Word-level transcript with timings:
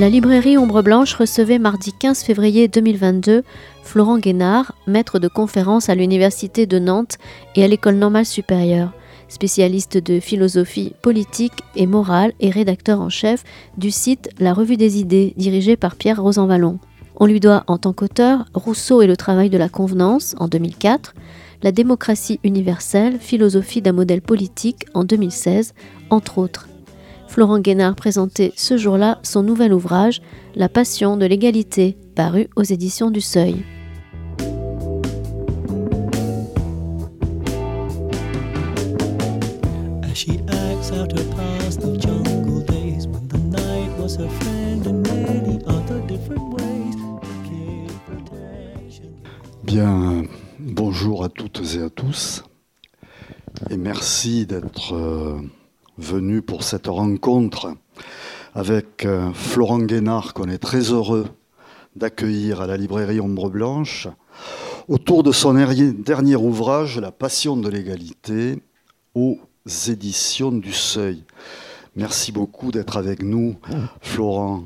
La 0.00 0.08
librairie 0.08 0.56
Ombre 0.56 0.80
Blanche 0.80 1.12
recevait 1.12 1.58
mardi 1.58 1.92
15 1.92 2.22
février 2.22 2.68
2022 2.68 3.42
Florent 3.82 4.18
Guénard, 4.18 4.72
maître 4.86 5.18
de 5.18 5.28
conférence 5.28 5.90
à 5.90 5.94
l'Université 5.94 6.64
de 6.64 6.78
Nantes 6.78 7.18
et 7.54 7.62
à 7.62 7.68
l'École 7.68 7.96
normale 7.96 8.24
supérieure, 8.24 8.92
spécialiste 9.28 9.98
de 9.98 10.18
philosophie 10.18 10.94
politique 11.02 11.52
et 11.76 11.86
morale 11.86 12.32
et 12.40 12.48
rédacteur 12.48 13.02
en 13.02 13.10
chef 13.10 13.44
du 13.76 13.90
site 13.90 14.30
La 14.38 14.54
Revue 14.54 14.78
des 14.78 14.98
idées, 14.98 15.34
dirigé 15.36 15.76
par 15.76 15.96
Pierre 15.96 16.22
Rosanvallon. 16.22 16.78
On 17.22 17.26
lui 17.26 17.38
doit 17.38 17.64
en 17.66 17.76
tant 17.76 17.92
qu'auteur 17.92 18.46
Rousseau 18.54 19.02
et 19.02 19.06
le 19.06 19.14
travail 19.14 19.50
de 19.50 19.58
la 19.58 19.68
convenance 19.68 20.34
en 20.38 20.48
2004, 20.48 21.14
La 21.62 21.70
démocratie 21.70 22.40
universelle, 22.42 23.18
philosophie 23.20 23.82
d'un 23.82 23.92
modèle 23.92 24.22
politique 24.22 24.86
en 24.94 25.04
2016, 25.04 25.74
entre 26.08 26.38
autres. 26.38 26.70
Florent 27.28 27.58
Guénard 27.58 27.94
présentait 27.94 28.54
ce 28.56 28.78
jour-là 28.78 29.18
son 29.22 29.42
nouvel 29.42 29.74
ouvrage, 29.74 30.22
La 30.54 30.70
passion 30.70 31.18
de 31.18 31.26
l'égalité, 31.26 31.98
paru 32.16 32.48
aux 32.56 32.62
éditions 32.62 33.10
du 33.10 33.20
Seuil. 33.20 33.64
Bien, 49.72 50.24
bonjour 50.58 51.22
à 51.22 51.28
toutes 51.28 51.76
et 51.76 51.82
à 51.82 51.90
tous, 51.90 52.42
et 53.70 53.76
merci 53.76 54.44
d'être 54.44 54.96
euh, 54.96 55.38
venu 55.96 56.42
pour 56.42 56.64
cette 56.64 56.88
rencontre 56.88 57.76
avec 58.52 59.04
euh, 59.04 59.32
Florent 59.32 59.78
Guénard, 59.78 60.34
qu'on 60.34 60.48
est 60.48 60.58
très 60.58 60.90
heureux 60.90 61.24
d'accueillir 61.94 62.60
à 62.60 62.66
la 62.66 62.76
librairie 62.76 63.20
Ombre 63.20 63.48
Blanche, 63.48 64.08
autour 64.88 65.22
de 65.22 65.30
son 65.30 65.54
dernier 65.54 66.34
ouvrage, 66.34 66.98
La 66.98 67.12
Passion 67.12 67.56
de 67.56 67.68
l'égalité, 67.68 68.60
aux 69.14 69.38
éditions 69.86 70.50
du 70.50 70.72
Seuil. 70.72 71.22
Merci 71.94 72.32
beaucoup 72.32 72.72
d'être 72.72 72.96
avec 72.96 73.22
nous, 73.22 73.54
Florent. 74.00 74.64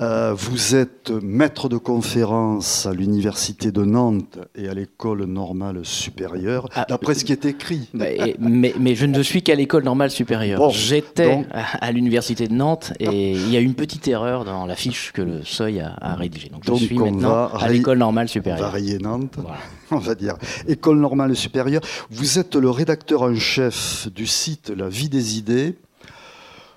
Euh, 0.00 0.34
vous 0.36 0.74
êtes 0.74 1.12
maître 1.22 1.68
de 1.68 1.76
conférence 1.76 2.84
à 2.84 2.92
l'université 2.92 3.70
de 3.70 3.84
Nantes 3.84 4.38
et 4.56 4.68
à 4.68 4.74
l'école 4.74 5.24
normale 5.24 5.84
supérieure, 5.84 6.68
ah, 6.74 6.84
d'après 6.88 7.14
ce 7.14 7.24
qui 7.24 7.32
est 7.32 7.44
écrit. 7.44 7.88
Bah, 7.94 8.06
mais, 8.40 8.94
je 8.96 9.06
ne 9.06 9.22
suis 9.22 9.42
qu'à 9.42 9.54
l'école 9.54 9.84
normale 9.84 10.10
supérieure. 10.10 10.70
J'étais 10.70 11.46
à, 11.52 11.92
l'université 11.92 12.48
de 12.48 12.52
Nantes 12.52 12.92
et 12.98 13.32
il 13.32 13.50
y 13.50 13.56
a 13.56 13.60
une 13.60 13.74
petite 13.74 14.08
erreur 14.08 14.44
dans 14.44 14.66
la 14.66 14.74
fiche 14.74 15.12
que 15.12 15.22
le 15.22 15.44
Seuil 15.44 15.80
a, 15.80 16.14
rédigée. 16.16 16.48
Donc, 16.50 16.64
je 16.66 16.84
suis 16.84 16.98
maintenant 16.98 17.48
à 17.48 17.68
l'école 17.68 17.98
normale 17.98 18.28
supérieure. 18.28 18.66
Varier 18.68 18.98
Nantes, 18.98 19.36
on 19.92 19.98
va 19.98 20.14
dire. 20.16 20.34
École 20.66 20.98
normale 20.98 21.36
supérieure. 21.36 21.82
Vous 22.10 22.38
êtes 22.38 22.56
le 22.56 22.68
rédacteur 22.68 23.22
en 23.22 23.36
chef 23.36 24.08
du 24.12 24.26
site 24.26 24.72
La 24.76 24.88
Vie 24.88 25.08
des 25.08 25.38
idées 25.38 25.76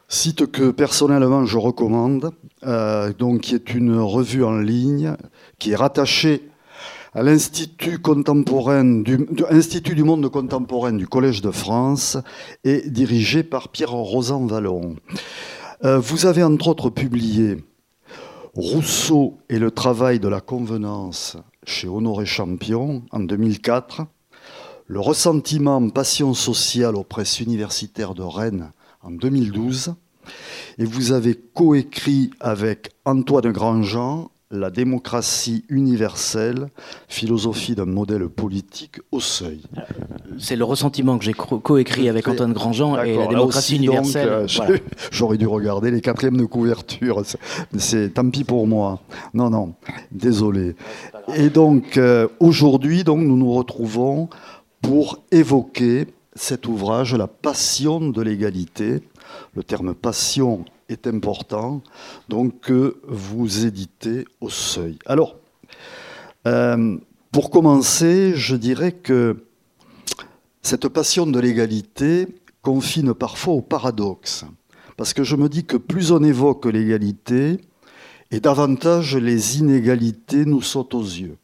Site 0.09 0.49
que 0.49 0.71
personnellement 0.71 1.45
je 1.45 1.57
recommande, 1.57 2.31
euh, 2.63 3.11
donc 3.11 3.41
qui 3.41 3.55
est 3.55 3.73
une 3.73 3.97
revue 3.97 4.45
en 4.45 4.57
ligne 4.57 5.17
qui 5.59 5.71
est 5.71 5.75
rattachée 5.75 6.49
à 7.13 7.23
l'Institut 7.23 7.97
du 9.95 10.03
monde 10.03 10.29
contemporain 10.29 10.93
du 10.93 11.07
Collège 11.07 11.41
de 11.41 11.51
France 11.51 12.17
et 12.63 12.89
dirigée 12.89 13.43
par 13.43 13.67
Pierre 13.69 13.91
Rosan 13.91 14.45
Vallon. 14.45 14.95
Euh, 15.83 15.99
vous 15.99 16.25
avez 16.25 16.43
entre 16.43 16.69
autres 16.69 16.89
publié 16.89 17.57
Rousseau 18.53 19.39
et 19.49 19.59
le 19.59 19.71
travail 19.71 20.19
de 20.19 20.27
la 20.27 20.41
convenance 20.41 21.37
chez 21.65 21.87
Honoré 21.87 22.25
Champion 22.25 23.03
en 23.11 23.19
2004, 23.19 24.03
Le 24.87 24.99
ressentiment, 25.01 25.89
passion 25.89 26.33
sociale 26.33 26.95
aux 26.95 27.03
presses 27.03 27.41
universitaires 27.41 28.13
de 28.13 28.23
Rennes 28.23 28.71
en 29.07 29.11
2012. 29.11 29.95
Et 30.77 30.85
vous 30.85 31.11
avez 31.13 31.35
coécrit 31.35 32.31
avec 32.39 32.91
Antoine 33.05 33.51
Grandjean 33.51 34.29
la 34.49 34.69
démocratie 34.69 35.65
universelle, 35.67 36.69
philosophie 37.09 37.75
d'un 37.75 37.85
modèle 37.85 38.29
politique 38.29 39.01
au 39.11 39.19
seuil. 39.19 39.61
C'est 40.39 40.55
le 40.55 40.63
ressentiment 40.63 41.17
que 41.17 41.25
j'ai 41.25 41.33
coécrit 41.33 42.07
avec 42.07 42.29
Antoine 42.29 42.53
Grandjean 42.53 43.01
et 43.03 43.17
la 43.17 43.27
démocratie 43.27 43.75
universelle. 43.75 44.29
Euh, 44.29 44.77
j'aurais 45.11 45.37
dû 45.37 45.47
regarder 45.47 45.91
les 45.91 45.99
quatrièmes 45.99 46.37
de 46.37 46.45
couverture. 46.45 47.23
C'est 47.77 48.13
tant 48.13 48.29
pis 48.29 48.45
pour 48.45 48.67
moi. 48.67 49.01
Non, 49.33 49.49
non, 49.49 49.73
désolé. 50.11 50.77
Et 51.35 51.49
donc 51.49 51.97
euh, 51.97 52.29
aujourd'hui, 52.39 53.03
donc 53.03 53.19
nous 53.19 53.35
nous 53.35 53.53
retrouvons 53.53 54.29
pour 54.81 55.19
évoquer 55.31 56.07
cet 56.37 56.67
ouvrage, 56.67 57.15
La 57.15 57.27
passion 57.27 58.09
de 58.09 58.21
l'égalité, 58.21 59.01
le 59.55 59.63
terme 59.63 59.93
passion 59.93 60.65
est 60.89 61.07
important, 61.07 61.81
donc 62.29 62.61
que 62.61 62.97
vous 63.07 63.65
éditez 63.65 64.25
au 64.39 64.49
seuil. 64.49 64.97
Alors, 65.05 65.35
euh, 66.47 66.97
pour 67.31 67.49
commencer, 67.49 68.33
je 68.35 68.55
dirais 68.55 68.93
que 68.93 69.43
cette 70.61 70.87
passion 70.87 71.27
de 71.27 71.39
l'égalité 71.39 72.27
confine 72.61 73.13
parfois 73.13 73.55
au 73.55 73.61
paradoxe, 73.61 74.45
parce 74.95 75.13
que 75.13 75.23
je 75.23 75.35
me 75.35 75.49
dis 75.49 75.65
que 75.65 75.77
plus 75.77 76.11
on 76.11 76.23
évoque 76.23 76.65
l'égalité, 76.65 77.59
et 78.31 78.39
davantage 78.39 79.15
les 79.15 79.59
inégalités 79.59 80.45
nous 80.45 80.61
sautent 80.61 80.95
aux 80.95 81.01
yeux. 81.01 81.37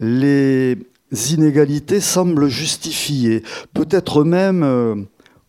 Les 0.00 0.76
inégalités 1.12 2.00
semblent 2.00 2.48
justifier, 2.48 3.42
peut-être 3.74 4.24
même... 4.24 4.62
Euh, 4.62 4.94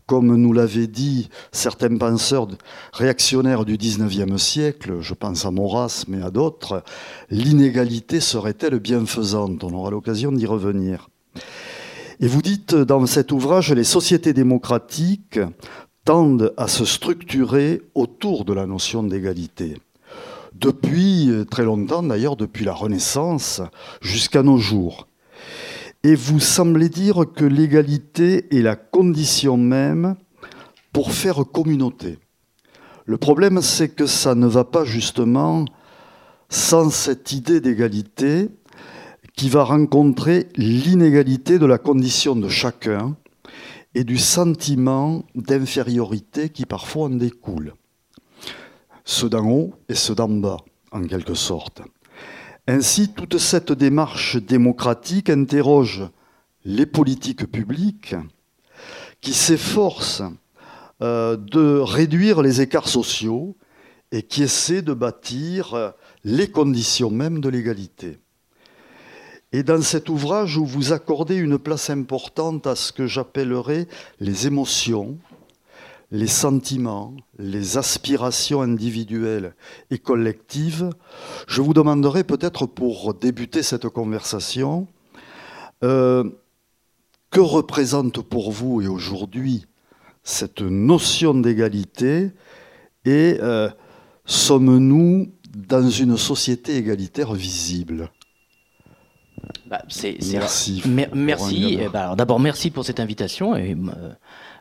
comme 0.10 0.36
nous 0.36 0.54
l'avaient 0.54 0.88
dit 0.88 1.30
certains 1.52 1.96
penseurs 1.96 2.48
réactionnaires 2.94 3.64
du 3.64 3.78
XIXe 3.78 4.42
siècle, 4.42 4.98
je 5.02 5.14
pense 5.14 5.46
à 5.46 5.52
Maurras, 5.52 6.06
mais 6.08 6.24
à 6.24 6.32
d'autres, 6.32 6.84
l'inégalité 7.30 8.20
serait-elle 8.20 8.80
bienfaisante? 8.80 9.64
On 9.64 9.72
aura 9.72 9.92
l'occasion 9.92 10.32
d'y 10.32 10.48
revenir. 10.48 11.10
Et 12.20 12.28
vous 12.28 12.42
dites 12.42 12.74
dans 12.74 13.06
cet 13.06 13.32
ouvrage, 13.32 13.72
les 13.72 13.84
sociétés 13.84 14.34
démocratiques 14.34 15.40
tendent 16.06 16.56
à 16.58 16.68
se 16.68 16.86
structurer 16.86 17.84
autour 17.94 18.46
de 18.46 18.54
la 18.54 18.66
notion 18.66 19.04
d'égalité. 19.04 19.78
Depuis 20.56 21.30
très 21.52 21.66
longtemps, 21.66 22.02
d'ailleurs, 22.02 22.36
depuis 22.36 22.66
la 22.66 22.74
Renaissance 22.74 23.62
jusqu'à 24.02 24.42
nos 24.42 24.58
jours. 24.58 25.09
Et 26.04 26.16
vous 26.16 26.40
semblez 26.40 26.88
dire 26.90 27.26
que 27.36 27.44
l'égalité 27.44 28.56
est 28.56 28.62
la 28.62 28.76
condition 28.76 29.58
même 29.58 30.16
pour 30.94 31.12
faire 31.12 31.44
communauté. 31.46 32.18
Le 33.06 33.18
problème, 33.18 33.62
c'est 33.62 33.90
que 33.90 34.06
ça 34.06 34.34
ne 34.36 34.48
va 34.48 34.64
pas 34.64 34.86
justement 34.86 35.66
sans 36.48 36.90
cette 36.90 37.32
idée 37.32 37.60
d'égalité 37.60 38.50
qui 39.36 39.50
va 39.50 39.64
rencontrer 39.64 40.48
l'inégalité 40.56 41.60
de 41.60 41.66
la 41.66 41.78
condition 41.78 42.36
de 42.36 42.50
chacun 42.50 43.16
et 43.96 44.04
du 44.04 44.18
sentiment 44.18 45.24
d'infériorité 45.36 46.50
qui 46.50 46.66
parfois 46.66 47.06
en 47.06 47.12
découle. 47.12 47.74
Ceux 49.04 49.30
d'en 49.30 49.50
haut 49.50 49.74
et 49.90 49.96
ceux 49.96 50.16
d'en 50.16 50.30
bas, 50.30 50.58
en 50.92 51.04
quelque 51.04 51.34
sorte. 51.34 51.82
Ainsi, 52.72 53.10
toute 53.10 53.40
cette 53.40 53.72
démarche 53.72 54.38
démocratique 54.38 55.32
interroge 55.32 56.04
les 56.66 56.86
politiques 56.86 57.52
publiques 57.52 58.14
qui 59.22 59.34
s'efforcent 59.34 60.22
euh, 61.02 61.36
de 61.36 61.80
réduire 61.80 62.44
les 62.44 62.62
écarts 62.62 62.88
sociaux 62.88 63.58
et 64.12 64.22
qui 64.22 64.44
essaient 64.44 64.84
de 64.84 64.94
bâtir 64.94 65.94
les 66.24 66.52
conditions 66.52 67.10
mêmes 67.10 67.42
de 67.42 67.50
l'égalité. 67.50 68.20
Et 69.52 69.64
dans 69.64 69.82
cet 69.82 70.08
ouvrage 70.08 70.56
où 70.58 70.64
vous 70.64 70.94
accordez 70.94 71.38
une 71.38 71.58
place 71.58 71.90
importante 71.90 72.68
à 72.68 72.76
ce 72.76 72.92
que 72.92 73.08
j'appellerais 73.08 73.88
les 74.20 74.46
émotions, 74.46 75.18
les 76.12 76.28
sentiments, 76.28 77.14
les 77.38 77.78
aspirations 77.78 78.62
individuelles 78.62 79.54
et 79.92 80.00
collectives, 80.00 80.90
je 81.48 81.62
vous 81.62 81.74
demanderai 81.74 82.24
peut-être 82.24 82.66
pour 82.66 83.14
débuter 83.14 83.62
cette 83.62 83.88
conversation, 83.90 84.88
euh, 85.84 86.24
que 87.32 87.40
représente 87.40 88.22
pour 88.22 88.52
vous 88.52 88.82
et 88.82 88.88
aujourd'hui 88.88 89.66
cette 90.24 90.62
notion 90.62 91.36
d'égalité 91.36 92.32
et 93.06 93.38
euh, 93.42 93.70
sommes-nous 94.26 95.32
dans 95.56 95.90
une 95.90 96.18
société 96.18 96.78
égalitaire 96.78 97.34
visible? 97.34 98.12
Bah, 99.68 99.82
merci. 100.32 100.84
merci. 101.14 101.78
Eh 101.80 101.90
ben, 101.90 102.16
d'abord, 102.16 102.40
merci 102.40 102.72
pour 102.72 102.84
cette 102.84 103.00
invitation 103.00 103.56
et 103.56 103.76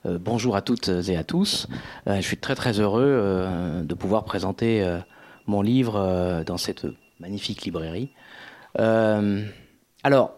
bonjour 0.04 0.56
à 0.56 0.62
toutes 0.62 0.88
et 0.88 1.16
à 1.16 1.24
tous. 1.24 1.66
je 2.06 2.20
suis 2.20 2.36
très 2.36 2.54
très 2.54 2.80
heureux 2.80 3.82
de 3.84 3.94
pouvoir 3.94 4.24
présenter 4.24 4.98
mon 5.46 5.62
livre 5.62 6.42
dans 6.46 6.58
cette 6.58 6.86
magnifique 7.20 7.64
librairie. 7.64 8.10
alors, 8.76 10.34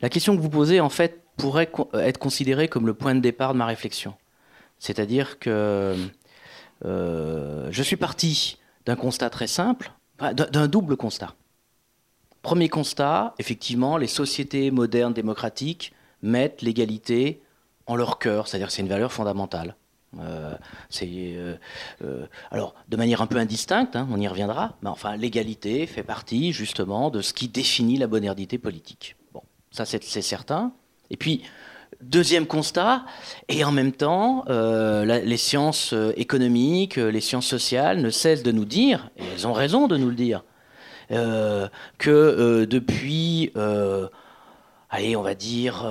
la 0.00 0.08
question 0.08 0.36
que 0.36 0.42
vous 0.42 0.50
posez, 0.50 0.80
en 0.80 0.88
fait, 0.88 1.22
pourrait 1.36 1.70
être 1.94 2.18
considérée 2.18 2.68
comme 2.68 2.86
le 2.86 2.94
point 2.94 3.14
de 3.14 3.20
départ 3.20 3.52
de 3.52 3.58
ma 3.58 3.66
réflexion. 3.66 4.14
C'est-à-dire 4.78 5.38
que 5.38 5.96
euh, 6.84 7.68
je 7.70 7.82
suis 7.82 7.96
parti 7.96 8.58
d'un 8.84 8.96
constat 8.96 9.30
très 9.30 9.46
simple, 9.46 9.92
d'un 10.20 10.68
double 10.68 10.96
constat. 10.96 11.34
Premier 12.42 12.68
constat, 12.68 13.34
effectivement, 13.38 13.96
les 13.96 14.06
sociétés 14.06 14.70
modernes 14.70 15.12
démocratiques 15.12 15.92
mettent 16.22 16.62
l'égalité 16.62 17.42
en 17.86 17.96
leur 17.96 18.18
cœur, 18.18 18.48
c'est-à-dire 18.48 18.70
c'est 18.70 18.82
une 18.82 18.88
valeur 18.88 19.12
fondamentale. 19.12 19.76
Euh, 20.20 20.54
c'est 20.88 21.08
euh, 21.08 21.56
alors 22.50 22.74
de 22.88 22.96
manière 22.96 23.20
un 23.20 23.26
peu 23.26 23.36
indistincte, 23.36 23.96
hein, 23.96 24.08
on 24.10 24.20
y 24.20 24.28
reviendra, 24.28 24.76
mais 24.82 24.88
enfin 24.88 25.16
l'égalité 25.16 25.86
fait 25.86 26.02
partie 26.02 26.52
justement 26.52 27.10
de 27.10 27.20
ce 27.20 27.32
qui 27.32 27.48
définit 27.48 27.98
la 27.98 28.06
modernité 28.06 28.56
politique. 28.56 29.16
Bon, 29.34 29.42
ça 29.70 29.84
c'est 29.84 30.00
certain. 30.22 30.72
Et 31.10 31.16
puis 31.16 31.42
Deuxième 32.02 32.46
constat, 32.46 33.04
et 33.48 33.64
en 33.64 33.72
même 33.72 33.92
temps, 33.92 34.44
euh, 34.50 35.04
les 35.04 35.36
sciences 35.36 35.94
euh, 35.94 36.12
économiques, 36.16 36.98
euh, 36.98 37.10
les 37.10 37.22
sciences 37.22 37.46
sociales 37.46 38.02
ne 38.02 38.10
cessent 38.10 38.42
de 38.42 38.52
nous 38.52 38.66
dire, 38.66 39.08
et 39.16 39.22
elles 39.32 39.46
ont 39.46 39.54
raison 39.54 39.88
de 39.88 39.96
nous 39.96 40.08
le 40.08 40.14
dire, 40.14 40.44
que 41.08 42.66
depuis, 42.68 43.52
allez, 44.90 45.16
on 45.16 45.22
va 45.22 45.34
dire, 45.34 45.86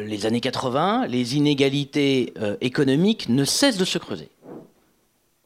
les 0.00 0.26
années 0.26 0.40
80, 0.40 1.06
les 1.06 1.36
inégalités 1.36 2.34
économiques 2.60 3.28
ne 3.28 3.44
cessent 3.44 3.78
de 3.78 3.84
se 3.84 3.98
creuser, 3.98 4.28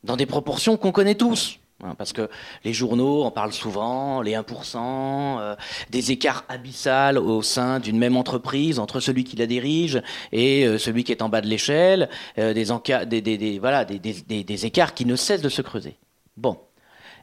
dans 0.05 0.17
des 0.17 0.27
proportions 0.27 0.77
qu'on 0.77 0.93
connaît 0.93 1.15
tous. 1.15 1.59
Hein, 1.85 1.95
parce 1.97 2.13
que 2.13 2.29
les 2.65 2.73
journaux 2.73 3.23
en 3.23 3.31
parlent 3.31 3.53
souvent, 3.53 4.21
les 4.21 4.33
1%, 4.33 4.77
euh, 4.77 5.55
des 5.91 6.11
écarts 6.11 6.45
abyssales 6.49 7.19
au 7.19 7.41
sein 7.41 7.79
d'une 7.79 7.99
même 7.99 8.17
entreprise 8.17 8.81
entre 8.81 8.99
celui 8.99 9.23
qui 9.23 9.37
la 9.37 9.47
dirige 9.47 10.03
et 10.33 10.67
euh, 10.67 10.77
celui 10.77 11.05
qui 11.05 11.13
est 11.13 11.23
en 11.23 11.29
bas 11.29 11.41
de 11.41 11.47
l'échelle, 11.47 12.09
euh, 12.39 12.53
des, 12.53 14.43
des, 14.43 14.67
écarts 14.67 14.95
qui 14.95 15.05
ne 15.05 15.15
cessent 15.15 15.41
de 15.41 15.49
se 15.49 15.63
creuser. 15.63 15.95
Bon. 16.37 16.59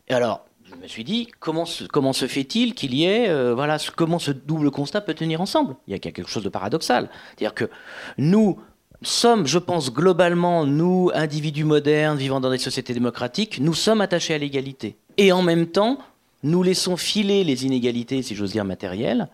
Et 0.07 0.13
alors, 0.13 0.45
me 0.85 0.89
suis 0.89 1.03
dit, 1.03 1.27
comment 1.39 1.65
se, 1.65 1.83
comment 1.83 2.13
se 2.13 2.27
fait-il 2.27 2.73
qu'il 2.73 2.93
y 2.93 3.05
ait, 3.05 3.53
voilà, 3.53 3.77
comment 3.95 4.19
ce 4.19 4.31
double 4.31 4.71
constat 4.71 5.01
peut 5.01 5.13
tenir 5.13 5.41
ensemble? 5.41 5.75
Il 5.87 5.91
y 5.91 5.95
a 5.95 5.99
quelque 5.99 6.27
chose 6.27 6.43
de 6.43 6.49
paradoxal. 6.49 7.09
C'est-à-dire 7.35 7.53
que 7.53 7.69
nous, 8.17 8.59
sommes, 9.01 9.47
je 9.47 9.59
pense, 9.59 9.93
globalement, 9.93 10.65
nous, 10.65 11.11
individus 11.13 11.63
modernes 11.63 12.17
vivant 12.17 12.39
dans 12.39 12.49
des 12.49 12.57
sociétés 12.57 12.93
démocratiques, 12.93 13.59
nous 13.59 13.73
sommes 13.73 14.01
attachés 14.01 14.33
à 14.33 14.37
l'égalité. 14.37 14.97
Et 15.17 15.31
en 15.31 15.41
même 15.41 15.67
temps, 15.67 15.99
nous 16.43 16.61
laissons 16.63 16.97
filer 16.97 17.43
les 17.43 17.65
inégalités, 17.65 18.21
si 18.21 18.35
j'ose 18.35 18.51
dire, 18.51 18.65
matérielles. 18.65 19.27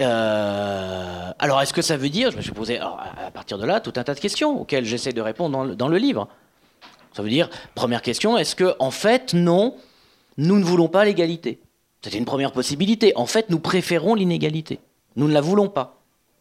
Euh, 0.00 1.30
alors, 1.38 1.60
est-ce 1.60 1.72
que 1.72 1.82
ça 1.82 1.96
veut 1.96 2.08
dire, 2.08 2.30
je 2.30 2.36
me 2.36 2.42
suis 2.42 2.52
posé 2.52 2.78
à 2.78 3.30
partir 3.32 3.58
de 3.58 3.66
là 3.66 3.80
tout 3.80 3.92
un 3.96 4.04
tas 4.04 4.14
de 4.14 4.20
questions 4.20 4.60
auxquelles 4.60 4.84
j'essaie 4.84 5.12
de 5.12 5.20
répondre 5.20 5.74
dans, 5.74 5.88
le 5.88 5.98
livre. 5.98 6.28
Ça 7.12 7.22
veut 7.22 7.28
dire, 7.28 7.50
première 7.74 8.02
question, 8.02 8.38
est-ce 8.38 8.54
que, 8.54 8.74
en 8.78 8.90
fait, 8.90 9.34
non, 9.34 9.74
nous 10.38 10.58
ne 10.58 10.64
voulons 10.64 10.88
pas 10.88 11.04
l'égalité 11.04 11.58
C'était 12.00 12.16
une 12.16 12.24
première 12.24 12.52
possibilité. 12.52 13.12
En 13.16 13.26
fait, 13.26 13.50
nous 13.50 13.58
préférons 13.58 14.14
l'inégalité. 14.14 14.78
Nous 15.16 15.28
ne 15.28 15.34
la 15.34 15.40
voulons 15.40 15.68
pas. 15.68 15.96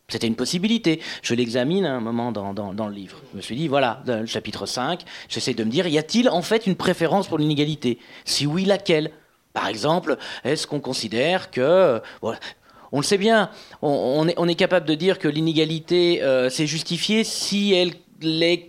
C'était 0.08 0.28
une 0.28 0.36
possibilité. 0.36 1.02
Je 1.22 1.34
l'examine 1.34 1.84
à 1.86 1.94
un 1.94 2.00
moment 2.00 2.32
dans, 2.32 2.88
le 2.88 2.94
livre. 2.94 3.18
Je 3.32 3.38
me 3.38 3.42
suis 3.42 3.56
dit, 3.56 3.68
voilà, 3.68 4.02
dans 4.06 4.22
le 4.22 4.26
chapitre 4.28 4.66
5, 4.66 5.02
j'essaie 5.28 5.56
de 5.56 5.64
me 5.64 5.70
dire, 5.70 5.88
y 5.88 5.98
a-t-il 5.98 6.30
en 6.30 6.44
fait 6.44 6.68
une 6.68 6.76
préférence 6.76 7.28
pour 7.28 7.40
l'inégalité? 7.40 7.98
Si 8.24 8.46
oui, 8.46 8.64
laquelle? 8.64 9.12
Par 9.52 9.68
exemple, 9.68 10.18
est-ce 10.44 10.68
qu'on 10.68 10.80
considère 10.80 11.50
que... 11.50 12.00
on 12.22 12.98
le 13.00 13.04
sait 13.04 13.18
bien, 13.18 13.50
on, 13.82 14.28
est, 14.28 14.56
capable 14.56 14.86
de 14.86 14.94
dire 14.94 15.18
que 15.18 15.28
l'inégalité, 15.28 16.22
euh, 16.22 16.50
c'est 16.52 16.68
justifié 16.68 17.24
si 17.24 17.74
elle, 17.74 17.94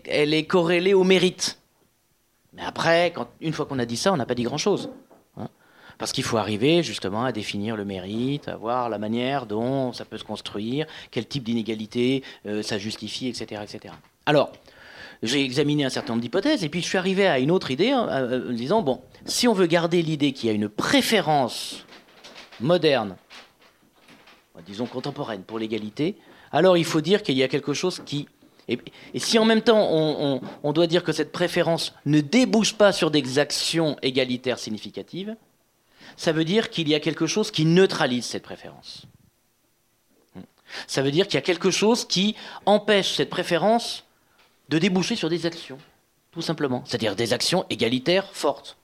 elle 0.06 0.32
est 0.32 0.46
corrélée 0.46 0.94
au 0.94 1.04
mérite. 1.04 1.58
Mais 2.54 2.62
après, 2.64 3.12
quand, 3.14 3.28
une 3.42 3.52
fois 3.52 3.66
qu'on 3.66 3.78
a 3.78 3.84
dit 3.84 3.98
ça, 3.98 4.12
on 4.12 4.16
n'a 4.16 4.26
pas 4.26 4.34
dit 4.34 4.42
grand-chose. 4.42 4.90
Parce 5.98 6.12
qu'il 6.12 6.22
faut 6.22 6.36
arriver 6.36 6.84
justement 6.84 7.24
à 7.24 7.32
définir 7.32 7.76
le 7.76 7.84
mérite, 7.84 8.46
à 8.48 8.56
voir 8.56 8.88
la 8.88 8.98
manière 8.98 9.46
dont 9.46 9.92
ça 9.92 10.04
peut 10.04 10.16
se 10.16 10.24
construire, 10.24 10.86
quel 11.10 11.26
type 11.26 11.42
d'inégalité 11.42 12.22
euh, 12.46 12.62
ça 12.62 12.78
justifie, 12.78 13.26
etc., 13.26 13.62
etc. 13.64 13.94
Alors, 14.24 14.52
j'ai 15.24 15.42
examiné 15.42 15.84
un 15.84 15.90
certain 15.90 16.12
nombre 16.12 16.22
d'hypothèses 16.22 16.62
et 16.62 16.68
puis 16.68 16.80
je 16.80 16.86
suis 16.86 16.98
arrivé 16.98 17.26
à 17.26 17.40
une 17.40 17.50
autre 17.50 17.72
idée 17.72 17.92
en 17.92 18.08
euh, 18.08 18.52
disant, 18.52 18.82
bon, 18.82 19.00
si 19.26 19.48
on 19.48 19.52
veut 19.52 19.66
garder 19.66 20.02
l'idée 20.02 20.32
qu'il 20.32 20.48
y 20.48 20.52
a 20.52 20.54
une 20.54 20.68
préférence 20.68 21.84
moderne, 22.60 23.16
disons 24.66 24.86
contemporaine 24.86 25.42
pour 25.42 25.58
l'égalité, 25.58 26.16
alors 26.52 26.76
il 26.76 26.84
faut 26.84 27.00
dire 27.00 27.22
qu'il 27.24 27.36
y 27.36 27.42
a 27.42 27.48
quelque 27.48 27.74
chose 27.74 28.00
qui... 28.04 28.28
Et, 28.68 28.78
si 29.16 29.38
en 29.38 29.46
même 29.46 29.62
temps 29.62 29.88
on 30.62 30.72
doit 30.72 30.86
dire 30.86 31.02
que 31.02 31.12
cette 31.12 31.32
préférence 31.32 31.94
ne 32.04 32.20
débouche 32.20 32.74
pas 32.74 32.92
sur 32.92 33.10
des 33.10 33.38
actions 33.38 33.96
égalitaires 34.02 34.58
significatives, 34.58 35.36
ça 36.18 36.32
veut 36.32 36.44
dire 36.44 36.68
qu'il 36.68 36.88
y 36.88 36.96
a 36.96 37.00
quelque 37.00 37.28
chose 37.28 37.52
qui 37.52 37.64
neutralise 37.64 38.26
cette 38.26 38.42
préférence. 38.42 39.06
Ça 40.88 41.00
veut 41.00 41.12
dire 41.12 41.26
qu'il 41.26 41.36
y 41.36 41.38
a 41.38 41.42
quelque 41.42 41.70
chose 41.70 42.04
qui 42.04 42.34
empêche 42.66 43.14
cette 43.14 43.30
préférence 43.30 44.04
de 44.68 44.78
déboucher 44.78 45.14
sur 45.14 45.30
des 45.30 45.46
actions, 45.46 45.78
tout 46.32 46.42
simplement. 46.42 46.82
C'est-à-dire 46.84 47.14
des 47.14 47.32
actions 47.32 47.64
égalitaires 47.70 48.28
fortes. 48.32 48.76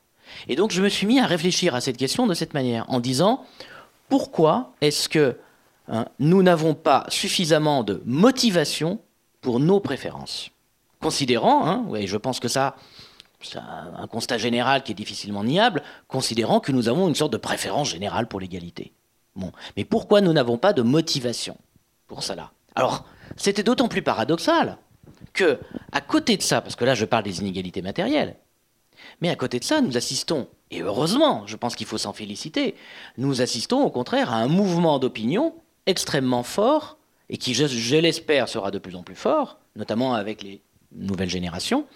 Et 0.49 0.55
donc 0.55 0.71
je 0.71 0.81
me 0.81 0.89
suis 0.89 1.09
mis 1.09 1.19
à 1.19 1.27
réfléchir 1.27 1.75
à 1.75 1.81
cette 1.81 1.97
question 1.97 2.29
de 2.29 2.35
cette 2.35 2.55
manière, 2.55 2.89
en 2.89 3.01
disant 3.01 3.45
pourquoi 4.09 4.73
est-ce 4.81 5.09
que 5.09 5.37
hein, 5.89 6.07
nous 6.21 6.43
n'avons 6.43 6.75
pas 6.75 7.05
suffisamment 7.09 7.83
de 7.83 8.01
motivation 8.07 9.01
pour 9.41 9.59
nos 9.59 9.81
préférences? 9.81 10.51
Considérant, 11.01 11.67
hein, 11.67 11.85
je 12.07 12.17
pense 12.17 12.39
que 12.39 12.49
ça, 12.49 12.77
c'est 13.45 13.59
un 13.59 14.07
constat 14.07 14.39
général 14.39 14.83
qui 14.83 14.93
est 14.93 14.95
difficilement 14.95 15.45
niable, 15.45 15.83
considérant 16.09 16.61
que 16.61 16.73
nous 16.73 16.89
avons 16.89 17.09
une 17.09 17.15
sorte 17.15 17.33
de 17.33 17.39
préférence 17.39 17.91
générale 17.91 18.27
pour 18.27 18.41
l'égalité. 18.41 18.93
Bon. 19.37 19.53
Mais 19.77 19.85
pourquoi 19.85 20.21
nous 20.21 20.33
n'avons 20.33 20.59
pas 20.59 20.73
de 20.73 20.83
motivation 20.83 21.57
pour 22.07 22.23
cela? 22.23 22.53
Alors, 22.75 23.05
c'était 23.37 23.63
d'autant 23.63 23.89
plus 23.89 24.03
paradoxal 24.03 24.79
que, 25.33 25.59
à 25.93 26.01
côté 26.01 26.37
de 26.37 26.43
ça, 26.43 26.61
parce 26.61 26.77
que 26.77 26.85
là 26.85 26.95
je 26.95 27.05
parle 27.05 27.25
des 27.25 27.41
inégalités 27.41 27.83
matérielles, 27.83 28.37
mais 29.21 29.29
à 29.29 29.37
côté 29.37 29.59
de 29.59 29.65
ça, 29.65 29.81
nous 29.81 29.97
assistons, 29.97 30.49
et 30.71 30.83
heureusement, 30.83 31.47
je 31.47 31.57
pense 31.57 31.77
qu'il 31.77 31.87
faut 31.87 31.99
s'en 31.99 32.13
féliciter, 32.13 32.75
nous 33.19 33.43
assistons 33.43 33.83
au 33.83 33.91
contraire 33.91 34.33
à 34.33 34.37
un 34.37 34.49
mouvement 34.49 34.99
d'opinion 34.99 35.55
extrêmement 35.87 36.43
fort, 36.43 36.97
et 37.29 37.37
qui, 37.37 37.55
je 37.55 37.97
l'espère, 37.97 38.49
sera 38.49 38.71
de 38.71 38.79
plus 38.79 38.97
en 38.97 39.03
plus 39.03 39.15
fort, 39.15 39.59
notamment 39.77 40.15
avec 40.15 40.43
les 40.43 40.63
nouvelles 40.93 41.31
générations, 41.31 41.87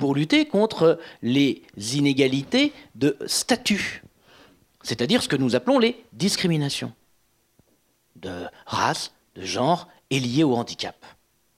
pour 0.00 0.14
lutter 0.14 0.46
contre 0.46 0.98
les 1.22 1.62
inégalités 1.94 2.72
de 2.96 3.16
statut, 3.26 4.02
c'est-à-dire 4.82 5.22
ce 5.22 5.28
que 5.28 5.36
nous 5.36 5.54
appelons 5.54 5.78
les 5.78 6.02
discriminations 6.14 6.92
de 8.16 8.46
race, 8.66 9.12
de 9.36 9.44
genre 9.44 9.88
et 10.08 10.18
liées 10.18 10.42
au 10.42 10.56
handicap. 10.56 10.96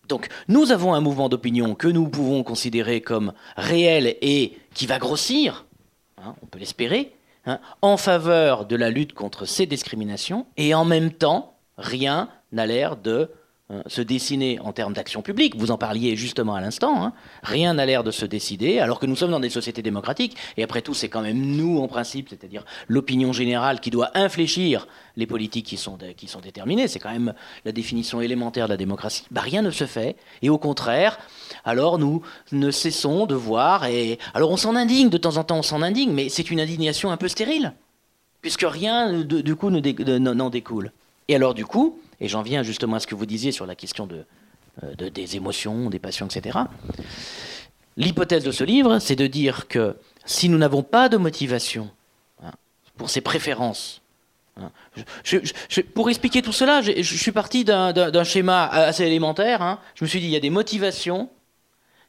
Donc 0.08 0.28
nous 0.48 0.72
avons 0.72 0.92
un 0.92 1.00
mouvement 1.00 1.28
d'opinion 1.28 1.76
que 1.76 1.86
nous 1.86 2.08
pouvons 2.08 2.42
considérer 2.42 3.00
comme 3.00 3.32
réel 3.56 4.16
et 4.20 4.58
qui 4.74 4.86
va 4.86 4.98
grossir, 4.98 5.64
hein, 6.18 6.34
on 6.42 6.46
peut 6.46 6.58
l'espérer, 6.58 7.14
hein, 7.46 7.60
en 7.80 7.96
faveur 7.96 8.66
de 8.66 8.74
la 8.74 8.90
lutte 8.90 9.14
contre 9.14 9.46
ces 9.46 9.66
discriminations, 9.66 10.46
et 10.56 10.74
en 10.74 10.84
même 10.84 11.12
temps, 11.12 11.54
rien 11.78 12.28
n'a 12.50 12.66
l'air 12.66 12.96
de 12.96 13.30
Hein, 13.72 13.82
se 13.86 14.02
dessiner 14.02 14.58
en 14.60 14.72
termes 14.72 14.92
d'action 14.92 15.22
publique. 15.22 15.56
Vous 15.56 15.70
en 15.70 15.78
parliez 15.78 16.14
justement 16.14 16.54
à 16.54 16.60
l'instant. 16.60 17.04
Hein. 17.04 17.12
Rien 17.42 17.74
n'a 17.74 17.86
l'air 17.86 18.04
de 18.04 18.10
se 18.10 18.26
décider, 18.26 18.80
alors 18.80 18.98
que 18.98 19.06
nous 19.06 19.16
sommes 19.16 19.30
dans 19.30 19.40
des 19.40 19.50
sociétés 19.50 19.80
démocratiques. 19.80 20.36
Et 20.56 20.62
après 20.62 20.82
tout, 20.82 20.92
c'est 20.92 21.08
quand 21.08 21.22
même 21.22 21.40
nous, 21.40 21.78
en 21.78 21.88
principe, 21.88 22.28
c'est-à-dire 22.28 22.64
l'opinion 22.88 23.32
générale, 23.32 23.80
qui 23.80 23.90
doit 23.90 24.10
infléchir 24.14 24.86
les 25.16 25.26
politiques 25.26 25.66
qui 25.66 25.76
sont, 25.78 25.96
qui 26.16 26.28
sont 26.28 26.40
déterminées. 26.40 26.86
C'est 26.86 26.98
quand 26.98 27.12
même 27.12 27.32
la 27.64 27.72
définition 27.72 28.20
élémentaire 28.20 28.66
de 28.66 28.72
la 28.72 28.76
démocratie. 28.76 29.24
Bah, 29.30 29.40
rien 29.40 29.62
ne 29.62 29.70
se 29.70 29.86
fait. 29.86 30.16
Et 30.42 30.50
au 30.50 30.58
contraire, 30.58 31.18
alors 31.64 31.98
nous 31.98 32.22
ne 32.50 32.70
cessons 32.70 33.24
de 33.26 33.34
voir. 33.34 33.86
Et 33.86 34.18
alors 34.34 34.50
on 34.50 34.58
s'en 34.58 34.76
indigne 34.76 35.08
de 35.08 35.18
temps 35.18 35.38
en 35.38 35.44
temps, 35.44 35.58
on 35.58 35.62
s'en 35.62 35.80
indigne, 35.80 36.12
mais 36.12 36.28
c'est 36.28 36.50
une 36.50 36.60
indignation 36.60 37.10
un 37.10 37.16
peu 37.16 37.28
stérile, 37.28 37.72
puisque 38.42 38.66
rien 38.66 39.22
du 39.22 39.56
coup 39.56 39.70
n'en 39.70 40.50
découle. 40.50 40.92
Et 41.28 41.36
alors 41.36 41.54
du 41.54 41.64
coup, 41.64 41.98
et 42.22 42.28
j'en 42.28 42.40
viens 42.40 42.62
justement 42.62 42.96
à 42.96 43.00
ce 43.00 43.06
que 43.06 43.14
vous 43.14 43.26
disiez 43.26 43.52
sur 43.52 43.66
la 43.66 43.74
question 43.74 44.08
euh, 44.10 44.94
de, 44.94 45.10
des 45.10 45.36
émotions, 45.36 45.90
des 45.90 45.98
passions, 45.98 46.26
etc. 46.26 46.60
L'hypothèse 47.98 48.44
de 48.44 48.52
ce 48.52 48.64
livre, 48.64 48.98
c'est 49.00 49.16
de 49.16 49.26
dire 49.26 49.68
que 49.68 49.96
si 50.24 50.48
nous 50.48 50.56
n'avons 50.56 50.82
pas 50.82 51.10
de 51.10 51.18
motivation 51.18 51.90
hein, 52.42 52.52
pour 52.96 53.10
ces 53.10 53.20
préférences 53.20 54.02
Hein. 54.60 54.70
pour 55.94 56.10
expliquer 56.10 56.42
tout 56.42 56.52
cela, 56.52 56.82
je, 56.82 57.02
suis 57.02 57.32
parti 57.32 57.64
d'un 57.64 58.24
schéma 58.24 58.66
assez 58.66 59.04
élémentaire. 59.04 59.62
Hein. 59.62 59.78
Je 59.94 60.04
me 60.04 60.08
suis 60.08 60.20
dit, 60.20 60.26
il 60.26 60.32
y 60.32 60.36
a 60.36 60.40
des 60.40 60.50
motivations 60.50 61.30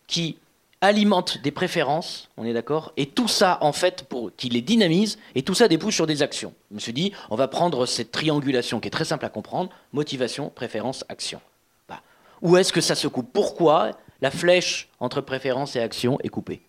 qui 0.07 0.37
alimentent 0.83 1.41
des 1.41 1.51
préférences, 1.51 2.29
on 2.35 2.43
est 2.43 2.51
d'accord, 2.51 2.91
et 2.97 3.05
tout 3.05 3.29
ça, 3.29 3.57
en 3.61 3.71
fait, 3.71 4.03
pour 4.03 4.35
qui 4.35 4.49
les 4.49 4.61
dynamise, 4.61 5.17
et 5.33 5.41
tout 5.41 5.53
ça 5.53 5.69
débouche 5.69 5.95
sur 5.95 6.07
des 6.07 6.21
actions. 6.21 6.53
Je 6.71 6.75
me 6.75 6.79
suis 6.81 6.91
dit, 6.91 7.13
on 7.29 7.37
va 7.37 7.47
prendre 7.47 7.85
cette 7.85 8.11
triangulation 8.11 8.81
qui 8.81 8.89
est 8.89 8.91
très 8.91 9.05
simple 9.05 9.25
à 9.25 9.29
comprendre, 9.29 9.69
motivation, 9.93 10.49
préférence, 10.49 11.05
action. 11.07 11.39
Bah, 11.87 12.01
où 12.41 12.57
est-ce 12.57 12.73
que 12.73 12.81
ça 12.81 12.95
se 12.95 13.07
coupe? 13.07 13.31
Pourquoi 13.31 13.91
la 14.19 14.29
flèche 14.29 14.89
entre 14.99 15.21
préférence 15.21 15.77
et 15.77 15.79
action 15.79 16.19
est 16.21 16.27
coupée? 16.27 16.61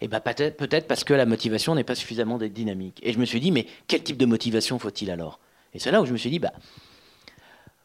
Eh 0.00 0.08
ben 0.08 0.20
peut-être 0.20 0.88
parce 0.88 1.04
que 1.04 1.12
la 1.12 1.26
motivation 1.26 1.74
n'est 1.74 1.84
pas 1.84 1.94
suffisamment 1.94 2.38
dynamique. 2.38 2.98
Et 3.02 3.12
je 3.12 3.18
me 3.18 3.26
suis 3.26 3.38
dit, 3.38 3.52
mais 3.52 3.66
quel 3.86 4.02
type 4.02 4.16
de 4.16 4.26
motivation 4.26 4.78
faut-il 4.78 5.10
alors? 5.10 5.40
Et 5.74 5.78
c'est 5.78 5.90
là 5.90 6.00
où 6.00 6.06
je 6.06 6.12
me 6.12 6.16
suis 6.16 6.30
dit, 6.30 6.38
bah, 6.38 6.52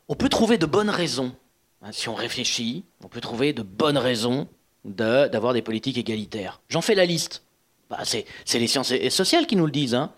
on 0.07 0.15
peut 0.15 0.29
trouver 0.29 0.57
de 0.57 0.65
bonnes 0.65 0.89
raisons. 0.89 1.35
Hein, 1.81 1.91
si 1.91 2.07
on 2.07 2.15
réfléchit, 2.15 2.85
on 3.03 3.09
peut 3.09 3.21
trouver 3.21 3.51
de 3.51 3.63
bonnes 3.63 3.97
raisons 3.97 4.47
d'avoir 4.85 5.53
des 5.53 5.61
politiques 5.61 5.97
égalitaires. 5.97 6.61
J'en 6.69 6.81
fais 6.81 6.95
la 6.95 7.05
liste. 7.05 7.43
Bah, 7.89 7.99
c'est 8.03 8.59
les 8.59 8.67
sciences 8.67 8.93
sociales 9.09 9.47
qui 9.47 9.55
nous 9.55 9.65
le 9.65 9.71
disent. 9.71 9.95
Hein. 9.95 10.11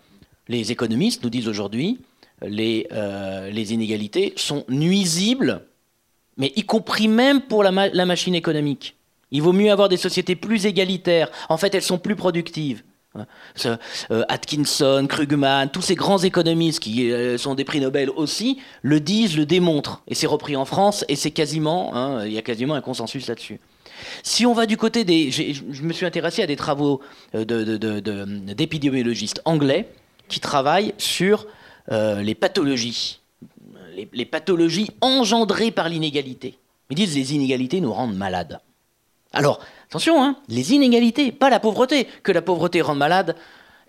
Les 0.48 0.72
économistes 0.72 1.22
nous 1.22 1.30
disent 1.30 1.48
aujourd'hui, 1.48 1.98
les, 2.42 2.86
euh, 2.92 3.50
les 3.50 3.72
inégalités 3.72 4.32
sont 4.36 4.64
nuisibles, 4.68 5.62
mais 6.36 6.52
y 6.56 6.64
compris 6.64 7.08
même 7.08 7.42
pour 7.42 7.62
la 7.62 7.72
machine 7.72 8.34
économique. 8.34 8.96
Il 9.30 9.42
vaut 9.42 9.52
mieux 9.52 9.70
avoir 9.70 9.88
des 9.88 9.96
sociétés 9.96 10.36
plus 10.36 10.66
égalitaires. 10.66 11.30
En 11.48 11.56
fait, 11.56 11.74
elles 11.74 11.82
sont 11.82 11.98
plus 11.98 12.16
productives. 12.16 12.82
Euh, 14.10 14.24
Atkinson, 14.28 15.06
Krugman, 15.08 15.68
tous 15.68 15.82
ces 15.82 15.94
grands 15.94 16.18
économistes 16.18 16.80
qui 16.80 17.10
euh, 17.10 17.38
sont 17.38 17.54
des 17.54 17.64
prix 17.64 17.80
Nobel 17.80 18.10
aussi, 18.10 18.58
le 18.82 19.00
disent, 19.00 19.36
le 19.36 19.46
démontrent. 19.46 20.02
Et 20.06 20.14
c'est 20.14 20.26
repris 20.26 20.56
en 20.56 20.64
France, 20.64 21.04
et 21.08 21.16
c'est 21.16 21.30
quasiment, 21.30 21.94
hein, 21.94 22.26
il 22.26 22.32
y 22.32 22.38
a 22.38 22.42
quasiment 22.42 22.74
un 22.74 22.80
consensus 22.80 23.26
là-dessus. 23.26 23.58
Si 24.22 24.46
on 24.46 24.52
va 24.52 24.66
du 24.66 24.76
côté 24.76 25.04
des... 25.04 25.30
Je 25.30 25.82
me 25.82 25.92
suis 25.92 26.06
intéressé 26.06 26.42
à 26.42 26.46
des 26.46 26.56
travaux 26.56 27.00
euh, 27.34 27.44
d'épidémiologistes 28.54 29.42
anglais 29.44 29.88
qui 30.28 30.40
travaillent 30.40 30.94
sur 30.98 31.46
les 31.88 32.34
pathologies, 32.34 33.20
les, 34.12 34.24
pathologies 34.24 34.90
engendrées 35.00 35.70
par 35.70 35.88
l'inégalité. 35.88 36.58
Ils 36.90 36.96
disent 36.96 37.14
les 37.14 37.34
inégalités 37.34 37.80
nous 37.80 37.92
rendent 37.92 38.16
malades. 38.16 38.60
Alors, 39.32 39.60
attention, 39.88 40.22
hein, 40.22 40.36
les 40.48 40.72
inégalités, 40.72 41.32
pas 41.32 41.50
la 41.50 41.60
pauvreté, 41.60 42.06
que 42.22 42.32
la 42.32 42.42
pauvreté 42.42 42.80
rend 42.80 42.94
malade, 42.94 43.36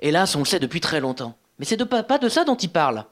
hélas, 0.01 0.35
on 0.35 0.39
le 0.39 0.45
sait 0.45 0.59
depuis 0.59 0.81
très 0.81 0.99
longtemps. 0.99 1.35
Mais 1.59 1.65
c'est 1.65 1.83
pas 1.85 2.17
de 2.17 2.29
ça 2.29 2.43
dont 2.43 2.55
il 2.55 2.69
parle. 2.69 3.05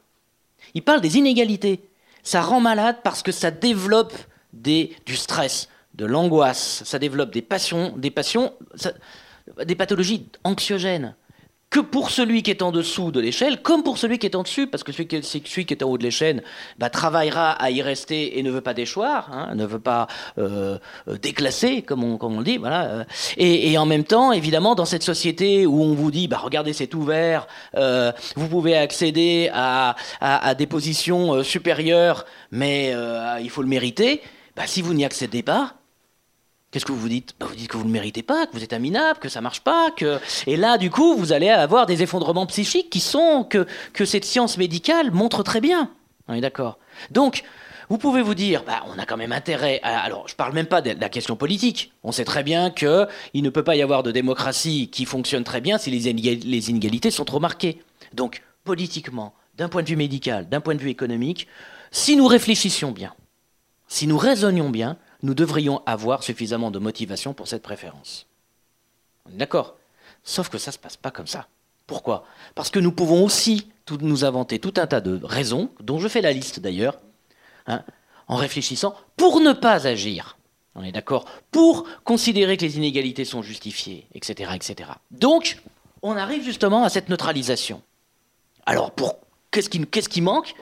Il 0.74 0.82
parle 0.82 1.00
des 1.00 1.18
inégalités. 1.18 1.80
Ça 2.22 2.42
rend 2.42 2.60
malade 2.60 2.96
parce 3.04 3.22
que 3.22 3.32
ça 3.32 3.50
développe 3.50 4.14
du 4.52 5.16
stress, 5.16 5.68
de 5.96 6.06
l'angoisse, 6.06 6.82
ça 6.84 6.98
développe 6.98 7.32
des 7.32 7.42
passions, 7.42 7.94
des 7.96 8.10
passions, 8.10 8.52
des 9.64 9.74
pathologies 9.74 10.28
anxiogènes 10.44 11.14
que 11.68 11.80
pour 11.80 12.10
celui 12.10 12.42
qui 12.42 12.50
est 12.50 12.62
en 12.62 12.70
dessous 12.70 13.10
de 13.10 13.20
l'échelle, 13.20 13.60
comme 13.60 13.82
pour 13.82 13.98
celui 13.98 14.18
qui 14.18 14.26
est 14.26 14.36
en 14.36 14.44
dessus, 14.44 14.66
parce 14.66 14.84
que 14.84 14.92
celui 14.92 15.06
qui 15.66 15.74
est, 15.74 15.82
en 15.82 15.88
haut 15.88 15.98
de 15.98 16.04
l'échelle 16.04 16.44
bah, 16.78 16.90
travaillera 16.90 17.50
à 17.50 17.70
y 17.70 17.82
rester 17.82 18.38
et 18.38 18.42
ne 18.42 18.50
veut 18.50 18.60
pas 18.60 18.72
déchoir, 18.72 19.32
hein, 19.32 19.54
ne 19.56 19.66
veut 19.66 19.80
pas 19.80 20.06
euh, 20.38 20.78
euh, 21.08 21.18
déclasser, 21.18 21.82
comme 21.82 22.04
on, 22.04 22.18
comme 22.18 22.36
on 22.36 22.42
dit. 22.42 22.56
Voilà. 22.56 22.84
Euh. 22.84 23.04
Et, 23.36 23.76
en 23.78 23.84
même 23.84 24.04
temps, 24.04 24.32
évidemment, 24.32 24.74
dans 24.74 24.84
cette 24.84 25.02
société 25.02 25.66
où 25.66 25.82
on 25.82 25.92
vous 25.92 26.10
dit, 26.10 26.28
bah, 26.28 26.38
regardez, 26.38 26.72
c'est 26.72 26.94
ouvert, 26.94 27.46
vous 27.74 28.48
pouvez 28.48 28.76
accéder 28.76 29.50
à, 29.52 29.96
à 30.20 30.54
des 30.54 30.66
positions 30.66 31.42
supérieures, 31.42 32.24
mais 32.50 32.94
il 33.42 33.50
faut 33.50 33.62
le 33.62 33.68
mériter, 33.68 34.22
bah, 34.54 34.62
si 34.66 34.82
vous 34.82 34.94
n'y 34.94 35.04
accédez 35.04 35.42
pas, 35.42 35.74
Qu'est-ce 36.76 36.84
que 36.84 36.92
vous 36.92 37.00
vous 37.00 37.08
dites? 37.08 37.34
Bah, 37.40 37.46
Vous 37.48 37.54
dites 37.54 37.68
que 37.68 37.78
vous 37.78 37.84
ne 37.84 37.88
le 37.88 37.92
méritez 37.94 38.22
pas, 38.22 38.44
que 38.44 38.52
vous 38.52 38.62
êtes 38.62 38.74
minable, 38.74 39.18
que 39.18 39.30
ça 39.30 39.40
marche 39.40 39.62
pas, 39.62 39.90
que 39.92 40.20
et 40.46 40.58
là 40.58 40.76
du 40.76 40.90
coup 40.90 41.16
vous 41.16 41.32
allez 41.32 41.48
avoir 41.48 41.86
des 41.86 42.02
effondrements 42.02 42.44
psychiques 42.44 42.90
qui 42.90 43.00
sont 43.00 43.44
que 43.48 43.66
que 43.94 44.04
cette 44.04 44.26
science 44.26 44.58
médicale 44.58 45.10
montre 45.10 45.42
très 45.42 45.62
bien. 45.62 45.90
On 46.28 46.34
est 46.34 46.42
d'accord? 46.42 46.78
Donc 47.10 47.44
vous 47.88 47.96
pouvez 47.96 48.20
vous 48.20 48.34
dire, 48.34 48.62
bah, 48.62 48.84
on 48.94 48.98
a 48.98 49.06
quand 49.06 49.16
même 49.16 49.32
intérêt. 49.32 49.80
Alors, 49.82 50.28
je 50.28 50.34
ne 50.34 50.36
parle 50.36 50.52
même 50.52 50.66
pas 50.66 50.82
de 50.82 50.90
la 51.00 51.08
question 51.08 51.34
politique. 51.34 51.92
On 52.02 52.12
sait 52.12 52.26
très 52.26 52.42
bien 52.42 52.70
qu'il 52.70 53.08
ne 53.36 53.48
peut 53.48 53.64
pas 53.64 53.74
y 53.74 53.80
avoir 53.80 54.02
de 54.02 54.12
démocratie 54.12 54.90
qui 54.90 55.06
fonctionne 55.06 55.44
très 55.44 55.62
bien 55.62 55.78
si 55.78 55.90
les, 55.90 56.10
inégalités 56.10 57.10
sont 57.10 57.24
trop 57.24 57.40
marquées. 57.40 57.80
Donc, 58.12 58.42
politiquement, 58.64 59.32
d'un 59.56 59.70
point 59.70 59.82
de 59.82 59.88
vue 59.88 59.96
médical, 59.96 60.46
d'un 60.46 60.60
point 60.60 60.74
de 60.74 60.82
vue 60.82 60.90
économique, 60.90 61.48
si 61.90 62.16
nous 62.16 62.26
réfléchissions 62.26 62.90
bien, 62.90 63.14
si 63.88 64.06
nous 64.06 64.18
raisonnions 64.18 64.68
bien, 64.68 64.98
nous 65.22 65.34
devrions 65.34 65.82
avoir 65.86 66.22
suffisamment 66.22 66.70
de 66.70 66.78
motivation 66.78 67.34
pour 67.34 67.48
cette 67.48 67.62
préférence. 67.62 68.26
D'accord 69.30 69.76
Sauf 70.22 70.48
que 70.48 70.58
ça 70.58 70.70
ne 70.70 70.74
se 70.74 70.78
passe 70.78 70.96
pas 70.96 71.10
comme 71.10 71.26
ça. 71.26 71.46
Pourquoi? 71.86 72.24
Parce 72.54 72.70
que 72.70 72.80
nous 72.80 72.92
pouvons 72.92 73.24
aussi 73.24 73.68
nous 74.00 74.24
inventer 74.24 74.58
tout 74.58 74.74
un 74.76 74.86
tas 74.86 75.00
de 75.00 75.20
raisons, 75.24 75.70
dont 75.80 75.98
je 75.98 76.08
fais 76.08 76.20
la 76.20 76.32
liste 76.32 76.58
d'ailleurs, 76.58 76.98
hein, 77.66 77.82
en 78.26 78.36
réfléchissant, 78.36 78.94
pour 79.16 79.40
ne 79.40 79.52
pas 79.52 79.86
agir. 79.86 80.36
On 80.74 80.82
est 80.82 80.92
d'accord? 80.92 81.24
Pour 81.50 81.86
considérer 82.04 82.56
que 82.56 82.64
les 82.64 82.76
inégalités 82.76 83.24
sont 83.24 83.42
justifiées, 83.42 84.06
etc. 84.14 84.50
etc. 84.54 84.90
Donc, 85.10 85.62
on 86.02 86.16
arrive 86.16 86.42
justement 86.42 86.84
à 86.84 86.88
cette 86.88 87.08
neutralisation. 87.08 87.82
Alors, 88.66 88.92
qu'est-ce 89.50 90.08
qui 90.08 90.20
manque? 90.20 90.54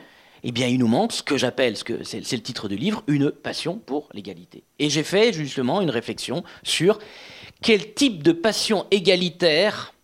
Eh 0.47 0.53
bien, 0.53 0.69
il 0.69 0.79
nous 0.79 0.89
manque 0.89 1.13
ce 1.13 1.23
que 1.23 1.39
j'appelle, 1.39 1.75
c'est 1.77 2.21
le 2.21 2.43
titre 2.43 2.69
du 2.69 2.77
livre, 2.77 3.03
une 3.07 3.31
passion 3.31 3.79
pour 3.79 4.11
l'égalité. 4.13 4.63
Et 4.79 4.91
j'ai 4.91 5.03
fait 5.03 5.33
justement 5.33 5.81
une 5.81 5.89
réflexion 5.89 6.45
sur 6.63 6.99
quel 7.63 7.95
type 7.95 8.23
de 8.23 8.33
passion 8.33 8.87
égalitaire 8.91 9.95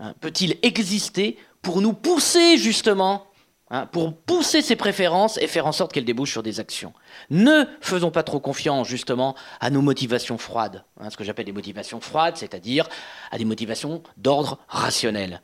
hein, 0.00 0.14
peut-il 0.20 0.56
exister 0.62 1.36
pour 1.60 1.82
nous 1.82 1.92
pousser 1.92 2.56
justement, 2.56 3.26
hein, 3.68 3.84
pour 3.84 4.16
pousser 4.16 4.62
ces 4.62 4.76
préférences 4.76 5.36
et 5.36 5.46
faire 5.46 5.66
en 5.66 5.72
sorte 5.72 5.92
qu'elles 5.92 6.06
débouchent 6.06 6.32
sur 6.32 6.42
des 6.42 6.58
actions. 6.58 6.94
Ne 7.28 7.64
faisons 7.82 8.10
pas 8.10 8.22
trop 8.22 8.40
confiance 8.40 8.88
justement 8.88 9.34
à 9.60 9.68
nos 9.68 9.82
motivations 9.82 10.38
froides, 10.38 10.84
hein, 10.98 11.10
ce 11.10 11.18
que 11.18 11.24
j'appelle 11.24 11.44
des 11.44 11.52
motivations 11.52 12.00
froides, 12.00 12.38
c'est-à-dire 12.38 12.88
à 13.30 13.36
des 13.36 13.44
motivations 13.44 14.02
d'ordre 14.16 14.58
rationnel. 14.68 15.42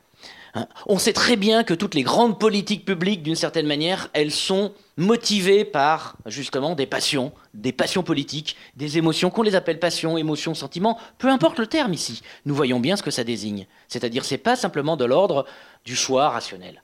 Hein. 0.58 0.68
On 0.86 0.98
sait 0.98 1.12
très 1.12 1.36
bien 1.36 1.62
que 1.64 1.74
toutes 1.74 1.94
les 1.94 2.02
grandes 2.02 2.38
politiques 2.38 2.84
publiques, 2.84 3.22
d'une 3.22 3.36
certaine 3.36 3.66
manière, 3.66 4.08
elles 4.12 4.32
sont 4.32 4.72
motivées 4.96 5.64
par 5.64 6.16
justement 6.26 6.74
des 6.74 6.86
passions, 6.86 7.32
des 7.54 7.72
passions 7.72 8.02
politiques, 8.02 8.56
des 8.76 8.98
émotions, 8.98 9.30
qu'on 9.30 9.42
les 9.42 9.54
appelle 9.54 9.78
passions, 9.78 10.18
émotions, 10.18 10.54
sentiments, 10.54 10.98
peu 11.18 11.28
importe 11.28 11.58
le 11.58 11.66
terme 11.66 11.94
ici. 11.94 12.22
Nous 12.44 12.54
voyons 12.54 12.80
bien 12.80 12.96
ce 12.96 13.02
que 13.02 13.10
ça 13.10 13.24
désigne. 13.24 13.66
C'est-à-dire, 13.86 14.24
c'est 14.24 14.38
pas 14.38 14.56
simplement 14.56 14.96
de 14.96 15.04
l'ordre 15.04 15.46
du 15.84 15.94
choix 15.94 16.28
rationnel. 16.30 16.82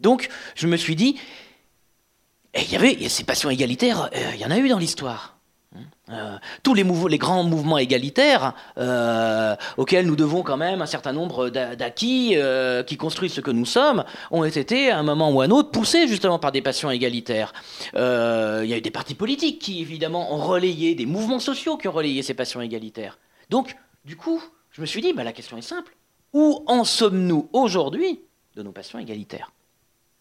Donc, 0.00 0.28
je 0.54 0.66
me 0.66 0.76
suis 0.76 0.96
dit, 0.96 1.18
eh, 2.54 2.62
il 2.62 2.72
y 2.72 2.76
avait 2.76 3.08
ces 3.08 3.24
passions 3.24 3.50
égalitaires, 3.50 4.08
euh, 4.14 4.30
il 4.34 4.40
y 4.40 4.44
en 4.44 4.50
a 4.50 4.58
eu 4.58 4.68
dans 4.68 4.78
l'histoire. 4.78 5.37
Euh, 6.10 6.38
tous 6.62 6.74
les, 6.74 7.18
grands 7.18 7.44
mouvements 7.44 7.76
égalitaires 7.76 8.54
euh, 8.78 9.54
auxquels 9.76 10.06
nous 10.06 10.16
devons 10.16 10.42
quand 10.42 10.56
même 10.56 10.80
un 10.80 10.86
certain 10.86 11.12
nombre 11.12 11.50
d'acquis 11.50 12.32
euh, 12.36 12.82
qui 12.82 12.96
construisent 12.96 13.34
ce 13.34 13.42
que 13.42 13.50
nous 13.50 13.66
sommes 13.66 14.04
ont 14.30 14.44
été 14.44 14.90
à 14.90 14.98
un 14.98 15.02
moment 15.02 15.30
ou 15.30 15.42
à 15.42 15.44
un 15.44 15.50
autre 15.50 15.70
poussés 15.70 16.08
justement 16.08 16.38
par 16.38 16.52
des 16.52 16.62
passions 16.62 16.90
égalitaires. 16.90 17.52
Il 17.94 17.98
y 17.98 18.72
a 18.72 18.76
eu 18.76 18.80
des 18.80 18.90
partis 18.90 19.14
politiques 19.14 19.58
qui 19.58 19.80
évidemment 19.80 20.32
ont 20.34 20.38
relayé, 20.38 20.94
des 20.94 21.06
mouvements 21.06 21.40
sociaux 21.40 21.76
qui 21.76 21.88
ont 21.88 21.92
relayé 21.92 22.22
ces 22.22 22.34
passions 22.34 22.62
égalitaires. 22.62 23.18
Donc 23.50 23.76
du 24.04 24.16
coup, 24.16 24.42
je 24.70 24.80
me 24.80 24.86
suis 24.86 25.02
dit, 25.02 25.12
bah, 25.12 25.24
la 25.24 25.32
question 25.32 25.58
est 25.58 25.62
simple. 25.62 25.94
Où 26.32 26.62
en 26.66 26.84
sommes-nous 26.84 27.48
aujourd'hui 27.52 28.20
de 28.56 28.62
nos 28.62 28.72
passions 28.72 28.98
égalitaires? 28.98 29.52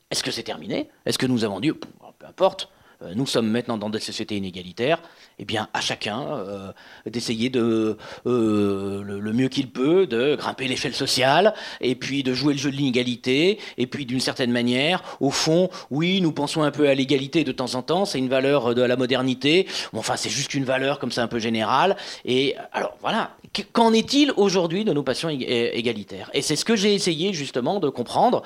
Est-ce 0.10 0.24
que 0.24 0.32
c'est 0.32 0.44
terminé? 0.44 0.90
Est-ce 1.06 1.18
que 1.18 1.26
nous 1.26 1.44
avons 1.44 1.60
dit, 1.60 1.72
peu 1.72 2.26
importe, 2.26 2.70
nous 3.16 3.26
sommes 3.26 3.50
maintenant 3.50 3.78
dans 3.78 3.90
des 3.90 4.00
sociétés 4.00 4.38
inégalitaires, 4.38 5.02
eh 5.40 5.46
bien, 5.46 5.68
à 5.74 5.82
chacun 5.82 6.20
euh, 6.20 6.72
d'essayer 7.06 7.50
de 7.50 7.98
euh, 8.26 9.04
le, 9.04 9.34
mieux 9.34 9.50
qu'il 9.50 9.70
peut 9.70 10.08
de 10.08 10.36
grimper 10.36 10.68
l'échelle 10.68 10.96
sociale 10.96 11.54
et 11.80 11.94
puis 11.96 12.24
de 12.24 12.34
jouer 12.34 12.54
le 12.54 12.60
jeu 12.60 12.72
de 12.72 12.76
l'inégalité 12.76 13.60
et 13.78 13.86
puis 13.86 14.06
d'une 14.06 14.20
certaine 14.20 14.52
manière, 14.52 15.04
au 15.20 15.30
fond, 15.30 15.70
oui, 15.92 16.22
nous 16.22 16.32
pensons 16.32 16.64
un 16.64 16.72
peu 16.72 16.90
à 16.90 16.96
l'égalité 16.96 17.44
de 17.44 17.52
temps 17.52 17.76
en 17.76 17.84
temps, 17.84 18.06
c'est 18.06 18.18
une 18.18 18.30
valeur 18.30 18.74
de 18.74 18.82
la 18.82 18.96
modernité. 18.96 19.68
enfin, 19.94 20.16
c'est 20.16 20.30
juste 20.30 20.56
une 20.56 20.66
valeur 20.66 20.98
comme 20.98 21.12
ça 21.12 21.22
un 21.22 21.28
peu 21.28 21.40
générale. 21.40 21.98
Et 22.26 22.56
alors 22.74 22.98
voilà, 23.02 23.32
qu'en 23.74 23.94
est-il 23.94 24.34
aujourd'hui 24.38 24.86
de 24.86 24.94
nos 24.94 25.04
passions 25.04 25.30
égalitaires? 25.30 26.32
Et 26.34 26.42
c'est 26.42 26.56
ce 26.56 26.66
que 26.66 26.76
j'ai 26.76 26.96
essayé 26.96 27.32
justement 27.34 27.80
de 27.80 27.90
comprendre 27.90 28.42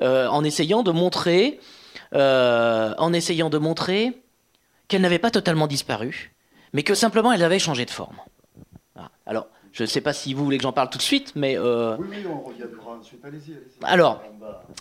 en 0.00 0.44
essayant 0.44 0.82
de 0.82 0.90
montrer 0.90 1.58
euh, 2.16 2.94
en 2.98 3.12
essayant 3.12 3.50
de 3.50 3.58
montrer 3.58 4.16
qu'elle 4.88 5.02
n'avait 5.02 5.18
pas 5.18 5.30
totalement 5.30 5.66
disparu, 5.66 6.32
mais 6.72 6.82
que 6.82 6.94
simplement 6.94 7.32
elle 7.32 7.42
avait 7.42 7.58
changé 7.58 7.84
de 7.84 7.90
forme. 7.90 8.16
Alors, 9.26 9.48
Je 9.72 9.82
ne 9.82 9.86
sais 9.86 10.00
pas 10.00 10.14
si 10.14 10.32
vous 10.32 10.42
voulez 10.42 10.56
que 10.56 10.62
j'en 10.62 10.72
parle 10.72 10.88
tout 10.88 10.96
de 10.96 11.02
suite, 11.02 11.32
mais. 11.36 11.58
Euh, 11.58 11.96
oui, 11.98 12.06
oui, 12.10 12.16
on 12.26 12.40
reviendra 12.48 12.92
ensuite. 12.98 13.20
Allez-y, 13.22 13.52
allez 13.52 13.92
Alors, 13.92 14.22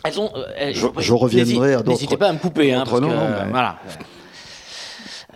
elles 0.05 0.19
ont. 0.21 0.31
Euh, 0.35 0.71
je, 0.73 1.13
reviendrai 1.13 1.73
à 1.73 1.77
d'autres. 1.77 1.89
N'hésitez 1.89 2.15
pas 2.15 2.29
à 2.29 2.33
me 2.33 2.37
couper, 2.37 2.71
hein, 2.71 2.85
parce 2.85 3.01
que, 3.01 3.05
ben. 3.05 3.49
voilà. 3.49 3.79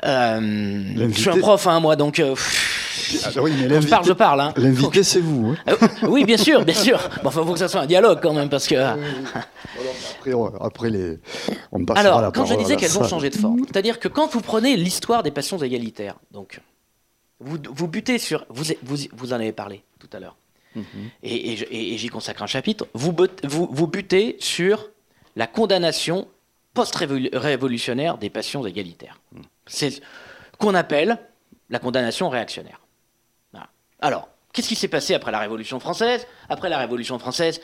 je 0.02 1.20
suis 1.20 1.30
un 1.30 1.40
prof, 1.40 1.68
hein, 1.68 1.82
moi, 1.82 1.98
donc. 1.98 2.22
Ah, 3.24 3.42
oui, 3.42 3.54
je 3.58 3.88
parle, 3.88 4.06
je 4.06 4.14
parle. 4.14 4.42
Hein. 4.42 4.54
L'invité, 4.58 5.04
c'est 5.04 5.20
vous. 5.20 5.56
Hein. 5.68 5.78
oui, 6.08 6.26
bien 6.26 6.38
sûr, 6.38 6.64
bien 6.64 6.76
sûr. 6.76 6.98
Bon, 7.24 7.30
enfin, 7.30 7.44
faut 7.44 7.54
que 7.54 7.60
ça 7.60 7.68
soit 7.68 7.82
un 7.82 7.86
dialogue 7.86 8.20
quand 8.22 8.34
même, 8.34 8.50
parce 8.50 8.68
que. 8.68 8.76
après, 8.76 10.34
après 10.60 10.90
les. 10.90 11.20
On 11.72 11.84
Alors, 11.96 12.22
la 12.22 12.32
quand 12.32 12.46
je 12.46 12.56
disais 12.56 12.76
qu'elles 12.76 12.98
ont 12.98 13.08
changé 13.08 13.30
de 13.30 13.36
forme, 13.36 13.66
c'est-à-dire 13.68 14.00
que 14.00 14.08
quand 14.08 14.32
vous 14.32 14.42
prenez 14.42 14.76
l'histoire 14.76 15.24
des 15.24 15.32
passions 15.32 15.58
égalitaires, 15.58 16.16
donc 16.32 16.62
vous, 17.40 17.58
vous 17.70 17.88
butez 17.88 18.18
sur. 18.18 18.46
Vous, 18.50 18.66
vous, 18.84 18.98
vous, 19.14 19.34
en 19.34 19.36
avez 19.36 19.52
parlé 19.52 19.84
tout 20.00 20.10
à 20.14 20.20
l'heure. 20.20 20.36
Mhm. 20.76 20.84
Et, 21.24 21.98
j'y 21.98 22.08
consacre 22.10 22.44
un 22.44 22.48
chapitre. 22.48 22.88
Vous, 22.94 23.16
vous, 23.44 23.70
vous 23.72 23.88
butez 23.88 24.38
sur 24.40 24.90
la 25.36 25.48
condamnation 25.48 26.28
post-révolutionnaire 26.74 28.18
des 28.18 28.30
passions 28.30 28.66
égalitaires. 28.66 29.20
Mhm. 29.34 29.42
C'est 29.68 29.92
ce 29.92 30.02
qu'on 30.58 30.76
appelle 30.76 31.20
la 31.70 31.80
condamnation 31.80 32.30
réactionnaire. 32.30 32.82
Alors, 34.02 34.30
qu'est-ce 34.54 34.70
qui 34.70 34.76
s'est 34.76 34.88
passé 34.88 35.14
après 35.14 35.32
la 35.32 35.40
Révolution 35.40 35.80
française? 35.80 36.26
Après 36.48 36.70
la 36.70 36.78
Révolution 36.78 37.20
française, 37.20 37.60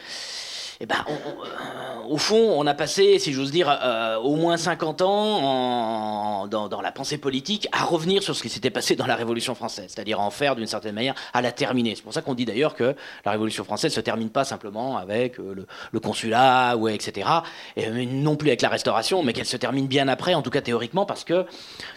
eh 0.82 0.86
ben, 0.86 0.98
euh, 1.08 2.08
au 2.08 2.18
fond, 2.18 2.54
on 2.58 2.68
a 2.68 2.74
passé, 2.74 3.18
si 3.20 3.32
j'ose 3.32 3.52
dire, 3.52 3.70
euh, 3.70 4.18
au 4.18 4.36
moins 4.36 4.58
50 4.58 5.02
ans 5.02 6.48
dans, 6.48 6.82
la 6.82 6.92
pensée 6.92 7.18
politique 7.18 7.68
à 7.72 7.84
revenir 7.84 8.22
sur 8.22 8.36
ce 8.36 8.42
qui 8.42 8.50
s'était 8.50 8.70
passé 8.70 8.96
dans 8.96 9.08
la 9.08 9.16
Révolution 9.16 9.56
française, 9.56 9.86
c'est-à-dire 9.90 10.20
en 10.20 10.30
faire 10.30 10.56
d'une 10.56 10.68
certaine 10.68 10.96
manière, 10.96 11.16
à 11.34 11.42
la 11.42 11.52
terminer. 11.52 11.96
C'est 11.96 12.04
pour 12.04 12.14
ça 12.14 12.22
qu'on 12.22 12.36
dit 12.36 12.46
d'ailleurs 12.46 12.76
que 12.76 12.96
la 13.24 13.32
Révolution 13.32 13.64
française 13.64 13.92
ne 13.92 13.96
se 13.96 14.02
termine 14.02 14.30
pas 14.30 14.44
simplement 14.44 14.98
avec 14.98 15.40
euh, 15.40 15.66
le, 15.92 16.00
consulat, 16.00 16.76
ou 16.78 16.88
etc., 16.88 17.28
et 17.76 17.90
non 18.06 18.36
plus 18.36 18.50
avec 18.50 18.62
la 18.62 18.70
Restauration, 18.70 19.24
mais 19.24 19.34
qu'elle 19.34 19.46
se 19.46 19.58
termine 19.58 19.88
bien 19.88 20.08
après, 20.08 20.34
en 20.34 20.42
tout 20.42 20.50
cas 20.50 20.62
théoriquement, 20.62 21.06
parce 21.06 21.24
que 21.24 21.46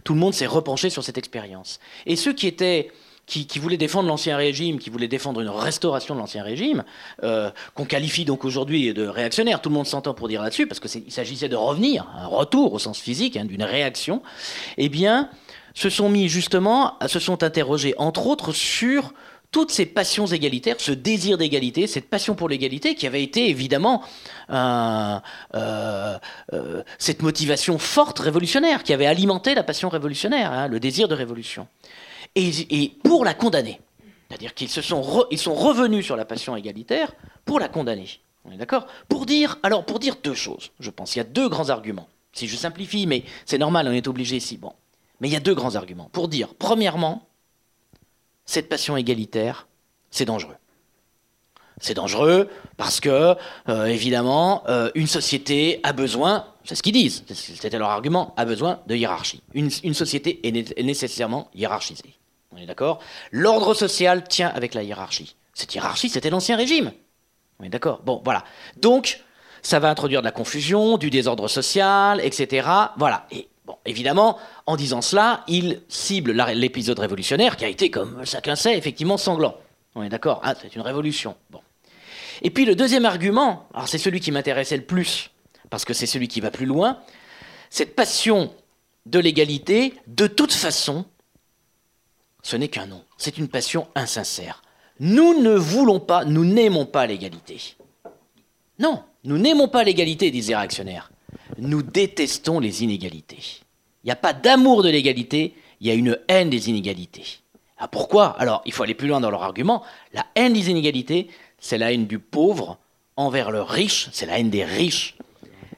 tout 0.05 0.15
le 0.15 0.21
monde 0.21 0.35
s'est 0.35 0.47
repenché 0.47 0.89
sur 0.89 1.03
cette 1.03 1.19
expérience. 1.19 1.81
Et 2.07 2.17
ceux 2.17 2.33
qui 2.33 2.47
étaient 2.47 2.91
qui, 3.29 3.59
voulait 3.59 3.77
défendre 3.77 4.09
l'ancien 4.09 4.37
régime, 4.37 4.79
qui 4.79 4.89
voulait 4.89 5.09
défendre 5.09 5.41
une 5.41 5.51
restauration 5.51 6.15
de 6.15 6.21
l'ancien 6.21 6.43
régime, 6.43 6.83
euh, 7.23 7.51
qu'on 7.75 7.85
qualifie 7.85 8.25
donc 8.25 8.45
aujourd'hui 8.45 8.95
de 8.95 9.07
réactionnaire. 9.07 9.61
Tout 9.61 9.69
le 9.69 9.75
monde 9.75 9.87
s'entend 9.87 10.15
pour 10.15 10.29
dire 10.29 10.43
là-dessus, 10.43 10.67
parce 10.67 10.81
qu'il 10.81 11.13
s'agissait 11.13 11.49
de 11.49 11.57
revenir, 11.57 12.07
un 12.17 12.27
retour 12.27 12.73
au 12.73 12.79
sens 12.79 12.99
physique, 12.99 13.37
hein, 13.37 13.45
d'une 13.45 13.63
réaction. 13.63 14.23
Eh 14.79 14.89
bien, 14.89 15.29
se 15.75 15.91
sont 15.91 16.09
mis 16.09 16.29
justement, 16.29 16.95
se 17.07 17.19
sont 17.19 17.43
interrogés, 17.43 17.95
entre 17.99 18.27
autres, 18.27 18.53
sur 18.53 19.13
toutes 19.51 19.71
ces 19.71 19.87
passions 19.87 20.27
égalitaires, 20.27 20.77
ce 20.79 20.93
désir 20.93 21.39
d'égalité, 21.39 21.87
cette 21.87 22.09
passion 22.09 22.35
pour 22.35 22.49
l'égalité 22.49 22.95
qui 22.95 23.07
avait 23.07 23.23
été 23.23 23.49
évidemment 23.49 24.03
euh, 24.51 25.19
euh, 25.55 26.19
cette 26.99 27.23
motivation 27.23 27.79
forte 27.79 28.19
révolutionnaire, 28.19 28.83
qui 28.83 28.93
avait 28.93 29.07
alimenté 29.07 29.55
la 29.55 29.63
passion 29.63 29.89
révolutionnaire, 29.89 30.53
hein, 30.53 30.69
le 30.69 30.81
désir 30.81 31.09
de 31.09 31.15
révolution 31.15 31.67
et, 32.35 32.93
pour 33.03 33.25
la 33.25 33.35
condamner. 33.35 33.81
C'est-à-dire 34.29 34.55
qu'ils 34.55 34.69
se 34.69 34.83
sont, 34.83 35.27
ils 35.31 35.39
sont 35.39 35.55
revenus 35.55 36.05
sur 36.05 36.17
la 36.17 36.25
passion 36.25 36.55
égalitaire 36.57 37.13
pour 37.45 37.59
la 37.61 37.69
condamner. 37.69 38.09
On 38.45 38.53
est 38.53 38.57
d'accord? 38.57 38.87
Pour 39.09 39.27
dire, 39.27 39.59
alors 39.63 39.85
pour 39.85 39.99
dire 39.99 40.17
deux 40.23 40.35
choses, 40.35 40.71
je 40.81 40.91
pense. 40.91 41.15
Il 41.15 41.19
y 41.19 41.23
a 41.23 41.25
deux 41.25 41.49
grands 41.49 41.71
arguments. 41.71 42.09
Si 42.33 42.47
je 42.47 42.57
simplifie, 42.57 43.07
mais 43.07 43.25
c'est 43.47 43.59
normal, 43.59 43.89
on 43.89 43.93
est 43.93 44.07
obligé 44.07 44.37
ici. 44.37 44.57
Bon, 44.57 44.73
mais 45.21 45.29
il 45.29 45.33
y 45.33 45.37
a 45.37 45.41
deux 45.41 45.55
grands 45.55 45.75
arguments. 45.75 46.09
Pour 46.13 46.29
dire, 46.29 46.55
premièrement, 46.55 47.27
cette 48.45 48.69
passion 48.69 48.97
égalitaire, 48.97 49.67
c'est 50.11 50.25
dangereux. 50.25 50.57
C'est 51.81 51.95
dangereux 51.95 52.49
parce 52.77 53.01
que, 53.01 53.37
euh, 53.69 53.85
évidemment, 53.87 54.65
euh, 54.69 54.91
une 54.95 55.07
société 55.07 55.81
a 55.85 55.93
besoin, 55.93 56.47
c'est 56.65 56.75
ce 56.75 56.83
qu'ils 56.83 56.93
disent, 56.93 57.25
c'était 57.29 57.79
leur 57.79 57.91
argument, 57.91 58.35
a 58.37 58.45
besoin 58.45 58.81
de 58.87 58.97
hiérarchie. 58.97 59.43
Une, 59.55 59.71
une 59.85 59.95
société 59.95 60.41
est 60.47 60.83
nécessairement 60.83 61.51
hiérarchisée. 61.55 62.18
On 62.53 62.57
est 62.57 62.67
d'accord? 62.67 63.01
L'ordre 63.31 63.75
social 63.75 64.27
tient 64.27 64.49
avec 64.49 64.75
la 64.75 64.83
hiérarchie. 64.83 65.37
Cette 65.55 65.75
hiérarchie, 65.75 66.09
c'était 66.09 66.31
l'Ancien 66.31 66.57
Régime. 66.57 66.93
On 67.61 67.65
est 67.65 67.69
d'accord? 67.69 68.01
Bon, 68.05 68.23
voilà. 68.25 68.45
Donc, 68.77 69.21
ça 69.63 69.79
va 69.79 69.91
introduire 69.91 70.21
de 70.21 70.25
la 70.25 70.33
confusion, 70.33 70.99
du 70.99 71.11
désordre 71.11 71.49
social, 71.49 72.21
etc. 72.23 72.69
Voilà. 72.97 73.27
Et 73.31 73.49
bon, 73.67 73.77
évidemment, 73.85 74.39
en 74.67 74.77
disant 74.77 75.03
cela, 75.03 75.45
il 75.49 75.83
cible 75.89 76.33
l'épisode 76.33 76.99
révolutionnaire 76.99 77.57
qui 77.57 77.65
a 77.65 77.69
été, 77.69 77.91
comme 77.91 78.25
chacun 78.25 78.57
sait, 78.57 78.79
effectivement 78.79 79.17
sanglant. 79.17 79.57
On 79.95 80.03
est 80.03 80.09
d'accord? 80.09 80.41
Ah, 80.45 80.55
c'est 80.61 80.77
une 80.77 80.83
révolution. 80.83 81.37
Bon. 81.51 81.61
Et 82.43 82.51
puis 82.51 82.65
le 82.65 82.77
deuxième 82.77 83.05
argument, 83.05 83.67
alors 83.75 83.89
c'est 83.89 83.99
celui 83.99 84.21
qui 84.21 84.31
m'intéressait 84.31 84.77
le 84.77 84.85
plus, 84.85 85.31
parce 85.71 85.85
que 85.85 85.93
c'est 85.93 86.07
celui 86.07 86.29
qui 86.29 86.41
va 86.41 86.51
plus 86.51 86.67
loin, 86.67 86.99
cette 87.69 87.97
passion 87.97 88.55
de 89.07 89.19
l'égalité, 89.19 89.95
de 90.07 90.27
toute 90.27 90.53
façon, 90.53 91.05
ce 92.43 92.57
n'est 92.57 92.69
qu'un 92.69 92.87
nom. 92.87 93.05
C'est 93.17 93.39
une 93.39 93.49
passion 93.49 93.89
insincère. 93.95 94.63
Nous 95.01 95.41
ne 95.41 95.55
voulons 95.55 96.01
pas, 96.01 96.25
nous 96.25 96.45
n'aimons 96.45 96.87
pas 96.87 97.07
l'égalité. 97.07 97.77
Non, 98.79 99.03
nous 99.25 99.39
n'aimons 99.39 99.69
pas 99.69 99.85
l'égalité, 99.85 100.31
disait 100.31 100.57
réactionnaires. 100.57 101.11
Nous 101.59 101.83
détestons 101.83 102.61
les 102.61 102.83
inégalités. 102.83 103.63
Il 104.05 104.07
n'y 104.07 104.13
a 104.13 104.17
pas 104.17 104.33
d'amour 104.33 104.83
de 104.83 104.89
l'égalité, 104.89 105.55
il 105.81 105.87
y 105.87 105.91
a 105.91 105.95
une 105.95 106.19
haine 106.29 106.51
des 106.51 106.69
inégalités. 106.69 107.41
Ah, 107.79 107.89
pourquoi? 107.89 108.37
Alors, 108.41 108.63
il 108.65 108.73
faut 108.73 108.83
aller 108.83 108.95
plus 108.95 109.09
loin 109.09 109.21
dans 109.21 109.31
leur 109.31 109.43
argument. 109.43 109.83
La 110.13 110.27
haine 110.35 110.53
des 110.53 110.71
inégalités, 110.71 111.29
c'est 111.61 111.79
la 111.79 111.93
haine 111.93 112.07
du 112.07 112.19
pauvre 112.19 112.79
envers 113.17 113.51
le 113.51 113.63
riche, 113.63 114.09
c'est 114.13 114.27
la 114.27 114.39
haine 114.39 114.51
des 114.51 114.65
riches. 114.65 115.17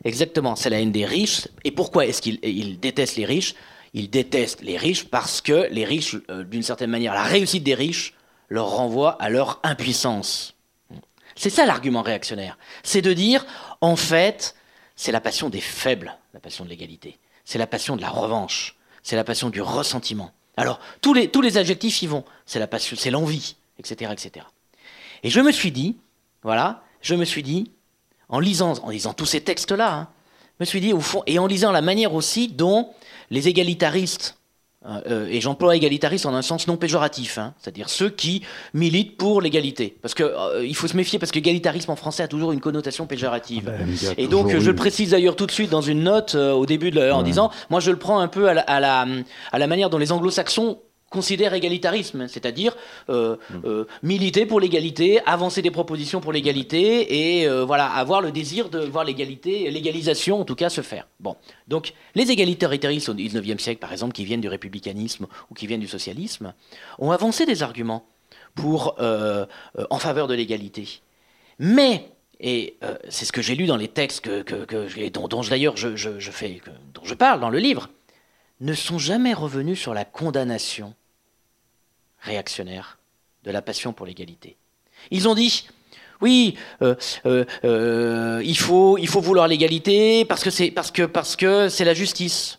Exactement, 0.05 0.57
c'est 0.57 0.71
la 0.71 0.81
haine 0.81 0.93
des 0.93 1.05
riches. 1.05 1.49
Et 1.65 1.71
pourquoi 1.71 2.07
est-ce 2.07 2.23
qu'ils 2.23 2.81
détestent 2.81 3.17
les 3.17 3.27
riches? 3.27 3.55
Ils 3.95 4.11
détestent 4.11 4.63
les 4.63 4.77
riches 4.77 5.05
parce 5.05 5.41
que 5.41 5.69
les 5.71 5.85
riches, 5.85 6.17
euh, 6.31 6.45
d'une 6.45 6.63
certaine 6.63 6.91
manière, 6.91 7.15
la 7.15 7.23
réussite 7.23 7.65
des 7.65 7.75
riches 7.75 8.15
leur 8.49 8.71
renvoie 8.71 9.21
à 9.23 9.29
leur 9.29 9.61
impuissance. 9.63 10.55
C'est 11.35 11.51
ça 11.51 11.67
l'argument 11.67 12.03
réactionnaire. 12.03 12.59
C'est 12.83 13.03
de 13.03 13.13
dire, 13.13 13.47
en 13.81 13.97
fait, 13.97 14.55
c'est 14.97 15.13
la 15.13 15.21
passion 15.21 15.49
des 15.49 15.61
faibles, 15.61 16.17
la 16.35 16.41
passion 16.41 16.65
de 16.65 16.71
l'égalité. 16.71 17.19
C'est 17.45 17.59
la 17.59 17.67
passion 17.67 17.97
de 17.97 18.03
la 18.03 18.11
revanche. 18.11 18.77
C'est 19.03 19.17
la 19.17 19.25
passion 19.25 19.51
du 19.51 19.63
ressentiment. 19.63 20.33
Alors, 20.57 20.79
tous 21.01 21.15
les, 21.15 21.29
tous 21.29 21.41
les 21.41 21.57
adjectifs 21.57 22.03
y 22.03 22.07
vont. 22.07 22.25
C'est 22.45 22.59
la 22.59 22.67
passion, 22.67 22.97
c'est 22.99 23.11
l'envie, 23.11 23.57
etc., 23.79 24.13
etc. 24.13 24.47
Et 25.23 25.31
je 25.31 25.41
me 25.41 25.53
suis 25.53 25.73
dit, 25.73 25.97
voilà, 26.43 26.83
je 27.01 27.15
me 27.15 27.25
suis 27.25 27.43
dit, 27.43 27.73
en 28.29 28.41
lisant, 28.41 28.75
en 28.83 28.91
lisant 28.91 29.15
tous 29.15 29.27
ces 29.27 29.41
textes-là, 29.41 29.93
hein, 29.93 30.09
me 30.61 30.65
suis 30.67 30.81
dit, 30.81 30.93
au 30.93 31.01
fond, 31.01 31.23
et 31.27 31.39
en 31.39 31.47
lisant 31.47 31.73
la 31.73 31.81
manière 31.81 32.13
aussi 32.15 32.49
dont 32.49 32.93
les 33.31 33.49
égalitaristes, 33.49 34.37
euh, 34.87 35.01
euh, 35.11 35.27
et 35.29 35.43
j'emploie 35.43 35.77
égalitariste 35.77 36.25
en 36.25 36.35
un 36.35 36.41
sens 36.41 36.67
non 36.67 36.79
péjoratif, 36.79 37.37
hein, 37.37 37.53
c'est-à-dire 37.59 37.91
ceux 37.91 38.09
qui 38.09 38.43
militent 38.73 39.19
pour 39.19 39.43
l'égalité. 39.43 39.99
Parce 40.01 40.15
qu'il 40.15 40.25
euh, 40.25 40.73
faut 40.73 40.89
se 40.89 40.97
méfier, 40.97 41.19
parce 41.19 41.31
que 41.31 41.37
l'égalitarisme 41.37 41.91
en 41.91 41.97
français 41.97 42.23
a 42.23 42.29
toujours 42.29 42.53
une 42.53 42.61
connotation 42.61 43.07
péjorative. 43.07 43.65
Ah 43.69 43.85
ben, 43.85 44.15
et 44.17 44.27
donc, 44.27 44.49
je 44.49 44.71
le 44.71 44.75
précise 44.75 45.11
d'ailleurs 45.11 45.37
tout 45.37 45.45
de 45.45 45.51
suite 45.51 45.71
dans 45.71 45.83
une 45.83 46.03
note 46.03 46.35
au 46.35 46.65
début 46.65 46.91
de, 46.91 47.11
en 47.11 47.23
disant, 47.23 47.51
moi 47.69 47.81
je 47.81 47.91
le 47.91 47.99
prends 47.99 48.21
un 48.21 48.29
peu 48.29 48.49
à 48.49 48.55
la, 48.55 49.07
à 49.53 49.59
la 49.59 49.67
manière 49.67 49.91
dont 49.91 49.99
les 49.99 50.13
anglo-saxons 50.13 50.79
considère 51.11 51.53
égalitarisme, 51.53 52.29
c'est-à-dire 52.29 52.77
euh, 53.11 53.37
mm. 53.51 53.55
euh, 53.65 53.85
militer 54.03 54.47
pour 54.47 54.61
l'égalité, 54.61 55.21
avancer 55.27 55.61
des 55.61 55.73
propositions 55.73 56.21
pour 56.21 56.33
l'égalité 56.33 57.41
et 57.41 57.49
euh, 57.49 57.65
voilà 57.65 57.87
avoir 57.87 58.21
le 58.23 58.31
désir 58.31 58.71
de 58.71 58.79
voir 58.79 59.05
l'égalité, 59.05 59.71
l'égalisation 59.71 60.41
en 60.41 60.45
tout 60.45 60.55
cas 60.55 60.71
se 60.71 60.81
faire. 60.81 61.09
Bon, 61.19 61.37
donc 61.67 61.93
les 62.15 62.31
égalitaristes 62.31 63.09
au 63.09 63.15
XIXe 63.15 63.63
siècle, 63.63 63.81
par 63.81 63.93
exemple, 63.93 64.13
qui 64.13 64.25
viennent 64.25 64.41
du 64.41 64.49
républicanisme 64.49 65.27
ou 65.51 65.55
qui 65.55 65.67
viennent 65.67 65.81
du 65.81 65.89
socialisme, 65.89 66.55
ont 66.99 67.11
avancé 67.11 67.45
des 67.45 67.63
arguments 67.63 68.07
pour 68.55 68.97
en 68.99 69.99
faveur 69.99 70.27
de 70.29 70.35
l'égalité, 70.35 71.01
mais 71.59 72.11
et 72.41 72.77
c'est 73.09 73.25
ce 73.25 73.33
que 73.33 73.43
j'ai 73.43 73.55
lu 73.55 73.67
dans 73.67 73.77
les 73.77 73.89
textes 73.89 74.23
que, 74.23 75.09
dont, 75.09 75.29
dont 75.29 75.43
d'ailleurs 75.43 75.77
je, 75.77 75.95
je, 75.97 76.31
fais, 76.31 76.61
dont 76.95 77.05
je 77.05 77.15
parle 77.15 77.41
dans 77.41 77.51
le 77.51 77.59
livre, 77.59 77.91
ne 78.61 78.75
sont 78.75 78.99
jamais 78.99 79.35
revenus 79.35 79.81
sur 79.81 79.95
la 79.95 80.05
condamnation 80.05 80.95
réactionnaire 82.21 82.99
de 83.45 83.51
la 83.51 83.63
passion 83.63 83.93
pour 83.93 84.07
l'égalité. 84.07 84.57
Ils 85.11 85.29
ont 85.29 85.35
dit, 85.35 85.67
oui, 86.21 86.57
euh, 86.83 86.95
euh, 87.27 87.45
euh, 87.65 88.43
il, 88.45 88.59
faut, 88.59 88.99
il 88.99 89.09
faut 89.09 89.21
vouloir 89.21 89.49
l'égalité 89.49 90.25
parce 90.25 90.45
que 90.45 90.51
c'est 90.51 90.71
parce 90.71 90.91
que 90.91 91.05
parce 91.05 91.37
que 91.37 91.69
c'est 91.69 91.85
la 91.85 91.95
justice. 91.95 92.59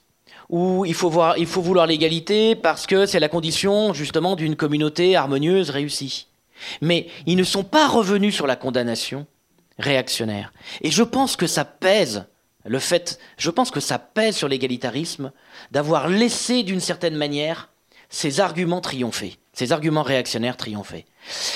Ou 0.49 0.83
il 0.83 0.93
faut, 0.93 1.09
voir, 1.09 1.37
il 1.37 1.45
faut 1.45 1.61
vouloir 1.61 1.87
l'égalité 1.87 2.55
parce 2.55 2.85
que 2.85 3.05
c'est 3.05 3.21
la 3.21 3.29
condition 3.29 3.93
justement 3.93 4.35
d'une 4.35 4.57
communauté 4.57 5.15
harmonieuse 5.15 5.69
réussie. 5.69 6.27
Mais 6.81 7.07
ils 7.25 7.37
ne 7.37 7.43
sont 7.45 7.63
pas 7.63 7.87
revenus 7.87 8.35
sur 8.35 8.47
la 8.47 8.57
condamnation 8.57 9.27
réactionnaire. 9.79 10.51
Et 10.81 10.91
je 10.91 11.03
pense 11.03 11.37
que 11.37 11.47
ça 11.47 11.63
pèse, 11.63 12.25
le 12.65 12.79
fait, 12.79 13.17
je 13.37 13.49
pense 13.49 13.71
que 13.71 13.79
ça 13.79 13.97
pèse 13.97 14.35
sur 14.35 14.49
l'égalitarisme 14.49 15.31
d'avoir 15.71 16.09
laissé 16.09 16.63
d'une 16.63 16.81
certaine 16.81 17.15
manière 17.15 17.69
ces 18.09 18.41
arguments 18.41 18.81
triompher. 18.81 19.37
Ces 19.53 19.71
arguments 19.71 20.03
réactionnaires 20.03 20.57
triomphaient. 20.57 21.05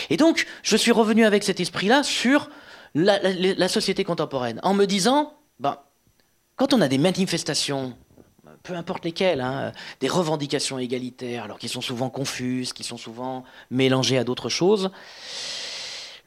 Et 0.09 0.17
donc, 0.17 0.45
je 0.63 0.75
suis 0.75 0.91
revenu 0.91 1.25
avec 1.25 1.43
cet 1.43 1.59
esprit-là 1.59 2.03
sur 2.03 2.49
la, 2.93 3.67
société 3.67 4.03
contemporaine, 4.03 4.59
en 4.63 4.73
me 4.73 4.85
disant, 4.85 5.33
ben, 5.59 5.77
quand 6.55 6.73
on 6.73 6.81
a 6.81 6.87
des 6.87 6.97
manifestations, 6.97 7.93
peu 8.63 8.73
importe 8.73 9.05
lesquelles, 9.05 9.41
hein, 9.41 9.71
des 9.99 10.07
revendications 10.07 10.79
égalitaires, 10.79 11.43
alors 11.43 11.59
qui 11.59 11.67
sont 11.67 11.81
souvent 11.81 12.09
confuses, 12.09 12.73
qui 12.73 12.83
sont 12.83 12.97
souvent 12.97 13.43
mélangées 13.69 14.17
à 14.17 14.23
d'autres 14.23 14.49
choses, 14.49 14.91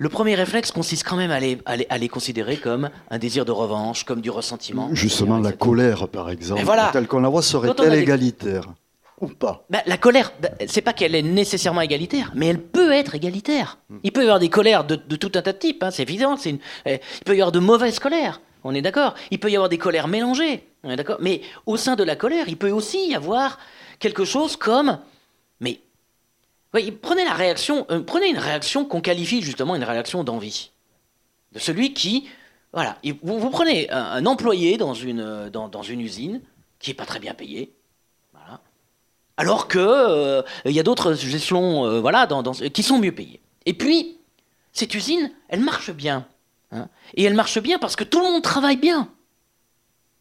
le 0.00 0.08
premier 0.08 0.36
réflexe 0.36 0.70
consiste 0.70 1.06
quand 1.06 1.16
même 1.16 1.32
à 1.32 1.40
les, 1.40 1.58
à, 1.66 1.98
les, 1.98 2.08
considérer 2.08 2.56
comme 2.56 2.88
un 3.10 3.18
désir 3.18 3.44
de 3.44 3.50
revanche, 3.50 4.04
comme 4.04 4.20
du 4.20 4.30
ressentiment. 4.30 4.90
Justement, 4.92 5.38
la 5.38 5.52
colère, 5.52 6.06
par 6.06 6.30
exemple, 6.30 6.62
telle 6.92 7.08
qu'on 7.08 7.20
la 7.20 7.28
voit, 7.28 7.42
serait-elle 7.42 7.94
égalitaire? 7.94 8.72
Ou 9.20 9.28
pas 9.28 9.64
bah, 9.70 9.82
La 9.86 9.96
colère, 9.96 10.32
bah, 10.40 10.50
c'est 10.66 10.82
pas 10.82 10.92
qu'elle 10.92 11.14
est 11.14 11.22
nécessairement 11.22 11.80
égalitaire, 11.80 12.32
mais 12.34 12.46
elle 12.46 12.62
peut 12.62 12.92
être 12.92 13.14
égalitaire. 13.14 13.78
Hmm. 13.88 13.98
Il 14.02 14.12
peut 14.12 14.20
y 14.20 14.24
avoir 14.24 14.38
des 14.38 14.50
colères 14.50 14.84
de, 14.84 14.96
tout 14.96 15.32
un 15.34 15.42
tas 15.42 15.52
de 15.52 15.58
types, 15.58 15.82
hein, 15.82 15.90
c'est 15.90 16.02
évident. 16.02 16.36
Une, 16.36 16.58
eh, 16.86 17.00
il 17.18 17.24
peut 17.24 17.36
y 17.36 17.40
avoir 17.40 17.52
de 17.52 17.58
mauvaises 17.58 17.98
colères, 17.98 18.40
on 18.64 18.74
est 18.74 18.82
d'accord. 18.82 19.14
Il 19.30 19.40
peut 19.40 19.50
y 19.50 19.56
avoir 19.56 19.68
des 19.68 19.78
colères 19.78 20.08
mélangées, 20.08 20.64
on 20.84 20.90
est 20.90 20.96
d'accord. 20.96 21.18
Mais 21.20 21.42
au 21.66 21.76
sein 21.76 21.96
de 21.96 22.04
la 22.04 22.16
colère, 22.16 22.48
il 22.48 22.56
peut 22.56 22.70
aussi 22.70 23.08
y 23.08 23.14
avoir 23.14 23.58
quelque 23.98 24.24
chose 24.24 24.56
comme, 24.56 24.98
mais 25.60 25.80
prenez 27.02 27.24
la 27.24 27.34
réaction, 27.34 27.86
euh, 27.90 28.00
prenez 28.00 28.28
une 28.28 28.38
réaction 28.38 28.84
qu'on 28.84 29.00
qualifie 29.00 29.42
justement 29.42 29.74
une 29.74 29.84
réaction 29.84 30.24
d'envie. 30.24 30.70
De 31.52 31.58
celui 31.58 31.94
qui, 31.94 32.28
voilà, 32.72 32.98
vous, 33.22 33.50
prenez 33.50 33.90
un, 33.90 34.26
employé 34.26 34.76
dans 34.76 34.94
une, 34.94 35.20
euh, 35.20 35.50
dans, 35.50 35.82
une 35.82 36.00
usine 36.00 36.42
qui 36.78 36.90
n'est 36.90 36.94
pas 36.94 37.06
très 37.06 37.18
bien 37.18 37.34
payé, 37.34 37.72
alors 39.38 39.68
qu'il 39.68 39.80
euh, 39.80 40.42
y 40.66 40.80
a 40.80 40.82
d'autres 40.82 41.14
gestions 41.14 42.02
dans, 42.02 42.52
qui 42.52 42.82
sont 42.82 42.98
mieux 42.98 43.12
payés. 43.12 43.40
Et 43.64 43.72
puis, 43.72 44.18
cette 44.72 44.94
usine, 44.94 45.30
elle 45.48 45.60
marche 45.60 45.92
bien. 45.92 46.26
Hein, 46.72 46.88
et 47.14 47.22
elle 47.22 47.34
marche 47.34 47.58
bien 47.60 47.78
parce 47.78 47.96
que 47.96 48.04
tout 48.04 48.18
le 48.18 48.26
monde 48.26 48.42
travaille 48.42 48.76
bien. 48.76 49.08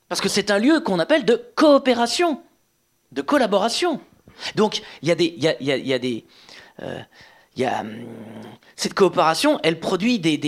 Parce 0.07 0.21
que 0.21 0.29
c'est 0.29 0.51
un 0.51 0.59
lieu 0.59 0.79
qu'on 0.79 0.99
appelle 0.99 1.25
de 1.25 1.41
coopération, 1.55 2.41
de 3.11 3.21
collaboration. 3.21 3.99
Donc, 4.55 4.81
il 5.01 5.09
y 5.09 5.11
a 5.11 5.15
des. 5.15 5.35
Y 5.35 5.47
a, 7.65 7.83
euh, 7.83 7.83
cette 8.75 8.93
coopération, 8.93 9.59
elle 9.63 9.79
produit 9.79 10.19
des, 10.19 10.39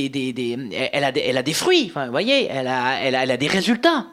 elle, 0.93 1.03
a 1.03 1.43
des 1.43 1.53
fruits, 1.53 1.91
vous 1.93 2.11
voyez, 2.11 2.45
elle 2.45 2.67
a 2.67 3.37
des 3.37 3.47
résultats. 3.47 4.05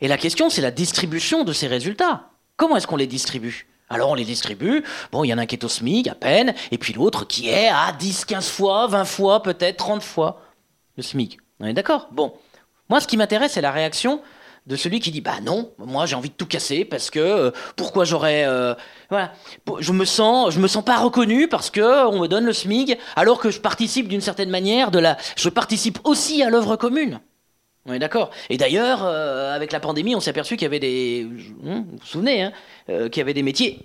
Et 0.00 0.08
la 0.08 0.18
question, 0.18 0.50
c'est 0.50 0.60
la 0.60 0.72
distribution 0.72 1.44
de 1.44 1.52
ces 1.52 1.68
résultats. 1.68 2.30
Comment 2.56 2.76
est-ce 2.76 2.88
qu'on 2.88 2.96
les 2.96 3.06
distribue? 3.06 3.68
Alors 3.88 4.10
on 4.10 4.14
les 4.14 4.24
distribue, 4.24 4.82
bon, 5.12 5.24
il 5.24 5.28
y 5.28 5.34
en 5.34 5.38
a 5.38 5.42
un 5.42 5.46
qui 5.46 5.56
est 5.56 5.64
au 5.64 5.68
SMIC 5.68 6.08
à 6.08 6.14
peine, 6.14 6.54
et 6.70 6.78
puis 6.78 6.92
l'autre 6.92 7.26
qui 7.26 7.48
est 7.48 7.68
à 7.68 7.92
10, 7.92 8.24
15 8.24 8.48
fois, 8.48 8.86
20 8.86 9.04
fois, 9.04 9.42
peut-être 9.42 9.76
30 9.76 10.02
fois 10.02 10.40
le 10.96 11.02
SMIC. 11.02 11.38
On 11.60 11.66
est 11.66 11.74
d'accord? 11.74 12.08
Bon. 12.12 12.32
Moi, 12.90 13.00
ce 13.00 13.06
qui 13.06 13.16
m'intéresse, 13.16 13.52
c'est 13.52 13.60
la 13.60 13.72
réaction 13.72 14.20
de 14.66 14.76
celui 14.76 15.00
qui 15.00 15.10
dit 15.10 15.20
bah 15.20 15.40
non, 15.42 15.72
moi 15.78 16.06
j'ai 16.06 16.16
envie 16.16 16.30
de 16.30 16.34
tout 16.34 16.46
casser 16.46 16.86
parce 16.86 17.10
que 17.10 17.18
euh, 17.18 17.50
pourquoi 17.76 18.04
j'aurais 18.04 18.46
euh, 18.46 18.74
voilà, 19.10 19.32
je 19.78 19.92
me 19.92 20.06
sens 20.06 20.56
me 20.56 20.68
sens 20.68 20.82
pas 20.82 20.96
reconnu 20.96 21.48
parce 21.48 21.68
que 21.68 22.06
on 22.06 22.20
me 22.20 22.28
donne 22.28 22.46
le 22.46 22.52
SMIG 22.54 22.96
alors 23.14 23.38
que 23.38 23.50
je 23.50 23.60
participe 23.60 24.08
d'une 24.08 24.22
certaine 24.22 24.48
manière 24.48 24.90
de 24.90 24.98
la 24.98 25.18
je 25.36 25.50
participe 25.50 25.98
aussi 26.04 26.42
à 26.42 26.48
l'œuvre 26.48 26.76
commune. 26.76 27.20
On 27.86 27.92
est 27.92 27.98
d'accord. 27.98 28.30
Et 28.48 28.56
d'ailleurs, 28.56 29.04
euh, 29.04 29.54
avec 29.54 29.72
la 29.72 29.80
pandémie, 29.80 30.14
on 30.14 30.20
s'est 30.20 30.30
aperçu 30.30 30.56
qu'il 30.56 30.64
y 30.64 30.66
avait 30.66 30.80
des, 30.80 31.28
hein, 31.66 31.84
vous 31.90 31.98
vous 31.98 32.06
souvenez, 32.06 32.42
hein, 32.42 32.52
qu'il 32.86 33.18
y 33.18 33.20
avait 33.20 33.34
des 33.34 33.42
métiers 33.42 33.80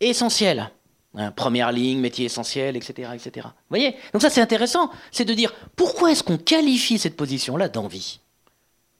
essentiels. 0.00 0.70
Hein, 1.14 1.32
première 1.32 1.72
ligne, 1.72 1.98
métier 1.98 2.26
essentiel, 2.26 2.76
etc., 2.76 3.10
etc. 3.14 3.46
Vous 3.46 3.70
voyez? 3.70 3.96
Donc 4.12 4.22
ça, 4.22 4.30
c'est 4.30 4.42
intéressant. 4.42 4.90
C'est 5.10 5.24
de 5.24 5.34
dire 5.34 5.52
pourquoi 5.74 6.12
est-ce 6.12 6.22
qu'on 6.22 6.36
qualifie 6.36 6.98
cette 6.98 7.16
position-là 7.16 7.68
d'envie? 7.68 8.20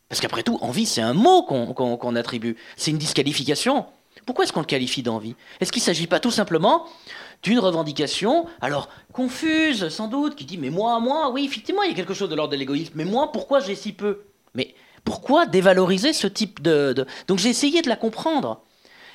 Parce 0.09 0.21
qu'après 0.21 0.43
tout, 0.43 0.59
envie, 0.62 0.87
c'est 0.87 1.03
un 1.03 1.12
mot 1.12 1.43
qu'on 1.43 2.17
attribue. 2.17 2.57
C'est 2.77 2.91
une 2.91 2.99
disqualification. 2.99 3.85
Pourquoi 4.25 4.45
est-ce 4.45 4.53
qu'on 4.53 4.61
le 4.61 4.67
qualifie 4.67 5.03
d'envie? 5.03 5.37
Est-ce 5.61 5.71
qu'il 5.71 5.83
ne 5.83 5.85
s'agit 5.85 6.07
pas 6.07 6.19
tout 6.19 6.31
simplement 6.31 6.87
d'une 7.42 7.59
revendication, 7.59 8.46
alors 8.61 8.88
confuse 9.12 9.88
sans 9.88 10.09
doute, 10.09 10.35
qui 10.35 10.44
dit 10.44 10.59
mais 10.59 10.70
moi, 10.70 10.98
moi, 11.01 11.31
oui, 11.31 11.44
effectivement, 11.44 11.83
il 11.83 11.90
y 11.90 11.92
a 11.92 11.96
quelque 11.96 12.14
chose 12.14 12.29
de 12.29 12.35
l'ordre 12.35 12.53
de 12.53 12.59
l'égoïsme, 12.59 12.92
mais 12.96 13.05
moi, 13.05 13.33
pourquoi 13.33 13.61
j'ai 13.61 13.74
si 13.74 13.92
peu? 13.92 14.22
Mais 14.55 14.74
pourquoi 15.05 15.46
dévaloriser 15.46 16.12
ce 16.12 16.27
type 16.27 16.62
de... 16.62 17.07
Donc 17.29 17.38
j'ai 17.38 17.48
essayé 17.48 17.83
de 17.83 17.88
la 17.88 17.96
comprendre. 17.96 18.62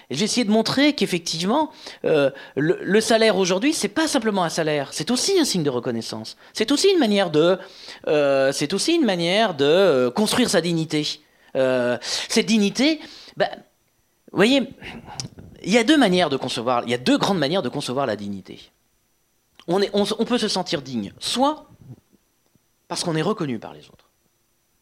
J'ai 0.09 0.25
essayé 0.25 0.45
de 0.45 0.51
montrer 0.51 0.93
qu'effectivement, 0.93 1.71
euh, 2.05 2.29
le, 2.55 3.01
salaire 3.01 3.37
aujourd'hui, 3.37 3.73
c'est 3.73 3.87
pas 3.87 4.07
simplement 4.07 4.43
un 4.43 4.49
salaire, 4.49 4.89
c'est 4.91 5.11
aussi 5.11 5.39
un 5.39 5.45
signe 5.45 5.63
de 5.63 5.69
reconnaissance. 5.69 6.37
C'est 6.53 6.71
aussi 6.71 6.89
une 6.91 6.99
manière 6.99 7.31
de, 7.31 7.57
euh, 8.07 8.51
c'est 8.51 8.73
aussi 8.73 8.95
une 8.95 9.05
manière 9.05 9.53
de 9.53 9.65
euh, 9.65 10.11
construire 10.11 10.49
sa 10.49 10.61
dignité. 10.61 11.21
cette 11.53 12.45
dignité, 12.45 12.99
bah, 13.37 13.49
vous 14.31 14.37
voyez, 14.37 14.63
il 15.63 15.71
y 15.71 15.77
a 15.77 15.83
deux 15.83 15.97
manières 15.97 16.29
de 16.29 16.37
concevoir, 16.37 16.83
il 16.83 16.89
y 16.89 16.93
a 16.93 16.97
deux 16.97 17.17
grandes 17.17 17.39
manières 17.39 17.61
de 17.61 17.69
concevoir 17.69 18.05
la 18.05 18.15
dignité. 18.15 18.59
On, 19.67 19.79
peut 20.25 20.37
se 20.37 20.49
sentir 20.49 20.81
digne, 20.81 21.13
soit 21.19 21.67
parce 22.87 23.03
qu'on 23.03 23.15
est 23.15 23.21
reconnu 23.21 23.59
par 23.59 23.73
les 23.73 23.87
autres. 23.87 24.09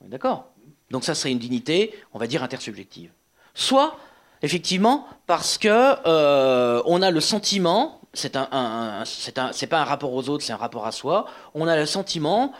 D'accord? 0.01 0.47
Donc 0.89 1.03
ça 1.03 1.13
serait 1.13 1.31
une 1.31 1.39
dignité, 1.39 1.93
on 2.13 2.19
va 2.19 2.25
dire 2.25 2.41
intersubjective. 2.41 3.11
Soit 3.53 3.95
Effectivement, 4.43 5.07
parce 5.27 5.57
que 5.57 5.67
euh, 6.07 6.81
on 6.85 7.01
a 7.01 7.11
le 7.11 7.21
sentiment, 7.21 8.01
c'est 8.13 8.35
un, 8.35 8.47
pas 8.49 9.81
un 9.81 9.83
rapport 9.83 10.13
aux 10.13 10.29
autres, 10.29 10.43
c'est 10.43 10.53
un 10.53 10.57
rapport 10.57 10.87
à 10.87 10.91
soi. 10.91 11.27
On 11.53 11.67
a 11.67 11.75
le 11.75 11.85
sentiment 11.85 12.51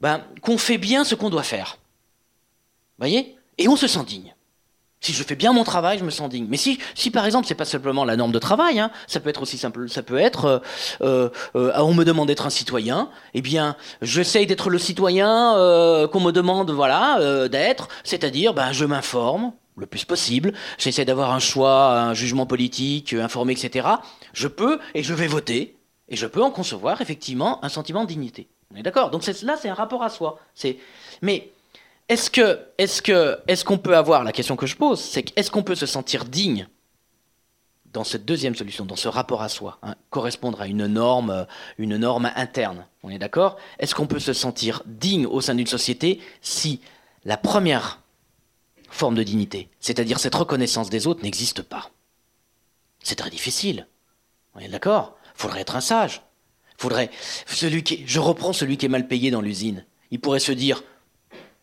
ben, 0.00 0.22
qu'on 0.40 0.56
fait 0.56 0.78
bien 0.78 1.04
ce 1.04 1.14
qu'on 1.14 1.28
doit 1.28 1.42
faire. 1.42 1.76
Voyez? 2.98 3.36
Et 3.58 3.68
on 3.68 3.76
se 3.76 3.86
sent 3.86 4.04
digne. 4.04 4.34
Si 5.00 5.14
je 5.14 5.22
fais 5.22 5.34
bien 5.34 5.52
mon 5.52 5.64
travail, 5.64 5.98
je 5.98 6.04
me 6.04 6.10
sens 6.10 6.28
digne. 6.28 6.46
Mais 6.48 6.58
si, 6.58 6.78
si 6.94 7.10
par 7.10 7.24
exemple, 7.24 7.46
c'est 7.46 7.54
pas 7.54 7.64
simplement 7.64 8.04
la 8.04 8.16
norme 8.16 8.32
de 8.32 8.38
travail, 8.38 8.78
hein, 8.78 8.90
ça 9.06 9.18
peut 9.18 9.30
être 9.30 9.40
aussi 9.40 9.56
simple, 9.56 9.88
ça 9.88 10.02
peut 10.02 10.18
être, 10.18 10.62
euh, 11.00 11.30
euh, 11.54 11.72
on 11.76 11.94
me 11.94 12.04
demande 12.04 12.28
d'être 12.28 12.46
un 12.46 12.50
citoyen, 12.50 13.08
eh 13.32 13.40
bien, 13.40 13.76
j'essaye 14.02 14.46
d'être 14.46 14.68
le 14.68 14.78
citoyen 14.78 15.54
qu'on 16.12 16.20
me 16.20 16.32
demande, 16.32 16.70
voilà, 16.70 17.48
d'être, 17.48 17.88
c'est-à-dire, 18.04 18.52
ben, 18.52 18.72
je 18.72 18.84
m'informe, 18.84 19.52
le 19.76 19.86
plus 19.86 20.04
possible, 20.04 20.52
j'essaie 20.76 21.06
d'avoir 21.06 21.32
un 21.32 21.38
choix, 21.38 21.92
un 21.92 22.14
jugement 22.14 22.44
politique, 22.44 23.14
informé, 23.14 23.54
etc. 23.54 23.88
Je 24.34 24.48
peux 24.48 24.78
et 24.94 25.02
je 25.02 25.14
vais 25.14 25.26
voter, 25.26 25.76
et 26.10 26.16
je 26.16 26.26
peux 26.26 26.42
en 26.42 26.50
concevoir 26.50 27.00
effectivement 27.00 27.64
un 27.64 27.68
sentiment 27.68 28.02
de 28.02 28.08
dignité. 28.08 28.48
On 28.72 28.76
est 28.76 28.82
d'accord? 28.82 29.10
Donc 29.10 29.26
là, 29.42 29.56
c'est 29.56 29.68
un 29.68 29.74
rapport 29.74 30.02
à 30.02 30.10
soi. 30.10 30.38
Mais 31.22 31.50
est-ce 32.10 32.28
que, 32.28 32.58
est-ce 32.76 33.64
qu'on 33.64 33.78
peut 33.78 33.96
avoir 33.96 34.24
la 34.24 34.32
question 34.32 34.56
que 34.56 34.66
je 34.66 34.74
pose, 34.74 35.00
c'est 35.00 35.32
est-ce 35.38 35.50
qu'on 35.50 35.62
peut 35.62 35.76
se 35.76 35.86
sentir 35.86 36.24
digne 36.24 36.66
dans 37.92 38.02
cette 38.02 38.24
deuxième 38.24 38.56
solution, 38.56 38.84
dans 38.84 38.96
ce 38.96 39.06
rapport 39.06 39.42
à 39.42 39.48
soi, 39.48 39.78
hein, 39.82 39.94
correspondre 40.10 40.60
à 40.60 40.66
une 40.66 40.86
norme, 40.86 41.46
une 41.78 41.96
norme 41.96 42.32
interne 42.34 42.86
On 43.04 43.10
est 43.10 43.18
d'accord? 43.20 43.58
Est-ce 43.78 43.94
qu'on 43.94 44.08
peut 44.08 44.18
se 44.18 44.32
sentir 44.32 44.82
digne 44.86 45.24
au 45.24 45.40
sein 45.40 45.54
d'une 45.54 45.68
société 45.68 46.20
si 46.40 46.80
la 47.24 47.36
première 47.36 48.00
forme 48.88 49.14
de 49.14 49.22
dignité, 49.22 49.68
c'est-à-dire 49.78 50.18
cette 50.18 50.34
reconnaissance 50.34 50.90
des 50.90 51.06
autres, 51.06 51.22
n'existe 51.22 51.62
pas? 51.62 51.90
C'est 53.04 53.16
très 53.16 53.30
difficile. 53.30 53.86
On 54.56 54.58
est 54.58 54.68
d'accord? 54.68 55.16
Faudrait 55.36 55.60
être 55.60 55.76
un 55.76 55.80
sage. 55.80 56.22
Faudrait 56.76 57.10
celui 57.46 57.84
qui 57.84 58.02
je 58.04 58.18
reprends 58.18 58.52
celui 58.52 58.78
qui 58.78 58.86
est 58.86 58.90
mal 58.90 59.06
payé 59.06 59.30
dans 59.30 59.42
l'usine. 59.42 59.84
Il 60.10 60.20
pourrait 60.20 60.40
se 60.40 60.52
dire 60.52 60.82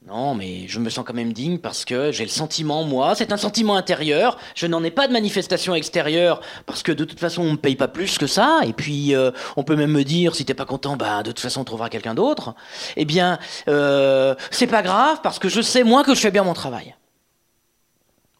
non, 0.07 0.35
mais 0.35 0.69
je 0.69 0.79
me 0.79 0.89
sens 0.89 1.03
quand 1.05 1.13
même 1.13 1.33
digne 1.33 1.57
parce 1.57 1.83
que 1.83 2.13
j'ai 2.13 2.23
le 2.23 2.29
sentiment, 2.29 2.85
moi, 2.85 3.13
c'est 3.13 3.33
un 3.33 3.37
sentiment 3.37 3.75
intérieur. 3.75 4.37
Je 4.55 4.65
n'en 4.65 4.81
ai 4.81 4.91
pas 4.91 5.05
de 5.05 5.11
manifestation 5.11 5.75
extérieure 5.75 6.39
parce 6.65 6.81
que 6.81 6.93
de 6.93 7.03
toute 7.03 7.19
façon, 7.19 7.41
on 7.41 7.45
ne 7.47 7.51
me 7.51 7.57
paye 7.57 7.75
pas 7.75 7.89
plus 7.89 8.17
que 8.17 8.25
ça. 8.25 8.61
Et 8.65 8.71
puis, 8.71 9.13
euh, 9.13 9.31
on 9.57 9.63
peut 9.63 9.75
même 9.75 9.91
me 9.91 10.05
dire, 10.05 10.33
si 10.33 10.45
t'es 10.45 10.53
pas 10.53 10.63
content, 10.63 10.95
bah, 10.95 11.23
de 11.23 11.31
toute 11.31 11.41
façon, 11.41 11.59
on 11.59 11.63
trouvera 11.65 11.89
quelqu'un 11.89 12.15
d'autre. 12.15 12.55
Eh 12.95 13.03
bien, 13.03 13.37
euh, 13.67 14.33
c'est 14.49 14.67
pas 14.67 14.81
grave 14.81 15.19
parce 15.23 15.39
que 15.39 15.49
je 15.49 15.59
sais, 15.59 15.83
moi, 15.83 16.05
que 16.05 16.15
je 16.15 16.21
fais 16.21 16.31
bien 16.31 16.43
mon 16.43 16.53
travail. 16.53 16.95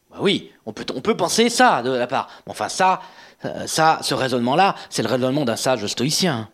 Bah 0.10 0.20
oui, 0.22 0.54
on 0.66 0.72
peut, 0.72 0.86
on 0.96 1.02
peut 1.02 1.18
penser 1.18 1.50
ça 1.50 1.82
de 1.82 1.92
la 1.92 2.08
part. 2.08 2.30
Enfin, 2.48 2.70
ça, 2.70 3.02
euh, 3.44 3.68
ça 3.68 4.00
ce 4.04 4.14
raisonnement-là, 4.14 4.76
c'est 4.90 5.02
le 5.04 5.10
raisonnement 5.10 5.44
d'un 5.44 5.58
sage 5.58 5.86
stoïcien. 5.86 6.48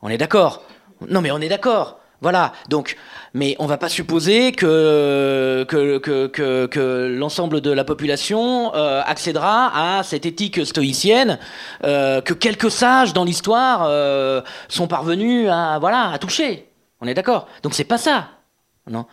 On 0.00 0.08
est 0.08 0.18
d'accord 0.18 0.62
Non, 1.06 1.20
mais 1.20 1.30
on 1.30 1.42
est 1.42 1.50
d'accord. 1.50 2.00
Voilà, 2.22 2.52
donc, 2.68 2.96
mais 3.34 3.56
on 3.58 3.66
va 3.66 3.76
pas 3.76 3.90
supposer 3.90 4.52
que, 4.52 5.66
l'ensemble 7.18 7.60
de 7.60 7.70
la 7.70 7.84
population 7.84 8.74
euh, 8.74 9.02
accédera 9.04 9.98
à 9.98 10.02
cette 10.02 10.24
éthique 10.24 10.64
stoïcienne 10.64 11.38
euh, 11.84 12.22
que 12.22 12.32
quelques 12.32 12.70
sages 12.70 13.12
dans 13.12 13.24
l'histoire 13.24 13.90
sont 14.68 14.88
parvenus 14.88 15.48
à, 15.50 15.78
voilà, 15.78 16.10
à 16.10 16.18
toucher. 16.18 16.68
On 17.00 17.06
est 17.06 17.14
d'accord? 17.14 17.46
Donc 17.62 17.74
c'est 17.74 17.84
pas 17.84 17.98
ça. 17.98 18.28
Non, 18.88 19.06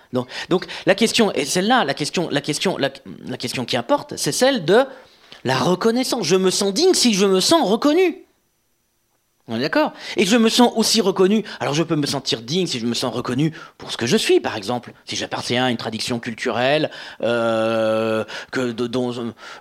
Donc 0.50 0.68
la 0.86 0.94
question, 0.94 1.32
et 1.34 1.46
celle-là, 1.46 1.84
la 1.84 1.96
question, 1.96 2.30
la 2.30 2.42
question, 2.42 2.78
la, 2.78 2.92
question 3.38 3.66
qui 3.66 3.76
importe, 3.76 4.16
c'est 4.18 4.32
celle 4.32 4.66
de 4.66 4.86
la 5.44 5.58
reconnaissance. 5.58 6.26
Je 6.28 6.36
me 6.36 6.52
sens 6.52 6.74
digne 6.74 6.94
si 6.94 7.16
je 7.16 7.26
me 7.26 7.40
sens 7.40 7.68
reconnu. 7.68 8.23
On 9.50 9.58
est 9.58 9.62
d'accord 9.62 9.92
Et 10.16 10.26
je 10.26 10.38
me 10.38 10.48
sens 10.48 10.72
aussi 10.78 11.02
reconnu. 11.02 11.44
Alors 11.60 11.74
je 11.74 11.84
peux 11.84 11.98
me 11.98 12.06
sentir 12.06 12.42
digne 12.42 12.66
si 12.66 12.80
je 12.80 12.86
me 12.86 12.94
sens 12.94 13.14
reconnu 13.14 13.54
pour 13.78 13.92
ce 13.92 13.98
que 13.98 14.06
je 14.06 14.16
suis, 14.16 14.40
par 14.40 14.56
exemple. 14.56 14.94
Si 15.04 15.18
j'appartiens 15.18 15.66
à 15.66 15.70
une 15.70 15.76
tradition 15.76 16.20
culturelle 16.20 16.90
euh, 17.22 18.24
que, 18.52 18.74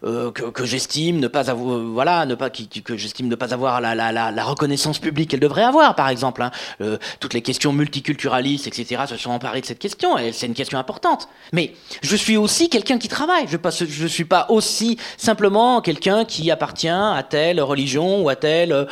euh, 0.05 0.31
que, 0.31 0.65
j'estime 0.65 1.19
ne 1.19 1.27
pas 1.27 1.51
avoir, 1.51 1.81
voilà, 1.81 2.27
ne 2.27 2.37
pas 2.37 2.49
que 2.49 2.97
j'estime 2.97 3.27
ne 3.27 3.35
pas 3.35 3.53
avoir 3.53 3.81
la, 3.81 4.45
reconnaissance 4.45 5.01
publique 5.01 5.31
qu'elle 5.31 5.41
devrait 5.41 5.65
avoir, 5.65 5.97
par 5.97 6.09
exemple. 6.09 6.43
Hein. 6.43 6.53
Euh, 6.81 6.97
toutes 7.19 7.35
les 7.35 7.43
questions 7.43 7.73
multiculturalistes, 7.73 8.69
etc., 8.69 9.03
se 9.09 9.17
sont 9.17 9.31
emparées 9.31 9.63
de 9.63 9.67
cette 9.67 9.81
question. 9.81 10.17
C'est 10.33 10.47
une 10.47 10.55
question 10.55 10.79
importante. 10.79 11.29
Mais 11.53 11.73
je 12.03 12.15
suis 12.15 12.37
aussi 12.37 12.69
quelqu'un 12.69 12.99
qui 12.99 13.09
travaille. 13.09 13.47
Je 13.49 13.57
ne 14.03 14.09
suis 14.09 14.27
pas 14.27 14.47
aussi 14.49 14.97
simplement 15.17 15.81
quelqu'un 15.81 16.25
qui 16.25 16.53
appartient 16.53 16.89
à 16.89 17.25
telle 17.29 17.61
religion 17.61 18.23
ou 18.23 18.29
à 18.29 18.37
telle 18.37 18.87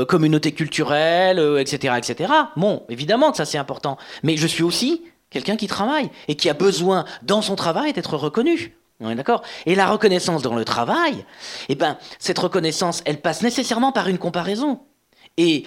euh, 0.00 0.04
communauté 0.04 0.52
culturelle, 0.52 1.38
etc., 1.58 1.94
euh, 1.94 1.96
etc. 1.96 2.32
Bon, 2.56 2.84
évidemment 2.88 3.30
que 3.30 3.36
ça 3.36 3.44
c'est 3.44 3.58
important, 3.58 3.98
mais 4.22 4.36
je 4.36 4.46
suis 4.46 4.62
aussi 4.62 5.02
quelqu'un 5.30 5.56
qui 5.56 5.66
travaille 5.66 6.10
et 6.28 6.34
qui 6.34 6.50
a 6.50 6.54
besoin 6.54 7.04
dans 7.22 7.42
son 7.42 7.56
travail 7.56 7.92
d'être 7.92 8.16
reconnu. 8.16 8.76
On 9.02 9.14
d'accord? 9.14 9.42
Et 9.64 9.74
la 9.74 9.86
reconnaissance 9.86 10.42
dans 10.42 10.54
le 10.54 10.64
travail, 10.64 11.24
eh 11.70 11.74
ben, 11.74 11.96
cette 12.18 12.38
reconnaissance, 12.38 13.02
elle 13.06 13.20
passe 13.20 13.40
nécessairement 13.42 13.92
par 13.92 14.08
une 14.08 14.18
comparaison. 14.18 14.80
Et 15.38 15.64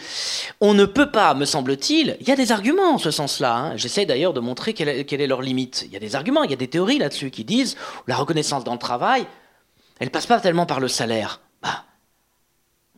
on 0.61 0.75
ne 0.75 0.85
peut 0.85 1.09
pas, 1.09 1.33
me 1.33 1.45
semble-t-il, 1.45 2.17
il 2.19 2.27
y 2.27 2.31
a 2.31 2.35
des 2.35 2.51
arguments 2.51 2.93
en 2.93 2.97
ce 2.99 3.09
sens-là. 3.09 3.55
Hein. 3.55 3.77
J'essaie 3.77 4.05
d'ailleurs 4.05 4.33
de 4.33 4.39
montrer 4.39 4.73
quelle 4.73 4.89
est, 4.89 5.05
quelle 5.05 5.21
est, 5.21 5.25
leur 5.25 5.41
limite. 5.41 5.85
Il 5.87 5.93
y 5.93 5.95
a 5.95 5.99
des 5.99 6.15
arguments, 6.15 6.43
il 6.43 6.51
y 6.51 6.53
a 6.53 6.57
des 6.57 6.67
théories 6.67 6.99
là-dessus 6.99 7.31
qui 7.31 7.43
disent 7.43 7.75
la 8.05 8.15
reconnaissance 8.15 8.63
dans 8.63 8.73
le 8.73 8.79
travail, 8.79 9.25
elle 9.99 10.11
passe 10.11 10.27
pas 10.27 10.39
tellement 10.39 10.67
par 10.67 10.79
le 10.79 10.87
salaire. 10.87 11.39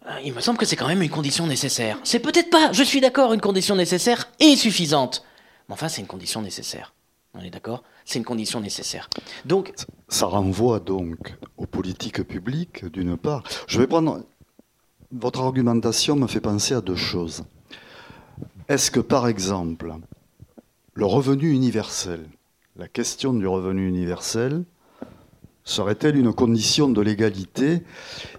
Euh, 0.07 0.19
il 0.23 0.33
me 0.33 0.41
semble 0.41 0.57
que 0.57 0.65
c'est 0.65 0.75
quand 0.75 0.87
même 0.87 1.01
une 1.01 1.09
condition 1.09 1.47
nécessaire. 1.47 1.99
C'est 2.03 2.19
peut-être 2.19 2.49
pas, 2.49 2.71
je 2.71 2.83
suis 2.83 3.01
d'accord, 3.01 3.33
une 3.33 3.41
condition 3.41 3.75
nécessaire 3.75 4.29
et 4.39 4.55
suffisante. 4.55 5.23
Mais 5.67 5.73
enfin, 5.73 5.87
c'est 5.87 6.01
une 6.01 6.07
condition 6.07 6.41
nécessaire. 6.41 6.93
On 7.33 7.41
est 7.41 7.49
d'accord? 7.49 7.83
C'est 8.05 8.19
une 8.19 8.25
condition 8.25 8.61
nécessaire. 8.61 9.09
Donc, 9.45 9.73
ça 10.07 10.27
renvoie 10.27 10.79
donc 10.79 11.35
aux 11.57 11.65
politiques 11.65 12.23
publiques, 12.23 12.85
d'une 12.85 13.17
part. 13.17 13.43
Je 13.67 13.79
vais 13.79 13.87
prendre. 13.87 14.23
Votre 15.11 15.41
argumentation 15.41 16.15
me 16.15 16.27
fait 16.27 16.41
penser 16.41 16.73
à 16.73 16.81
deux 16.81 16.95
choses. 16.95 17.43
Est-ce 18.67 18.91
que, 18.91 18.99
par 18.99 19.27
exemple, 19.27 19.93
le 20.93 21.05
revenu 21.05 21.51
universel, 21.51 22.25
la 22.75 22.87
question 22.87 23.33
du 23.33 23.47
revenu 23.47 23.87
universel, 23.87 24.63
Serait-elle 25.67 26.15
une 26.15 26.31
condition 26.31 26.89
de 26.89 27.01
l'égalité? 27.01 27.81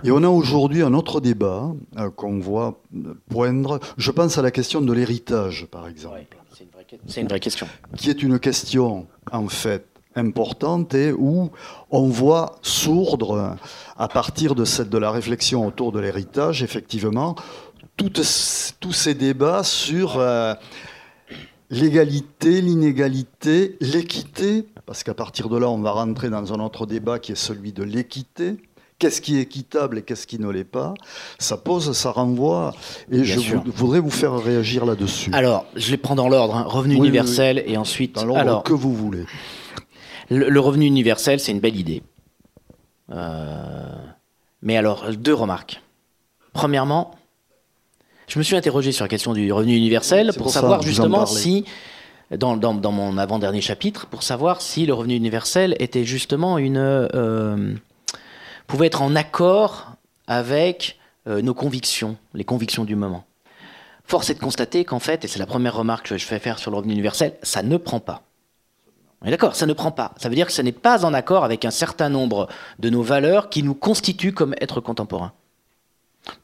Et 0.04 0.12
on 0.12 0.22
a 0.22 0.28
aujourd'hui 0.28 0.82
un 0.82 0.94
autre 0.94 1.20
débat 1.20 1.72
euh, 1.98 2.08
qu'on 2.10 2.38
voit 2.38 2.80
poindre. 3.28 3.80
Je 3.98 4.12
pense 4.12 4.38
à 4.38 4.42
la 4.42 4.52
question 4.52 4.80
de 4.80 4.92
l'héritage, 4.92 5.66
par 5.66 5.88
exemple. 5.88 6.24
c'est 7.08 7.20
une, 7.20 7.26
vraie 7.26 7.40
question. 7.40 7.66
Qui 7.96 8.10
est 8.10 8.22
une 8.22 8.38
question, 8.38 9.08
en 9.32 9.48
fait, 9.48 9.86
importante 10.14 10.94
et 10.94 11.12
où 11.12 11.50
on 11.90 12.08
voit 12.08 12.60
sourdre, 12.62 13.56
à 13.96 14.06
partir 14.06 14.54
de, 14.54 14.64
cette, 14.64 14.88
de 14.88 14.98
la 14.98 15.10
réflexion 15.10 15.66
autour 15.66 15.90
de 15.90 15.98
l'héritage, 15.98 16.62
effectivement, 16.62 17.34
tous 17.96 18.92
ces 18.92 19.14
débats 19.14 19.64
sur 19.64 20.20
euh, 20.20 20.54
l'égalité, 21.70 22.60
l'inégalité, 22.60 23.76
l'équité 23.80 24.66
parce 24.86 25.02
qu'à 25.02 25.14
partir 25.14 25.48
de 25.48 25.58
là, 25.58 25.68
on 25.68 25.80
va 25.80 25.90
rentrer 25.90 26.30
dans 26.30 26.54
un 26.54 26.60
autre 26.60 26.86
débat 26.86 27.18
qui 27.18 27.32
est 27.32 27.36
celui 27.36 27.72
de 27.72 27.82
l'équité. 27.82 28.56
Qu'est-ce 28.98 29.20
qui 29.20 29.36
est 29.36 29.42
équitable 29.42 29.98
et 29.98 30.02
qu'est-ce 30.02 30.26
qui 30.26 30.38
ne 30.38 30.48
l'est 30.48 30.64
pas? 30.64 30.94
Ça 31.38 31.58
pose, 31.58 31.92
ça 31.92 32.12
renvoie, 32.12 32.72
et 33.10 33.24
je 33.24 33.56
voudrais 33.66 34.00
vous 34.00 34.10
faire 34.10 34.34
réagir 34.36 34.86
là-dessus. 34.86 35.30
Alors, 35.34 35.66
je 35.74 35.90
les 35.90 35.98
prends 35.98 36.14
dans 36.14 36.30
l'ordre, 36.30 36.56
hein. 36.56 36.64
revenu 36.66 36.94
universel 36.94 37.62
et 37.66 37.76
ensuite... 37.76 38.14
Dans 38.14 38.24
l'ordre 38.24 38.62
que 38.62 38.72
vous 38.72 38.94
voulez. 38.94 39.26
Le, 40.30 40.58
revenu 40.58 40.86
universel, 40.86 41.40
c'est 41.40 41.52
une 41.52 41.60
belle 41.60 41.76
idée. 41.76 42.02
Euh, 43.10 43.96
mais 44.62 44.78
alors, 44.78 45.12
deux 45.12 45.34
remarques. 45.34 45.82
Premièrement, 46.54 47.10
je 48.26 48.38
me 48.38 48.44
suis 48.44 48.56
interrogé 48.56 48.92
sur 48.92 49.04
la 49.04 49.08
question 49.08 49.32
du 49.32 49.52
revenu 49.52 49.76
universel 49.76 50.32
pour, 50.36 50.50
savoir 50.50 50.82
justement 50.82 51.26
si 51.26 51.64
dans, 52.36 52.56
dans, 52.56 52.92
mon 52.92 53.18
avant-dernier 53.18 53.60
chapitre 53.60 54.06
pour 54.06 54.22
savoir 54.22 54.60
si 54.60 54.86
le 54.86 54.94
revenu 54.94 55.14
universel 55.14 55.76
était 55.78 56.04
justement 56.04 56.58
une. 56.58 56.78
Euh, 56.78 57.74
pouvait 58.66 58.86
être 58.86 59.02
en 59.02 59.14
accord 59.14 59.92
avec 60.26 60.98
euh, 61.28 61.40
nos 61.40 61.54
convictions, 61.54 62.16
les 62.34 62.44
convictions 62.44 62.84
du 62.84 62.96
moment. 62.96 63.24
Force 64.04 64.30
est 64.30 64.34
de 64.34 64.40
constater 64.40 64.84
qu'en 64.84 64.98
fait, 64.98 65.24
et 65.24 65.28
c'est 65.28 65.38
la 65.38 65.46
première 65.46 65.74
remarque 65.74 66.08
que 66.08 66.18
je 66.18 66.24
fais 66.24 66.38
faire 66.38 66.58
sur 66.58 66.70
le 66.70 66.76
revenu 66.76 66.92
universel, 66.92 67.34
ça 67.42 67.62
ne 67.62 67.76
prend 67.76 68.00
pas. 68.00 68.22
D'accord, 69.22 69.56
ça 69.56 69.66
ne 69.66 69.72
prend 69.72 69.90
pas. 69.90 70.14
Ça 70.18 70.28
veut 70.28 70.34
dire 70.34 70.46
que 70.46 70.52
ce 70.52 70.62
n'est 70.62 70.72
pas 70.72 71.04
en 71.04 71.12
accord 71.14 71.42
avec 71.42 71.64
un 71.64 71.70
certain 71.70 72.08
nombre 72.08 72.48
de 72.78 72.90
nos 72.90 73.02
valeurs 73.02 73.48
qui 73.48 73.62
nous 73.62 73.74
constituent 73.74 74.32
comme 74.32 74.54
êtres 74.60 74.80
contemporains. 74.80 75.32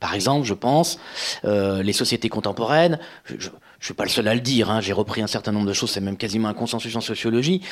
Par 0.00 0.14
exemple, 0.14 0.46
je 0.46 0.54
pense, 0.54 0.98
euh, 1.44 1.82
les 1.82 1.92
sociétés 1.92 2.28
contemporaines, 2.28 2.98
je 3.24 3.34
ne 3.34 3.50
suis 3.80 3.94
pas 3.94 4.04
le 4.04 4.10
seul 4.10 4.28
à 4.28 4.34
le 4.34 4.40
dire, 4.40 4.70
hein, 4.70 4.80
j'ai 4.80 4.92
repris 4.92 5.22
un 5.22 5.26
certain 5.26 5.52
nombre 5.52 5.66
de 5.66 5.72
choses, 5.72 5.90
c'est 5.90 6.00
même 6.00 6.16
quasiment 6.16 6.48
un 6.48 6.54
consensus 6.54 6.94
en 6.96 7.00
sociologie, 7.00 7.62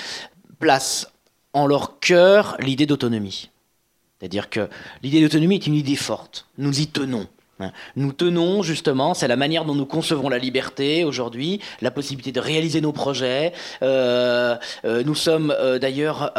placent 0.59 1.13
en 1.53 1.67
leur 1.67 1.99
cœur 2.01 2.57
l'idée 2.61 2.87
d'autonomie. 2.87 3.51
C'est-à-dire 4.19 4.51
que 4.51 4.69
l'idée 5.03 5.21
d'autonomie 5.23 5.57
est 5.57 5.67
une 5.67 5.75
idée 5.75 5.97
forte, 5.97 6.47
nous 6.59 6.81
y 6.81 6.89
tenons. 6.89 7.27
Hein. 7.61 7.73
Nous 7.97 8.13
tenons 8.13 8.63
justement, 8.63 9.15
c'est 9.15 9.29
la 9.29 9.37
manière 9.37 9.65
dont 9.65 9.75
nous 9.75 9.87
concevons 9.87 10.29
la 10.29 10.39
liberté 10.39 11.05
aujourd'hui, 11.05 11.61
la 11.81 11.91
possibilité 11.91 12.33
de 12.33 12.41
réaliser 12.41 12.81
nos 12.81 12.93
projets. 12.93 13.53
Euh, 13.83 14.57
euh, 14.85 15.03
nous 15.05 15.15
sommes 15.15 15.55
d'ailleurs, 15.81 16.33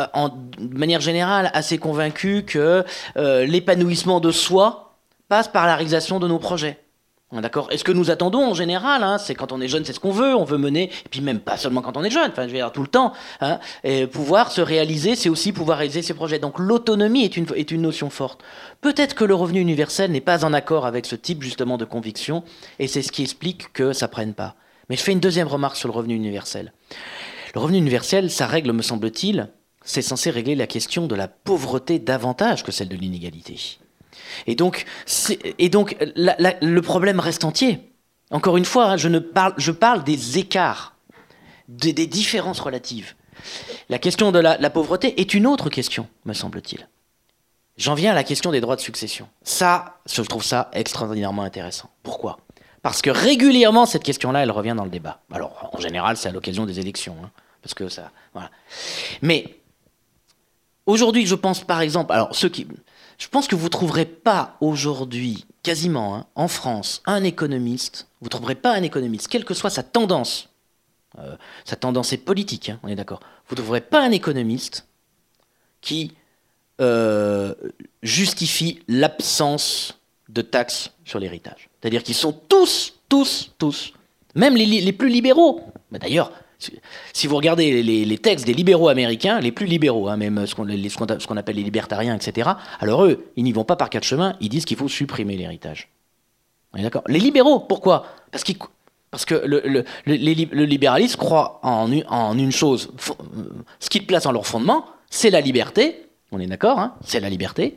de 0.60 0.78
manière 0.78 1.02
générale, 1.02 1.50
assez 1.54 1.78
convaincus 1.78 2.44
que 2.46 2.84
l'épanouissement 3.16 4.20
de 4.20 4.32
soi, 4.32 4.91
passe 5.32 5.48
par 5.48 5.66
la 5.66 5.78
réalisation 5.78 6.20
de 6.20 6.28
nos 6.28 6.40
projets. 6.40 6.78
D'accord? 7.32 7.70
Est-ce 7.72 7.86
que 7.86 7.94
nous 7.94 8.12
attendons 8.12 8.44
en 8.44 8.54
général 8.54 9.02
hein, 9.02 9.18
C'est 9.18 9.34
quand 9.34 9.54
on 9.54 9.62
est 9.62 9.70
jeune, 9.70 9.86
c'est 9.86 9.94
ce 9.94 10.00
qu'on 10.02 10.12
veut. 10.12 10.36
On 10.36 10.44
veut 10.44 10.58
mener, 10.58 10.92
et 11.06 11.10
puis 11.10 11.22
même 11.22 11.40
pas 11.40 11.56
seulement 11.56 11.82
quand 11.82 11.96
on 11.96 12.04
est 12.04 12.10
jeune, 12.10 12.32
enfin, 12.32 12.42
je 12.42 12.48
veux 12.48 12.58
dire 12.58 12.74
tout 12.74 12.82
le 12.82 12.90
temps. 12.90 13.14
Hein, 13.40 13.62
et 13.86 14.08
pouvoir 14.08 14.52
se 14.52 14.60
réaliser, 14.60 15.16
c'est 15.16 15.30
aussi 15.30 15.54
pouvoir 15.54 15.78
réaliser 15.78 16.02
ses 16.02 16.14
projets. 16.14 16.38
Donc 16.38 16.60
l'autonomie 16.60 17.24
est 17.24 17.38
une, 17.38 17.46
est 17.56 17.72
une 17.72 17.84
notion 17.84 18.10
forte. 18.10 18.44
Peut-être 18.82 19.16
que 19.16 19.24
le 19.24 19.34
revenu 19.34 19.62
universel 19.62 20.12
n'est 20.12 20.20
pas 20.20 20.44
en 20.44 20.52
accord 20.52 20.86
avec 20.86 21.06
ce 21.06 21.16
type 21.16 21.44
justement 21.44 21.78
de 21.78 21.86
conviction, 21.86 22.44
et 22.80 22.90
c'est 22.90 23.02
ce 23.02 23.14
qui 23.14 23.22
explique 23.22 23.72
que 23.72 23.94
ça 23.94 24.10
prenne 24.10 24.34
pas. 24.34 24.56
Mais 24.90 24.98
je 24.98 25.02
fais 25.02 25.14
une 25.14 25.22
deuxième 25.22 25.48
remarque 25.48 25.78
sur 25.78 25.88
le 25.88 25.94
revenu 25.94 26.14
universel. 26.14 26.74
Le 27.56 27.62
revenu 27.62 27.78
universel, 27.78 28.30
ça 28.30 28.48
règle, 28.48 28.74
me 28.74 28.82
semble-t-il, 28.82 29.48
c'est 29.86 30.02
censé 30.02 30.30
régler 30.30 30.56
la 30.56 30.68
question 30.68 31.08
de 31.08 31.16
la 31.16 31.30
pauvreté 31.30 32.00
davantage 32.00 32.66
que 32.66 32.74
celle 32.74 32.90
de 32.90 32.98
l'inégalité. 32.98 33.80
Et 34.48 34.56
donc, 34.56 34.86
et 35.58 35.70
donc 35.70 35.96
le 36.16 36.80
problème 36.82 37.20
reste 37.20 37.44
entier. 37.44 37.80
Encore 38.32 38.58
une 38.58 38.66
fois, 38.66 38.92
hein, 38.92 38.98
je, 38.98 39.10
ne 39.10 39.20
parle, 39.20 39.54
je 39.58 39.72
parle 39.72 40.04
des 40.04 40.40
écarts, 40.40 40.96
des, 41.68 41.94
différences 41.94 42.62
relatives. 42.62 43.14
La 43.90 44.00
question 44.00 44.32
de 44.32 44.40
la, 44.40 44.70
pauvreté 44.70 45.20
est 45.20 45.34
une 45.34 45.46
autre 45.46 45.70
question, 45.70 46.08
me 46.26 46.34
semble-t-il. 46.34 46.88
J'en 47.78 47.94
viens 47.94 48.12
à 48.12 48.16
la 48.16 48.24
question 48.24 48.52
des 48.52 48.62
droits 48.62 48.76
de 48.76 48.82
succession. 48.82 49.28
Ça, 49.44 50.00
je 50.06 50.22
trouve 50.22 50.44
ça 50.44 50.70
extraordinairement 50.74 51.44
intéressant. 51.44 51.90
Pourquoi? 52.04 52.38
Parce 52.82 53.02
que 53.02 53.10
régulièrement, 53.10 53.86
cette 53.86 54.04
question-là, 54.04 54.44
elle 54.44 54.52
revient 54.52 54.74
dans 54.76 54.84
le 54.84 54.90
débat. 54.90 55.22
Alors, 55.32 55.70
en 55.74 55.80
général, 55.80 56.18
c'est 56.18 56.30
à 56.30 56.32
l'occasion 56.32 56.66
des 56.66 56.80
élections. 56.80 57.16
Hein, 57.24 57.32
parce 57.62 57.74
que 57.74 57.90
ça. 57.90 58.12
Mais 59.22 59.60
aujourd'hui, 60.86 61.26
je 61.26 61.36
pense 61.36 61.62
par 61.62 61.82
exemple. 61.82 62.12
Alors, 62.14 62.36
ceux 62.36 62.50
qui. 62.50 62.68
Je 63.22 63.28
pense 63.28 63.48
que 63.48 63.54
vous 63.56 63.66
ne 63.66 63.70
trouverez 63.70 64.06
pas 64.06 64.58
aujourd'hui, 64.62 65.46
quasiment, 65.62 66.16
hein, 66.16 66.26
en 66.34 66.48
France, 66.48 67.04
un 67.06 67.24
économiste, 67.24 68.08
vous 68.20 68.26
ne 68.26 68.32
trouverez 68.32 68.56
pas 68.56 68.74
un 68.74 68.82
économiste, 68.82 69.28
quelle 69.28 69.46
que 69.46 69.54
soit 69.54 69.70
sa 69.70 69.84
tendance, 69.84 70.50
euh, 71.20 71.36
sa 71.64 71.76
tendance 71.76 72.14
est 72.14 72.18
politique, 72.18 72.70
hein, 72.70 72.80
on 72.82 72.88
est 72.88 72.96
d'accord, 72.96 73.20
vous 73.48 73.54
ne 73.54 73.62
trouverez 73.62 73.82
pas 73.82 74.04
un 74.04 74.10
économiste 74.10 74.88
qui 75.82 76.16
euh, 76.80 77.54
justifie 78.02 78.80
l'absence 78.88 80.00
de 80.28 80.42
taxes 80.42 80.90
sur 81.06 81.20
l'héritage. 81.20 81.70
C'est-à-dire 81.80 82.02
qu'ils 82.02 82.16
sont 82.16 82.34
tous, 82.34 82.96
tous, 83.08 83.52
tous, 83.60 83.94
même 84.34 84.56
les, 84.56 84.66
les 84.66 84.94
plus 84.94 85.10
libéraux, 85.10 85.62
d'ailleurs, 85.92 86.32
si 87.14 87.28
vous 87.28 87.36
regardez 87.36 87.84
les, 87.84 88.18
textes 88.18 88.46
des 88.46 88.54
libéraux 88.54 88.90
américains, 88.90 89.40
les 89.40 89.52
plus 89.52 89.66
libéraux, 89.66 90.08
hein, 90.08 90.18
même 90.18 90.46
ce 90.46 90.56
qu'on 90.56 91.38
appelle 91.38 91.56
les 91.56 91.64
libertariens, 91.64 92.16
etc., 92.16 92.52
alors 92.80 93.06
eux, 93.06 93.32
ils 93.36 93.44
n'y 93.44 93.52
vont 93.52 93.64
pas 93.64 93.76
par 93.76 93.90
quatre 93.90 94.04
chemins, 94.04 94.36
ils 94.42 94.50
disent 94.50 94.66
qu'il 94.66 94.78
faut 94.78 94.88
supprimer 94.88 95.38
l'héritage. 95.38 95.90
d'accord 96.74 97.04
Les 97.08 97.20
libéraux, 97.20 97.60
pourquoi? 97.60 98.06
Parce, 98.32 98.44
parce 99.10 99.26
que 99.26 99.36
le, 99.36 99.86
libéralisme 100.66 101.18
croit 101.18 101.60
en, 101.64 101.92
une 102.38 102.52
chose, 102.52 102.92
ce 103.80 103.90
qu'ils 103.90 104.06
placent 104.06 104.26
en 104.26 104.32
leur 104.32 104.48
fondement, 104.48 104.86
c'est 105.10 105.30
la 105.30 105.42
liberté, 105.42 106.06
on 106.32 106.40
est 106.40 106.48
d'accord, 106.48 106.80
hein, 106.80 106.96
c'est 107.04 107.20
la 107.20 107.30
liberté, 107.30 107.76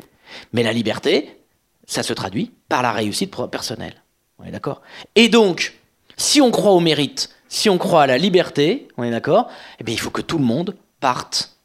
Mais 0.52 0.62
la 0.62 0.72
liberté, 0.72 1.38
ça 1.86 2.02
se 2.02 2.12
traduit 2.12 2.52
par 2.68 2.82
la 2.82 2.92
réussite 2.92 3.34
personnelle. 3.50 4.02
On 4.38 4.44
est 4.44 4.50
d'accord 4.50 4.82
Et 5.16 5.28
donc, 5.28 5.74
si 6.16 6.40
on 6.40 6.50
croit 6.50 6.72
au 6.72 6.80
mérite, 6.80 7.30
si 7.54 7.70
on 7.70 7.78
croit 7.78 8.02
à 8.02 8.06
la 8.08 8.18
liberté, 8.18 8.88
on 8.96 9.04
est 9.04 9.12
d'accord 9.12 9.48
Eh 9.78 9.84
bien, 9.84 9.94
il 9.94 9.98
faut 9.98 10.10
que 10.10 10.20
tout 10.20 10.38
le 10.38 10.44
monde 10.44 10.74
parte 10.98 11.56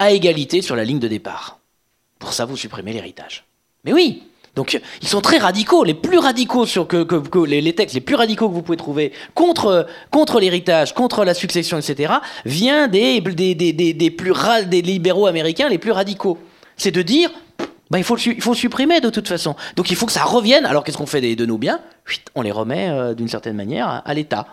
à 0.00 0.10
égalité 0.10 0.62
sur 0.62 0.74
la 0.74 0.84
ligne 0.84 0.98
de 0.98 1.06
départ. 1.06 1.60
Pour 2.18 2.32
ça, 2.32 2.44
vous 2.44 2.56
supprimez 2.56 2.92
l'héritage. 2.92 3.44
Mais 3.84 3.92
oui 3.92 4.24
donc 4.56 4.80
ils 5.02 5.08
sont 5.08 5.20
très 5.20 5.36
radicaux, 5.36 5.84
les 5.84 5.92
plus 5.92 6.16
radicaux 6.16 6.64
sur 6.64 6.88
que, 6.88 7.44
les, 7.44 7.74
textes 7.74 7.94
les 7.94 8.00
plus 8.00 8.14
radicaux 8.14 8.48
que 8.48 8.54
vous 8.54 8.62
pouvez 8.62 8.78
trouver 8.78 9.12
contre 9.34 9.86
l'héritage, 10.40 10.94
contre 10.94 11.26
la 11.26 11.34
succession, 11.34 11.78
etc. 11.78 12.14
vient 12.46 12.88
des 12.88 13.20
libéraux 14.80 15.26
américains 15.26 15.68
les 15.68 15.76
plus 15.76 15.90
radicaux. 15.90 16.38
C'est 16.78 16.90
de 16.90 17.02
dire 17.02 17.30
bah, 17.90 17.98
il, 17.98 18.04
faut 18.04 18.16
faut 18.16 18.54
supprimer 18.54 19.00
de 19.00 19.10
toute 19.10 19.28
façon. 19.28 19.54
Donc 19.76 19.90
il 19.90 19.96
faut 19.96 20.06
que 20.06 20.12
ça 20.12 20.24
revienne. 20.24 20.66
Alors 20.66 20.82
qu'est-ce 20.82 20.98
qu'on 20.98 21.06
fait 21.06 21.36
de 21.36 21.46
nos 21.46 21.58
biens 21.58 21.80
On 22.34 22.42
les 22.42 22.50
remet 22.50 22.88
euh, 22.88 23.14
d'une 23.14 23.28
certaine 23.28 23.56
manière 23.56 24.02
à, 24.04 24.14
l'État. 24.14 24.46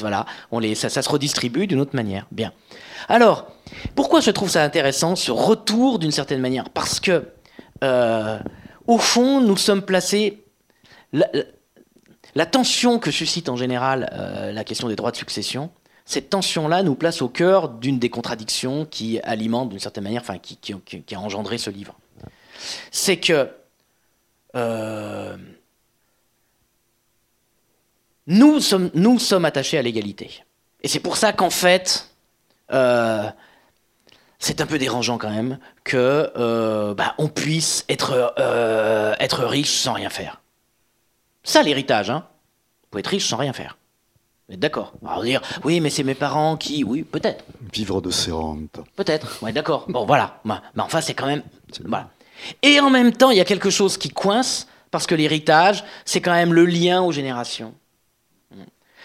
Voilà, 0.00 0.26
ça, 0.74 0.88
se 0.90 1.08
redistribue 1.08 1.66
d'une 1.66 1.80
autre 1.80 1.94
manière. 1.94 2.26
Bien. 2.32 2.52
Alors, 3.08 3.46
pourquoi 3.94 4.20
je 4.20 4.30
trouve 4.30 4.50
ça 4.50 4.62
intéressant, 4.64 5.16
ce 5.16 5.30
retour 5.30 5.98
d'une 5.98 6.10
certaine 6.10 6.40
manière? 6.40 6.68
Parce 6.70 6.98
que, 6.98 7.24
euh, 7.84 8.38
au 8.86 8.98
fond, 8.98 9.40
nous 9.40 9.56
sommes 9.56 9.82
placés... 9.82 10.42
La, 12.34 12.46
tension 12.46 12.98
que 12.98 13.10
suscite 13.10 13.50
en 13.50 13.56
général 13.56 14.10
euh, 14.14 14.52
la 14.52 14.64
question 14.64 14.88
des 14.88 14.96
droits 14.96 15.10
de 15.10 15.16
succession, 15.16 15.70
cette 16.06 16.30
tension-là 16.30 16.82
nous 16.82 16.94
place 16.94 17.20
au 17.20 17.28
cœur 17.28 17.68
d'une 17.68 17.98
des 17.98 18.08
contradictions 18.08 18.86
qui 18.86 19.20
alimente 19.20 19.68
d'une 19.68 19.78
certaine 19.78 20.04
manière, 20.04 20.22
enfin, 20.22 20.38
qui 20.38 21.14
a 21.14 21.20
engendré 21.20 21.58
ce 21.58 21.68
livre 21.68 21.94
c'est 22.90 23.18
que 23.18 23.48
euh, 24.54 25.36
nous, 28.26 28.60
sommes, 28.60 28.90
nous 28.94 29.18
sommes 29.18 29.44
attachés 29.44 29.78
à 29.78 29.82
l'égalité. 29.82 30.44
Et 30.82 30.88
c'est 30.88 31.00
pour 31.00 31.16
ça 31.16 31.32
qu'en 31.32 31.50
fait, 31.50 32.08
euh, 32.72 33.28
c'est 34.38 34.60
un 34.60 34.66
peu 34.66 34.78
dérangeant 34.78 35.18
quand 35.18 35.30
même 35.30 35.58
que 35.84 36.32
euh, 36.36 36.94
bah, 36.94 37.14
on 37.18 37.28
puisse 37.28 37.84
être, 37.88 38.34
être 39.20 39.44
riche 39.44 39.72
sans 39.72 39.92
rien 39.92 40.10
faire. 40.10 40.40
Ça, 41.44 41.62
l'héritage, 41.62 42.10
hein. 42.10 42.26
Vous 42.82 42.88
pouvez 42.90 43.00
être 43.00 43.08
riche 43.08 43.28
sans 43.28 43.36
rien 43.36 43.52
faire. 43.52 43.78
D'accord? 44.48 44.92
On 45.02 45.14
va 45.14 45.22
dire, 45.22 45.40
oui, 45.64 45.80
mais 45.80 45.88
c'est 45.88 46.02
mes 46.02 46.14
parents 46.14 46.56
qui. 46.56 46.84
Oui, 46.84 47.02
peut-être. 47.04 47.44
Vivre 47.72 48.00
de 48.00 48.10
ses 48.10 48.32
rentes. 48.32 48.80
Peut-être. 48.96 49.42
Ouais, 49.42 49.52
d'accord. 49.52 49.86
Bon, 49.88 50.04
voilà. 50.04 50.40
Mais 50.44 50.54
enfin, 50.78 51.00
c'est 51.00 51.14
quand 51.14 51.26
même. 51.26 51.42
Voilà. 51.84 52.10
Et 52.62 52.80
en 52.80 52.90
même 52.90 53.12
temps, 53.12 53.30
il 53.30 53.38
y 53.38 53.40
a 53.40 53.44
quelque 53.44 53.70
chose 53.70 53.96
qui 53.96 54.08
coince, 54.08 54.66
parce 54.90 55.06
que 55.06 55.14
l'héritage, 55.14 55.84
c'est 56.04 56.20
quand 56.20 56.32
même 56.32 56.52
le 56.52 56.64
lien 56.64 57.02
aux 57.02 57.12
générations. 57.12 57.74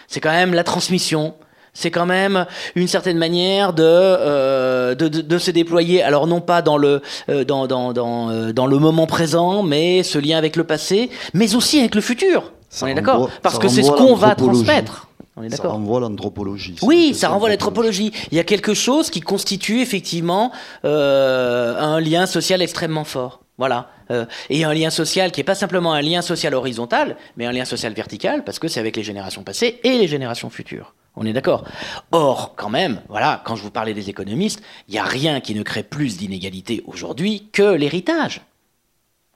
C'est 0.06 0.20
quand 0.20 0.32
même 0.32 0.54
la 0.54 0.64
transmission. 0.64 1.34
C'est 1.74 1.90
quand 1.90 2.06
même 2.06 2.46
une 2.74 2.88
certaine 2.88 3.18
manière 3.18 3.72
de, 3.72 3.84
euh, 3.84 4.94
de, 4.94 5.38
se 5.38 5.50
déployer, 5.50 6.02
alors 6.02 6.26
non 6.26 6.40
pas 6.40 6.60
dans 6.60 6.76
le, 6.76 7.02
euh, 7.28 7.44
dans, 7.44 7.66
dans, 7.68 7.92
dans, 7.92 8.30
euh, 8.30 8.52
dans, 8.52 8.66
le 8.66 8.78
moment 8.78 9.06
présent, 9.06 9.62
mais 9.62 10.02
ce 10.02 10.18
lien 10.18 10.38
avec 10.38 10.56
le 10.56 10.64
passé, 10.64 11.10
mais 11.34 11.54
aussi 11.54 11.78
avec 11.78 11.94
le 11.94 12.00
futur. 12.00 12.52
on 12.82 12.86
est 12.86 12.94
d'accord 12.94 13.30
Parce 13.42 13.58
que 13.58 13.68
c'est 13.68 13.82
ce 13.82 13.92
qu'on 13.92 14.14
va 14.14 14.34
transmettre. 14.34 15.07
Ça 15.50 15.68
renvoie 15.68 15.98
à 15.98 16.00
l'anthropologie. 16.00 16.76
Oui, 16.82 17.14
ça 17.14 17.28
renvoie 17.28 17.48
à 17.48 17.52
l'anthropologie. 17.52 18.12
Il 18.30 18.36
y 18.36 18.40
a 18.40 18.44
quelque 18.44 18.74
chose 18.74 19.10
qui 19.10 19.20
constitue 19.20 19.80
effectivement 19.80 20.52
euh, 20.84 21.76
un 21.78 22.00
lien 22.00 22.26
social 22.26 22.62
extrêmement 22.62 23.04
fort. 23.04 23.40
Voilà. 23.58 23.90
Euh, 24.10 24.24
et 24.50 24.64
un 24.64 24.72
lien 24.72 24.90
social 24.90 25.32
qui 25.32 25.40
n'est 25.40 25.44
pas 25.44 25.54
simplement 25.54 25.92
un 25.92 26.00
lien 26.00 26.22
social 26.22 26.54
horizontal, 26.54 27.16
mais 27.36 27.44
un 27.44 27.52
lien 27.52 27.64
social 27.64 27.92
vertical, 27.92 28.44
parce 28.44 28.58
que 28.58 28.68
c'est 28.68 28.80
avec 28.80 28.96
les 28.96 29.02
générations 29.02 29.42
passées 29.42 29.80
et 29.82 29.98
les 29.98 30.08
générations 30.08 30.48
futures. 30.48 30.94
On 31.16 31.26
est 31.26 31.32
d'accord. 31.32 31.64
Or, 32.12 32.54
quand 32.56 32.70
même, 32.70 33.02
voilà, 33.08 33.42
quand 33.44 33.56
je 33.56 33.62
vous 33.62 33.72
parlais 33.72 33.94
des 33.94 34.08
économistes, 34.08 34.62
il 34.86 34.92
n'y 34.92 34.98
a 34.98 35.04
rien 35.04 35.40
qui 35.40 35.54
ne 35.54 35.64
crée 35.64 35.82
plus 35.82 36.16
d'inégalités 36.16 36.84
aujourd'hui 36.86 37.48
que 37.52 37.74
l'héritage. 37.74 38.40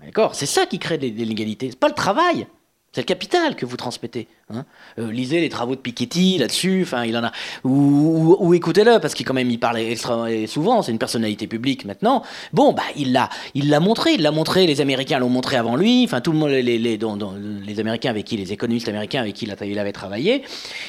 D'accord? 0.01 0.35
C'est 0.37 0.47
ça 0.47 0.67
qui 0.67 0.79
crée 0.79 0.99
des 0.99 1.09
inégalités. 1.09 1.71
C'est 1.71 1.79
pas 1.79 1.89
le 1.89 1.95
travail. 1.95 2.47
C'est 2.93 3.01
le 3.01 3.07
capital 3.07 3.57
que 3.57 3.65
vous 3.65 3.79
transmettez. 3.79 4.29
Hein. 4.51 4.67
Euh, 4.99 5.11
lisez 5.11 5.41
les 5.41 5.49
travaux 5.49 5.75
de 5.75 5.81
Piketty 5.81 6.37
là-dessus, 6.37 6.83
enfin 6.83 7.05
il 7.05 7.17
en 7.17 7.25
a, 7.25 7.33
ou, 7.65 8.53
écoutez-le 8.53 8.99
parce 9.01 9.15
qu'il 9.15 9.25
quand 9.25 9.33
même 9.33 9.51
il 9.51 9.59
parle 9.59 9.79
extra 9.79 10.27
souvent. 10.47 10.83
C'est 10.83 10.93
une 10.93 10.99
personnalité 10.99 11.47
publique 11.47 11.87
maintenant. 11.87 12.23
Bon, 12.53 12.75
bah 12.75 12.83
il 12.95 13.13
l'a, 13.13 13.31
il 13.55 13.71
l'a 13.71 13.81
montré, 13.81 14.13
il 14.13 14.23
l'a 14.23 14.31
montré. 14.31 14.67
Les 14.67 14.83
Américains 14.83 15.19
l'ont 15.19 15.31
montré 15.31 15.57
avant 15.57 15.75
lui. 15.75 16.05
Enfin 16.05 16.21
tout 16.21 16.33
le 16.33 16.39
monde, 16.39 16.51
les, 16.51 16.63
les, 16.63 16.79
les, 16.79 17.81
Américains 17.81 18.11
avec 18.11 18.27
qui, 18.27 18.37
les 18.37 18.53
économistes 18.53 18.89
américains 18.89 19.21
avec 19.21 19.37
qui 19.37 19.47
il 19.47 19.79
avait 19.79 19.93
travaillé, 19.93 20.43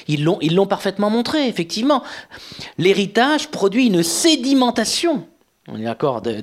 ils 0.09 0.25
l'ont, 0.25 0.39
ils 0.41 0.55
l'ont 0.55 0.67
parfaitement 0.67 1.09
montré. 1.09 1.47
Effectivement, 1.47 2.03
l'héritage 2.77 3.47
produit 3.47 3.87
une 3.87 4.03
sédimentation. 4.03 5.25
On 5.69 5.79
est 5.79 5.83
d'accord 5.83 6.21
de, 6.21 6.41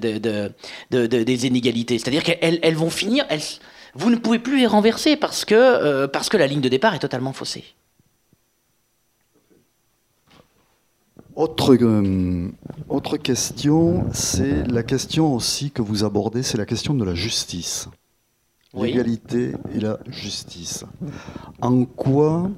des 0.89 1.47
inégalités. 1.47 1.99
C'est-à-dire 1.99 2.23
qu'elles 2.23 2.59
elles 2.63 2.77
vont 2.77 2.89
finir, 2.89 3.27
elles, 3.29 3.43
vous 3.95 4.11
ne 4.11 4.17
pouvez 4.17 4.39
plus 4.39 4.59
les 4.59 4.67
renverser 4.67 5.17
parce 5.17 5.45
que, 5.45 5.55
euh, 5.55 6.09
parce 6.09 6.29
que 6.29 6.37
la 6.37 6.47
ligne 6.47 6.61
de 6.61 6.69
départ 6.69 6.95
est 6.95 7.01
totalement 7.01 7.33
faussée. 7.33 7.65
Autre, 11.37 11.75
euh, 11.75 12.49
autre 12.89 13.17
question, 13.17 14.05
c'est 14.13 14.67
la 14.67 14.83
question 14.83 15.35
aussi 15.35 15.71
que 15.71 15.81
vous 15.81 16.05
abordez, 16.05 16.43
c'est 16.43 16.59
la 16.59 16.67
question 16.67 16.93
de 16.95 17.05
la 17.05 17.15
justice. 17.15 17.89
L'égalité 18.75 19.53
et 19.75 19.81
la 19.81 19.99
justice. 20.07 20.85
En 21.61 21.85
quoi 21.85 22.51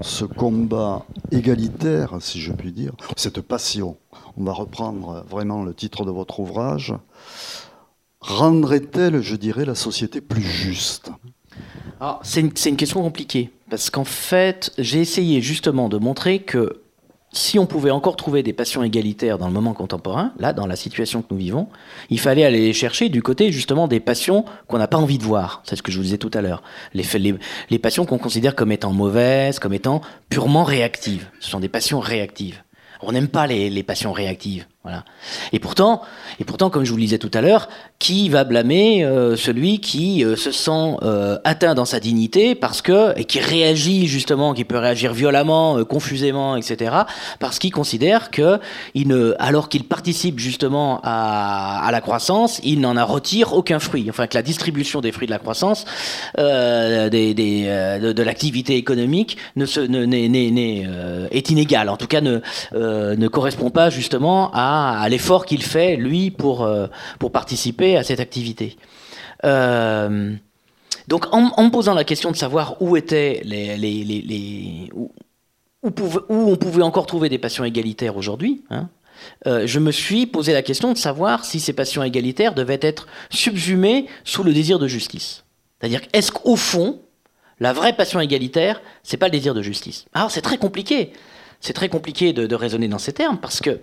ce 0.00 0.24
combat 0.24 1.04
égalitaire, 1.32 2.16
si 2.20 2.40
je 2.40 2.52
puis 2.52 2.70
dire, 2.70 2.92
cette 3.16 3.40
passion, 3.40 3.96
on 4.36 4.44
va 4.44 4.52
reprendre 4.52 5.24
vraiment 5.28 5.64
le 5.64 5.74
titre 5.74 6.04
de 6.04 6.12
votre 6.12 6.38
ouvrage, 6.38 6.94
rendrait-elle, 8.22 9.20
je 9.20 9.36
dirais, 9.36 9.64
la 9.64 9.74
société 9.74 10.20
plus 10.20 10.42
juste? 10.42 11.10
Ah, 12.00 12.20
C'est 12.22 12.40
une, 12.40 12.52
question 12.52 13.02
compliquée, 13.02 13.50
parce 13.70 13.90
qu'en 13.90 14.04
fait, 14.04 14.72
j'ai 14.78 15.00
essayé 15.00 15.40
justement 15.40 15.88
de 15.88 15.98
montrer 15.98 16.40
que 16.40 16.80
si 17.34 17.58
on 17.58 17.66
pouvait 17.66 17.90
encore 17.90 18.16
trouver 18.16 18.42
des 18.42 18.52
passions 18.52 18.82
égalitaires 18.82 19.38
dans 19.38 19.46
le 19.46 19.52
moment 19.52 19.72
contemporain, 19.72 20.32
là, 20.38 20.52
dans 20.52 20.66
la 20.66 20.76
situation 20.76 21.22
que 21.22 21.28
nous 21.30 21.38
vivons, 21.38 21.68
il 22.10 22.20
fallait 22.20 22.44
aller 22.44 22.60
les 22.60 22.72
chercher 22.72 23.08
du 23.08 23.22
côté 23.22 23.50
justement 23.52 23.88
des 23.88 24.00
passions 24.00 24.44
qu'on 24.66 24.78
n'a 24.78 24.88
pas 24.88 24.98
envie 24.98 25.18
de 25.18 25.24
voir. 25.24 25.62
C'est 25.64 25.76
ce 25.76 25.82
que 25.82 25.90
je 25.90 25.96
vous 25.96 26.02
disais 26.02 26.18
tout 26.18 26.30
à 26.34 26.42
l'heure. 26.42 26.62
Les, 26.92 27.78
passions 27.78 28.04
qu'on 28.04 28.18
considère 28.18 28.54
comme 28.54 28.70
étant 28.70 28.92
mauvaises, 28.92 29.58
comme 29.58 29.72
étant 29.72 30.02
purement 30.28 30.64
réactives. 30.64 31.28
Ce 31.40 31.50
sont 31.50 31.60
des 31.60 31.70
passions 31.70 32.00
réactives. 32.00 32.62
On 33.00 33.12
n'aime 33.12 33.28
pas 33.28 33.46
les 33.46 33.82
passions 33.82 34.12
réactives. 34.12 34.66
Voilà. 34.84 35.04
Et 35.52 35.60
pourtant, 35.60 36.02
et 36.40 36.44
pourtant, 36.44 36.68
comme 36.68 36.84
je 36.84 36.90
vous 36.90 36.96
le 36.96 37.02
disais 37.02 37.18
tout 37.18 37.30
à 37.34 37.40
l'heure, 37.40 37.68
qui 38.00 38.28
va 38.28 38.42
blâmer 38.42 39.04
euh, 39.04 39.36
celui 39.36 39.78
qui 39.78 40.24
euh, 40.24 40.34
se 40.34 40.50
sent 40.50 40.96
euh, 41.02 41.38
atteint 41.44 41.76
dans 41.76 41.84
sa 41.84 42.00
dignité 42.00 42.56
parce 42.56 42.82
que 42.82 43.16
et 43.16 43.24
qui 43.24 43.38
réagit 43.38 44.08
justement, 44.08 44.54
qui 44.54 44.64
peut 44.64 44.78
réagir 44.78 45.12
violemment, 45.12 45.84
confusément, 45.84 46.56
etc. 46.56 46.96
Parce 47.38 47.60
qu'il 47.60 47.70
considère 47.70 48.32
que 48.32 48.58
alors 49.38 49.68
qu'il 49.68 49.84
participe 49.84 50.40
justement 50.40 51.00
à, 51.04 51.88
la 51.92 52.00
croissance, 52.00 52.60
il 52.64 52.80
n'en 52.80 53.06
retire 53.06 53.52
aucun 53.52 53.78
fruit. 53.78 54.06
Enfin, 54.10 54.26
que 54.26 54.34
la 54.34 54.42
distribution 54.42 55.00
des 55.00 55.12
fruits 55.12 55.28
de 55.28 55.32
la 55.32 55.38
croissance, 55.38 55.84
de, 56.36 58.22
l'activité 58.22 58.76
économique, 58.76 59.36
est 59.56 61.50
inégale. 61.50 61.88
En 61.88 61.96
tout 61.96 62.08
cas, 62.08 62.20
ne 62.20 63.28
correspond 63.28 63.70
pas 63.70 63.90
justement 63.90 64.50
à 64.52 64.71
à, 64.72 65.08
l'effort 65.08 65.44
qu'il 65.44 65.62
fait, 65.62 65.96
lui, 65.96 66.30
pour, 66.30 66.62
euh, 66.62 66.86
pour 67.18 67.30
participer 67.30 67.96
à 67.96 68.02
cette 68.02 68.20
activité. 68.20 68.76
Euh, 69.44 70.34
donc, 71.08 71.26
en, 71.32 71.64
me 71.64 71.70
posant 71.70 71.94
la 71.94 72.04
question 72.04 72.30
de 72.30 72.36
savoir 72.36 72.80
où 72.80 72.96
étaient 72.96 73.42
les, 73.44 73.76
les, 73.76 74.04
les, 74.04 74.88
où, 74.94 75.10
où, 75.82 75.90
on 76.28 76.56
pouvait 76.56 76.82
encore 76.82 77.06
trouver 77.06 77.28
des 77.28 77.38
passions 77.38 77.64
égalitaires 77.64 78.16
aujourd'hui, 78.16 78.62
hein, 78.70 78.88
euh, 79.46 79.66
je 79.66 79.78
me 79.78 79.92
suis 79.92 80.26
posé 80.26 80.52
la 80.52 80.62
question 80.62 80.92
de 80.92 80.98
savoir 80.98 81.44
si 81.44 81.60
ces 81.60 81.72
passions 81.72 82.02
égalitaires 82.02 82.54
devaient 82.54 82.80
être 82.80 83.06
subsumées 83.30 84.06
sous 84.24 84.42
le 84.42 84.52
désir 84.52 84.78
de 84.78 84.88
justice. 84.88 85.44
C'est-à-dire, 85.78 86.00
est-ce 86.12 86.32
qu'au 86.32 86.56
fond, 86.56 87.00
la 87.60 87.72
vraie 87.72 87.94
passion 87.94 88.20
égalitaire, 88.20 88.80
c'est 89.02 89.16
pas 89.16 89.26
le 89.26 89.32
désir 89.32 89.54
de 89.54 89.62
justice? 89.62 90.06
Alors, 90.14 90.30
c'est 90.30 90.40
très 90.40 90.58
compliqué. 90.58 91.12
C'est 91.60 91.72
très 91.72 91.88
compliqué 91.88 92.32
de 92.32 92.54
raisonner 92.56 92.88
dans 92.88 92.98
ces 92.98 93.12
termes 93.12 93.38
parce 93.38 93.60
que 93.60 93.78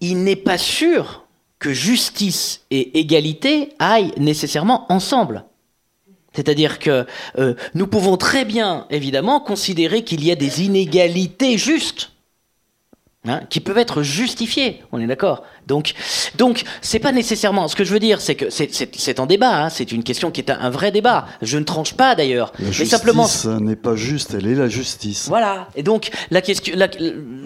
il 0.00 0.24
n'est 0.24 0.36
pas 0.36 0.58
sûr 0.58 1.26
que 1.58 1.72
justice 1.72 2.64
et 2.70 2.98
égalité 3.00 3.70
aillent 3.78 4.12
nécessairement 4.18 4.90
ensemble. 4.92 5.44
C'est-à-dire 6.34 6.78
que 6.78 7.06
euh, 7.38 7.54
nous 7.74 7.86
pouvons 7.86 8.18
très 8.18 8.44
bien, 8.44 8.86
évidemment, 8.90 9.40
considérer 9.40 10.04
qu'il 10.04 10.22
y 10.22 10.30
a 10.30 10.34
des 10.36 10.62
inégalités 10.62 11.56
justes. 11.56 12.12
Hein, 13.28 13.40
qui 13.50 13.58
peuvent 13.58 13.78
être 13.78 14.02
justifiées, 14.04 14.84
on 14.92 15.00
est 15.00 15.06
d'accord. 15.08 15.42
Donc, 15.66 15.94
Donc, 16.36 16.64
c'est 16.80 16.98
pas 16.98 17.12
nécessairement. 17.12 17.68
Ce 17.68 17.76
que 17.76 17.84
je 17.84 17.92
veux 17.92 17.98
dire, 17.98 18.20
c'est 18.20 18.34
que 18.34 18.46
c'est 18.50 19.20
en 19.20 19.26
débat. 19.26 19.64
Hein. 19.64 19.70
c'est 19.70 19.92
une 19.92 20.02
question 20.02 20.30
qui 20.30 20.40
est 20.40 20.50
un, 20.50 20.70
vrai 20.70 20.90
débat. 20.90 21.26
Je 21.42 21.58
ne 21.58 21.64
tranche 21.64 21.94
pas 21.94 22.14
d'ailleurs. 22.14 22.52
La 22.58 22.70
justice 22.70 22.90
simplement. 22.90 23.28
n'est 23.60 23.76
pas 23.76 23.96
juste. 23.96 24.34
Elle 24.34 24.46
est 24.46 24.54
la 24.54 24.68
justice. 24.68 25.26
Voilà. 25.28 25.68
Et 25.76 25.82
donc, 25.82 26.10
la 26.30 26.40
question. 26.40 26.74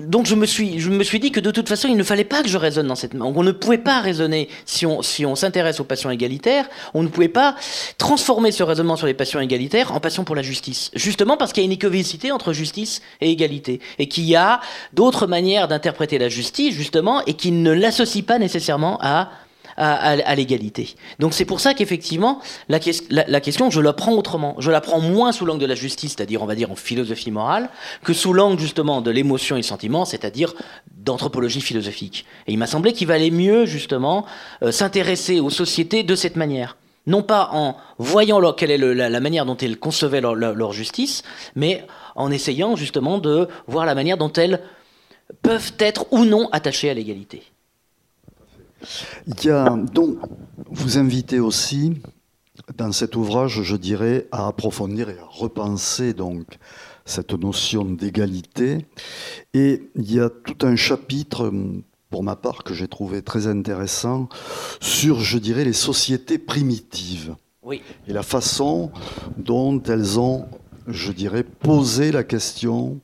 donc, 0.07 0.27
je 0.27 0.35
me 0.35 0.47
suis, 0.47 0.81
je 0.81 0.91
me 0.91 1.05
suis 1.05 1.21
dit 1.21 1.31
que 1.31 1.41
de 1.41 1.51
toute 1.51 1.69
façon, 1.69 1.89
il 1.89 1.97
ne 1.97 2.03
fallait 2.03 2.25
pas 2.25 2.43
que 2.43 2.49
je 2.49 2.59
raisonne 2.59 2.87
dans 2.87 2.95
cette. 2.95 3.15
On 3.15 3.43
ne 3.43 3.53
pouvait 3.53 3.79
pas 3.79 4.01
raisonner 4.01 4.49
si 4.67 4.87
on, 4.87 5.03
si 5.03 5.25
on 5.25 5.35
s'intéresse 5.35 5.81
aux 5.81 5.85
passions 5.85 6.11
égalitaires. 6.11 6.69
On 6.95 7.03
ne 7.03 7.09
pouvait 7.09 7.29
pas 7.29 7.57
transformer 7.99 8.53
ce 8.53 8.63
raisonnement 8.63 8.97
sur 8.97 9.07
les 9.07 9.15
passions 9.15 9.41
égalitaires 9.41 9.93
en 9.93 10.01
passion 10.01 10.25
pour 10.25 10.37
la 10.37 10.43
justice. 10.43 10.91
Justement 10.95 11.37
parce 11.37 11.53
qu'il 11.53 11.63
y 11.63 11.65
a 11.65 11.69
une 11.69 11.73
écovicité 11.73 12.33
entre 12.33 12.53
justice 12.53 13.01
et 13.21 13.31
égalité, 13.31 13.81
et 13.99 14.09
qu'il 14.09 14.25
y 14.25 14.37
a 14.37 14.61
d'autres 14.93 15.27
manières 15.27 15.69
d'interpréter 15.69 16.19
la 16.19 16.29
justice, 16.29 16.75
justement, 16.75 17.25
et 17.27 17.35
qui 17.35 17.53
ne 17.53 17.73
pas 18.23 18.39
nécessairement 18.39 18.99
à 19.01 19.31
à, 19.77 20.35
l'égalité. 20.35 20.95
Donc 21.19 21.33
c'est 21.33 21.47
pour 21.47 21.61
ça 21.61 21.73
qu'effectivement, 21.73 22.41
la, 22.69 22.79
la, 23.11 23.41
question, 23.41 23.71
je 23.71 23.81
la 23.81 23.95
prends 23.95 24.13
autrement. 24.13 24.55
Je 24.59 24.71
la 24.71 24.81
prends 24.81 25.01
moins 25.01 25.33
sous 25.33 25.47
l'angle 25.47 25.61
de 25.61 25.67
la 25.67 25.75
justice, 25.75 26.15
c'est-à-dire, 26.17 26.43
on 26.43 26.47
va 26.47 26.55
dire, 26.55 26.71
en 26.71 26.77
philosophie 26.77 27.31
morale, 27.31 27.71
que 28.05 28.13
sous 28.13 28.35
l'angle 28.35 28.61
justement 28.61 29.01
de 29.01 29.11
l'émotion 29.11 29.57
et 29.57 29.63
sentiment, 29.63 30.05
c'est-à-dire 30.05 30.55
d'anthropologie 30.95 31.63
philosophique. 31.63 32.27
Et 32.47 32.53
il 32.53 32.59
m'a 32.59 32.67
semblé 32.67 32.93
qu'il 32.93 33.07
valait 33.07 33.31
mieux, 33.31 33.65
justement, 33.65 34.27
euh, 34.63 34.71
s'intéresser 34.71 35.41
aux 35.41 35.51
sociétés 35.51 36.03
de 36.03 36.15
cette 36.15 36.37
manière 36.37 36.77
non 37.07 37.23
pas 37.23 37.49
en 37.53 37.77
voyant 37.99 38.53
quelle 38.53 38.71
est 38.71 38.79
la, 38.79 39.21
manière 39.21 39.47
dont 39.47 39.57
elles 39.57 39.79
concevaient 39.79 40.21
leur, 40.21 40.73
justice, 40.73 41.23
mais 41.57 41.85
en 42.15 42.31
essayant 42.31 42.77
justement 42.77 43.19
de 43.19 43.49
voir 43.67 43.87
la 43.87 43.95
manière 43.95 44.19
dont 44.19 44.33
elles 44.33 44.61
peuvent 45.43 45.73
être 45.79 46.05
ou 46.13 46.25
non 46.25 46.49
attachées 46.53 46.91
à 46.91 46.95
l'égalité. 46.95 47.43
Il 49.27 49.45
y 49.45 49.51
a 49.51 49.69
donc, 49.71 50.19
vous 50.71 50.99
invitez 50.99 51.41
aussi 51.41 51.95
dans 52.77 52.93
cet 52.93 53.17
ouvrage, 53.17 53.63
je 53.63 53.77
dirais, 53.77 54.27
à 54.33 54.47
approfondir 54.47 55.09
et 55.09 55.19
à 55.19 55.25
repenser 55.25 56.15
donc 56.15 56.59
cette 57.05 57.33
notion 57.33 57.85
d'égalité. 57.85 58.87
Et 59.55 59.91
il 59.97 60.13
y 60.13 60.21
a 60.21 60.31
tout 60.31 60.67
un 60.67 60.77
chapitre 60.77 61.53
pour 62.11 62.25
ma 62.25 62.37
part, 62.37 62.65
que 62.65 62.75
j'ai 62.75 62.89
trouvé 62.89 63.23
très 63.23 63.47
intéressant, 63.47 64.29
sur, 64.81 65.21
je 65.21 65.39
dirais, 65.39 65.65
les 65.65 65.73
sociétés 65.73 66.39
primitives. 66.39 67.37
Oui. 67.63 67.83
Et 68.09 68.13
la 68.13 68.25
façon 68.25 68.91
dont 69.37 69.81
elles 69.85 70.19
ont, 70.19 70.47
je 70.89 71.13
dirais, 71.13 71.45
posé 71.45 72.11
la 72.11 72.25
question 72.25 73.01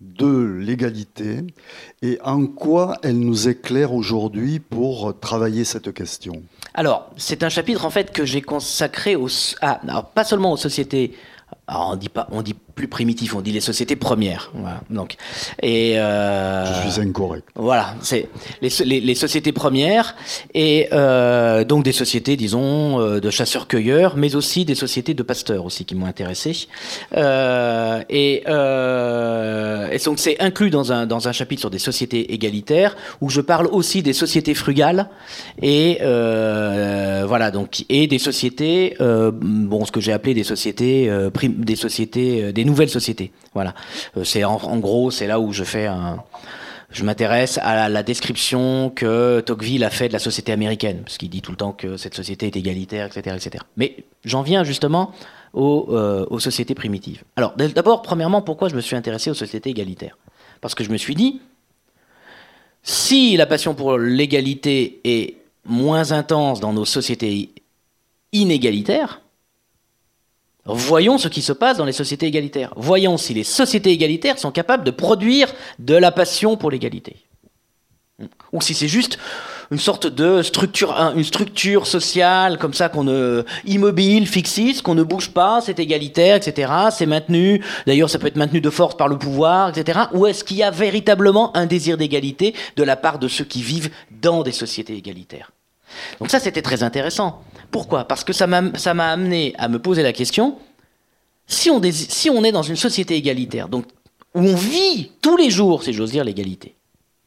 de 0.00 0.58
l'égalité 0.60 1.46
et 2.02 2.18
en 2.22 2.46
quoi 2.46 2.96
elles 3.02 3.18
nous 3.18 3.48
éclairent 3.48 3.94
aujourd'hui 3.94 4.58
pour 4.60 5.18
travailler 5.18 5.64
cette 5.64 5.92
question. 5.94 6.42
Alors, 6.74 7.10
c'est 7.16 7.42
un 7.42 7.48
chapitre 7.48 7.84
en 7.84 7.90
fait 7.90 8.12
que 8.12 8.24
j'ai 8.24 8.42
consacré 8.42 9.16
aux, 9.16 9.28
à, 9.60 9.80
pas 10.02 10.24
seulement 10.24 10.52
aux 10.52 10.56
sociétés 10.56 11.14
alors 11.66 11.90
on 11.92 11.96
dit 11.96 12.08
pas, 12.08 12.26
on 12.30 12.42
dit 12.42 12.54
plus 12.74 12.88
primitif, 12.88 13.34
on 13.34 13.40
dit 13.40 13.52
les 13.52 13.60
sociétés 13.60 13.96
premières. 13.96 14.50
Voilà. 14.54 14.80
Donc, 14.90 15.16
et 15.62 15.98
euh, 15.98 16.84
je 16.84 16.90
suis 16.90 17.00
incorrect. 17.00 17.46
Voilà, 17.54 17.94
c'est 18.00 18.28
les, 18.60 18.68
les, 18.84 19.00
les, 19.00 19.14
sociétés 19.14 19.52
premières 19.52 20.16
et 20.54 20.88
euh, 20.92 21.64
donc 21.64 21.84
des 21.84 21.92
sociétés, 21.92 22.36
disons, 22.36 23.00
euh, 23.00 23.20
de 23.20 23.30
chasseurs-cueilleurs, 23.30 24.16
mais 24.16 24.34
aussi 24.34 24.64
des 24.64 24.74
sociétés 24.74 25.14
de 25.14 25.22
pasteurs 25.22 25.64
aussi 25.64 25.84
qui 25.84 25.94
m'ont 25.94 26.06
intéressé. 26.06 26.66
Euh, 27.16 28.02
et, 28.08 28.42
euh, 28.48 29.88
et, 29.90 29.98
donc 29.98 30.18
c'est 30.18 30.40
inclus 30.40 30.70
dans 30.70 30.92
un 30.92 31.06
dans 31.06 31.28
un 31.28 31.32
chapitre 31.32 31.60
sur 31.60 31.70
des 31.70 31.78
sociétés 31.78 32.34
égalitaires 32.34 32.96
où 33.20 33.30
je 33.30 33.40
parle 33.40 33.66
aussi 33.66 34.02
des 34.02 34.12
sociétés 34.12 34.54
frugales 34.54 35.08
et 35.62 35.98
euh, 36.02 37.24
voilà 37.26 37.50
donc 37.50 37.84
et 37.88 38.06
des 38.06 38.18
sociétés, 38.18 38.96
bon 39.00 39.84
ce 39.84 39.92
que 39.92 40.00
j'ai 40.00 40.12
appelé 40.12 40.34
des 40.34 40.44
sociétés 40.44 41.10
des 41.48 41.76
sociétés 41.76 42.52
des 42.52 42.63
nouvelles 42.64 42.90
sociétés. 42.90 43.32
Voilà. 43.54 43.74
Euh, 44.16 44.24
c'est 44.24 44.44
en, 44.44 44.78
gros, 44.78 45.10
c'est 45.10 45.26
là 45.26 45.40
où 45.40 45.52
je 45.52 45.64
fais 45.64 45.86
un, 45.86 46.22
je 46.90 47.04
m'intéresse 47.04 47.58
à 47.62 47.88
la, 47.88 48.02
description 48.02 48.90
que 48.90 49.40
Tocqueville 49.40 49.84
a 49.84 49.90
fait 49.90 50.08
de 50.08 50.12
la 50.12 50.18
société 50.18 50.52
américaine, 50.52 51.02
parce 51.04 51.18
qu'il 51.18 51.30
dit 51.30 51.42
tout 51.42 51.50
le 51.50 51.56
temps 51.56 51.72
que 51.72 51.96
cette 51.96 52.14
société 52.14 52.46
est 52.46 52.56
égalitaire, 52.56 53.06
etc., 53.06 53.36
etc. 53.36 53.64
Mais 53.76 54.04
j'en 54.24 54.42
viens 54.42 54.64
justement 54.64 55.12
aux, 55.52 55.88
euh, 55.90 56.26
aux 56.30 56.40
sociétés 56.40 56.74
primitives. 56.74 57.22
Alors, 57.36 57.54
d'abord, 57.56 58.02
premièrement, 58.02 58.42
pourquoi 58.42 58.68
je 58.68 58.76
me 58.76 58.80
suis 58.80 58.96
intéressé 58.96 59.30
aux 59.30 59.34
sociétés 59.34 59.70
égalitaires? 59.70 60.18
Parce 60.60 60.74
que 60.74 60.84
je 60.84 60.90
me 60.90 60.96
suis 60.96 61.14
dit, 61.14 61.40
si 62.82 63.36
la 63.36 63.46
passion 63.46 63.74
pour 63.74 63.98
l'égalité 63.98 65.00
est 65.04 65.36
moins 65.64 66.12
intense 66.12 66.60
dans 66.60 66.72
nos 66.72 66.84
sociétés 66.84 67.50
inégalitaires, 68.32 69.20
Voyons 70.66 71.18
ce 71.18 71.28
qui 71.28 71.42
se 71.42 71.52
passe 71.52 71.76
dans 71.76 71.84
les 71.84 71.92
sociétés 71.92 72.26
égalitaires. 72.26 72.72
Voyons 72.76 73.18
si 73.18 73.34
les 73.34 73.44
sociétés 73.44 73.90
égalitaires 73.90 74.38
sont 74.38 74.50
capables 74.50 74.84
de 74.84 74.90
produire 74.90 75.52
de 75.78 75.94
la 75.94 76.10
passion 76.10 76.56
pour 76.56 76.70
l'égalité. 76.70 77.16
Ou 78.52 78.60
si 78.62 78.74
c'est 78.74 78.88
juste 78.88 79.18
une 79.70 79.78
sorte 79.78 80.06
de 80.06 80.42
structure, 80.42 80.92
une 81.16 81.24
structure 81.24 81.86
sociale 81.86 82.58
comme 82.58 82.72
ça 82.72 82.88
qu'on 82.88 83.04
ne 83.04 83.44
immobile, 83.64 84.26
fixiste, 84.26 84.82
qu'on 84.82 84.94
ne 84.94 85.02
bouge 85.02 85.30
pas, 85.30 85.60
c'est 85.60 85.78
égalitaire, 85.80 86.36
etc. 86.36 86.72
C'est 86.90 87.06
maintenu. 87.06 87.62
D'ailleurs, 87.86 88.08
ça 88.08 88.18
peut 88.18 88.28
être 88.28 88.36
maintenu 88.36 88.60
de 88.60 88.70
force 88.70 88.96
par 88.96 89.08
le 89.08 89.18
pouvoir, 89.18 89.70
etc. 89.70 90.00
Ou 90.12 90.26
est-ce 90.26 90.44
qu'il 90.44 90.58
y 90.58 90.62
a 90.62 90.70
véritablement 90.70 91.54
un 91.56 91.66
désir 91.66 91.96
d'égalité 91.96 92.54
de 92.76 92.82
la 92.84 92.96
part 92.96 93.18
de 93.18 93.28
ceux 93.28 93.44
qui 93.44 93.62
vivent 93.62 93.90
dans 94.22 94.42
des 94.42 94.52
sociétés 94.52 94.96
égalitaires? 94.96 95.50
Donc 96.18 96.30
ça, 96.30 96.40
c'était 96.40 96.62
très 96.62 96.82
intéressant. 96.82 97.42
Pourquoi? 97.70 98.04
Parce 98.04 98.24
que 98.24 98.32
ça 98.32 98.46
m'a 98.46 99.10
amené 99.10 99.54
à 99.58 99.68
me 99.68 99.78
poser 99.78 100.02
la 100.02 100.12
question, 100.12 100.58
si 101.46 101.70
on, 101.70 101.82
est 101.82 102.52
dans 102.52 102.62
une 102.62 102.76
société 102.76 103.16
égalitaire, 103.16 103.68
donc 103.68 103.86
où 104.34 104.40
on 104.40 104.54
vit 104.54 105.12
tous 105.20 105.36
les 105.36 105.50
jours, 105.50 105.82
si 105.82 105.92
j'ose 105.92 106.10
dire, 106.10 106.24
l'égalité, 106.24 106.74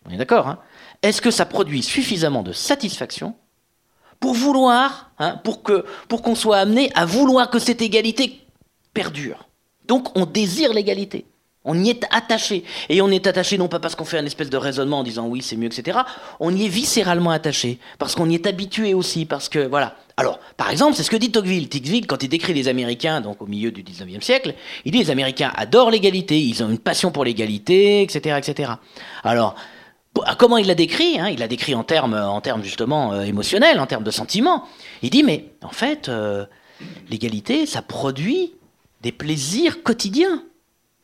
on 0.05 0.11
est 0.11 0.17
d'accord, 0.17 0.47
hein 0.47 0.59
est-ce 1.03 1.21
que 1.21 1.31
ça 1.31 1.45
produit 1.45 1.83
suffisamment 1.83 2.43
de 2.43 2.53
satisfaction 2.53 3.35
pour 4.19 4.33
vouloir, 4.33 5.11
hein, 5.19 5.39
pour 5.43 5.61
qu'on 5.61 5.83
pour 6.07 6.23
qu'on 6.23 6.33
soit 6.33 6.57
amené 6.57 6.91
à 6.95 7.05
vouloir 7.05 7.49
que 7.51 7.59
cette 7.59 7.81
égalité 7.81 8.41
perdure? 8.93 9.47
Donc 9.85 10.17
on 10.17 10.25
désire 10.25 10.73
l'égalité. 10.73 11.25
On 11.67 11.77
y 11.83 11.89
est 11.89 12.05
attaché. 12.09 12.63
Et 12.89 13.01
on 13.01 13.09
est 13.09 13.27
attaché 13.27 13.57
non 13.57 13.67
pas 13.67 13.79
parce 13.79 13.93
qu'on 13.93 14.05
fait 14.05 14.17
un 14.17 14.25
espèce 14.25 14.49
de 14.49 14.57
raisonnement 14.57 14.99
en 14.99 15.03
disant 15.03 15.27
oui, 15.27 15.41
c'est 15.41 15.57
mieux, 15.57 15.67
etc. 15.67 15.99
On 16.39 16.55
y 16.55 16.65
est 16.65 16.69
viscéralement 16.69 17.29
attaché. 17.29 17.77
Parce 17.99 18.15
qu'on 18.15 18.29
y 18.29 18.35
est 18.35 18.47
habitué 18.47 18.93
aussi. 18.93 19.25
Parce 19.25 19.49
que, 19.49 19.59
voilà. 19.67 19.95
Alors, 20.15 20.39
par 20.55 20.71
exemple, 20.71 20.95
c'est 20.95 21.03
ce 21.03 21.11
que 21.11 21.17
dit 21.17 21.29
Tocqueville. 21.29 21.67
Tocqueville, 21.67 22.07
quand 22.07 22.23
il 22.23 22.29
décrit 22.29 22.53
les 22.53 22.69
Américains, 22.69 23.21
donc 23.21 23.41
au 23.41 23.45
milieu 23.45 23.71
du 23.71 23.83
19e 23.83 24.21
siècle, 24.21 24.55
il 24.85 24.93
dit 24.93 24.99
les 24.99 25.11
Américains 25.11 25.51
adorent 25.55 25.91
l'égalité, 25.91 26.39
ils 26.39 26.63
ont 26.63 26.69
une 26.69 26.79
passion 26.79 27.11
pour 27.11 27.25
l'égalité, 27.25 28.01
etc., 28.01 28.37
etc. 28.39 28.71
Alors, 29.23 29.53
comment 30.39 30.57
il 30.57 30.65
l'a 30.67 30.73
décrit 30.73 31.19
hein 31.19 31.27
Il 31.27 31.39
l'a 31.39 31.47
décrit 31.47 31.75
en 31.75 31.83
termes, 31.83 32.15
en 32.15 32.41
termes 32.41 32.63
justement 32.63 33.13
euh, 33.13 33.21
émotionnels, 33.23 33.79
en 33.79 33.85
termes 33.85 34.03
de 34.03 34.11
sentiments. 34.11 34.63
Il 35.03 35.11
dit, 35.11 35.21
mais 35.21 35.51
en 35.61 35.69
fait, 35.69 36.09
euh, 36.09 36.45
l'égalité, 37.09 37.65
ça 37.65 37.81
produit 37.81 38.53
des 39.01 39.11
plaisirs 39.11 39.83
quotidiens. 39.83 40.43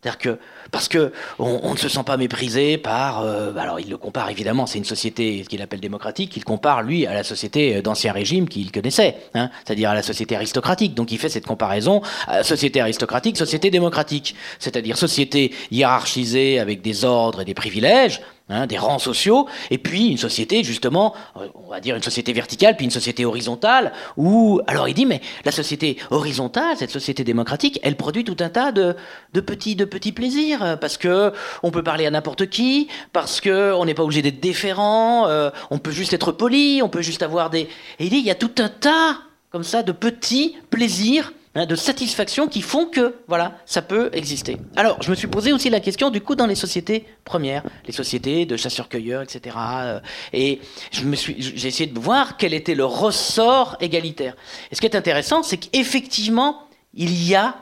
C'est-à-dire 0.04 0.18
que 0.18 0.40
parce 0.74 0.88
que 0.88 1.14
on, 1.38 1.72
ne 1.72 1.78
se 1.78 1.88
sent 1.88 2.04
pas 2.04 2.18
méprisé 2.18 2.78
par. 2.78 3.22
Euh, 3.22 3.56
alors 3.56 3.80
il 3.80 3.90
le 3.90 3.98
compare 3.98 4.30
évidemment, 4.32 4.66
c'est 4.66 4.80
une 4.80 4.86
société 4.86 5.46
qu'il 5.48 5.62
appelle 5.62 5.80
démocratique. 5.80 6.36
Il 6.36 6.44
compare 6.44 6.82
lui 6.82 7.06
à 7.06 7.14
la 7.14 7.24
société 7.24 7.82
d'ancien 7.84 8.12
régime 8.12 8.50
qu'il 8.50 8.72
connaissait, 8.72 9.16
hein, 9.36 9.52
c'est-à-dire 9.64 9.92
à 9.92 9.94
la 9.94 10.02
société 10.02 10.36
aristocratique. 10.36 10.96
Donc 10.96 11.12
il 11.12 11.20
fait 11.20 11.30
cette 11.30 11.46
comparaison 11.46 12.02
société 12.42 12.82
aristocratique, 12.82 13.38
société 13.38 13.70
démocratique, 13.70 14.36
c'est-à-dire 14.58 14.98
société 14.98 15.54
hiérarchisée 15.70 16.60
avec 16.60 16.82
des 16.82 17.06
ordres 17.06 17.42
et 17.42 17.46
des 17.46 17.54
privilèges, 17.54 18.22
Hein, 18.50 18.68
des 18.68 18.78
rangs 18.78 19.00
sociaux, 19.00 19.48
et 19.72 19.78
puis 19.78 20.10
une 20.10 20.18
société 20.18 20.66
justement, 20.66 21.14
euh, 21.38 21.48
on 21.56 21.70
va 21.70 21.80
dire 21.80 21.96
une 21.96 22.04
société 22.04 22.34
verticale, 22.34 22.76
puis 22.76 22.84
une 22.84 22.92
société 22.92 23.24
horizontale, 23.24 23.94
où, 24.18 24.60
alors 24.68 24.90
il 24.90 24.94
dit, 24.94 25.06
mais 25.06 25.22
la 25.46 25.54
société 25.54 25.98
horizontale, 26.12 26.76
cette 26.76 26.92
société 26.92 27.24
démocratique, 27.24 27.80
elle 27.84 27.96
produit 27.96 28.26
tout 28.26 28.36
un 28.42 28.50
tas 28.50 28.74
de, 28.74 28.98
de 29.32 29.40
petits, 29.40 29.78
de 29.78 29.86
petits 29.86 30.12
plaisirs, 30.12 30.62
euh, 30.64 30.76
parce 30.76 30.98
que 30.98 31.32
on 31.62 31.72
peut 31.72 31.84
parler 31.84 32.06
à 32.06 32.12
n'importe 32.12 32.48
qui, 32.48 32.88
parce 33.12 33.42
que 33.42 33.74
on 33.74 33.86
n'est 33.86 33.94
pas 33.94 34.04
obligé 34.04 34.22
d'être 34.22 34.40
déférent, 34.40 35.28
euh, 35.28 35.50
on 35.70 35.78
peut 35.78 35.92
juste 35.92 36.14
être 36.14 36.32
poli, 36.32 36.82
on 36.84 36.90
peut 36.90 37.02
juste 37.02 37.24
avoir 37.24 37.50
des, 37.50 37.62
et 37.62 37.70
il 38.00 38.10
dit, 38.10 38.18
il 38.18 38.26
y 38.26 38.32
a 38.32 38.36
tout 38.36 38.52
un 38.60 38.70
tas 38.70 39.18
comme 39.52 39.64
ça 39.64 39.84
de 39.84 39.92
petits 39.92 40.56
plaisirs 40.70 41.32
Hein, 41.56 41.68
de 41.68 41.76
satisfaction 41.76 42.48
qui 42.48 42.64
font 42.64 42.88
que 42.88 43.14
voilà, 43.28 43.60
ça 43.68 43.84
peut 43.84 44.10
exister. 44.14 44.58
Alors, 44.76 45.00
je 45.04 45.12
me 45.12 45.16
suis 45.16 45.28
posé 45.28 45.54
aussi 45.54 45.70
la 45.70 45.80
question 45.80 46.10
du 46.10 46.20
coup 46.20 46.34
dans 46.34 46.48
les 46.48 46.56
sociétés 46.56 47.06
premières, 47.26 47.64
les 47.86 47.94
sociétés 47.94 48.48
de 48.48 48.58
chasseurs-cueilleurs, 48.58 49.22
etc. 49.22 49.56
Euh, 49.60 50.00
et 50.34 50.62
je 50.92 51.04
me 51.04 51.16
suis, 51.16 51.36
j'ai 51.38 51.68
essayé 51.68 51.86
de 51.86 52.00
voir 52.00 52.38
quel 52.38 52.56
était 52.56 52.74
le 52.74 52.86
ressort 52.86 53.78
égalitaire. 53.82 54.36
Et 54.72 54.76
ce 54.76 54.82
qui 54.82 54.88
est 54.88 54.96
intéressant, 54.96 55.44
c'est 55.44 55.58
qu'effectivement, 55.58 56.64
il 56.96 57.24
y 57.24 57.36
a 57.36 57.56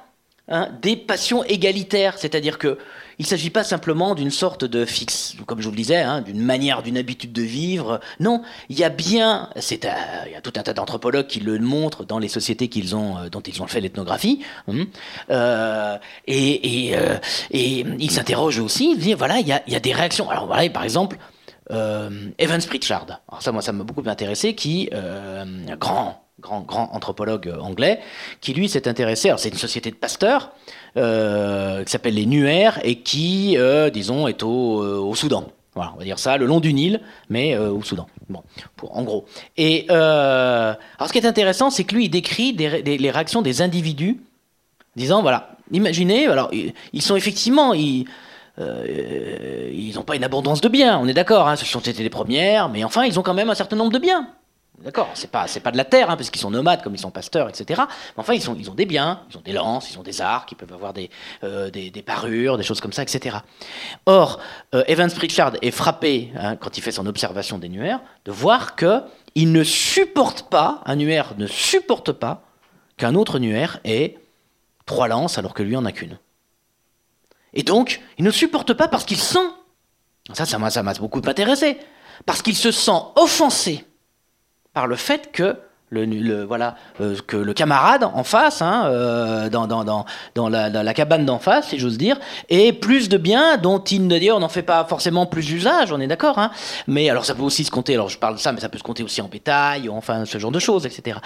hein, 0.48 0.70
des 0.82 0.96
passions 0.96 1.44
égalitaires, 1.44 2.18
c'est-à-dire 2.18 2.58
que 2.58 2.78
il 3.22 3.26
ne 3.26 3.28
s'agit 3.28 3.52
pas 3.52 3.64
simplement 3.64 4.16
d'une 4.16 4.32
sorte 4.32 4.66
de 4.66 4.84
fixe, 4.84 5.36
comme 5.46 5.60
je 5.60 5.66
vous 5.66 5.72
le 5.72 5.78
disais, 5.78 5.98
hein, 5.98 6.22
d'une 6.22 6.42
manière, 6.42 6.82
d'une 6.82 6.98
habitude 6.98 7.32
de 7.32 7.44
vivre. 7.44 8.00
Non, 8.20 8.42
il 8.68 8.80
y 8.80 8.84
a 8.84 8.90
bien, 8.90 9.48
euh, 9.56 9.62
il 10.26 10.32
y 10.32 10.36
a 10.36 10.42
tout 10.42 10.54
un 10.56 10.64
tas 10.64 10.74
d'anthropologues 10.74 11.28
qui 11.28 11.40
le 11.40 11.60
montrent 11.60 12.04
dans 12.04 12.18
les 12.18 12.28
sociétés 12.28 12.68
euh, 12.76 13.30
dont 13.30 13.42
ils 13.42 13.62
ont 13.62 13.68
fait 13.68 13.80
l'ethnographie. 13.80 14.42
Hein. 14.68 14.86
Euh, 15.30 16.00
et, 16.26 16.96
et, 17.52 17.86
ils 18.00 18.10
s'interrogent 18.10 18.58
aussi, 18.58 18.94
ils 18.94 18.98
disent, 18.98 19.16
voilà, 19.16 19.38
il 19.38 19.48
y 19.48 19.52
a, 19.52 19.62
il 19.68 19.74
y 19.74 19.76
a 19.76 19.80
des 19.80 19.94
réactions. 19.94 20.28
Alors 20.28 20.48
voilà, 20.48 20.68
par 20.72 20.84
exemple, 20.84 21.18
Evans 21.70 22.62
Pritchard. 22.68 23.06
Alors 23.30 23.44
ça, 23.44 23.52
moi, 23.52 23.62
ça 23.62 23.72
m'a 23.72 23.84
beaucoup 23.84 24.04
intéressé, 24.10 24.56
qui, 24.56 24.90
grand 25.80 26.21
grand, 26.42 26.62
grand 26.62 26.90
anthropologue 26.94 27.54
anglais, 27.62 28.00
qui 28.42 28.54
lui 28.54 28.68
s'est 28.68 28.88
intéressé, 28.88 29.30
alors 29.30 29.40
c'est 29.40 29.50
une 29.50 29.56
société 29.56 29.92
de 29.92 29.96
pasteurs, 29.96 30.52
euh, 30.98 31.86
qui 31.86 31.92
s'appelle 31.92 32.16
les 32.16 32.26
Nuer 32.26 32.70
et 32.84 32.96
qui, 32.98 33.56
euh, 33.58 33.90
disons, 33.90 34.28
est 34.28 34.44
au, 34.44 34.84
euh, 34.84 34.98
au, 34.98 35.16
Soudan. 35.16 35.46
Voilà, 35.74 35.94
on 35.96 36.00
va 36.00 36.04
dire 36.04 36.20
ça, 36.20 36.36
le 36.36 36.46
long 36.46 36.60
du 36.60 36.74
Nil, 36.74 37.00
mais 37.30 37.58
au 37.58 37.82
Soudan. 37.82 38.08
Bon, 38.28 38.44
pour, 38.76 38.98
en 38.98 39.04
gros. 39.04 39.26
Et 39.56 39.86
alors, 39.90 40.76
ce 41.08 41.14
qui 41.14 41.20
est 41.20 41.26
intéressant, 41.26 41.70
c'est 41.70 41.86
que 41.86 41.96
lui, 41.96 42.06
il 42.06 42.10
décrit 42.10 42.52
les 42.52 43.10
réactions 43.10 43.42
des 43.42 43.62
individus, 43.62 44.20
disant, 44.98 45.22
voilà, 45.22 45.52
imaginez, 45.72 46.28
alors, 46.28 46.52
ils 46.52 47.02
sont 47.02 47.16
effectivement, 47.16 47.74
ils, 47.74 48.04
ils 48.60 49.94
n'ont 49.96 50.04
pas 50.04 50.18
une 50.18 50.26
abondance 50.26 50.60
de 50.60 50.68
biens, 50.68 51.00
on 51.00 51.08
est 51.08 51.14
d'accord, 51.14 51.48
hein, 51.48 51.56
ce 51.56 51.66
sont 51.66 51.80
été 51.80 52.04
les 52.04 52.10
premières, 52.10 52.68
mais 52.68 52.84
enfin, 52.84 53.06
ils 53.06 53.18
ont 53.18 53.24
quand 53.24 53.34
même 53.34 53.50
un 53.50 53.56
certain 53.56 53.78
nombre 53.78 53.94
de 53.94 54.00
biens. 54.00 54.28
D'accord, 54.80 55.10
c'est 55.14 55.30
pas, 55.30 55.46
pas 55.64 55.72
de 55.72 55.78
la 55.78 55.86
terre, 55.86 56.10
hein, 56.10 56.18
parce 56.18 56.32
qu'ils 56.32 56.42
sont 56.42 56.50
nomades, 56.50 56.82
comme 56.82 56.96
ils 56.96 57.00
sont 57.00 57.12
pasteurs, 57.12 57.48
etc. 57.50 57.82
Mais 57.88 58.22
enfin, 58.22 58.34
ils, 58.34 58.42
sont, 58.42 58.56
ils 58.58 58.70
ont 58.70 58.74
des 58.74 58.88
biens, 58.88 59.22
ils 59.30 59.38
ont 59.38 59.42
des 59.42 59.52
lances, 59.52 59.92
ils 59.92 60.00
ont 60.00 60.04
des 60.04 60.22
arcs, 60.22 60.52
ils 60.52 60.56
peuvent 60.56 60.74
avoir 60.74 60.94
des, 60.94 61.12
euh, 61.44 61.70
des, 61.70 61.92
parures, 62.02 62.58
des 62.58 62.64
choses 62.64 62.82
comme 62.82 62.94
ça, 62.94 63.04
etc. 63.04 63.38
Or, 64.08 64.40
euh, 64.74 64.84
Evans 64.88 65.12
Pritchard 65.12 65.54
est 65.62 65.72
frappé, 65.72 66.32
hein, 66.36 66.56
quand 66.56 66.78
il 66.78 66.82
fait 66.82 66.92
son 66.92 67.06
observation 67.06 67.60
des 67.60 67.70
nuaires, 67.70 68.00
de 68.26 68.32
voir 68.32 68.76
que 68.76 69.02
il 69.36 69.52
ne 69.52 69.64
supporte 69.64 70.50
pas, 70.50 70.82
un 70.86 70.96
nuaire 70.96 71.36
ne 71.38 71.46
supporte 71.46 72.12
pas 72.12 72.44
qu'un 72.98 73.14
autre 73.14 73.38
nuaire 73.38 73.80
ait 73.84 74.18
trois 74.86 75.08
lances 75.08 75.38
alors 75.38 75.54
que 75.54 75.64
lui 75.64 75.76
en 75.76 75.86
a 75.86 75.92
qu'une. 75.92 76.18
Et 77.54 77.64
donc, 77.64 78.02
il 78.18 78.26
ne 78.26 78.32
supporte 78.32 78.74
pas 78.74 78.88
parce 78.88 79.06
qu'il 79.06 79.18
sent, 79.18 79.40
ça, 80.34 80.46
ça 80.46 80.58
m'a 80.58 80.94
beaucoup 80.96 81.22
intéressé, 81.26 81.78
parce 82.26 82.42
qu'il 82.42 82.56
se 82.56 82.72
sent 82.72 83.00
offensé 83.16 83.86
par 84.74 84.88
le 84.88 84.96
fait 84.96 85.32
que 85.32 85.58
le, 85.92 86.44
voilà, 86.46 86.76
euh, 87.02 87.18
que 87.28 87.36
le 87.36 87.54
camarade 87.54 88.06
en 88.06 88.24
face, 88.24 88.62
hein, 88.62 88.86
euh, 88.86 89.50
dans, 89.50 89.68
dans, 89.68 89.84
dans, 89.84 90.06
dans, 90.36 90.50
la, 90.50 90.94
cabane 90.94 91.26
d'en 91.26 91.40
face, 91.40 91.70
si 91.70 91.80
j'ose 91.80 91.98
dire, 91.98 92.18
ait 92.50 92.72
plus 92.72 93.10
de 93.10 93.18
biens 93.18 93.58
dont 93.58 93.80
il 93.80 94.08
ne 94.08 94.32
on 94.32 94.40
n'en 94.40 94.50
fait 94.50 94.62
pas 94.62 94.86
forcément 94.86 95.26
plus 95.26 95.52
usage, 95.52 95.92
on 95.92 96.00
est 96.00 96.08
d'accord. 96.08 96.40
Hein, 96.40 96.52
mais 96.88 97.10
alors 97.10 97.26
ça 97.26 97.36
peut 97.36 97.42
aussi 97.42 97.64
se 97.64 97.72
compter, 97.72 97.96
alors 97.96 98.08
je 98.08 98.18
parle 98.18 98.36
de 98.36 98.40
ça, 98.40 98.54
mais 98.54 98.62
ça 98.62 98.70
peut 98.70 98.78
se 98.78 98.84
compter 98.84 99.04
aussi 99.04 99.22
en 99.22 99.28
bétail, 99.28 99.90
enfin 99.90 100.26
ce 100.26 100.38
genre 100.38 100.52
de 100.52 100.60
choses, 100.60 100.86
etc. 100.86 101.18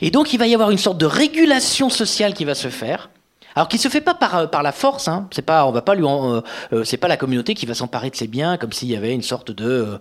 Et 0.00 0.10
donc 0.10 0.32
il 0.32 0.38
va 0.38 0.46
y 0.46 0.54
avoir 0.54 0.70
une 0.70 0.78
sorte 0.78 0.98
de 0.98 1.06
régulation 1.06 1.90
sociale 1.90 2.34
qui 2.34 2.44
va 2.44 2.54
se 2.54 2.68
faire. 2.68 3.10
Alors 3.54 3.68
qui 3.68 3.76
se 3.76 3.88
fait 3.88 4.00
pas 4.00 4.14
par, 4.14 4.48
par 4.48 4.62
la 4.62 4.72
force, 4.72 5.08
hein, 5.08 5.28
c'est 5.30 5.42
pas, 5.42 5.66
on 5.66 5.72
va 5.72 5.82
pas 5.82 5.94
lui, 5.94 6.06
euh, 6.06 6.40
c'est 6.84 6.96
pas 6.96 7.08
la 7.08 7.18
communauté 7.18 7.54
qui 7.54 7.66
va 7.66 7.74
s'emparer 7.74 8.08
de 8.08 8.16
ses 8.16 8.26
biens 8.26 8.56
comme 8.56 8.72
s'il 8.72 8.88
y 8.88 8.96
avait 8.96 9.12
une 9.12 9.22
sorte 9.22 9.50
de 9.50 9.98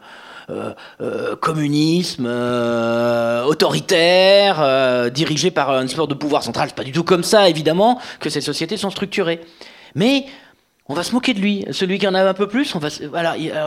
euh, 0.52 0.74
euh, 1.02 1.36
communisme 1.36 2.26
euh, 2.28 3.44
autoritaire, 3.44 5.10
dirigé 5.12 5.50
par 5.50 5.72
un 5.72 5.88
sport 5.88 6.08
de 6.08 6.14
pouvoir 6.14 6.44
central. 6.44 6.68
C'est 6.70 6.76
pas 6.76 6.84
du 6.84 6.92
tout 6.92 7.04
comme 7.04 7.24
ça, 7.24 7.50
évidemment, 7.50 8.00
que 8.20 8.30
ces 8.30 8.42
sociétés 8.42 8.78
sont 8.78 8.90
structurées. 8.90 9.42
Mais 9.96 10.26
on 10.88 10.94
va 10.94 11.04
se 11.04 11.14
moquer 11.14 11.34
de 11.34 11.40
lui. 11.40 11.66
Celui 11.72 12.00
qui 12.00 12.08
en 12.08 12.14
a 12.14 12.22
un 12.22 12.34
peu 12.34 12.48
plus, 12.48 12.76
on 12.76 12.80
va, 12.80 12.90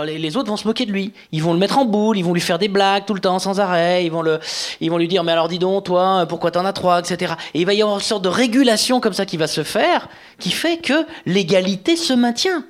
les 0.05 0.37
autres 0.37 0.51
vont 0.51 0.57
se 0.59 0.69
moquer 0.69 0.85
de 0.85 0.93
lui. 0.93 1.13
Ils 1.33 1.43
vont 1.43 1.55
le 1.55 1.59
mettre 1.59 1.79
en 1.79 1.87
boule, 1.87 2.19
ils 2.19 2.25
vont 2.25 2.35
lui 2.35 2.41
faire 2.41 2.59
des 2.59 2.69
blagues 2.69 3.07
tout 3.07 3.15
le 3.15 3.21
temps, 3.21 3.39
sans 3.39 3.61
arrêt. 3.61 4.05
Ils 4.05 4.13
vont, 4.13 4.23
le, 4.23 4.39
ils 4.81 4.91
vont 4.91 4.99
lui 4.99 5.09
dire, 5.09 5.25
mais 5.25 5.33
alors 5.33 5.49
dis 5.49 5.59
donc, 5.59 5.85
toi, 5.85 6.27
pourquoi 6.29 6.51
t'en 6.51 6.67
as 6.67 6.75
trois, 6.75 7.01
etc. 7.01 7.35
Et 7.55 7.61
il 7.61 7.67
va 7.67 7.73
y 7.73 7.81
avoir 7.81 7.97
une 7.97 8.03
sorte 8.03 8.25
de 8.25 8.29
régulation 8.29 9.01
comme 9.01 9.15
ça 9.15 9.25
qui 9.25 9.39
va 9.39 9.47
se 9.47 9.63
faire, 9.63 10.09
qui 10.39 10.51
fait 10.51 10.77
que 10.77 11.07
l'égalité 11.25 11.97
se 11.97 12.13
maintient. 12.13 12.65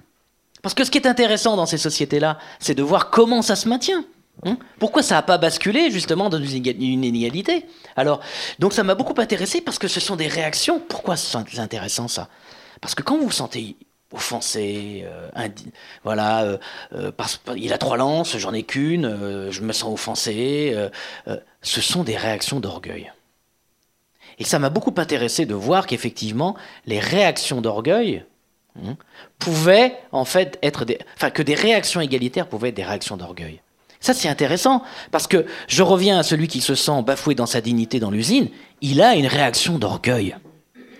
Parce 0.64 0.72
que 0.72 0.82
ce 0.82 0.90
qui 0.90 0.96
est 0.96 1.06
intéressant 1.06 1.56
dans 1.56 1.66
ces 1.66 1.76
sociétés-là, 1.76 2.38
c'est 2.58 2.74
de 2.74 2.82
voir 2.82 3.10
comment 3.10 3.42
ça 3.42 3.54
se 3.54 3.68
maintient. 3.68 4.02
Hein. 4.46 4.56
Pourquoi 4.78 5.02
ça 5.02 5.16
n'a 5.16 5.22
pas 5.22 5.36
basculé 5.36 5.90
justement 5.90 6.30
dans 6.30 6.42
une 6.42 7.04
inégalité 7.04 7.66
Alors, 7.96 8.20
donc 8.60 8.72
ça 8.72 8.82
m'a 8.82 8.94
beaucoup 8.94 9.20
intéressé 9.20 9.60
parce 9.60 9.78
que 9.78 9.88
ce 9.88 10.00
sont 10.00 10.16
des 10.16 10.26
réactions. 10.26 10.80
Pourquoi 10.80 11.16
c'est 11.16 11.58
intéressant 11.58 12.08
ça? 12.08 12.30
Parce 12.80 12.94
que 12.94 13.02
quand 13.02 13.18
vous 13.18 13.26
vous 13.26 13.30
sentez 13.30 13.76
offensé, 14.10 15.04
euh, 15.06 15.28
voilà, 16.02 16.44
euh, 16.44 16.56
euh, 16.94 17.12
parce, 17.12 17.42
il 17.56 17.70
a 17.74 17.76
trois 17.76 17.98
lances, 17.98 18.38
j'en 18.38 18.54
ai 18.54 18.62
qu'une, 18.62 19.50
je 19.50 19.60
me 19.60 19.74
sens 19.74 19.92
offensé, 19.92 20.74
ce 21.60 21.80
sont 21.82 22.04
des 22.04 22.16
réactions 22.16 22.58
d'orgueil. 22.58 23.12
Et 24.38 24.44
ça 24.44 24.58
m'a 24.58 24.70
beaucoup 24.70 24.94
intéressé 24.96 25.44
de 25.44 25.54
voir 25.54 25.86
qu'effectivement, 25.86 26.56
les 26.86 27.00
réactions 27.00 27.60
d'orgueil, 27.60 28.24
Hein, 28.82 28.96
pouvaient 29.38 29.96
en 30.10 30.24
fait 30.24 30.58
être 30.60 30.84
des, 30.84 30.98
enfin 31.14 31.30
que 31.30 31.42
des 31.42 31.54
réactions 31.54 32.00
égalitaires 32.00 32.48
pouvaient 32.48 32.70
être 32.70 32.74
des 32.74 32.82
réactions 32.82 33.16
d'orgueil. 33.16 33.60
Ça 34.00 34.14
c'est 34.14 34.28
intéressant 34.28 34.82
parce 35.12 35.28
que 35.28 35.46
je 35.68 35.84
reviens 35.84 36.18
à 36.18 36.24
celui 36.24 36.48
qui 36.48 36.60
se 36.60 36.74
sent 36.74 37.02
bafoué 37.06 37.36
dans 37.36 37.46
sa 37.46 37.60
dignité 37.60 38.00
dans 38.00 38.10
l'usine, 38.10 38.48
il 38.80 39.00
a 39.00 39.14
une 39.14 39.28
réaction 39.28 39.78
d'orgueil. 39.78 40.34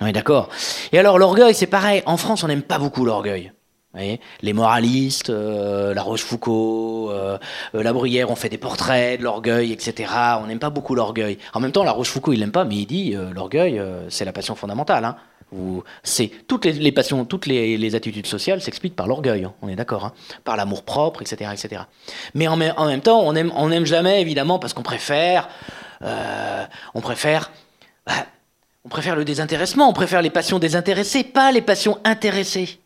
On 0.00 0.06
est 0.06 0.12
d'accord? 0.12 0.50
Et 0.92 1.00
alors 1.00 1.18
l'orgueil 1.18 1.52
c'est 1.52 1.66
pareil. 1.66 2.04
En 2.06 2.16
France 2.16 2.44
on 2.44 2.46
n'aime 2.46 2.62
pas 2.62 2.78
beaucoup 2.78 3.04
l'orgueil. 3.04 3.50
les 3.96 4.52
moralistes, 4.52 5.30
euh, 5.30 5.94
La 5.94 6.02
Rochefoucauld, 6.02 7.10
euh, 7.10 7.38
euh, 7.74 7.82
La 7.82 7.92
Bruyère 7.92 8.30
ont 8.30 8.36
fait 8.36 8.50
des 8.50 8.58
portraits 8.58 9.18
de 9.18 9.24
l'orgueil, 9.24 9.72
etc. 9.72 10.12
On 10.40 10.46
n'aime 10.46 10.60
pas 10.60 10.70
beaucoup 10.70 10.94
l'orgueil. 10.94 11.38
En 11.54 11.60
même 11.60 11.72
temps, 11.72 11.82
La 11.82 11.92
Rochefoucauld, 11.92 12.34
il 12.34 12.40
l'aime 12.40 12.52
pas, 12.52 12.64
mais 12.64 12.76
il 12.76 12.86
dit 12.86 13.16
l'orgueil, 13.34 13.82
c'est 14.10 14.24
la 14.24 14.32
passion 14.32 14.54
fondamentale. 14.54 15.04
Hein 15.04 15.16
toutes 16.46 16.64
les, 16.64 16.92
passions, 16.92 17.24
toutes 17.24 17.46
les, 17.46 17.94
attitudes 17.94 18.26
sociales 18.26 18.60
s'expliquent 18.60 18.96
par 18.96 19.06
l'orgueil, 19.06 19.44
hein, 19.44 19.52
on 19.62 19.68
est 19.68 19.76
d'accord, 19.76 20.04
hein, 20.04 20.12
par 20.44 20.56
l'amour 20.56 20.82
propre, 20.82 21.22
etc., 21.22 21.50
etc. 21.52 21.82
Mais 22.34 22.48
en, 22.48 22.56
même 22.56 23.00
temps, 23.00 23.20
on 23.20 23.34
aime, 23.34 23.52
on 23.56 23.70
aime 23.70 23.86
jamais 23.86 24.20
évidemment 24.20 24.58
parce 24.58 24.72
qu'on 24.72 24.82
préfère, 24.82 25.48
euh, 26.02 26.64
on 26.94 27.00
préfère, 27.00 27.50
bah, 28.06 28.26
on 28.84 28.88
préfère 28.88 29.16
le 29.16 29.24
désintéressement, 29.24 29.88
on 29.88 29.92
préfère 29.92 30.22
les 30.22 30.30
passions 30.30 30.58
désintéressées, 30.58 31.24
pas 31.24 31.52
les 31.52 31.62
passions 31.62 31.98
intéressées. 32.04 32.78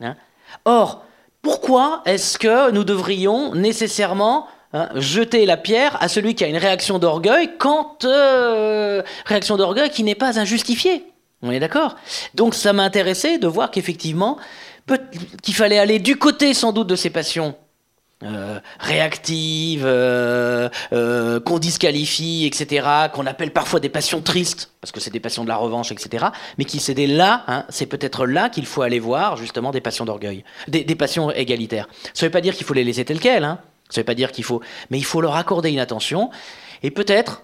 Hein. 0.00 0.16
Or, 0.64 1.04
pourquoi 1.40 2.02
est-ce 2.04 2.38
que 2.38 2.70
nous 2.70 2.84
devrions 2.84 3.54
nécessairement 3.54 4.46
jeter 4.94 5.44
la 5.44 5.58
pierre 5.58 6.02
à 6.02 6.08
celui 6.08 6.34
qui 6.34 6.44
a 6.44 6.46
une 6.46 6.56
réaction 6.56 6.98
d'orgueil 6.98 7.50
quand 7.58 8.04
euh, 8.04 9.02
réaction 9.26 9.58
d'orgueil 9.58 9.90
qui 9.90 10.02
n'est 10.02 10.14
pas 10.14 10.38
injustifiée? 10.38 11.11
On 11.42 11.50
est 11.50 11.60
d'accord 11.60 11.96
Donc 12.34 12.54
ça 12.54 12.72
m'a 12.72 12.84
intéressé 12.84 13.38
de 13.38 13.46
voir 13.46 13.70
qu'effectivement, 13.70 14.38
qu'il 15.42 15.54
fallait 15.54 15.78
aller 15.78 15.98
du 15.98 16.16
côté 16.16 16.54
sans 16.54 16.72
doute 16.72 16.86
de 16.88 16.96
ces 16.96 17.10
passions 17.10 17.56
euh, 18.24 18.60
réactives, 18.78 19.82
euh, 19.84 20.68
euh, 20.92 21.40
qu'on 21.40 21.58
disqualifie, 21.58 22.46
etc., 22.46 22.86
qu'on 23.12 23.26
appelle 23.26 23.52
parfois 23.52 23.80
des 23.80 23.88
passions 23.88 24.20
tristes, 24.20 24.70
parce 24.80 24.92
que 24.92 25.00
c'est 25.00 25.10
des 25.10 25.18
passions 25.18 25.42
de 25.42 25.48
la 25.48 25.56
revanche, 25.56 25.90
etc., 25.90 26.26
mais 26.56 26.64
qui 26.64 26.78
c'est 26.78 26.94
là, 26.94 27.42
hein, 27.48 27.64
c'est 27.68 27.86
peut-être 27.86 28.26
là 28.26 28.48
qu'il 28.48 28.66
faut 28.66 28.82
aller 28.82 29.00
voir 29.00 29.36
justement 29.36 29.72
des 29.72 29.80
passions 29.80 30.04
d'orgueil, 30.04 30.44
des, 30.68 30.84
passions 30.94 31.32
égalitaires. 31.32 31.88
Ça 32.14 32.24
ne 32.24 32.28
veut 32.28 32.32
pas 32.32 32.40
dire 32.40 32.54
qu'il 32.54 32.64
faut 32.64 32.74
les 32.74 32.84
laisser 32.84 33.04
telles 33.04 33.18
quelles, 33.18 33.42
hein. 33.42 33.58
ça 33.88 34.00
ne 34.00 34.02
veut 34.02 34.06
pas 34.06 34.14
dire 34.14 34.30
qu'il 34.30 34.44
faut, 34.44 34.60
mais 34.90 34.98
il 34.98 35.04
faut 35.04 35.20
leur 35.20 35.34
accorder 35.34 35.70
une 35.70 35.80
attention, 35.80 36.30
et 36.84 36.92
peut-être 36.92 37.42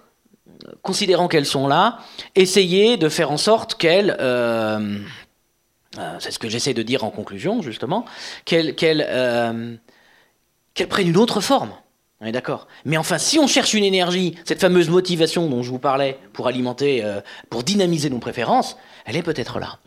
considérant 0.83 1.29
qu'elles 1.29 1.47
sont 1.47 1.67
là, 1.67 1.99
essayer 2.35 2.97
de 2.97 3.09
faire 3.09 3.31
en 3.31 3.37
sorte 3.37 3.75
qu'elles, 3.75 4.17
euh, 4.21 4.99
euh, 5.99 6.17
c'est 6.21 6.31
ce 6.31 6.39
que 6.39 6.49
j'essaie 6.49 6.75
de 6.75 6.83
dire 6.83 7.05
en 7.05 7.11
conclusion 7.11 7.63
justement, 7.63 8.05
qu'elles 8.45 8.75
euh, 9.09 9.77
prennent 10.89 11.09
une 11.09 11.17
autre 11.17 11.41
forme. 11.41 11.71
On 12.21 12.27
est 12.27 12.33
d'accord. 12.33 12.67
Mais 12.85 12.97
enfin, 12.97 13.17
si 13.19 13.39
on 13.39 13.47
cherche 13.47 13.75
une 13.75 13.85
énergie, 13.85 14.35
cette 14.45 14.61
fameuse 14.61 14.91
motivation 14.91 15.49
dont 15.49 15.63
je 15.63 15.71
vous 15.71 15.79
parlais 15.79 16.19
pour 16.33 16.49
alimenter, 16.49 17.05
pour 17.49 17.63
dynamiser 17.63 18.11
nos 18.11 18.19
préférences, 18.19 18.77
elle 19.05 19.15
est 19.15 19.23
peut-être 19.23 19.61
là. 19.61 19.79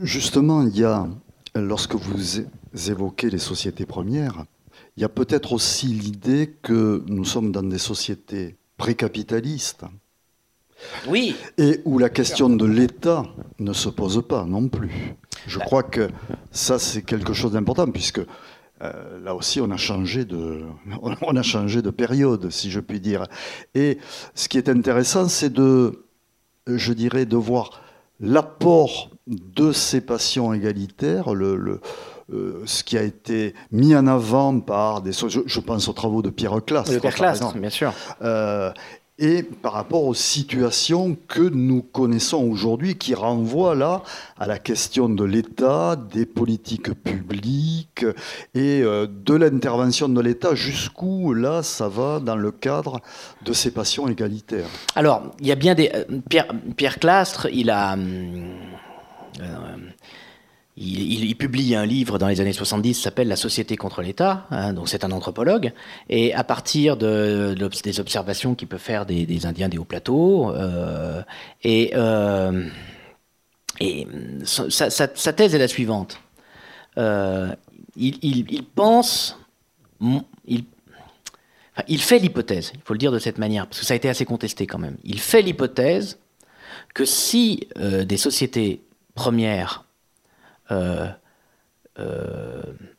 Justement, 0.00 0.62
il 0.62 0.78
y 0.78 0.84
a, 0.84 1.08
lorsque 1.56 1.96
vous 1.96 2.46
évoquez 2.88 3.30
les 3.30 3.38
sociétés 3.38 3.84
premières, 3.84 4.44
il 4.96 5.00
y 5.00 5.04
a 5.04 5.08
peut-être 5.08 5.52
aussi 5.52 5.86
l'idée 5.88 6.54
que 6.62 7.02
nous 7.08 7.24
sommes 7.24 7.50
dans 7.50 7.64
des 7.64 7.78
sociétés 7.78 8.59
précapitaliste. 8.80 9.84
Oui. 11.06 11.36
Et 11.58 11.82
où 11.84 11.98
la 11.98 12.08
question 12.08 12.48
de 12.48 12.64
l'État 12.64 13.24
ne 13.58 13.74
se 13.74 13.90
pose 13.90 14.26
pas 14.26 14.44
non 14.46 14.68
plus. 14.68 15.14
Je 15.46 15.58
bah. 15.58 15.66
crois 15.66 15.82
que 15.82 16.08
ça, 16.50 16.78
c'est 16.78 17.02
quelque 17.02 17.34
chose 17.34 17.52
d'important, 17.52 17.90
puisque 17.90 18.22
euh, 18.82 19.20
là 19.22 19.34
aussi, 19.34 19.60
on 19.60 19.70
a, 19.70 19.76
changé 19.76 20.24
de, 20.24 20.62
on 21.20 21.36
a 21.36 21.42
changé 21.42 21.82
de 21.82 21.90
période, 21.90 22.48
si 22.48 22.70
je 22.70 22.80
puis 22.80 23.00
dire. 23.00 23.26
Et 23.74 23.98
ce 24.34 24.48
qui 24.48 24.56
est 24.56 24.70
intéressant, 24.70 25.28
c'est 25.28 25.52
de, 25.52 26.06
je 26.66 26.94
dirais, 26.94 27.26
de 27.26 27.36
voir 27.36 27.82
l'apport 28.18 29.10
de 29.26 29.72
ces 29.72 30.00
passions 30.00 30.54
égalitaires, 30.54 31.34
le, 31.34 31.82
euh, 32.32 32.62
ce 32.66 32.84
qui 32.84 32.96
a 32.96 33.02
été 33.02 33.54
mis 33.70 33.94
en 33.94 34.06
avant 34.06 34.60
par 34.60 35.02
des... 35.02 35.12
Je, 35.12 35.40
je 35.44 35.60
pense 35.60 35.88
aux 35.88 35.92
travaux 35.92 36.22
de 36.22 36.30
Pierre 36.30 36.64
Clastre. 36.64 37.00
Pierre 37.00 37.14
Clastre, 37.14 37.54
bien 37.56 37.70
sûr. 37.70 37.92
Euh, 38.22 38.72
et 39.22 39.42
par 39.42 39.74
rapport 39.74 40.04
aux 40.04 40.14
situations 40.14 41.14
que 41.28 41.42
nous 41.42 41.82
connaissons 41.82 42.42
aujourd'hui, 42.42 42.96
qui 42.96 43.14
renvoient 43.14 43.74
là 43.74 44.02
à 44.38 44.46
la 44.46 44.58
question 44.58 45.10
de 45.10 45.24
l'État, 45.24 45.94
des 45.96 46.24
politiques 46.24 46.94
publiques 46.94 48.06
et 48.54 48.80
euh, 48.80 49.06
de 49.06 49.34
l'intervention 49.34 50.08
de 50.08 50.20
l'État, 50.22 50.54
jusqu'où 50.54 51.34
là 51.34 51.62
ça 51.62 51.88
va 51.88 52.18
dans 52.18 52.36
le 52.36 52.50
cadre 52.50 53.02
de 53.44 53.52
ces 53.52 53.72
passions 53.72 54.08
égalitaires. 54.08 54.68
Alors, 54.94 55.22
il 55.38 55.48
y 55.48 55.52
a 55.52 55.56
bien 55.56 55.74
des... 55.74 55.92
Pierre, 56.30 56.46
Pierre 56.76 56.98
Clastre, 56.98 57.46
il 57.52 57.68
a... 57.68 57.96
Il, 60.82 61.36
publie 61.36 61.74
un 61.74 61.84
livre 61.84 62.18
dans 62.18 62.26
les 62.26 62.40
années 62.40 62.54
70 62.54 62.96
qui 62.96 63.02
s'appelle 63.02 63.28
La 63.28 63.36
société 63.36 63.76
contre 63.76 64.00
l'État, 64.00 64.46
hein, 64.50 64.72
donc 64.72 64.88
c'est 64.88 65.04
un 65.04 65.10
anthropologue, 65.10 65.74
et 66.08 66.32
à 66.32 66.42
partir 66.42 66.96
de, 66.96 67.54
des 67.84 68.00
observations 68.00 68.54
qu'il 68.54 68.66
peut 68.66 68.78
faire 68.78 69.04
des, 69.04 69.44
Indiens 69.44 69.68
des 69.68 69.76
hauts 69.76 69.84
plateaux, 69.84 70.50
euh, 70.54 71.20
et, 71.62 71.92
euh, 71.94 72.66
sa, 74.46 75.32
thèse 75.34 75.54
est 75.54 75.58
la 75.58 75.68
suivante. 75.68 76.18
Euh, 76.96 77.54
il, 77.96 78.64
pense, 78.74 79.38
il, 80.46 80.64
il 81.88 82.00
fait 82.00 82.18
l'hypothèse, 82.20 82.72
il 82.74 82.80
faut 82.82 82.94
le 82.94 82.98
dire 82.98 83.12
de 83.12 83.18
cette 83.18 83.36
manière, 83.36 83.66
parce 83.66 83.80
que 83.80 83.84
ça 83.84 83.92
a 83.92 83.98
été 83.98 84.08
assez 84.08 84.24
contesté 84.24 84.66
quand 84.66 84.78
même, 84.78 84.96
il 85.04 85.20
fait 85.20 85.42
l'hypothèse 85.42 86.18
que 86.94 87.04
si 87.04 87.68
des 87.76 88.16
sociétés 88.16 88.80
premières 89.14 89.84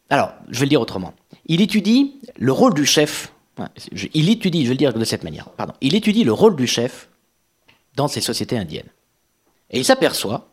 alors, 0.09 0.33
je 0.49 0.59
vais 0.59 0.65
le 0.65 0.69
dire 0.69 0.81
autrement. 0.81 1.13
Il 1.45 1.61
étudie 1.61 2.19
le 2.37 2.51
rôle 2.51 2.73
du 2.73 2.85
chef. 2.85 3.33
Il 4.13 4.29
étudie, 4.29 4.63
je 4.63 4.69
vais 4.69 4.73
le 4.73 4.77
dire 4.77 4.93
de 4.93 5.03
cette 5.05 5.23
manière. 5.23 5.49
Pardon. 5.49 5.73
Il 5.81 5.95
étudie 5.95 6.23
le 6.23 6.33
rôle 6.33 6.55
du 6.55 6.67
chef 6.67 7.09
dans 7.95 8.07
ces 8.07 8.21
sociétés 8.21 8.57
indiennes. 8.57 8.89
Et 9.69 9.79
il 9.79 9.85
s'aperçoit 9.85 10.49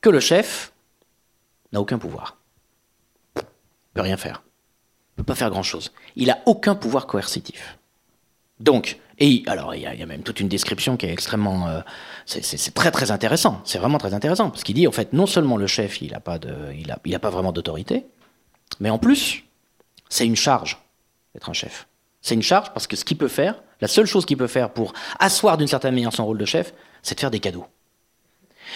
que 0.00 0.10
le 0.10 0.20
chef 0.20 0.72
n'a 1.72 1.80
aucun 1.80 1.98
pouvoir. 1.98 2.36
Il 3.36 3.40
ne 3.40 3.94
peut 3.94 4.00
rien 4.02 4.16
faire. 4.16 4.42
Il 4.44 5.20
ne 5.20 5.22
peut 5.22 5.32
pas 5.32 5.34
faire 5.34 5.50
grand-chose. 5.50 5.92
Il 6.16 6.26
n'a 6.26 6.38
aucun 6.46 6.74
pouvoir 6.74 7.06
coercitif. 7.06 7.78
Donc, 8.60 8.98
et 9.18 9.42
alors, 9.46 9.74
il 9.74 9.82
y, 9.82 9.86
a, 9.86 10.06
même 10.06 10.22
toute 10.22 10.40
une 10.40 10.48
description 10.48 10.96
qui 10.96 11.06
est 11.06 11.12
extrêmement. 11.12 11.68
Euh, 11.68 11.80
c'est 12.26 12.74
très 12.74 12.90
très 12.90 13.10
intéressant. 13.10 13.60
C'est 13.64 13.78
vraiment 13.78 13.98
très 13.98 14.12
intéressant. 14.12 14.50
Parce 14.50 14.62
qu'il 14.62 14.74
dit, 14.74 14.86
en 14.86 14.92
fait, 14.92 15.12
non 15.12 15.26
seulement 15.26 15.56
le 15.56 15.66
chef, 15.66 16.02
il 16.02 16.12
n'a 16.12 16.20
pas, 16.20 16.38
de, 16.38 16.54
il 16.78 16.90
a, 16.90 16.98
il 17.04 17.14
a 17.14 17.18
pas 17.18 17.30
vraiment 17.30 17.52
d'autorité, 17.52 18.06
mais 18.80 18.90
en 18.90 18.98
plus, 18.98 19.44
c'est 20.08 20.26
une 20.26 20.36
charge 20.36 20.78
d'être 21.34 21.48
un 21.48 21.54
chef. 21.54 21.88
C'est 22.20 22.34
une 22.34 22.42
charge 22.42 22.72
parce 22.72 22.86
que 22.86 22.96
ce 22.96 23.04
qu'il 23.04 23.16
peut 23.16 23.28
faire, 23.28 23.62
la 23.80 23.88
seule 23.88 24.06
chose 24.06 24.26
qu'il 24.26 24.36
peut 24.36 24.46
faire 24.46 24.70
pour 24.70 24.92
asseoir 25.18 25.56
d'une 25.56 25.68
certaine 25.68 25.94
manière 25.94 26.12
son 26.12 26.26
rôle 26.26 26.38
de 26.38 26.44
chef, 26.44 26.74
c'est 27.02 27.14
de 27.14 27.20
faire 27.20 27.30
des 27.30 27.40
cadeaux. 27.40 27.66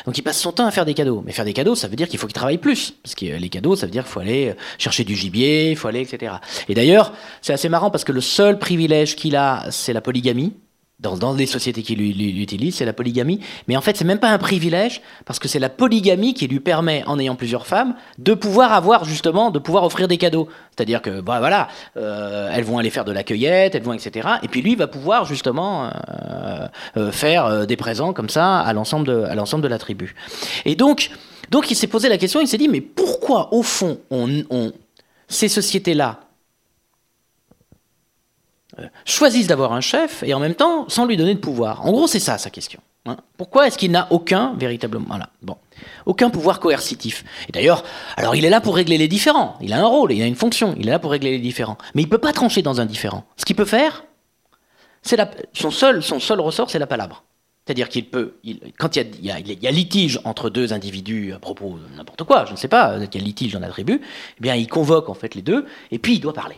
Donc 0.07 0.17
il 0.19 0.23
passe 0.23 0.41
son 0.41 0.53
temps 0.53 0.67
à 0.67 0.71
faire 0.71 0.85
des 0.85 0.95
cadeaux. 0.95 1.23
Mais 1.25 1.33
faire 1.33 1.45
des 1.45 1.53
cadeaux, 1.53 1.75
ça 1.75 1.89
veut 1.89 1.97
dire 1.97 2.09
qu'il 2.09 2.19
faut 2.19 2.27
qu'il 2.27 2.35
travaille 2.35 2.59
plus. 2.59 2.95
Parce 3.03 3.15
que 3.15 3.27
les 3.27 3.49
cadeaux, 3.49 3.77
ça 3.77 3.87
veut 3.87 3.93
dire 3.93 4.05
qu'il 4.05 4.13
faut 4.13 4.21
aller 4.21 4.55
chercher 4.79 5.05
du 5.05 5.15
gibier, 5.15 5.71
il 5.71 5.77
faut 5.77 5.89
aller, 5.89 6.01
etc. 6.01 6.35
Et 6.69 6.75
d'ailleurs, 6.75 7.13
c'est 7.43 7.53
assez 7.53 7.69
marrant 7.69 7.91
parce 7.91 8.05
que 8.05 8.13
le 8.13 8.21
seul 8.21 8.59
privilège 8.59 9.17
qu'il 9.17 9.37
a, 9.37 9.67
c'est 9.71 9.93
la 9.93 10.01
polygamie 10.01 10.55
dans, 11.01 11.33
les 11.33 11.47
sociétés 11.47 11.83
qui 11.83 11.95
l'utilisent, 11.97 12.77
c'est 12.77 12.85
la 12.85 12.93
polygamie. 12.93 13.41
Mais 13.69 13.77
en 13.77 13.81
fait, 13.81 13.97
c'est 13.97 14.05
même 14.05 14.19
pas 14.19 14.31
un 14.31 14.39
privilège, 14.39 15.01
parce 15.25 15.39
que 15.39 15.49
c'est 15.49 15.59
la 15.59 15.69
polygamie 15.69 16.35
qui 16.35 16.47
lui 16.47 16.61
permet, 16.61 17.03
en 17.07 17.19
ayant 17.19 17.37
plusieurs 17.37 17.67
femmes, 17.67 17.95
de 18.19 18.35
pouvoir 18.35 18.73
avoir 18.73 19.05
justement, 19.05 19.51
de 19.51 19.59
pouvoir 19.59 19.85
offrir 19.85 20.09
des 20.09 20.19
cadeaux. 20.19 20.49
C'est-à-dire 20.77 21.01
que, 21.03 21.21
bah, 21.21 21.39
voilà, 21.39 21.69
euh, 21.97 22.51
elles 22.53 22.65
vont 22.65 22.79
aller 22.79 22.91
faire 22.91 23.05
de 23.05 23.13
la 23.13 23.23
cueillette, 23.23 23.75
elles 23.75 23.83
vont, 23.83 23.93
etc. 23.93 24.29
Et 24.43 24.49
puis 24.49 24.63
lui 24.63 24.75
va 24.77 24.87
pouvoir 24.87 25.25
justement 25.25 25.87
euh, 25.87 26.67
euh, 26.97 27.13
faire 27.13 27.67
des 27.67 27.77
présents 27.77 28.13
comme 28.13 28.29
ça 28.29 28.59
à 28.59 28.73
l'ensemble 28.73 29.07
de, 29.07 29.63
de 29.63 29.69
la 29.69 29.79
tribu. 29.79 30.15
Et 30.65 30.75
donc, 30.75 31.11
donc 31.51 31.71
il 31.71 31.75
s'est 31.75 31.87
posé 31.87 32.09
la 32.09 32.19
question, 32.19 32.41
il 32.41 32.49
s'est 32.49 32.59
dit, 32.59 32.69
mais 32.69 32.81
pourquoi 32.81 33.53
au 33.55 33.63
fond, 33.63 33.99
on, 34.11 34.43
on 34.51 34.73
ces 35.29 35.49
sociétés-là, 35.49 36.21
choisissent 39.05 39.47
d'avoir 39.47 39.73
un 39.73 39.81
chef 39.81 40.23
et 40.23 40.35
en 40.35 40.41
même 40.41 40.55
temps 40.55 40.89
sans 40.89 41.07
lui 41.07 41.17
donner 41.17 41.35
de 41.35 41.41
pouvoir. 41.41 41.87
En 41.87 41.93
gros, 41.93 42.07
c'est 42.07 42.21
ça 42.21 42.39
sa 42.39 42.51
question. 42.51 42.81
Hein. 43.07 43.17
Pourquoi 43.37 43.67
est-ce 43.67 43.79
qu'il 43.79 43.91
n'a 43.91 44.09
aucun 44.11 44.55
véritablement 44.59 45.07
voilà, 45.09 45.31
bon, 45.43 45.57
aucun 46.07 46.31
pouvoir 46.31 46.61
coercitif? 46.61 47.25
Et 47.49 47.53
d'ailleurs, 47.53 47.83
alors 48.17 48.37
il 48.37 48.45
est 48.45 48.51
là 48.51 48.61
pour 48.61 48.77
régler 48.77 48.99
les 48.99 49.09
différends. 49.09 49.57
Il 49.61 49.73
a 49.73 49.81
un 49.81 49.87
rôle, 49.87 50.13
il 50.13 50.23
a 50.23 50.27
une 50.27 50.35
fonction. 50.35 50.75
Il 50.79 50.89
est 50.89 50.93
là 50.93 50.99
pour 50.99 51.11
régler 51.11 51.31
les 51.33 51.39
différends. 51.39 51.79
Mais 51.95 52.03
il 52.03 52.09
peut 52.09 52.19
pas 52.19 52.33
trancher 52.33 52.63
dans 52.63 52.81
un 52.81 52.87
différent. 52.87 53.25
Ce 53.37 53.45
qu'il 53.45 53.57
peut 53.57 53.65
faire, 53.65 54.05
c'est 55.03 55.19
son 55.53 55.71
seul 55.71 56.41
ressort, 56.41 56.71
c'est 56.71 56.79
la 56.79 56.87
palabre. 56.87 57.25
C'est-à-dire 57.67 57.89
qu'il 57.89 58.07
peut, 58.07 58.35
quand 58.79 58.97
il 58.97 59.25
y, 59.25 59.31
a, 59.31 59.39
il, 59.39 59.63
y 59.63 59.67
a, 59.67 59.71
litige 59.71 60.19
entre 60.25 60.51
deux 60.51 60.73
individus 60.73 61.33
à 61.33 61.39
propos 61.39 61.79
de 61.79 61.97
n'importe 61.97 62.25
quoi, 62.25 62.45
je 62.47 62.53
ne 62.53 62.57
sais 62.57 62.69
pas, 62.69 62.97
il 62.97 63.03
y 63.03 63.23
a 63.23 63.25
litige 63.25 63.53
dans 63.53 63.61
la 63.61 63.69
tribu, 63.69 64.01
eh 64.03 64.41
bien 64.41 64.57
il 64.57 64.67
convoque 64.67 65.09
en 65.09 65.15
fait 65.15 65.35
les 65.35 65.43
deux 65.43 65.67
et 65.93 65.99
puis 65.99 66.15
il 66.15 66.21
doit 66.21 66.33
parler. 66.33 66.57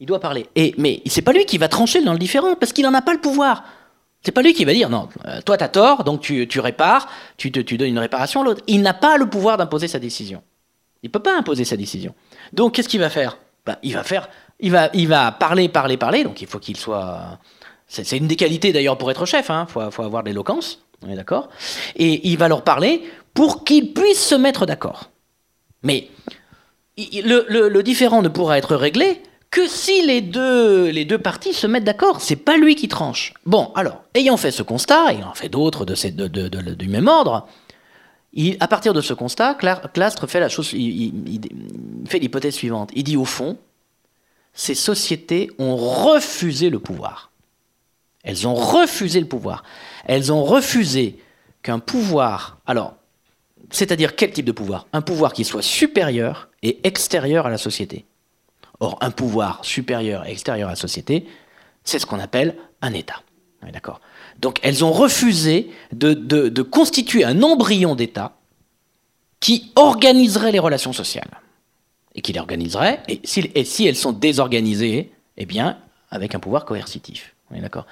Il 0.00 0.06
doit 0.06 0.18
parler. 0.18 0.46
Et, 0.56 0.74
mais 0.78 1.02
c'est 1.06 1.22
pas 1.22 1.32
lui 1.32 1.44
qui 1.44 1.58
va 1.58 1.68
trancher 1.68 2.02
dans 2.02 2.12
le 2.12 2.18
différent, 2.18 2.56
parce 2.56 2.72
qu'il 2.72 2.84
n'en 2.84 2.94
a 2.94 3.02
pas 3.02 3.12
le 3.12 3.20
pouvoir. 3.20 3.64
C'est 4.22 4.32
pas 4.32 4.42
lui 4.42 4.54
qui 4.54 4.64
va 4.64 4.72
dire 4.72 4.90
non, 4.90 5.08
euh, 5.26 5.40
toi 5.42 5.56
t'as 5.56 5.68
tort, 5.68 6.04
donc 6.04 6.20
tu, 6.20 6.60
répares, 6.60 7.08
tu, 7.36 7.50
donnes 7.50 7.88
une 7.88 7.98
réparation 7.98 8.40
à 8.40 8.44
l'autre. 8.44 8.62
Il 8.66 8.82
n'a 8.82 8.94
pas 8.94 9.16
le 9.16 9.28
pouvoir 9.28 9.56
d'imposer 9.56 9.88
sa 9.88 9.98
décision. 9.98 10.42
Il 11.02 11.10
peut 11.10 11.20
pas 11.20 11.36
imposer 11.36 11.64
sa 11.64 11.76
décision. 11.76 12.14
Donc 12.52 12.74
qu'est-ce 12.74 12.88
qu'il 12.88 13.00
va 13.00 13.08
faire? 13.08 13.38
Ben, 13.64 13.76
Il 13.82 13.94
va 13.94 14.02
faire, 14.02 14.28
il 14.58 14.70
va, 14.72 14.90
il 14.92 15.08
va 15.08 15.32
parler, 15.32 15.68
parler, 15.68 15.96
parler. 15.96 16.24
Donc 16.24 16.42
il 16.42 16.46
faut 16.46 16.58
qu'il 16.58 16.76
soit. 16.76 17.38
C'est 17.86 18.16
une 18.16 18.28
des 18.28 18.36
qualités 18.36 18.72
d'ailleurs 18.72 18.98
pour 18.98 19.10
être 19.10 19.26
chef. 19.26 19.46
Il 19.48 19.52
hein. 19.52 19.66
faut, 19.66 20.02
avoir 20.02 20.22
l'éloquence. 20.22 20.82
On 21.02 21.10
est 21.10 21.16
d'accord 21.16 21.48
Et 21.96 22.28
il 22.28 22.36
va 22.36 22.48
leur 22.48 22.62
parler 22.62 23.02
pour 23.32 23.64
qu'ils 23.64 23.94
puissent 23.94 24.24
se 24.24 24.34
mettre 24.34 24.66
d'accord. 24.66 25.10
Mais 25.82 26.08
le, 26.98 27.46
le, 27.48 27.68
le 27.68 27.82
différent 27.82 28.20
ne 28.20 28.28
pourra 28.28 28.58
être 28.58 28.76
réglé 28.76 29.22
que 29.50 29.66
si 29.66 30.06
les 30.06 30.20
deux, 30.20 30.90
les 30.90 31.04
deux 31.04 31.18
parties 31.18 31.52
se 31.52 31.66
mettent 31.66 31.84
d'accord. 31.84 32.20
C'est 32.20 32.36
pas 32.36 32.56
lui 32.56 32.76
qui 32.76 32.88
tranche. 32.88 33.34
Bon, 33.46 33.72
alors, 33.74 34.04
ayant 34.14 34.36
fait 34.36 34.52
ce 34.52 34.62
constat, 34.62 35.12
et 35.12 35.24
en 35.24 35.34
fait 35.34 35.48
d'autres 35.48 35.84
de, 35.84 35.94
de, 36.28 36.48
de, 36.48 36.74
du 36.74 36.88
même 36.88 37.08
ordre, 37.08 37.48
il, 38.32 38.56
à 38.60 38.68
partir 38.68 38.92
de 38.92 39.00
ce 39.00 39.12
constat, 39.12 39.54
Clastre 39.54 40.28
fait 40.28 40.40
la 40.40 40.48
chose, 40.48 40.72
il, 40.72 41.40
fait 42.06 42.20
l'hypothèse 42.20 42.54
suivante. 42.54 42.90
Il 42.94 43.02
dit 43.02 43.16
au 43.16 43.24
fond, 43.24 43.58
ces 44.54 44.74
sociétés 44.74 45.50
ont 45.58 45.76
refusé 45.76 46.70
le 46.70 46.78
pouvoir. 46.78 47.30
Elles 48.22 48.46
ont 48.46 48.54
refusé 48.54 49.18
le 49.18 49.26
pouvoir. 49.26 49.64
Elles 50.04 50.32
ont 50.32 50.44
refusé 50.44 51.18
qu'un 51.62 51.78
pouvoir, 51.78 52.58
alors, 52.66 52.94
c'est-à-dire 53.70 54.14
quel 54.14 54.32
type 54.32 54.46
de 54.46 54.52
pouvoir? 54.52 54.86
Un 54.92 55.00
pouvoir 55.00 55.32
qui 55.32 55.44
soit 55.44 55.62
supérieur 55.62 56.48
et 56.62 56.78
extérieur 56.84 57.46
à 57.46 57.50
la 57.50 57.58
société. 57.58 58.04
Or, 58.80 58.96
un 59.00 59.10
pouvoir 59.10 59.64
supérieur 59.64 60.26
et 60.26 60.32
extérieur 60.32 60.68
à 60.68 60.72
la 60.72 60.76
société, 60.76 61.26
c'est 61.84 61.98
ce 61.98 62.06
qu'on 62.06 62.18
appelle 62.18 62.56
un 62.80 62.92
État. 62.92 63.22
D'accord? 63.72 64.00
Donc, 64.38 64.58
elles 64.62 64.84
ont 64.84 64.92
refusé 64.92 65.70
de, 65.92 66.62
constituer 66.62 67.24
un 67.24 67.42
embryon 67.42 67.94
d'État 67.94 68.32
qui 69.38 69.72
organiserait 69.76 70.52
les 70.52 70.58
relations 70.58 70.92
sociales. 70.92 71.28
Et 72.14 72.22
qui 72.22 72.32
les 72.32 72.40
organiserait, 72.40 73.02
et 73.06 73.20
si, 73.22 73.50
et 73.54 73.64
si 73.64 73.86
elles 73.86 73.96
sont 73.96 74.12
désorganisées, 74.12 75.12
eh 75.36 75.46
bien, 75.46 75.78
avec 76.10 76.34
un 76.34 76.40
pouvoir 76.40 76.64
coercitif. 76.64 77.34
D'accord? 77.50 77.86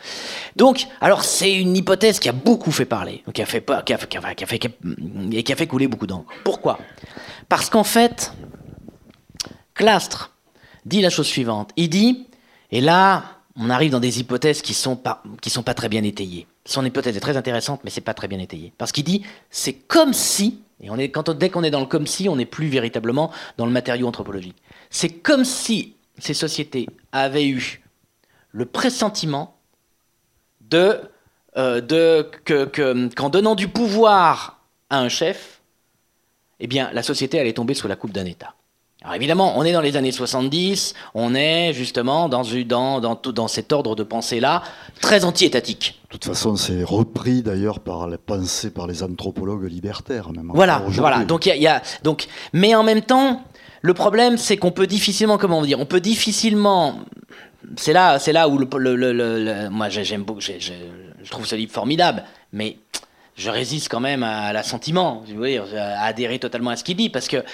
Donc, 0.56 0.86
alors 1.00 1.24
c'est 1.24 1.52
une 1.52 1.76
hypothèse 1.76 2.20
qui 2.20 2.28
a 2.28 2.32
beaucoup 2.32 2.70
fait 2.70 2.84
parler, 2.84 3.24
qui 3.34 3.42
a 3.42 3.46
fait, 3.46 3.64
qui 3.84 3.92
a 3.92 5.56
fait 5.56 5.66
couler 5.66 5.88
beaucoup 5.88 6.06
d'encre. 6.06 6.32
Pourquoi? 6.44 6.78
Parce 7.48 7.68
qu'en 7.68 7.84
fait, 7.84 8.32
Clastre 9.74 10.32
dit 10.88 11.00
la 11.00 11.10
chose 11.10 11.26
suivante. 11.26 11.70
Il 11.76 11.90
dit, 11.90 12.26
et 12.70 12.80
là, 12.80 13.24
on 13.56 13.70
arrive 13.70 13.90
dans 13.90 14.00
des 14.00 14.20
hypothèses 14.20 14.62
qui 14.62 14.74
sont 14.74 15.00
sont 15.46 15.62
pas 15.62 15.74
très 15.74 15.88
bien 15.88 16.02
étayées. 16.02 16.46
Son 16.64 16.84
hypothèse 16.84 17.16
est 17.16 17.20
très 17.20 17.36
intéressante, 17.36 17.80
mais 17.84 17.90
c'est 17.90 18.00
pas 18.00 18.14
très 18.14 18.28
bien 18.28 18.38
étayé. 18.38 18.72
Parce 18.78 18.92
qu'il 18.92 19.04
dit, 19.04 19.22
c'est 19.50 19.72
comme 19.72 20.12
si, 20.12 20.60
et 20.80 20.90
on 20.90 20.96
quand 20.96 21.30
dès 21.30 21.50
qu'on 21.50 21.64
est 21.64 21.70
dans 21.70 21.80
le 21.80 21.86
comme 21.86 22.06
si, 22.06 22.28
on 22.28 22.36
n'est 22.36 22.46
plus 22.46 22.68
véritablement 22.68 23.30
dans 23.56 23.66
le 23.66 23.72
matériau 23.72 24.06
anthropologique. 24.06 24.56
C'est 24.90 25.10
comme 25.10 25.44
si 25.44 25.96
ces 26.18 26.34
sociétés 26.34 26.86
avaient 27.12 27.48
eu 27.48 27.82
le 28.52 28.64
pressentiment 28.64 29.56
de, 30.60 31.00
euh, 31.56 31.80
de 31.80 32.30
que, 32.44 33.08
qu'en 33.14 33.28
donnant 33.28 33.54
du 33.54 33.68
pouvoir 33.68 34.62
à 34.90 35.00
un 35.00 35.08
chef, 35.08 35.60
eh 36.60 36.66
bien, 36.66 36.90
la 36.92 37.02
société 37.02 37.38
allait 37.38 37.52
tomber 37.52 37.74
sous 37.74 37.88
la 37.88 37.96
coupe 37.96 38.12
d'un 38.12 38.24
État. 38.24 38.54
Alors 39.02 39.14
évidemment, 39.14 39.56
on 39.56 39.64
est 39.64 39.72
dans 39.72 39.80
les 39.80 39.96
années 39.96 40.10
70, 40.10 40.94
on 41.14 41.32
est 41.36 41.72
justement 41.72 42.28
dans, 42.28 42.42
dans, 42.66 43.00
dans, 43.14 43.48
cet 43.48 43.72
ordre 43.72 43.94
de 43.94 44.02
pensée-là, 44.02 44.62
très 45.00 45.24
anti-étatique. 45.24 46.00
De 46.04 46.18
toute 46.18 46.24
façon, 46.24 46.56
c'est 46.56 46.82
repris 46.82 47.42
d'ailleurs 47.42 47.78
par 47.78 48.08
la 48.08 48.18
pensée 48.18 48.70
par 48.70 48.88
les 48.88 49.04
anthropologues 49.04 49.70
libertaires. 49.70 50.32
Même 50.32 50.50
voilà, 50.52 50.82
voilà. 50.88 51.24
Donc, 51.24 51.46
il 51.46 51.62
y, 51.62 51.68
a, 51.68 51.80
donc, 52.02 52.26
mais 52.52 52.74
en 52.74 52.82
même 52.82 53.02
temps, 53.02 53.44
le 53.82 53.94
problème, 53.94 54.36
c'est 54.36 54.56
qu'on 54.56 54.72
peut 54.72 54.88
difficilement, 54.88 55.38
comment 55.38 55.62
dire, 55.62 55.78
on 55.78 55.86
peut 55.86 56.00
difficilement. 56.00 56.98
C'est 57.76 57.92
là, 57.92 58.18
c'est 58.18 58.32
là 58.32 58.48
où 58.48 58.58
le, 58.58 58.66
le, 58.96 59.68
moi 59.68 59.88
j'aime 59.90 60.24
beaucoup, 60.24 60.40
je 60.40 61.30
trouve 61.30 61.46
ce 61.46 61.54
livre 61.54 61.72
formidable, 61.72 62.24
mais 62.52 62.78
je 63.38 63.50
résiste 63.50 63.88
quand 63.88 64.00
même 64.00 64.24
à 64.24 64.52
l'assentiment, 64.52 65.22
à 65.76 66.04
adhérer 66.04 66.40
totalement 66.40 66.70
à 66.70 66.76
ce 66.76 66.82
qu'il 66.82 66.96
dit, 66.96 67.08
parce 67.08 67.28
que 67.28 67.44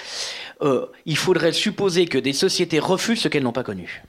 euh, 0.61 0.87
il 1.05 1.17
faudrait 1.17 1.51
supposer 1.51 2.05
que 2.05 2.17
des 2.17 2.33
sociétés 2.33 2.79
refusent 2.79 3.21
ce 3.21 3.27
qu'elles 3.27 3.43
n'ont 3.43 3.51
pas 3.51 3.63
connu. 3.63 4.03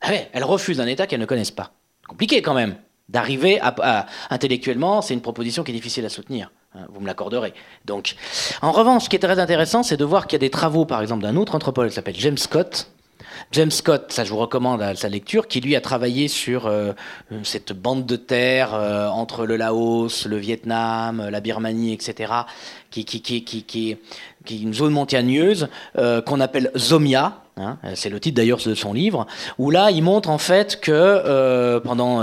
Ah 0.00 0.12
elles 0.32 0.44
refusent 0.44 0.80
un 0.80 0.86
État 0.86 1.06
qu'elles 1.06 1.20
ne 1.20 1.26
connaissent 1.26 1.50
pas. 1.50 1.72
Compliqué 2.08 2.42
quand 2.42 2.54
même. 2.54 2.76
D'arriver 3.08 3.58
à, 3.60 4.06
intellectuellement, 4.30 5.02
c'est 5.02 5.14
une 5.14 5.20
proposition 5.20 5.64
qui 5.64 5.72
est 5.72 5.74
difficile 5.74 6.06
à 6.06 6.08
soutenir. 6.08 6.52
Hein, 6.74 6.86
vous 6.90 7.00
me 7.00 7.06
l'accorderez. 7.06 7.52
Donc, 7.84 8.14
en 8.62 8.70
revanche, 8.70 9.04
ce 9.04 9.08
qui 9.08 9.16
est 9.16 9.20
très 9.20 9.40
intéressant, 9.40 9.82
c'est 9.82 9.96
de 9.96 10.04
voir 10.04 10.28
qu'il 10.28 10.36
y 10.36 10.40
a 10.40 10.46
des 10.46 10.50
travaux, 10.50 10.84
par 10.84 11.02
exemple, 11.02 11.24
d'un 11.24 11.34
autre 11.34 11.56
anthropologue 11.56 11.90
qui 11.90 11.96
s'appelle 11.96 12.18
James 12.18 12.38
Scott, 12.38 12.88
James 13.52 13.70
Scott, 13.70 14.12
ça 14.12 14.24
je 14.24 14.30
vous 14.30 14.38
recommande 14.38 14.94
sa 14.94 15.08
lecture, 15.08 15.48
qui 15.48 15.60
lui 15.60 15.74
a 15.74 15.80
travaillé 15.80 16.28
sur 16.28 16.66
euh, 16.66 16.92
cette 17.42 17.72
bande 17.72 18.06
de 18.06 18.16
terre 18.16 18.74
euh, 18.74 19.08
entre 19.08 19.44
le 19.44 19.56
Laos, 19.56 20.26
le 20.26 20.36
Vietnam, 20.36 21.28
la 21.28 21.40
Birmanie, 21.40 21.92
etc., 21.92 22.32
qui, 22.90 23.98
est 24.48 24.60
une 24.60 24.74
zone 24.74 24.92
montagneuse 24.92 25.68
euh, 25.98 26.22
qu'on 26.22 26.40
appelle 26.40 26.70
Zomia. 26.76 27.42
Hein, 27.56 27.76
c'est 27.94 28.08
le 28.08 28.20
titre 28.20 28.36
d'ailleurs 28.36 28.60
de 28.64 28.74
son 28.74 28.94
livre, 28.94 29.26
où 29.58 29.70
là 29.70 29.90
il 29.90 30.02
montre 30.02 30.30
en 30.30 30.38
fait 30.38 30.80
que 30.80 31.78
pendant, 31.80 32.22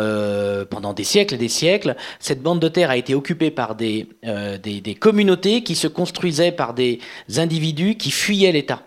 pendant 0.65 0.93
des 0.93 1.03
siècles 1.03 1.35
et 1.35 1.37
des 1.37 1.49
siècles, 1.49 1.95
cette 2.19 2.41
bande 2.41 2.59
de 2.59 2.67
terre 2.69 2.89
a 2.89 2.97
été 2.97 3.13
occupée 3.13 3.51
par 3.51 3.75
des, 3.75 4.07
communautés 4.99 5.61
qui 5.61 5.75
se 5.75 5.87
construisaient 5.87 6.51
par 6.51 6.73
des 6.73 6.99
individus 7.35 7.97
qui 7.97 8.09
fuyaient 8.09 8.51
l'État. 8.51 8.81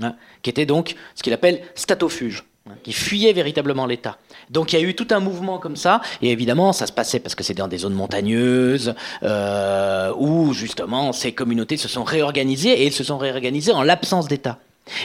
Hein, 0.00 0.16
qui 0.42 0.50
était 0.50 0.66
donc 0.66 0.94
ce 1.14 1.22
qu'il 1.22 1.32
appelle 1.32 1.60
statofuge, 1.74 2.44
hein, 2.68 2.74
qui 2.82 2.92
fuyait 2.92 3.32
véritablement 3.32 3.86
l'État. 3.86 4.18
Donc 4.50 4.72
il 4.72 4.80
y 4.80 4.82
a 4.82 4.86
eu 4.86 4.94
tout 4.94 5.08
un 5.10 5.20
mouvement 5.20 5.58
comme 5.58 5.76
ça, 5.76 6.00
et 6.20 6.30
évidemment 6.30 6.72
ça 6.72 6.86
se 6.86 6.92
passait 6.92 7.20
parce 7.20 7.34
que 7.34 7.44
c'était 7.44 7.62
dans 7.62 7.68
des 7.68 7.78
zones 7.78 7.94
montagneuses, 7.94 8.94
euh, 9.22 10.12
où 10.16 10.52
justement 10.52 11.12
ces 11.12 11.32
communautés 11.32 11.76
se 11.76 11.88
sont 11.88 12.04
réorganisées, 12.04 12.82
et 12.82 12.86
elles 12.86 12.92
se 12.92 13.04
sont 13.04 13.18
réorganisées 13.18 13.72
en 13.72 13.82
l'absence 13.82 14.28
d'État. 14.28 14.58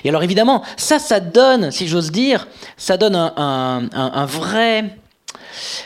Et 0.03 0.09
alors 0.09 0.23
évidemment, 0.23 0.63
ça, 0.75 0.97
ça 0.97 1.19
donne, 1.19 1.69
si 1.71 1.87
j'ose 1.87 2.11
dire, 2.11 2.47
ça 2.77 2.97
donne 2.97 3.15
un 3.15 4.25
vrai 4.25 4.97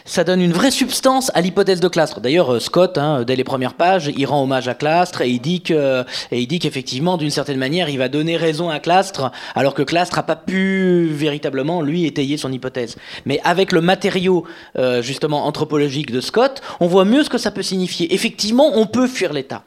ça 0.06 0.24
donne 0.24 0.42
une 0.42 0.54
vraie 0.54 0.72
substance 0.72 1.32
à 1.34 1.42
l'hypothèse 1.42 1.80
de 1.80 1.88
Clastre. 1.88 2.22
D'ailleurs, 2.22 2.54
euh, 2.54 2.60
Scott, 2.60 2.98
hein, 2.98 3.24
dès 3.24 3.36
les 3.36 3.44
premières 3.44 3.74
pages, 3.74 4.12
il 4.16 4.26
rend 4.26 4.44
hommage 4.44 4.68
à 4.68 4.74
Clastre 4.74 5.22
et 5.22 5.30
il 5.30 5.40
dit 5.40 5.62
que, 5.62 6.04
et 6.32 6.42
il 6.42 6.48
dit 6.48 6.60
qu'effectivement, 6.60 7.18
d'une 7.18 7.30
certaine 7.30 7.58
manière, 7.58 7.90
il 7.90 7.98
va 7.98 8.10
donner 8.10 8.38
raison 8.38 8.70
à 8.70 8.80
Clastre, 8.80 9.32
alors 9.56 9.74
que 9.74 9.84
Clastre 9.84 10.18
n'a 10.18 10.24
pas 10.24 10.36
pu 10.36 11.08
véritablement 11.12 11.82
lui 11.82 12.06
étayer 12.06 12.38
son 12.38 12.52
hypothèse. 12.52 12.96
Mais 13.26 13.40
avec 13.44 13.72
le 13.72 13.82
matériau 13.82 14.46
euh, 14.78 15.02
justement 15.02 15.46
anthropologique 15.46 16.12
de 16.12 16.22
Scott, 16.22 16.62
on 16.80 16.88
voit 16.88 17.06
mieux 17.06 17.24
ce 17.24 17.30
que 17.30 17.38
ça 17.38 17.52
peut 17.52 17.64
signifier. 17.64 18.14
Effectivement, 18.14 18.72
on 18.74 18.86
peut 18.86 19.08
fuir 19.08 19.34
l'État. 19.34 19.64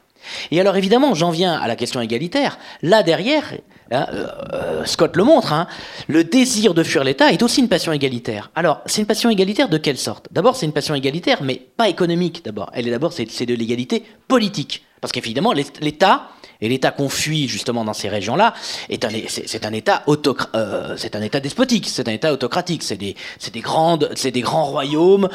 Et 0.51 0.59
alors 0.59 0.75
évidemment, 0.75 1.13
j'en 1.13 1.29
viens 1.29 1.53
à 1.53 1.67
la 1.67 1.75
question 1.75 2.01
égalitaire. 2.01 2.57
Là 2.81 3.03
derrière, 3.03 3.53
Hein, 3.91 4.07
euh, 4.13 4.27
euh, 4.53 4.85
Scott 4.85 5.15
le 5.15 5.23
montre, 5.23 5.53
hein, 5.53 5.67
le 6.07 6.23
désir 6.23 6.73
de 6.73 6.81
fuir 6.83 7.03
l'État 7.03 7.31
est 7.31 7.43
aussi 7.43 7.61
une 7.61 7.69
passion 7.69 7.91
égalitaire. 7.91 8.49
Alors, 8.55 8.81
c'est 8.87 9.01
une 9.01 9.07
passion 9.07 9.29
égalitaire 9.29 9.69
de 9.69 9.77
quelle 9.77 9.97
sorte? 9.97 10.27
D'abord, 10.31 10.55
c'est 10.55 10.65
une 10.65 10.73
passion 10.73 10.95
égalitaire, 10.95 11.43
mais 11.43 11.61
pas 11.77 11.87
économique 11.87 12.43
d'abord. 12.43 12.71
Elle 12.73 12.87
est 12.87 12.91
d'abord, 12.91 13.13
c'est 13.13 13.45
de 13.45 13.53
l'égalité 13.53 14.03
politique. 14.27 14.83
Parce 15.01 15.11
qu'évidemment, 15.11 15.53
l'État, 15.53 16.29
et 16.61 16.69
l'État 16.69 16.89
qu'on 16.89 17.09
fuit 17.09 17.47
justement 17.47 17.83
dans 17.83 17.93
ces 17.93 18.09
régions-là, 18.09 18.55
c'est 18.89 19.05
un, 19.05 19.09
un, 19.09 19.73
État 19.73 20.03
euh, 20.07 20.95
c'est 20.97 21.15
un 21.15 21.21
État 21.21 21.39
despotique, 21.39 21.87
c'est 21.87 22.07
un 22.07 22.11
État 22.11 22.33
autocratique, 22.33 22.81
c'est 22.81 22.95
des, 22.95 23.15
des, 23.53 24.31
des 24.31 24.41
grands 24.41 24.65
royaumes 24.65 25.29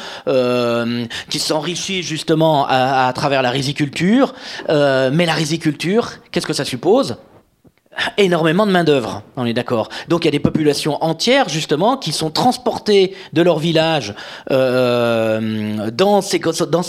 qui 1.29 1.39
s'enrichissent 1.39 2.05
justement 2.05 2.65
à, 2.67 3.07
à, 3.07 3.13
travers 3.13 3.43
la 3.43 3.51
riziculture. 3.51 4.33
mais 4.67 5.25
la 5.25 5.33
riziculture, 5.33 6.09
qu'est-ce 6.31 6.47
que 6.47 6.53
ça 6.53 6.65
suppose? 6.65 7.15
Énormément 8.17 8.65
de 8.65 8.71
main-d'œuvre, 8.71 9.23
on 9.37 9.45
est 9.45 9.53
d'accord. 9.53 9.89
Donc 10.07 10.23
il 10.23 10.25
y 10.25 10.29
a 10.29 10.31
des 10.31 10.39
populations 10.39 11.03
entières, 11.03 11.49
justement, 11.49 11.97
qui 11.97 12.11
sont 12.11 12.29
transportées 12.29 13.15
de 13.33 13.41
leur 13.41 13.59
village 13.59 14.13
euh, 14.51 15.89
dans 15.91 16.21
ces, 16.21 16.39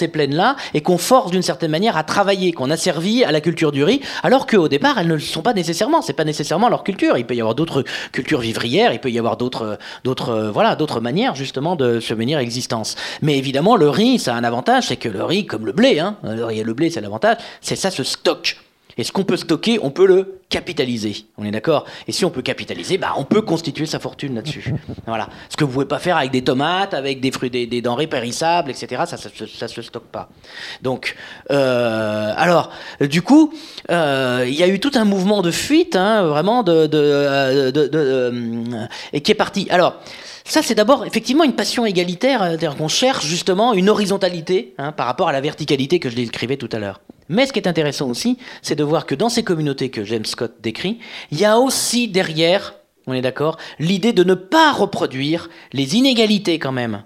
plaines-là 0.08 0.56
et 0.74 0.80
qu'on 0.80 0.98
force 0.98 1.30
d'une 1.30 1.42
certaine 1.42 1.70
manière 1.70 1.96
à 1.96 2.04
travailler, 2.04 2.52
qu'on 2.52 2.70
a 2.70 2.76
servi 2.76 3.24
à 3.24 3.32
la 3.32 3.40
culture 3.40 3.72
du 3.72 3.84
riz, 3.84 4.00
alors 4.22 4.46
qu'au 4.46 4.68
départ, 4.68 4.98
elles 4.98 5.08
ne 5.08 5.14
le 5.14 5.20
sont 5.20 5.42
pas 5.42 5.54
nécessairement. 5.54 6.02
C'est 6.02 6.12
pas 6.12 6.24
nécessairement 6.24 6.68
leur 6.68 6.84
culture. 6.84 7.16
Il 7.16 7.26
peut 7.26 7.34
y 7.34 7.40
avoir 7.40 7.54
d'autres 7.54 7.84
cultures 8.12 8.40
vivrières, 8.40 8.92
il 8.92 9.00
peut 9.00 9.10
y 9.10 9.18
avoir 9.18 9.36
d'autres, 9.36 9.78
d'autres, 10.04 10.50
voilà, 10.52 10.76
d'autres 10.76 11.00
manières, 11.00 11.34
justement, 11.34 11.76
de 11.76 12.00
subvenir 12.00 12.38
à 12.38 12.42
existence. 12.42 12.96
Mais 13.20 13.38
évidemment, 13.38 13.76
le 13.76 13.88
riz, 13.88 14.18
ça 14.18 14.34
a 14.34 14.38
un 14.38 14.44
avantage, 14.44 14.88
c'est 14.88 14.96
que 14.96 15.08
le 15.08 15.24
riz, 15.24 15.46
comme 15.46 15.66
le 15.66 15.72
blé, 15.72 15.98
hein, 15.98 16.16
le 16.22 16.44
riz 16.44 16.60
et 16.60 16.64
le 16.64 16.74
blé, 16.74 16.90
c'est 16.90 17.00
l'avantage, 17.00 17.36
c'est 17.60 17.76
ça 17.76 17.90
se 17.90 18.02
stocke. 18.02 18.56
Et 18.99 19.05
ce 19.05 19.12
qu'on 19.12 19.24
peut 19.24 19.36
stocker, 19.36 19.78
on 19.82 19.90
peut 19.90 20.07
le 20.07 20.40
capitaliser. 20.53 21.24
On 21.38 21.45
est 21.45 21.51
d'accord? 21.51 21.86
Et 22.07 22.12
si 22.12 22.24
on 22.24 22.30
peut 22.30 22.43
capitaliser, 22.43 22.99
bah, 22.99 23.14
on 23.16 23.24
peut 23.24 23.40
constituer 23.40 23.86
sa 23.86 23.99
fortune 23.99 24.34
là-dessus. 24.34 24.74
Voilà. 25.07 25.28
Ce 25.49 25.57
que 25.57 25.64
vous 25.64 25.72
pouvez 25.72 25.86
pas 25.86 25.99
faire 25.99 26.16
avec 26.16 26.30
des 26.30 26.43
tomates, 26.43 26.95
avec 26.95 27.20
des 27.20 27.30
fruits, 27.32 27.51
des, 27.51 27.82
denrées 27.82 28.07
périssables, 28.07 28.70
etc. 28.70 29.03
Ça, 29.07 29.16
ça, 29.16 29.28
ça, 29.30 29.68
se 29.68 29.82
stocke 29.82 30.07
pas. 30.07 30.28
Donc, 30.82 31.16
euh, 31.51 32.32
alors, 32.36 32.70
du 33.01 33.22
coup, 33.22 33.53
euh, 33.90 34.45
il 34.47 34.55
y 34.55 34.62
a 34.62 34.68
eu 34.68 34.78
tout 34.78 34.93
un 34.95 35.05
mouvement 35.05 35.43
de 35.43 35.51
fuite, 35.51 35.97
hein, 35.97 36.24
vraiment, 36.24 36.62
de, 36.62 36.86
de, 36.86 36.99
euh, 36.99 37.72
de, 37.72 37.86
de 37.86 38.32
et 39.12 39.20
qui 39.20 39.32
est 39.32 39.36
parti. 39.36 39.66
Alors. 39.70 39.97
Ça, 40.45 40.61
c'est 40.61 40.74
d'abord 40.74 41.07
effectivement 41.07 41.45
une 41.45 41.55
passion 41.55 41.86
égalitaire, 41.86 42.40
c'est-à-dire 42.40 42.74
qu'on 42.74 42.88
cherche 42.88 43.24
justement 43.24 43.74
une 43.74 43.88
horizontalité 43.88 44.74
hein, 44.76 44.90
par 44.90 45.07
rapport 45.07 45.28
à 45.28 45.32
la 45.32 45.40
verticalité 45.40 46.01
que 46.01 46.11
je 46.11 46.16
décrivais 46.16 46.57
tout 46.57 46.68
à 46.72 46.80
l'heure. 46.80 47.01
Mais 47.28 47.46
ce 47.46 47.52
qui 47.52 47.58
est 47.58 47.68
intéressant 47.68 48.08
aussi, 48.08 48.38
c'est 48.62 48.74
de 48.74 48.84
voir 48.84 49.06
que 49.06 49.14
dans 49.14 49.28
ces 49.28 49.42
communautés 49.42 49.90
que 49.90 50.04
James 50.04 50.24
Scott 50.24 50.56
décrit, 50.60 50.98
il 51.30 51.40
y 51.40 51.44
a 51.44 51.58
aussi 51.58 52.08
derrière, 52.08 52.74
on 53.06 53.12
est 53.12 53.22
d'accord, 53.22 53.58
l'idée 53.78 54.12
de 54.12 54.24
ne 54.24 54.34
pas 54.34 54.72
reproduire 54.72 55.48
les 55.72 55.96
inégalités 55.96 56.58
quand 56.58 56.72
même 56.72 57.04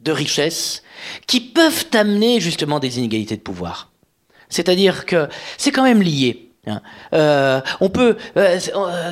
de 0.00 0.12
richesse 0.12 0.82
qui 1.26 1.40
peuvent 1.40 1.86
amener 1.92 2.40
justement 2.40 2.78
des 2.78 2.98
inégalités 2.98 3.36
de 3.36 3.42
pouvoir. 3.42 3.90
C'est-à-dire 4.48 5.06
que 5.06 5.28
c'est 5.58 5.70
quand 5.70 5.84
même 5.84 6.02
lié. 6.02 6.50
Hein. 6.66 6.82
Euh, 7.14 7.60
on 7.80 7.88
peut, 7.88 8.16
euh, 8.36 8.58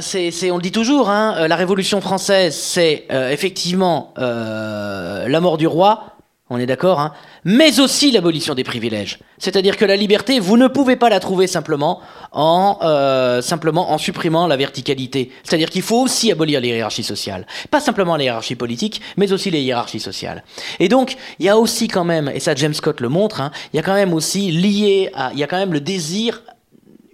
c'est, 0.01 0.51
on 0.51 0.57
le 0.57 0.63
dit 0.63 0.73
toujours, 0.73 1.09
hein, 1.09 1.47
la 1.49 1.57
Révolution 1.57 2.01
française, 2.01 2.55
c'est 2.55 3.07
euh, 3.11 3.31
effectivement 3.31 4.13
la 4.17 5.41
mort 5.41 5.59
du 5.59 5.67
roi, 5.67 6.18
on 6.51 6.59
est 6.59 6.67
d'accord, 6.67 7.01
hein 7.01 7.13
mais 7.45 7.81
aussi 7.81 8.11
l'abolition 8.11 8.55
des 8.55 8.65
privilèges. 8.65 9.19
C'est-à-dire 9.39 9.77
que 9.77 9.85
la 9.85 9.97
liberté, 9.97 10.41
vous 10.41 10.57
ne 10.57 10.69
pouvez 10.69 10.97
pas 10.97 11.09
la 11.09 11.21
trouver 11.21 11.47
simplement 11.47 12.01
en, 12.33 12.79
euh, 12.83 13.41
simplement 13.43 13.93
en 13.93 13.99
supprimant 13.99 14.47
la 14.47 14.57
verticalité. 14.57 15.31
C'est-à-dire 15.45 15.71
qu'il 15.71 15.83
faut 15.83 16.01
aussi 16.03 16.33
abolir 16.33 16.61
les 16.61 16.69
hiérarchies 16.69 17.03
sociales. 17.03 17.47
Pas 17.71 17.81
simplement 17.81 18.17
les 18.17 18.25
hiérarchies 18.25 18.57
politiques, 18.57 19.01
mais 19.17 19.33
aussi 19.33 19.51
les 19.51 19.63
hiérarchies 19.63 20.01
sociales. 20.01 20.43
Et 20.81 20.89
donc, 20.89 21.17
il 21.39 21.47
y 21.47 21.49
a 21.49 21.57
aussi 21.57 21.89
quand 21.89 22.05
même, 22.05 22.31
et 22.35 22.41
ça 22.41 22.55
James 22.55 22.75
Scott 22.75 23.01
le 23.01 23.09
montre, 23.09 23.41
hein, 23.41 23.51
il 23.73 23.77
y 23.77 23.81
a 23.81 23.83
quand 23.83 23.95
même 23.95 24.13
aussi 24.13 24.51
lié 24.51 25.11
à, 25.15 25.31
il 25.33 25.39
y 25.39 25.43
a 25.43 25.47
quand 25.47 25.59
même 25.59 25.73
le 25.73 25.81
désir, 25.81 26.43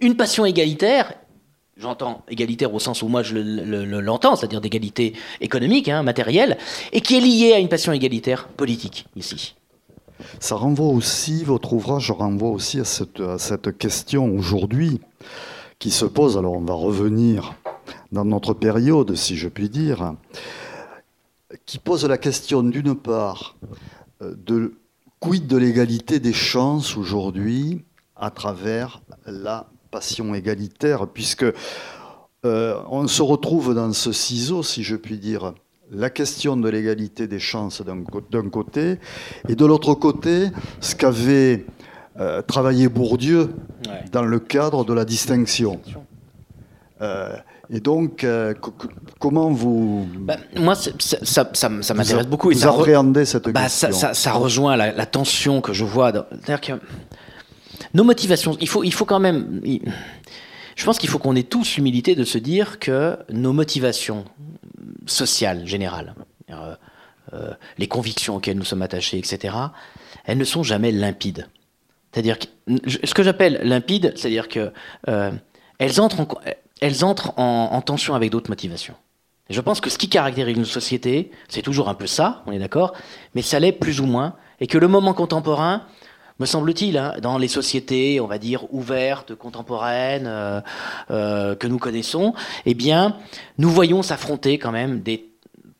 une 0.01 0.15
passion 0.15 0.45
égalitaire, 0.45 1.13
j'entends 1.77 2.23
égalitaire 2.29 2.73
au 2.73 2.79
sens 2.79 3.01
où 3.01 3.07
moi 3.07 3.23
je 3.23 3.35
l'entends, 3.35 4.35
c'est-à-dire 4.35 4.61
d'égalité 4.61 5.13
économique, 5.41 5.89
hein, 5.89 6.03
matérielle, 6.03 6.57
et 6.91 7.01
qui 7.01 7.15
est 7.15 7.19
liée 7.19 7.53
à 7.53 7.59
une 7.59 7.69
passion 7.69 7.91
égalitaire 7.91 8.47
politique 8.47 9.05
ici. 9.15 9.55
Ça 10.39 10.55
renvoie 10.55 10.87
aussi, 10.87 11.43
votre 11.43 11.73
ouvrage 11.73 12.11
renvoie 12.11 12.49
aussi 12.49 12.79
à 12.79 12.85
cette, 12.85 13.19
à 13.19 13.37
cette 13.37 13.77
question 13.77 14.33
aujourd'hui 14.33 15.01
qui 15.79 15.91
se 15.91 16.05
pose, 16.05 16.37
alors 16.37 16.53
on 16.53 16.61
va 16.61 16.73
revenir 16.73 17.53
dans 18.11 18.23
notre 18.23 18.53
période, 18.53 19.13
si 19.15 19.35
je 19.35 19.49
puis 19.49 19.69
dire, 19.69 20.13
qui 21.65 21.79
pose 21.79 22.05
la 22.05 22.17
question 22.17 22.63
d'une 22.63 22.95
part 22.95 23.57
de 24.21 24.75
quid 25.19 25.47
de 25.47 25.57
l'égalité 25.57 26.19
des 26.19 26.33
chances 26.33 26.95
aujourd'hui 26.95 27.83
à 28.15 28.31
travers 28.31 29.01
la 29.25 29.67
égalitaire, 30.33 31.07
puisque 31.07 31.45
euh, 32.45 32.75
on 32.89 33.07
se 33.07 33.21
retrouve 33.21 33.73
dans 33.73 33.91
ce 33.93 34.11
ciseau, 34.11 34.63
si 34.63 34.83
je 34.83 34.95
puis 34.95 35.17
dire, 35.17 35.53
la 35.91 36.09
question 36.09 36.57
de 36.57 36.69
l'égalité 36.69 37.27
des 37.27 37.39
chances 37.39 37.81
d'un 37.81 38.49
côté, 38.49 38.99
et 39.47 39.55
de 39.55 39.65
l'autre 39.65 39.93
côté, 39.93 40.49
ce 40.79 40.95
qu'avait 40.95 41.65
euh, 42.19 42.41
travaillé 42.41 42.87
Bourdieu 42.87 43.51
dans 44.11 44.23
le 44.23 44.39
cadre 44.39 44.85
de 44.85 44.93
la 44.93 45.05
distinction. 45.05 45.79
et 47.69 47.79
donc, 47.79 48.25
comment 49.19 49.51
vous... 49.51 50.07
Bah, 50.19 50.37
moi, 50.55 50.75
ça, 50.75 50.91
ça, 50.99 51.49
ça, 51.53 51.93
m'intéresse 51.93 52.27
beaucoup. 52.27 52.51
Et 52.51 52.55
vous 52.55 52.67
appréhendez 52.67 53.25
cette 53.25 53.49
bah, 53.49 53.63
question 53.63 53.91
ça, 53.91 54.33
rejoint 54.33 54.75
la, 54.75 55.05
tension 55.05 55.61
que 55.61 55.73
je 55.73 55.83
vois. 55.83 56.11
C'est-à-dire 56.11 56.61
que 56.61 56.73
nos 57.93 58.03
motivations, 58.03 58.57
il 58.59 58.67
faut, 58.67 58.83
il 58.83 58.93
faut 58.93 59.05
quand 59.05 59.19
même... 59.19 59.61
je 60.75 60.85
pense 60.85 60.97
qu'il 60.97 61.09
faut 61.09 61.19
qu'on 61.19 61.35
ait 61.35 61.43
tous 61.43 61.75
l'humilité 61.75 62.15
de 62.15 62.23
se 62.23 62.37
dire 62.37 62.79
que 62.79 63.17
nos 63.29 63.53
motivations 63.53 64.25
sociales, 65.05 65.65
générales, 65.65 66.15
euh, 67.33 67.53
les 67.77 67.87
convictions 67.87 68.35
auxquelles 68.35 68.57
nous 68.57 68.65
sommes 68.65 68.81
attachés, 68.81 69.17
etc., 69.17 69.55
elles 70.25 70.37
ne 70.37 70.43
sont 70.43 70.63
jamais 70.63 70.91
limpides. 70.91 71.47
C'est-à-dire 72.11 72.37
que 72.39 72.45
ce 73.03 73.13
que 73.13 73.23
j'appelle 73.23 73.59
limpide, 73.63 74.13
c'est-à-dire 74.15 74.47
que 74.47 74.71
euh, 75.09 75.31
elles 75.79 75.99
entrent, 75.99 76.21
en, 76.21 76.27
elles 76.81 77.03
entrent 77.03 77.33
en, 77.37 77.81
tension 77.81 78.15
avec 78.15 78.31
d'autres 78.31 78.49
motivations. 78.49 78.95
je 79.49 79.59
pense 79.59 79.81
que 79.81 79.89
ce 79.89 79.97
qui 79.97 80.07
caractérise 80.07 80.55
une 80.55 80.65
société, 80.65 81.31
c'est 81.49 81.61
toujours 81.61 81.89
un 81.89 81.93
peu 81.93 82.07
ça, 82.07 82.43
on 82.45 82.51
est 82.51 82.59
d'accord, 82.59 82.93
mais 83.33 83.41
ça 83.41 83.59
l'est 83.59 83.73
plus 83.73 83.99
ou 83.99 84.05
moins, 84.05 84.35
et 84.61 84.67
que 84.67 84.77
le 84.77 84.87
moment 84.87 85.13
contemporain, 85.13 85.83
me 86.39 86.45
semble-t-il, 86.45 86.97
hein, 86.97 87.13
dans 87.21 87.37
les 87.37 87.47
sociétés, 87.47 88.19
on 88.19 88.27
va 88.27 88.37
dire 88.37 88.65
ouvertes, 88.73 89.35
contemporaines 89.35 90.27
euh, 91.09 91.55
que 91.55 91.67
nous 91.67 91.79
connaissons, 91.79 92.33
eh 92.65 92.73
bien, 92.73 93.17
nous 93.57 93.69
voyons 93.69 94.03
s'affronter 94.03 94.57
quand 94.57 94.71
même 94.71 95.01
des 95.01 95.35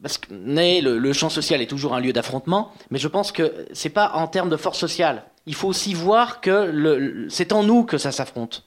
parce 0.06 0.20
que 0.20 0.28
le, 0.32 1.14
champ 1.14 1.30
social 1.30 1.64
est 1.64 1.66
toujours 1.66 1.96
un 1.96 2.00
lieu 2.00 2.14
d'affrontement, 2.14 2.72
mais 2.92 3.00
je 3.00 3.08
pense 3.08 3.32
que 3.32 3.66
c'est 3.74 3.90
pas 3.90 4.12
en 4.14 4.28
termes 4.28 4.52
de 4.52 4.56
force 4.56 4.78
sociale. 4.78 5.24
Il 5.48 5.56
faut 5.56 5.68
aussi 5.68 5.96
voir 5.96 6.42
que 6.42 7.26
c'est 7.28 7.52
en 7.54 7.64
nous 7.64 7.86
que 7.86 7.98
ça 7.98 8.12
s'affronte. 8.12 8.66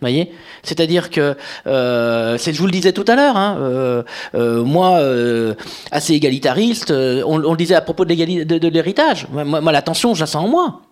voyez? 0.00 0.32
C'est-à-dire 0.64 1.10
que, 1.10 1.36
euh, 1.68 2.38
je 2.38 2.58
vous 2.58 2.66
le 2.66 2.72
disais 2.72 2.92
tout 2.92 3.04
à 3.06 3.14
l'heure, 3.14 3.36
hein, 3.36 3.56
euh, 3.60 4.02
euh, 4.34 4.64
moi, 4.64 5.00
assez 5.92 6.14
égalitariste, 6.14 6.90
on, 6.90 7.38
le 7.38 7.56
disait 7.56 7.76
à 7.76 7.82
propos 7.82 8.04
de 8.04 8.12
l'héritage. 8.12 9.28
Moi, 9.30 9.70
la 9.70 9.82
tension, 9.82 10.14
je 10.14 10.20
la 10.20 10.26
sens 10.26 10.44
en 10.44 10.48
moi. 10.48 10.82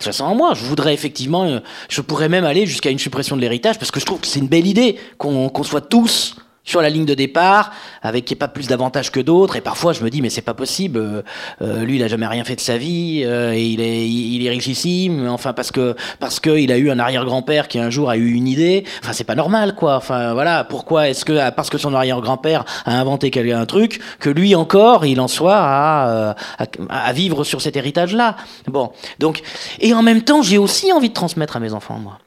Je 0.00 0.06
la 0.06 0.12
sens 0.12 0.32
en 0.32 0.34
moi. 0.34 0.54
Je 0.54 0.64
voudrais 0.64 0.94
effectivement, 0.94 1.60
je 1.88 2.00
pourrais 2.00 2.28
même 2.28 2.44
aller 2.44 2.66
jusqu'à 2.66 2.90
une 2.90 2.98
suppression 2.98 3.36
de 3.36 3.40
l'héritage 3.40 3.78
parce 3.78 3.90
que 3.90 4.00
je 4.00 4.04
trouve 4.04 4.20
que 4.20 4.26
c'est 4.26 4.40
une 4.40 4.48
belle 4.48 4.66
idée 4.66 4.98
qu'on 5.18 5.64
soit 5.64 5.80
tous 5.80 6.36
sur 6.64 6.80
la 6.80 6.90
ligne 6.90 7.04
de 7.04 7.14
départ, 7.14 7.72
avec 8.02 8.24
qui 8.24 8.36
pas 8.36 8.48
plus 8.48 8.68
d'avantages 8.68 9.10
que 9.10 9.20
d'autres. 9.20 9.56
Et 9.56 9.60
parfois, 9.60 9.92
je 9.92 10.02
me 10.04 10.10
dis, 10.10 10.22
mais 10.22 10.30
c'est 10.30 10.42
pas 10.42 10.54
possible. 10.54 10.98
Euh, 10.98 11.22
euh, 11.60 11.84
lui, 11.84 11.96
il 11.96 12.02
a 12.02 12.08
jamais 12.08 12.26
rien 12.26 12.44
fait 12.44 12.56
de 12.56 12.60
sa 12.60 12.78
vie. 12.78 13.22
Euh, 13.24 13.52
et 13.52 13.64
il 13.64 13.80
est, 13.80 14.08
il 14.08 14.46
est 14.46 14.50
richissime. 14.50 15.28
Enfin, 15.28 15.52
parce 15.52 15.70
que 15.70 15.96
parce 16.20 16.40
que 16.40 16.50
il 16.50 16.70
a 16.70 16.78
eu 16.78 16.90
un 16.90 16.98
arrière-grand-père 16.98 17.68
qui 17.68 17.78
un 17.78 17.90
jour 17.90 18.10
a 18.10 18.16
eu 18.16 18.32
une 18.32 18.46
idée. 18.46 18.84
Enfin, 19.02 19.12
c'est 19.12 19.24
pas 19.24 19.34
normal, 19.34 19.74
quoi. 19.74 19.96
Enfin, 19.96 20.34
voilà. 20.34 20.64
Pourquoi 20.64 21.08
est-ce 21.08 21.24
que 21.24 21.50
parce 21.50 21.70
que 21.70 21.78
son 21.78 21.94
arrière-grand-père 21.94 22.64
a 22.84 22.98
inventé 22.98 23.30
un 23.52 23.66
truc, 23.66 24.00
que 24.20 24.30
lui 24.30 24.54
encore, 24.54 25.04
il 25.04 25.20
en 25.20 25.28
soit 25.28 25.56
à, 25.56 26.36
à, 26.58 26.66
à 26.88 27.12
vivre 27.12 27.44
sur 27.44 27.60
cet 27.60 27.76
héritage-là? 27.76 28.36
Bon, 28.68 28.92
donc, 29.18 29.42
et 29.80 29.94
en 29.94 30.02
même 30.02 30.22
temps, 30.22 30.42
j'ai 30.42 30.58
aussi 30.58 30.92
envie 30.92 31.08
de 31.08 31.14
transmettre 31.14 31.56
à 31.56 31.60
mes 31.60 31.72
enfants, 31.72 31.98
moi. 31.98 32.18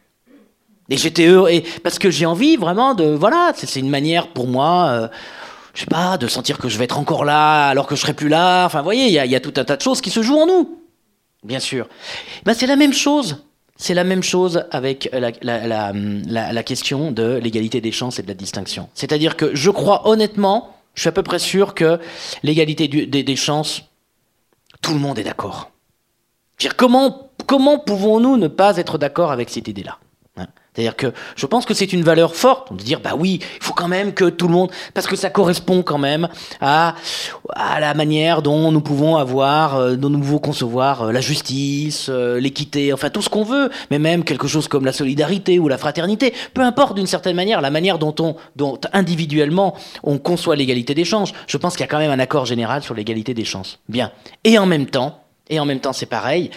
Et 0.89 0.97
j'étais 0.97 1.25
heureux, 1.25 1.49
et 1.49 1.61
parce 1.83 1.97
que 1.97 2.11
j'ai 2.11 2.25
envie 2.25 2.57
vraiment 2.57 2.93
de, 2.93 3.05
voilà, 3.05 3.53
c'est 3.55 3.79
une 3.79 3.89
manière 3.89 4.27
pour 4.27 4.47
moi, 4.47 4.87
euh, 4.89 5.07
je 5.73 5.79
sais 5.81 5.85
pas, 5.87 6.17
de 6.17 6.27
sentir 6.27 6.59
que 6.59 6.69
je 6.69 6.77
vais 6.77 6.83
être 6.83 6.99
encore 6.99 7.25
là 7.25 7.67
alors 7.69 7.87
que 7.87 7.95
je 7.95 8.01
serai 8.01 8.13
plus 8.13 8.29
là. 8.29 8.65
Enfin, 8.65 8.79
vous 8.79 8.85
voyez, 8.85 9.05
il 9.05 9.11
y, 9.11 9.31
y, 9.31 9.35
a 9.35 9.39
tout 9.39 9.53
un 9.57 9.63
tas 9.63 9.77
de 9.77 9.81
choses 9.81 10.01
qui 10.01 10.11
se 10.11 10.21
jouent 10.21 10.37
en 10.37 10.45
nous, 10.45 10.77
bien 11.43 11.59
sûr. 11.59 11.87
Ben, 12.45 12.53
c'est 12.53 12.67
la 12.67 12.75
même 12.75 12.93
chose. 12.93 13.43
C'est 13.77 13.93
la 13.93 14.05
même 14.05 14.23
chose 14.23 14.63
avec 14.71 15.09
la, 15.11 15.31
la, 15.41 15.91
la, 15.91 16.53
la 16.53 16.63
question 16.63 17.11
de 17.11 17.39
l'égalité 17.43 17.81
des 17.81 17.91
chances 17.91 18.19
et 18.19 18.23
de 18.23 18.27
la 18.29 18.33
distinction. 18.33 18.87
C'est-à-dire 18.93 19.35
que 19.35 19.53
je 19.53 19.69
crois 19.69 20.07
honnêtement, 20.07 20.77
je 20.93 21.01
suis 21.01 21.09
à 21.09 21.11
peu 21.11 21.23
près 21.23 21.39
sûr 21.39 21.73
que 21.73 21.99
l'égalité 22.41 22.87
des, 22.87 23.23
des 23.23 23.35
chances, 23.35 23.81
tout 24.81 24.93
le 24.93 24.99
monde 24.99 25.19
est 25.19 25.23
d'accord. 25.23 25.71
Comment, 26.77 27.31
comment 27.47 27.79
pouvons-nous 27.79 28.37
ne 28.37 28.47
pas 28.47 28.77
être 28.77 28.97
d'accord 28.97 29.31
avec 29.33 29.49
cette 29.49 29.67
idée-là? 29.67 29.97
C'est-à-dire 30.75 30.95
que 30.95 31.13
je 31.35 31.45
pense 31.45 31.65
que 31.65 31.73
c'est 31.73 31.93
une 31.93 32.03
valeur 32.03 32.35
forte 32.35 32.73
de 32.73 32.83
dire 32.83 32.99
bah 32.99 33.11
oui, 33.17 33.39
il 33.41 33.63
faut 33.63 33.73
quand 33.73 33.87
même 33.87 34.13
que 34.13 34.25
tout 34.25 34.47
le 34.47 34.53
monde 34.53 34.71
parce 34.93 35.07
que 35.07 35.15
ça 35.15 35.29
correspond 35.29 35.83
quand 35.83 35.97
même 35.97 36.27
à 36.59 36.95
à 37.55 37.79
la 37.79 37.93
manière 37.93 38.41
dont 38.41 38.71
nous 38.71 38.81
pouvons 38.81 39.15
avoir 39.15 39.75
euh, 39.75 39.95
dont 39.95 40.09
nous 40.09 40.19
pouvons 40.19 40.39
concevoir 40.39 41.03
euh, 41.03 41.11
la 41.11 41.21
justice, 41.21 42.07
euh, 42.09 42.39
l'équité, 42.39 42.91
enfin 42.91 43.09
tout 43.09 43.21
ce 43.21 43.29
qu'on 43.29 43.43
veut, 43.43 43.69
mais 43.89 43.99
même 43.99 44.25
quelque 44.25 44.47
chose 44.47 44.67
comme 44.67 44.83
la 44.83 44.93
solidarité 44.93 45.59
ou 45.59 45.69
la 45.69 45.77
fraternité, 45.77 46.33
peu 46.53 46.61
importe 46.61 46.95
d'une 46.95 47.07
certaine 47.07 47.35
manière 47.35 47.61
la 47.61 47.71
manière 47.71 47.97
dont 47.97 48.15
on 48.19 48.35
dont 48.55 48.77
individuellement 48.91 49.75
on 50.03 50.17
conçoit 50.17 50.57
l'égalité 50.57 50.93
des 50.93 51.05
chances. 51.05 51.31
Je 51.47 51.57
pense 51.57 51.73
qu'il 51.73 51.81
y 51.81 51.85
a 51.85 51.87
quand 51.87 51.99
même 51.99 52.11
un 52.11 52.19
accord 52.19 52.45
général 52.45 52.83
sur 52.83 52.95
l'égalité 52.95 53.33
des 53.33 53.45
chances. 53.45 53.79
Bien. 53.87 54.11
Et 54.43 54.57
en 54.59 54.65
même 54.65 54.87
temps, 54.87 55.24
et 55.49 55.59
en 55.59 55.65
même 55.65 55.79
temps 55.79 55.93
c'est 55.93 56.05
pareil, 56.05 56.51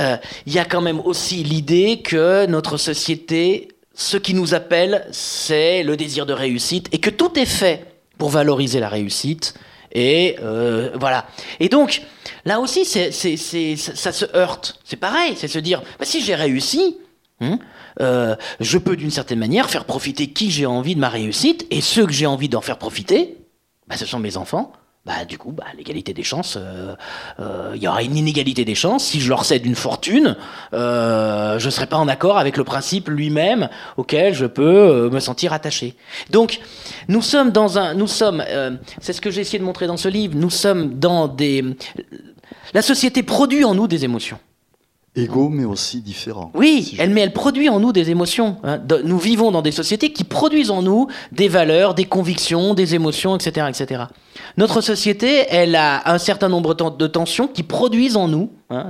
euh, 0.00 0.16
il 0.46 0.52
y 0.52 0.58
a 0.58 0.64
quand 0.64 0.80
même 0.80 1.00
aussi 1.00 1.42
l'idée 1.42 2.00
que 2.02 2.46
notre 2.46 2.76
société, 2.76 3.68
ce 3.94 4.16
qui 4.16 4.34
nous 4.34 4.54
appelle, 4.54 5.06
c'est 5.10 5.82
le 5.82 5.96
désir 5.96 6.24
de 6.24 6.32
réussite 6.32 6.88
et 6.92 6.98
que 6.98 7.10
tout 7.10 7.38
est 7.38 7.46
fait 7.46 7.84
pour 8.16 8.30
valoriser 8.30 8.80
la 8.80 8.88
réussite. 8.88 9.54
Et 9.92 10.36
euh, 10.42 10.90
voilà. 10.94 11.26
Et 11.60 11.68
donc, 11.68 12.02
là 12.44 12.60
aussi, 12.60 12.84
ça, 12.84 13.10
se 13.10 14.36
heurte. 14.36 14.80
C'est 14.84 14.96
pareil, 14.96 15.34
c'est 15.36 15.48
se 15.48 15.58
dire, 15.58 15.82
bah, 15.98 16.04
si 16.04 16.20
j'ai 16.20 16.34
réussi, 16.34 16.98
hein, 17.40 17.58
euh, 18.00 18.36
je 18.60 18.78
peux 18.78 18.96
d'une 18.96 19.10
certaine 19.10 19.38
manière 19.38 19.70
faire 19.70 19.84
profiter 19.84 20.28
qui 20.28 20.50
j'ai 20.50 20.66
envie 20.66 20.94
de 20.94 21.00
ma 21.00 21.08
réussite, 21.08 21.66
et 21.70 21.80
ceux 21.80 22.06
que 22.06 22.12
j'ai 22.12 22.26
envie 22.26 22.48
d'en 22.48 22.60
faire 22.60 22.78
profiter, 22.78 23.38
bah, 23.86 23.96
ce 23.96 24.04
sont 24.04 24.18
mes 24.18 24.36
enfants, 24.36 24.72
bah, 25.08 25.24
du 25.24 25.38
coup, 25.38 25.52
bah, 25.52 25.64
l'égalité 25.74 26.12
des 26.12 26.22
chances, 26.22 26.58
euh, 26.60 26.94
euh, 27.40 27.72
il 27.74 27.82
y 27.82 27.88
aura 27.88 28.02
une 28.02 28.14
inégalité 28.14 28.66
des 28.66 28.74
chances. 28.74 29.06
Si 29.06 29.22
je 29.22 29.30
leur 29.30 29.46
cède 29.46 29.64
une 29.64 29.74
fortune, 29.74 30.36
euh, 30.74 31.58
je 31.58 31.64
ne 31.64 31.70
serai 31.70 31.86
pas 31.86 31.96
en 31.96 32.08
accord 32.08 32.36
avec 32.36 32.58
le 32.58 32.64
principe 32.64 33.08
lui-même 33.08 33.70
auquel 33.96 34.34
je 34.34 34.44
peux 34.44 35.08
me 35.08 35.18
sentir 35.18 35.54
attaché. 35.54 35.94
Donc, 36.28 36.60
nous 37.08 37.22
sommes 37.22 37.52
dans 37.52 37.78
un, 37.78 37.94
nous 37.94 38.06
sommes, 38.06 38.44
c'est 39.00 39.14
ce 39.14 39.22
que 39.22 39.30
j'ai 39.30 39.40
essayé 39.40 39.58
de 39.58 39.64
montrer 39.64 39.86
dans 39.86 39.96
ce 39.96 40.08
livre, 40.08 40.34
nous 40.36 40.50
sommes 40.50 40.98
dans 40.98 41.26
des, 41.26 41.64
la 42.74 42.82
société 42.82 43.22
produit 43.22 43.64
en 43.64 43.74
nous 43.74 43.88
des 43.88 44.04
émotions. 44.04 44.38
Égaux, 45.18 45.48
mais 45.48 45.64
aussi 45.64 46.00
différents. 46.00 46.50
Oui, 46.54 46.94
elle, 46.98 47.10
mais 47.10 47.22
elle 47.22 47.32
produit 47.32 47.68
en 47.68 47.80
nous 47.80 47.92
des 47.92 48.10
émotions. 48.10 48.56
Hein. 48.62 48.80
Nous 49.04 49.18
vivons 49.18 49.50
dans 49.50 49.62
des 49.62 49.72
sociétés 49.72 50.12
qui 50.12 50.24
produisent 50.24 50.70
en 50.70 50.82
nous 50.82 51.08
des 51.32 51.48
valeurs, 51.48 51.94
des 51.94 52.04
convictions, 52.04 52.74
des 52.74 52.94
émotions, 52.94 53.36
etc., 53.36 53.66
etc. 53.68 54.04
Notre 54.56 54.80
société, 54.80 55.46
elle 55.50 55.74
a 55.74 56.10
un 56.10 56.18
certain 56.18 56.48
nombre 56.48 56.74
de 56.74 57.06
tensions 57.06 57.48
qui 57.48 57.62
produisent 57.62 58.16
en 58.16 58.28
nous, 58.28 58.50
hein, 58.70 58.86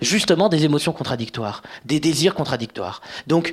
justement, 0.00 0.48
des 0.48 0.64
émotions 0.64 0.92
contradictoires, 0.92 1.62
des 1.84 2.00
désirs 2.00 2.34
contradictoires. 2.34 3.02
Donc, 3.26 3.52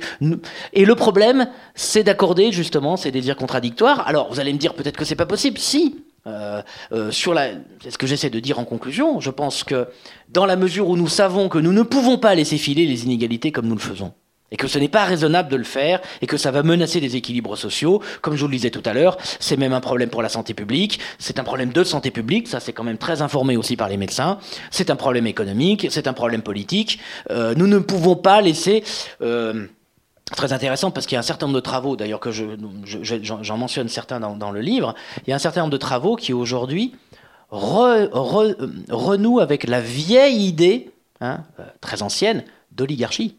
et 0.72 0.84
le 0.84 0.94
problème, 0.94 1.48
c'est 1.74 2.02
d'accorder 2.02 2.52
justement 2.52 2.96
ces 2.96 3.10
désirs 3.10 3.36
contradictoires. 3.36 4.06
Alors, 4.06 4.32
vous 4.32 4.40
allez 4.40 4.52
me 4.52 4.58
dire 4.58 4.74
peut-être 4.74 4.96
que 4.96 5.04
c'est 5.04 5.16
pas 5.16 5.26
possible. 5.26 5.58
Si, 5.58 5.96
euh, 6.26 6.62
euh, 6.92 7.10
sur 7.10 7.32
la, 7.32 7.48
c'est 7.82 7.90
ce 7.90 7.98
que 7.98 8.06
j'essaie 8.06 8.30
de 8.30 8.40
dire 8.40 8.58
en 8.58 8.64
conclusion. 8.64 9.20
Je 9.20 9.30
pense 9.30 9.64
que 9.64 9.88
dans 10.28 10.46
la 10.46 10.56
mesure 10.56 10.88
où 10.88 10.96
nous 10.96 11.08
savons 11.08 11.48
que 11.48 11.58
nous 11.58 11.72
ne 11.72 11.82
pouvons 11.82 12.18
pas 12.18 12.34
laisser 12.34 12.58
filer 12.58 12.86
les 12.86 13.04
inégalités 13.04 13.52
comme 13.52 13.66
nous 13.66 13.74
le 13.74 13.80
faisons, 13.80 14.12
et 14.50 14.56
que 14.56 14.66
ce 14.66 14.78
n'est 14.78 14.88
pas 14.88 15.04
raisonnable 15.04 15.48
de 15.48 15.56
le 15.56 15.64
faire, 15.64 16.00
et 16.20 16.26
que 16.26 16.36
ça 16.36 16.50
va 16.50 16.62
menacer 16.62 17.00
des 17.00 17.16
équilibres 17.16 17.56
sociaux, 17.56 18.02
comme 18.20 18.34
je 18.34 18.40
vous 18.40 18.48
le 18.48 18.56
disais 18.56 18.70
tout 18.70 18.82
à 18.84 18.92
l'heure, 18.92 19.16
c'est 19.38 19.56
même 19.56 19.72
un 19.72 19.80
problème 19.80 20.10
pour 20.10 20.22
la 20.22 20.28
santé 20.28 20.52
publique, 20.52 21.00
c'est 21.18 21.38
un 21.38 21.44
problème 21.44 21.72
de 21.72 21.84
santé 21.84 22.10
publique, 22.10 22.48
ça 22.48 22.60
c'est 22.60 22.72
quand 22.72 22.84
même 22.84 22.98
très 22.98 23.22
informé 23.22 23.56
aussi 23.56 23.76
par 23.76 23.88
les 23.88 23.96
médecins, 23.96 24.38
c'est 24.70 24.90
un 24.90 24.96
problème 24.96 25.26
économique, 25.26 25.86
c'est 25.90 26.06
un 26.06 26.12
problème 26.12 26.42
politique. 26.42 26.98
Euh, 27.30 27.54
nous 27.56 27.66
ne 27.66 27.78
pouvons 27.78 28.16
pas 28.16 28.40
laisser 28.40 28.84
très 30.36 30.52
intéressant 30.52 30.90
parce 30.90 31.06
qu'il 31.06 31.14
y 31.14 31.16
a 31.16 31.20
un 31.20 31.22
certain 31.22 31.46
nombre 31.46 31.56
de 31.56 31.62
travaux, 31.62 31.96
d'ailleurs 31.96 32.20
que 32.20 32.30
j'en 32.30 33.56
mentionne 33.56 33.88
certains 33.88 34.20
dans, 34.20 34.50
le 34.50 34.60
livre, 34.60 34.94
il 35.26 35.30
y 35.30 35.32
a 35.32 35.36
un 35.36 35.40
certain 35.40 35.60
nombre 35.60 35.72
de 35.72 35.76
travaux 35.78 36.16
qui 36.16 36.32
aujourd'hui 36.32 36.94
renouent 37.50 39.40
avec 39.40 39.66
la 39.66 39.80
vieille 39.80 40.46
idée, 40.46 40.92
hein, 41.20 41.40
euh, 41.58 41.64
très 41.80 42.02
ancienne, 42.02 42.44
d'oligarchie. 42.70 43.36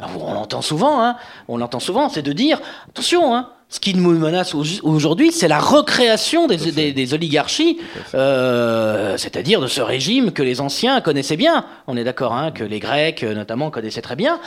On 0.00 0.34
l'entend 0.34 0.60
souvent, 0.60 1.02
hein, 1.04 1.16
on 1.46 1.56
l'entend 1.56 1.78
souvent, 1.78 2.08
c'est 2.08 2.22
de 2.22 2.32
dire, 2.32 2.60
attention, 2.88 3.34
hein, 3.34 3.50
Ce 3.74 3.80
qui 3.80 3.92
nous 3.92 4.16
menace 4.16 4.54
aujourd'hui, 4.54 5.32
c'est 5.32 5.48
la 5.48 5.58
recréation 5.58 6.46
des, 6.46 6.92
des, 6.92 7.12
oligarchies, 7.14 7.78
euh, 8.14 9.16
c'est-à-dire 9.16 9.60
de 9.60 9.66
ce 9.66 9.80
régime 9.80 10.30
que 10.30 10.44
les 10.44 10.60
anciens 10.60 11.00
connaissaient 11.00 11.36
bien. 11.36 11.66
On 11.88 11.96
est 11.96 12.04
d'accord, 12.04 12.34
hein, 12.34 12.52
que 12.52 12.62
les 12.62 12.78
Grecs, 12.78 13.24
euh, 13.24 13.34
notamment, 13.34 13.72
connaissaient 13.72 14.00
très 14.00 14.14
bien. 14.14 14.38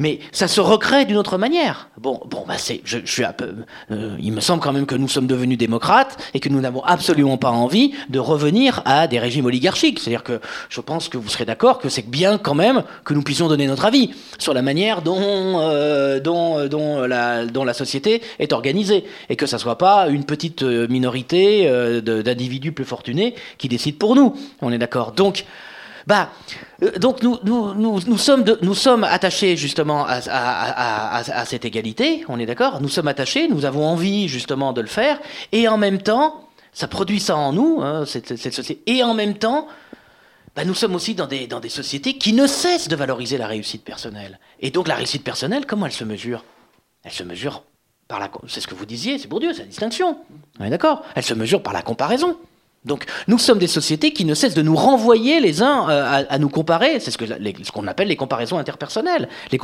Mais 0.00 0.18
ça 0.32 0.48
se 0.48 0.60
recrée 0.60 1.04
d'une 1.04 1.18
autre 1.18 1.38
manière. 1.38 1.88
Bon, 2.00 2.20
bon, 2.26 2.44
bah 2.48 2.54
c'est, 2.58 2.80
je, 2.84 2.98
je, 3.04 3.12
suis 3.12 3.24
un 3.24 3.32
peu, 3.32 3.54
euh, 3.92 4.16
il 4.20 4.32
me 4.32 4.40
semble 4.40 4.60
quand 4.60 4.72
même 4.72 4.86
que 4.86 4.96
nous 4.96 5.06
sommes 5.06 5.28
devenus 5.28 5.56
démocrates 5.56 6.18
et 6.34 6.40
que 6.40 6.48
nous 6.48 6.60
n'avons 6.60 6.82
absolument 6.82 7.36
pas 7.36 7.52
envie 7.52 7.92
de 8.08 8.18
revenir 8.18 8.82
à 8.86 9.06
des 9.06 9.20
régimes 9.20 9.46
oligarchiques. 9.46 10.00
C'est-à-dire 10.00 10.24
que 10.24 10.40
je 10.68 10.80
pense 10.80 11.08
que 11.08 11.16
vous 11.16 11.28
serez 11.28 11.44
d'accord 11.44 11.78
que 11.78 11.88
c'est 11.88 12.10
bien 12.10 12.38
quand 12.38 12.54
même 12.54 12.82
que 13.04 13.14
nous 13.14 13.22
puissions 13.22 13.46
donner 13.46 13.68
notre 13.68 13.84
avis 13.84 14.10
sur 14.38 14.52
la 14.52 14.62
manière 14.62 15.00
dont, 15.00 15.60
euh, 15.60 16.18
dont, 16.18 16.66
dont, 16.66 17.02
la, 17.02 17.46
dont 17.46 17.62
la 17.62 17.72
société 17.72 18.20
est 18.40 18.52
organisée 18.52 18.63
et 19.28 19.36
que 19.36 19.46
ça 19.46 19.58
soit 19.58 19.78
pas 19.78 20.08
une 20.08 20.24
petite 20.24 20.62
euh, 20.62 20.86
minorité 20.88 21.68
euh, 21.68 22.00
d'individus 22.00 22.72
plus 22.72 22.84
fortunés 22.84 23.34
qui 23.58 23.68
décident 23.68 23.98
pour 23.98 24.14
nous. 24.14 24.34
On 24.60 24.72
est 24.72 24.78
d'accord. 24.78 25.12
Donc, 25.12 25.44
bah, 26.06 26.30
euh, 26.82 26.98
donc 26.98 27.22
nous, 27.22 27.38
nous, 27.44 27.74
nous, 27.74 28.00
nous 28.06 28.18
sommes, 28.18 28.44
nous 28.62 28.74
sommes 28.74 29.04
attachés 29.04 29.56
justement 29.56 30.04
à, 30.06 30.20
à, 30.28 31.44
cette 31.44 31.64
égalité, 31.64 32.24
on 32.28 32.38
est 32.38 32.46
d'accord 32.46 32.80
Nous 32.80 32.88
sommes 32.88 33.08
attachés, 33.08 33.48
nous 33.48 33.64
avons 33.64 33.86
envie 33.86 34.28
justement 34.28 34.72
de 34.72 34.80
le 34.80 34.86
faire, 34.86 35.18
et 35.52 35.68
en 35.68 35.78
même 35.78 36.02
temps, 36.02 36.48
ça 36.72 36.88
produit 36.88 37.20
ça 37.20 37.36
en 37.36 37.52
nous, 37.52 37.80
hein, 37.82 38.04
cette, 38.06 38.36
cette, 38.36 38.52
société, 38.52 38.82
et 38.86 39.02
en 39.02 39.14
même 39.14 39.34
temps, 39.34 39.66
bah, 40.54 40.64
nous 40.64 40.74
sommes 40.74 40.94
aussi 40.94 41.14
dans 41.14 41.26
des, 41.26 41.46
dans 41.46 41.60
des 41.60 41.68
sociétés 41.68 42.18
qui 42.18 42.32
ne 42.32 42.46
cessent 42.46 42.88
de 42.88 42.96
valoriser 42.96 43.38
la 43.38 43.46
réussite 43.46 43.84
personnelle. 43.84 44.38
Et 44.60 44.70
donc 44.70 44.88
la 44.88 44.94
réussite 44.94 45.24
personnelle, 45.24 45.66
comment 45.66 45.86
elle 45.86 45.92
se 45.92 46.04
mesure? 46.04 46.44
Elle 47.02 47.12
se 47.12 47.22
mesure 47.22 47.62
c'est 48.48 48.60
ce 48.60 48.66
que 48.66 48.74
vous 48.74 48.86
disiez, 48.86 49.18
c'est 49.18 49.28
pour 49.28 49.40
Dieu, 49.40 49.52
c'est 49.52 49.62
la 49.62 49.68
distinction. 49.68 50.18
D'accord 50.58 51.02
Elle 51.14 51.22
se 51.24 51.34
mesure 51.34 51.62
par 51.62 51.72
la 51.72 51.82
comparaison. 51.82 52.36
Donc 52.84 53.04
nous 53.28 53.38
sommes 53.38 53.58
des 53.58 53.66
sociétés 53.66 54.12
qui 54.12 54.24
ne 54.24 54.34
cessent 54.34 54.54
de 54.54 54.62
nous 54.62 54.76
renvoyer 54.76 55.40
les 55.40 55.62
uns 55.62 55.88
euh, 55.88 56.24
à, 56.28 56.38
nous 56.38 56.50
comparer, 56.50 57.00
c'est 57.00 57.10
ce 57.10 57.72
qu'on 57.72 57.86
appelle 57.86 58.08
les 58.08 58.16
comparaisons 58.16 58.58
interpersonnelles, 58.58 59.28
les, 59.50 59.58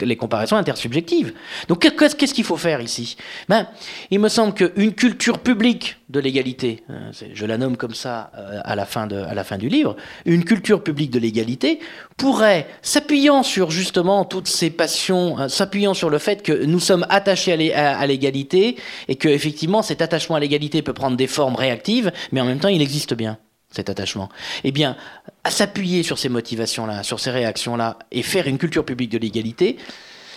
les, 0.00 0.16
comparaisons 0.16 0.56
intersubjectives. 0.56 1.34
Donc 1.68 1.80
qu'est-ce 1.80 2.34
qu'il 2.34 2.44
faut 2.44 2.56
faire 2.56 2.80
ici? 2.80 3.16
Ben, 3.48 3.66
Il 4.10 4.20
me 4.20 4.28
semble 4.28 4.54
qu'une 4.54 4.94
culture 4.94 5.38
publique 5.38 5.98
de 6.08 6.20
l'égalité, 6.20 6.82
hein, 6.90 7.10
je 7.32 7.46
la 7.46 7.56
nomme 7.56 7.76
comme 7.76 7.94
ça 7.94 8.30
euh, 8.36 8.60
à, 8.64 8.76
la 8.76 8.84
fin 8.84 9.06
de, 9.06 9.16
à 9.16 9.34
la 9.34 9.44
fin 9.44 9.56
du 9.56 9.68
livre, 9.68 9.96
une 10.26 10.44
culture 10.44 10.82
publique 10.82 11.10
de 11.10 11.18
l'égalité 11.18 11.80
pourrait, 12.18 12.66
s'appuyant 12.82 13.42
sur 13.42 13.70
justement 13.70 14.24
toutes 14.26 14.48
ces 14.48 14.70
passions, 14.70 15.38
hein, 15.38 15.48
s'appuyant 15.48 15.94
sur 15.94 16.10
le 16.10 16.18
fait 16.18 16.42
que 16.42 16.64
nous 16.64 16.80
sommes 16.80 17.06
attachés 17.08 17.72
à 17.74 18.06
l'égalité 18.06 18.76
et 19.08 19.16
que 19.16 19.28
effectivement 19.28 19.80
cet 19.80 20.02
attachement 20.02 20.36
à 20.36 20.40
l'égalité 20.40 20.82
peut 20.82 20.92
prendre 20.92 21.16
des 21.16 21.26
formes 21.26 21.56
réactives, 21.56 22.12
mais 22.30 22.40
en 22.40 22.44
même 22.44 22.58
temps 22.58 22.61
il 22.68 22.82
existe 22.82 23.14
bien 23.14 23.38
cet 23.70 23.88
attachement. 23.88 24.28
Eh 24.64 24.72
bien, 24.72 24.96
à 25.44 25.50
s'appuyer 25.50 26.02
sur 26.02 26.18
ces 26.18 26.28
motivations-là, 26.28 27.02
sur 27.02 27.20
ces 27.20 27.30
réactions-là, 27.30 27.98
et 28.10 28.22
faire 28.22 28.46
une 28.46 28.58
culture 28.58 28.84
publique 28.84 29.10
de 29.10 29.18
l'égalité, 29.18 29.78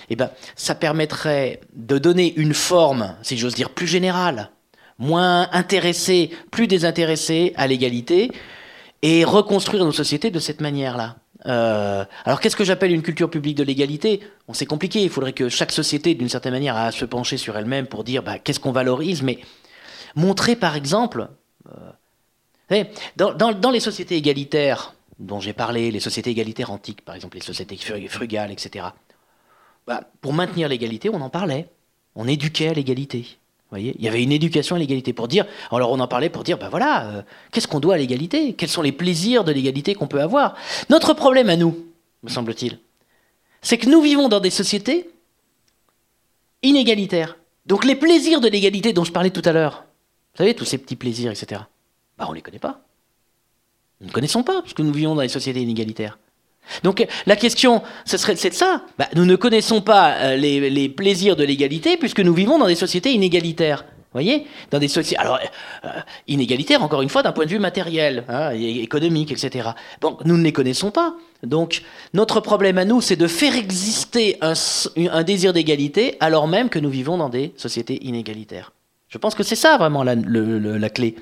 eh 0.09 0.15
ben, 0.15 0.31
ça 0.55 0.75
permettrait 0.75 1.59
de 1.73 1.97
donner 1.97 2.33
une 2.37 2.53
forme, 2.53 3.15
si 3.21 3.37
j'ose 3.37 3.55
dire, 3.55 3.69
plus 3.71 3.87
générale 3.87 4.51
moins 4.97 5.49
intéressés, 5.51 6.31
plus 6.51 6.67
désintéressés 6.67 7.53
à 7.57 7.67
l'égalité, 7.67 8.31
et 9.01 9.23
reconstruire 9.23 9.83
nos 9.85 9.91
sociétés 9.91 10.31
de 10.31 10.39
cette 10.39 10.61
manière-là. 10.61 11.17
Euh, 11.47 12.05
alors 12.23 12.39
qu'est-ce 12.39 12.55
que 12.55 12.63
j'appelle 12.63 12.91
une 12.91 13.03
culture 13.03 13.29
publique 13.29 13.57
de 13.57 13.63
l'égalité? 13.63 14.21
Bon, 14.47 14.53
c'est 14.53 14.65
compliqué, 14.65 15.03
il 15.03 15.09
faudrait 15.09 15.33
que 15.33 15.49
chaque 15.49 15.71
société, 15.71 16.15
d'une 16.15 16.29
certaine 16.29 16.53
manière, 16.53 16.75
à 16.75 16.91
se 16.91 17.05
pencher 17.05 17.37
sur 17.37 17.57
elle-même 17.57 17.87
pour 17.87 18.03
dire 18.03 18.23
bah, 18.23 18.39
qu'est-ce 18.39 18.59
qu'on 18.59 18.71
valorise, 18.71 19.21
mais 19.21 19.39
montrer 20.15 20.55
par 20.55 20.75
exemple, 20.75 21.27
euh, 21.67 21.91
dans, 23.17 23.71
les 23.71 23.79
sociétés 23.79 24.15
égalitaires 24.15 24.93
dont 25.19 25.39
j'ai 25.39 25.53
parlé, 25.53 25.91
les 25.91 25.99
sociétés 25.99 26.31
égalitaires 26.31 26.71
antiques, 26.71 27.01
par 27.01 27.15
exemple 27.15 27.37
les 27.37 27.43
sociétés 27.43 27.77
frugales, 28.07 28.51
etc., 28.51 28.87
bah, 29.87 30.03
pour 30.21 30.33
maintenir 30.33 30.67
l'égalité, 30.67 31.09
on 31.09 31.21
en 31.21 31.29
parlait, 31.29 31.69
on 32.15 32.27
éduquait 32.27 32.69
à 32.69 32.73
l'égalité 32.73 33.37
il 33.77 34.01
y 34.01 34.07
avait 34.07 34.23
une 34.23 34.31
éducation 34.31 34.75
à 34.75 34.79
l'égalité 34.79 35.13
pour 35.13 35.27
dire, 35.27 35.45
alors 35.71 35.91
on 35.91 35.99
en 35.99 36.07
parlait 36.07 36.29
pour 36.29 36.43
dire, 36.43 36.57
ben 36.57 36.69
voilà, 36.69 37.07
euh, 37.07 37.21
qu'est-ce 37.51 37.67
qu'on 37.67 37.79
doit 37.79 37.95
à 37.95 37.97
l'égalité? 37.97 38.53
Quels 38.53 38.69
sont 38.69 38.81
les 38.81 38.91
plaisirs 38.91 39.43
de 39.43 39.51
l'égalité 39.51 39.95
qu'on 39.95 40.07
peut 40.07 40.21
avoir? 40.21 40.55
Notre 40.89 41.13
problème 41.13 41.49
à 41.49 41.55
nous, 41.55 41.85
me 42.23 42.29
semble-t-il, 42.29 42.79
c'est 43.61 43.77
que 43.77 43.89
nous 43.89 44.01
vivons 44.01 44.29
dans 44.29 44.39
des 44.39 44.49
sociétés 44.49 45.09
inégalitaires. 46.61 47.37
Donc 47.65 47.85
les 47.85 47.95
plaisirs 47.95 48.41
de 48.41 48.47
l'égalité 48.47 48.93
dont 48.93 49.03
je 49.03 49.11
parlais 49.11 49.31
tout 49.31 49.41
à 49.45 49.51
l'heure, 49.51 49.85
vous 50.33 50.37
savez, 50.37 50.53
tous 50.53 50.65
ces 50.65 50.77
petits 50.77 50.95
plaisirs, 50.95 51.31
etc., 51.31 51.61
bah 52.17 52.25
on 52.27 52.31
ne 52.31 52.35
les 52.35 52.41
connaît 52.41 52.59
pas. 52.59 52.81
Nous 54.01 54.07
ne 54.07 54.11
connaissons 54.11 54.43
pas, 54.43 54.61
parce 54.61 54.73
que 54.73 54.81
nous 54.81 54.93
vivons 54.93 55.15
dans 55.15 55.21
des 55.21 55.29
sociétés 55.29 55.61
inégalitaires. 55.61 56.17
Donc 56.83 57.05
la 57.25 57.35
question, 57.35 57.81
ce 58.05 58.17
serait, 58.17 58.35
c'est 58.35 58.49
de 58.49 58.55
ça. 58.55 58.81
Bah, 58.97 59.07
nous 59.15 59.25
ne 59.25 59.35
connaissons 59.35 59.81
pas 59.81 60.15
euh, 60.15 60.35
les, 60.35 60.89
plaisirs 60.89 61.35
de 61.35 61.43
l'égalité 61.43 61.97
puisque 61.97 62.19
nous 62.19 62.33
vivons 62.33 62.57
dans 62.57 62.67
des 62.67 62.75
sociétés 62.75 63.11
inégalitaires. 63.11 63.85
Voyez? 64.13 64.47
Dans 64.71 64.79
des 64.79 64.87
sociétés. 64.87 65.19
Alors, 65.19 65.39
euh, 65.83 65.89
inégalitaires, 66.27 66.81
encore 66.81 67.01
une 67.01 67.09
fois, 67.09 67.21
d'un 67.21 67.33
point 67.33 67.45
de 67.45 67.49
vue 67.49 67.59
matériel, 67.59 68.23
hein, 68.29 68.51
économique, 68.51 69.31
etc. 69.31 69.71
Bon, 69.99 70.17
nous 70.23 70.37
ne 70.37 70.43
les 70.43 70.53
connaissons 70.53 70.89
pas. 70.89 71.15
Donc, 71.43 71.83
notre 72.13 72.39
problème 72.39 72.77
à 72.77 72.85
nous, 72.85 73.01
c'est 73.01 73.17
de 73.17 73.27
faire 73.27 73.55
exister 73.57 74.37
un, 74.41 75.23
désir 75.23 75.51
d'égalité 75.51 76.15
alors 76.21 76.47
même 76.47 76.69
que 76.69 76.79
nous 76.79 76.89
vivons 76.89 77.17
dans 77.17 77.27
des 77.27 77.53
sociétés 77.57 78.05
inégalitaires. 78.05 78.71
Je 79.15 79.17
pense 79.17 79.33
que 79.33 79.43
c'est 79.43 79.55
ça 79.55 79.77
vraiment 79.77 80.03
la, 80.03 80.89
clé. 80.89 81.15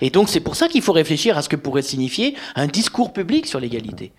Et 0.00 0.10
donc, 0.10 0.28
c'est 0.28 0.38
pour 0.38 0.54
ça 0.54 0.68
qu'il 0.68 0.82
faut 0.82 0.92
réfléchir 0.92 1.36
à 1.36 1.42
ce 1.42 1.48
que 1.48 1.56
pourrait 1.56 1.82
signifier 1.82 2.36
un 2.54 2.68
discours 2.68 3.12
public 3.12 3.48
sur 3.48 3.58
l'égalité. 3.58 4.12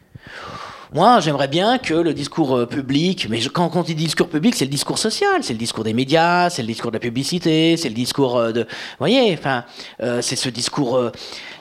Moi, 0.93 1.21
j'aimerais 1.21 1.47
bien 1.47 1.77
que 1.77 1.93
le 1.93 2.13
discours 2.13 2.57
euh, 2.57 2.65
public, 2.65 3.27
mais 3.29 3.39
quand, 3.45 3.73
on 3.77 3.83
dit 3.83 3.95
discours 3.95 4.27
public, 4.27 4.53
c'est 4.53 4.65
le 4.65 4.69
discours 4.69 4.97
social, 4.97 5.45
c'est 5.45 5.53
le 5.53 5.59
discours 5.59 5.85
des 5.85 5.93
médias, 5.93 6.49
c'est 6.49 6.61
le 6.61 6.67
discours 6.67 6.91
de 6.91 6.97
la 6.97 6.99
publicité, 6.99 7.77
c'est 7.77 7.87
le 7.87 7.95
discours 7.95 8.37
euh, 8.37 8.51
de, 8.51 8.63
vous 8.63 8.99
voyez, 8.99 9.33
enfin, 9.33 9.63
euh, 10.01 10.21
c'est 10.21 10.35
ce 10.35 10.49
discours. 10.49 10.99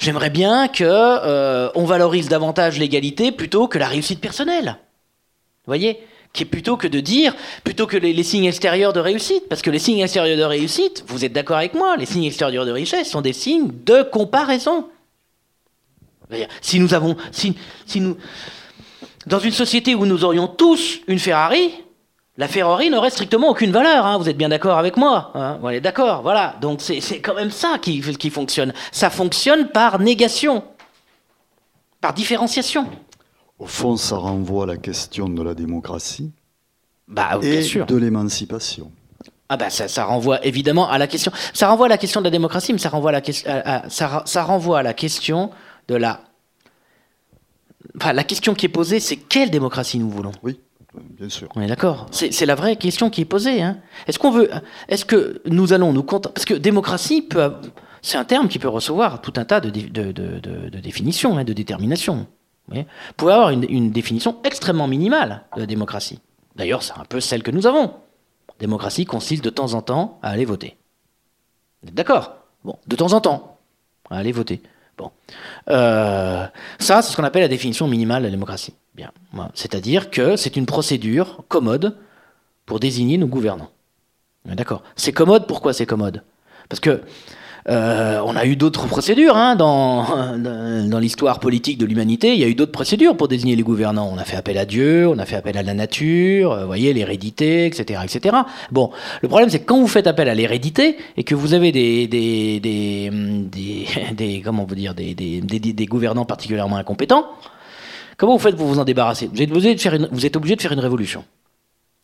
j'aimerais 0.01 0.31
bien 0.31 0.67
que 0.67 1.71
on 1.79 1.85
valorise 1.85 2.29
davantage 2.29 2.81
l'égalité 2.81 3.31
plutôt 3.31 3.69
que 3.69 3.79
la 3.79 3.87
réussite 3.87 4.21
personnelle. 4.21 4.77
Vous 5.67 5.71
voyez, 5.71 6.01
qui 6.33 6.45
est 6.45 6.47
plutôt 6.47 6.77
que 6.77 6.87
de 6.87 7.01
dire, 7.01 7.35
plutôt 7.65 7.87
que 7.87 7.97
les, 7.97 8.23
signes 8.23 8.45
extérieurs 8.45 8.93
de 8.93 9.01
réussite, 9.01 9.49
parce 9.49 9.63
que 9.63 9.71
les 9.71 9.79
signes 9.79 10.01
extérieurs 10.01 10.39
de 10.39 10.45
réussite, 10.45 11.05
vous 11.09 11.25
êtes 11.25 11.33
d'accord 11.33 11.57
avec 11.57 11.75
moi, 11.75 11.97
les 11.97 12.07
signes 12.07 12.25
extérieurs 12.25 12.67
de 12.67 12.71
richesse 12.71 13.11
sont 13.11 13.21
des 13.21 13.33
signes 13.33 13.71
de 13.85 14.03
comparaison. 14.03 14.87
Si 16.61 16.79
nous 16.79 16.95
avons, 16.95 17.17
si, 17.33 17.57
si 17.87 18.01
nous, 18.01 18.17
dans 19.27 19.41
une 19.41 19.51
société 19.51 19.97
où 19.97 20.07
nous 20.07 20.25
aurions 20.25 20.47
tous 20.47 21.01
une 21.09 21.19
Ferrari, 21.19 21.73
la 22.37 22.47
Ferrari 22.47 22.89
n'aurait 22.89 23.11
strictement 23.11 23.51
aucune 23.51 23.73
valeur. 23.73 24.07
Hein. 24.07 24.17
Vous 24.17 24.29
êtes 24.29 24.37
bien 24.37 24.49
d'accord 24.49 24.79
avec 24.79 24.97
moi 24.97 25.33
hein 25.35 25.59
d'accord, 25.81 26.23
voilà. 26.23 26.55
Donc 26.61 26.81
c'est 26.81 27.21
quand 27.21 27.35
même 27.35 27.51
ça 27.51 27.79
qui 27.81 28.31
fonctionne. 28.31 28.73
Ça 28.93 29.11
fonctionne 29.11 29.69
par 29.69 29.99
négation, 29.99 30.63
par 32.01 32.15
différenciation. 32.15 32.87
Au 33.61 33.67
fond, 33.67 33.97
ça 33.97 34.17
renvoie 34.17 34.65
à 34.65 34.67
la 34.67 34.77
question 34.79 35.29
de 35.29 35.43
la 35.43 35.55
démocratie 35.55 36.33
bah, 37.07 37.39
et 37.43 37.61
de 37.61 37.97
l'émancipation. 37.97 38.91
Ah 39.51 39.57
bah 39.57 39.69
ça, 39.69 39.87
ça, 39.87 40.05
renvoie 40.05 40.45
évidemment 40.47 40.89
à 40.89 40.97
la 40.97 41.07
question. 41.07 41.31
Ça 41.53 41.69
renvoie 41.69 41.87
à 41.87 41.89
la 41.91 41.99
question 41.99 42.21
de 42.21 42.25
la 42.25 42.31
démocratie, 42.31 42.73
mais 42.73 42.79
ça 42.79 42.89
renvoie 42.89 43.11
à 43.11 43.21
la, 43.21 43.91
ça, 43.91 44.23
ça 44.25 44.43
renvoie 44.45 44.79
à 44.79 44.83
la 44.83 44.95
question 44.95 45.51
de 45.89 45.95
la 45.97 46.21
la 47.95 48.25
question 48.25 48.55
qui 48.55 48.67
est 48.67 48.71
posée, 48.71 49.01
c'est 49.01 49.17
quelle 49.17 49.51
démocratie 49.51 49.99
nous 49.99 50.09
voulons? 50.09 50.33
Oui, 50.43 50.61
bien 50.95 51.29
sûr. 51.29 51.49
On 51.55 51.61
est 51.61 51.67
d'accord. 51.67 52.07
C'est 52.13 52.47
la 52.47 52.55
vraie 52.55 52.77
question 52.77 53.11
qui 53.11 53.23
est 53.23 53.27
posée. 53.27 53.61
Hein. 53.61 53.79
Est-ce 54.07 54.19
qu'on 54.19 54.31
veut, 54.31 54.51
est-ce 54.89 55.05
que 55.05 55.43
nous 55.47 55.73
allons 55.73 55.93
nous 55.93 56.03
contenter 56.03 56.33
parce 56.35 56.45
que 56.45 56.55
démocratie 56.55 57.21
peut, 57.21 57.53
c'est 58.01 58.17
un 58.17 58.25
terme 58.25 58.49
qui 58.49 58.59
peut 58.59 58.69
recevoir 58.69 59.21
tout 59.21 59.33
un 59.37 59.45
tas 59.45 59.61
de, 59.61 59.71
de, 59.71 60.81
définitions, 60.81 61.37
hein, 61.37 61.45
de 61.45 61.53
déterminations. 61.53 62.27
Vous 62.71 62.85
pouvez 63.17 63.33
avoir 63.33 63.51
une, 63.51 63.91
définition 63.91 64.37
extrêmement 64.45 64.87
minimale 64.87 65.43
de 65.55 65.61
la 65.61 65.67
démocratie. 65.67 66.21
D'ailleurs, 66.57 66.83
c'est 66.83 66.99
un 66.99 67.05
peu 67.05 67.21
celle 67.21 67.43
que 67.43 67.51
nous 67.51 67.67
avons. 67.67 67.95
Démocratie 68.59 69.07
consiste 69.07 69.45
de 69.45 69.51
temps 69.51 69.75
en 69.75 69.83
temps 69.83 70.19
à 70.23 70.31
aller 70.31 70.45
voter. 70.45 70.77
Vous 71.83 71.89
êtes 71.89 71.95
d'accord? 71.95 72.37
Bon, 72.65 72.77
de 72.87 72.97
temps 72.97 73.13
en 73.13 73.21
temps, 73.21 73.59
à 74.11 74.19
aller 74.19 74.33
voter. 74.33 74.61
Euh, 75.69 76.47
ça, 76.79 77.01
c'est 77.01 77.13
ce 77.13 77.17
qu'on 77.17 77.25
appelle 77.25 77.43
la 77.43 77.49
définition 77.49 77.87
minimale 77.89 78.23
de 78.23 78.27
la 78.27 78.31
démocratie. 78.31 78.75
Bien. 78.95 79.13
C'est-à-dire 79.55 80.11
que 80.11 80.37
c'est 80.37 80.57
une 80.57 80.67
procédure 80.67 81.45
commode 81.49 81.97
pour 82.67 82.81
désigner 82.81 83.17
nos 83.17 83.27
gouvernants. 83.27 83.71
D'accord? 84.45 84.83
C'est 84.97 85.13
commode, 85.13 85.47
pourquoi 85.47 85.73
c'est 85.73 85.87
commode? 85.87 86.23
Parce 86.69 86.81
que 86.81 87.03
Euh, 87.69 88.21
on 88.25 88.37
a 88.37 88.47
eu 88.47 88.57
d'autres 88.57 88.87
procédures 88.87 89.37
hein, 89.37 89.55
dans, 89.57 90.99
l'histoire 90.99 91.41
politique 91.41 91.79
de 91.79 91.87
l'humanité. 91.87 92.33
Il 92.33 92.39
y 92.39 92.45
a 92.45 92.49
eu 92.49 92.55
d'autres 92.55 92.73
procédures 92.73 93.17
pour 93.17 93.29
désigner 93.29 93.57
les 93.57 93.63
gouvernants. 93.63 94.11
On 94.13 94.19
a 94.19 94.25
fait 94.25 94.37
appel 94.37 94.59
à 94.59 94.65
Dieu, 94.65 95.09
on 95.09 95.19
a 95.19 95.27
fait 95.27 95.37
appel 95.37 95.57
à 95.57 95.63
la 95.63 95.75
nature, 95.75 96.57
vous 96.59 96.67
voyez, 96.67 96.93
l'hérédité, 96.93 97.67
etc., 97.67 98.01
etc. 98.05 98.37
Bon, 98.71 98.91
le 99.23 99.29
problème, 99.29 99.51
c'est 99.51 99.61
que 99.61 99.67
quand 99.67 99.79
vous 99.79 99.89
faites 99.89 100.07
appel 100.07 100.29
à 100.29 100.35
l'hérédité 100.35 100.97
et 101.17 101.25
que 101.25 101.35
vous 101.35 101.55
avez 101.55 101.73
des, 101.73 102.09
gouvernants 105.87 106.25
particulièrement 106.25 106.77
incompétents, 106.77 107.27
comment 108.17 108.35
vous 108.35 108.43
faites 108.43 108.57
pour 108.57 108.67
vous 108.67 108.79
en 108.79 108.85
débarrasser? 108.85 109.29
Vous 109.33 109.43
êtes, 109.43 109.51
obligé 109.51 109.75
de 109.75 109.81
faire 109.81 109.95
une, 109.95 110.09
vous 110.11 110.81
révolution. 110.81 111.25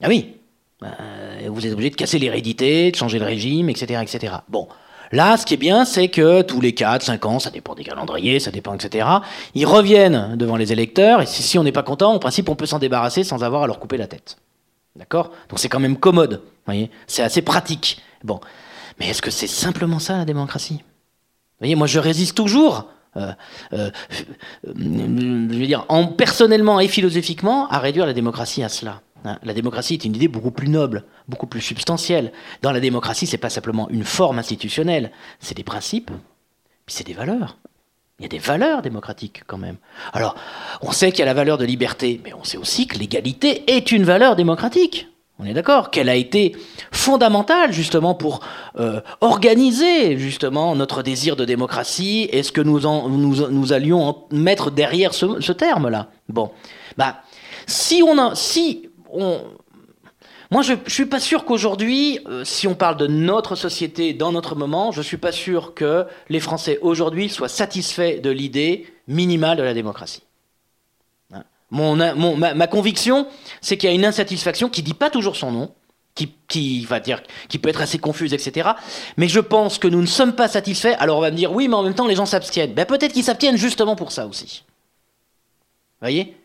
Ah 0.03 0.09
oui, 0.09 0.35
euh, 0.83 1.49
vous 1.49 1.67
êtes 1.67 1.73
obligé 1.73 1.91
de 1.91 1.97
casser 1.97 2.19
l'hérédité, 2.19 2.91
de 2.91 2.97
changer 2.97 3.19
le 3.19 3.25
régime, 3.25 3.71
etc., 3.71 4.01
etc. 4.03 4.35
Bon. 4.49 4.69
Là, 5.13 5.37
ce 5.37 5.47
qui 5.47 5.55
est 5.55 5.59
bien, 5.59 5.85
c'est 5.85 6.09
que 6.09 6.43
tous 6.43 6.61
les 6.61 6.75
4, 6.75 7.03
5 7.03 7.27
ans, 7.27 7.39
ça 7.39 7.51
dépend 7.51 7.75
des 7.75 7.85
calendriers, 7.85 8.41
ça 8.41 8.51
dépend, 8.51 8.75
etc., 8.75 9.07
ils 9.55 9.67
reviennent 9.67 10.37
devant 10.37 10.57
les 10.57 10.73
électeurs, 10.73 11.23
et 11.23 11.27
si, 11.27 11.59
on 11.59 11.65
n'est 11.65 11.73
pas 11.73 11.83
content, 11.83 12.13
en 12.13 12.19
principe, 12.19 12.49
on 12.49 12.57
peut 12.57 12.67
s'en 12.67 12.79
débarrasser 12.79 13.25
sans 13.25 13.45
avoir 13.45 13.63
à 13.63 13.67
leur 13.67 13.79
couper 13.79 13.97
la 13.97 14.07
tête. 14.07 14.37
D'accord? 14.97 15.31
Donc 15.49 15.59
c'est 15.59 15.69
quand 15.69 15.81
même 15.81 15.97
commode, 15.99 16.43
voyez? 16.65 16.91
C'est 17.07 17.23
assez 17.23 17.43
pratique. 17.43 18.03
Bon. 18.25 18.41
Mais 18.99 19.09
est-ce 19.09 19.21
que 19.21 19.31
c'est 19.31 19.47
simplement 19.47 19.99
ça, 19.99 20.17
la 20.17 20.25
démocratie? 20.25 20.79
Vous 20.79 21.61
voyez, 21.61 21.75
moi, 21.75 21.87
je 21.87 21.99
résiste 21.99 22.35
toujours 22.35 22.87
euh, 23.17 23.33
euh, 23.73 23.91
je 24.65 24.73
veux 25.59 25.67
dire, 25.67 25.85
en, 25.89 26.07
personnellement 26.07 26.81
et 26.81 26.89
philosophiquement, 26.89 27.69
à 27.69 27.79
réduire 27.79 28.07
la 28.07 28.13
démocratie 28.13 28.63
à 28.63 28.69
cela. 28.69 29.01
Hein, 29.27 29.39
la 29.43 29.55
démocratie 29.55 29.95
est 29.95 30.05
une 30.05 30.15
idée 30.15 30.29
beaucoup 30.29 30.53
plus 30.53 30.69
noble, 30.69 31.05
beaucoup 31.29 31.47
plus 31.47 31.61
substantielle. 31.61 32.33
Dans 32.63 32.71
la 32.71 32.81
démocratie, 32.81 33.27
c'est 33.27 33.39
pas 33.39 33.51
simplement 33.51 33.89
une 33.91 34.05
forme 34.05 34.39
institutionnelle, 34.39 35.11
c'est 35.41 35.57
des 35.57 35.65
principes, 35.65 36.11
puis 36.87 36.95
c'est 36.95 37.07
des 37.07 37.13
valeurs. 37.13 37.57
Il 38.19 38.23
y 38.23 38.27
a 38.27 38.29
des 38.29 38.39
valeurs 38.39 38.83
démocratiques 38.83 39.43
quand 39.47 39.59
même. 39.59 39.77
Alors, 40.13 40.37
on 40.81 40.93
sait 40.93 41.11
qu'il 41.11 41.21
y 41.21 41.23
a 41.23 41.27
la 41.27 41.35
valeur 41.35 41.59
de 41.59 41.65
liberté, 41.65 42.21
mais 42.25 42.33
on 42.33 42.45
sait 42.45 42.57
aussi 42.57 42.87
que 42.87 42.99
l'égalité 42.99 43.71
est 43.71 43.93
une 43.93 44.05
valeur 44.05 44.37
démocratique. 44.37 45.09
On 45.39 45.45
est 45.45 45.53
d'accord 45.53 45.91
qu'elle 45.91 46.09
a 46.09 46.15
été 46.15 46.57
fondamentale 46.93 47.71
justement 47.71 48.15
pour 48.15 48.41
euh, 48.79 49.03
organiser 49.21 50.17
justement 50.17 50.75
notre 50.75 51.03
désir 51.03 51.37
de 51.37 51.45
démocratie 51.45 52.27
et 52.33 52.43
ce 52.43 52.53
que 52.53 52.63
nous, 52.63 53.73
allions 53.73 54.25
mettre 54.31 54.71
derrière 54.71 55.13
ce, 55.13 55.43
ce 55.43 55.53
terme-là. 55.53 56.09
Bon, 56.31 56.53
bah 56.97 57.17
si 57.67 58.03
on 58.03 58.17
a, 58.19 58.35
si 58.35 58.89
moi, 60.51 60.63
je 60.63 60.75
ne 60.75 60.79
suis 60.89 61.07
pas 61.07 61.19
sûr 61.19 61.45
qu'aujourd'hui, 61.45 62.21
euh, 62.27 62.45
si 62.45 62.69
on 62.69 62.75
parle 62.75 62.97
de 62.97 63.07
notre 63.07 63.57
société 63.57 64.13
dans 64.13 64.31
notre 64.31 64.55
moment, 64.55 64.93
je 64.93 65.03
suis 65.03 65.17
pas 65.17 65.33
sûr 65.33 65.75
que 65.75 66.07
les 66.29 66.41
Français 66.41 66.79
aujourd'hui 66.83 67.29
soient 67.29 67.49
satisfaits 67.49 68.21
de 68.21 68.31
l'idée 68.31 68.87
minimale 69.09 69.59
de 69.59 69.65
la 69.65 69.75
démocratie. 69.75 70.23
Hein. 71.33 71.43
ma, 71.73 72.67
conviction, 72.69 73.27
c'est 73.61 73.77
qu'il 73.77 73.89
y 73.89 73.93
a 73.93 73.95
une 73.95 74.05
insatisfaction 74.05 74.69
qui 74.69 74.83
dit 74.83 74.95
pas 74.95 75.11
toujours 75.11 75.37
son 75.37 75.51
nom, 75.51 75.75
qui, 76.49 76.85
va 76.87 77.01
dire, 77.01 77.23
qui 77.49 77.59
peut 77.59 77.69
être 77.69 77.83
assez 77.83 77.99
confuse, 77.99 78.33
etc. 78.33 78.71
Mais 79.17 79.29
je 79.29 79.41
pense 79.41 79.79
que 79.79 79.89
nous 79.89 80.01
ne 80.01 80.07
sommes 80.07 80.35
pas 80.35 80.49
satisfaits. 80.49 80.95
Alors 80.99 81.19
on 81.19 81.21
va 81.21 81.31
me 81.31 81.37
dire, 81.37 81.53
oui, 81.53 81.69
mais 81.69 81.75
en 81.75 81.83
même 81.83 81.95
temps, 81.95 82.07
les 82.07 82.15
gens 82.15 82.25
s'abstiennent. 82.25 82.73
Ben, 82.73 82.87
peut-être 82.87 83.13
qu'ils 83.13 83.25
s'abstiennent 83.25 83.59
justement 83.59 83.97
pour 83.97 84.13
ça 84.13 84.27
aussi. 84.27 84.65
Vous 86.01 86.07
voyez? 86.07 86.36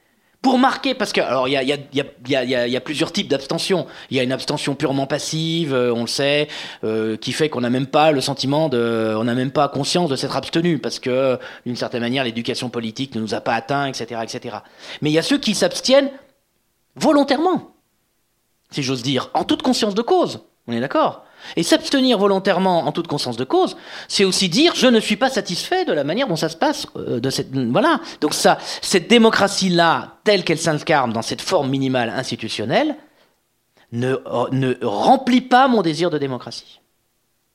Pour 0.41 0.57
marquer, 0.57 0.95
parce 0.95 1.13
que 1.13 1.21
alors 1.21 1.47
il 1.47 1.53
y 1.53 2.75
a, 2.75 2.81
plusieurs 2.81 3.11
types 3.11 3.27
d'abstention. 3.27 3.85
Il 4.09 4.17
y 4.17 4.19
a 4.19 4.23
une 4.23 4.31
abstention 4.31 4.73
purement 4.73 5.05
passive, 5.05 5.73
euh, 5.73 5.93
on 5.93 6.01
le 6.01 6.07
sait, 6.07 6.47
euh, 6.83 7.15
qui 7.15 7.31
fait 7.31 7.49
qu'on 7.49 7.61
n'a 7.61 7.69
même 7.69 7.85
pas 7.85 8.11
le 8.11 8.21
sentiment 8.21 8.67
de, 8.67 9.13
on 9.17 9.23
n'a 9.23 9.35
même 9.35 9.51
pas 9.51 9.67
conscience 9.69 10.09
de 10.09 10.15
s'être 10.15 10.35
abstenu, 10.35 10.79
parce 10.79 10.99
que 10.99 11.37
d'une 11.65 11.75
certaine 11.75 12.01
manière 12.01 12.23
l'éducation 12.23 12.69
politique 12.69 13.13
ne 13.13 13.21
nous 13.21 13.35
a 13.35 13.41
pas 13.41 13.53
atteints, 13.53 13.85
etc., 13.85 14.21
etc. 14.23 14.57
Mais 15.01 15.11
il 15.11 15.13
y 15.13 15.19
a 15.19 15.23
ceux 15.23 15.37
qui 15.37 15.53
s'abstiennent 15.53 16.09
volontairement, 16.95 17.75
si 18.71 18.81
j'ose 18.81 19.03
dire, 19.03 19.29
en 19.35 19.43
toute 19.43 19.61
conscience 19.61 19.93
de 19.93 20.01
cause. 20.01 20.41
On 20.71 20.73
est 20.73 20.79
d'accord 20.79 21.25
et 21.55 21.63
s'abstenir 21.63 22.17
volontairement 22.17 22.85
en 22.87 22.91
toute 22.91 23.07
conscience 23.07 23.37
de 23.37 23.43
cause, 23.43 23.75
c'est 24.07 24.23
aussi 24.23 24.49
dire 24.49 24.73
je 24.75 24.87
ne 24.87 24.99
suis 24.99 25.17
pas 25.17 25.29
satisfait 25.29 25.85
de 25.85 25.93
la 25.93 26.03
manière 26.03 26.27
dont 26.27 26.35
ça 26.35 26.49
se 26.49 26.55
passe. 26.55 26.87
Euh, 26.95 27.19
de 27.19 27.29
cette, 27.29 27.53
voilà. 27.53 27.99
Donc 28.21 28.33
ça, 28.33 28.57
cette 28.81 29.09
démocratie-là, 29.09 30.17
telle 30.23 30.43
qu'elle 30.43 30.59
s'incarne 30.59 31.11
dans 31.11 31.21
cette 31.21 31.41
forme 31.41 31.69
minimale 31.69 32.09
institutionnelle, 32.09 32.95
ne, 33.91 34.13
euh, 34.13 34.47
ne 34.51 34.77
remplit 34.81 35.41
pas 35.41 35.67
mon 35.67 35.81
désir 35.81 36.09
de 36.09 36.17
démocratie. 36.17 36.79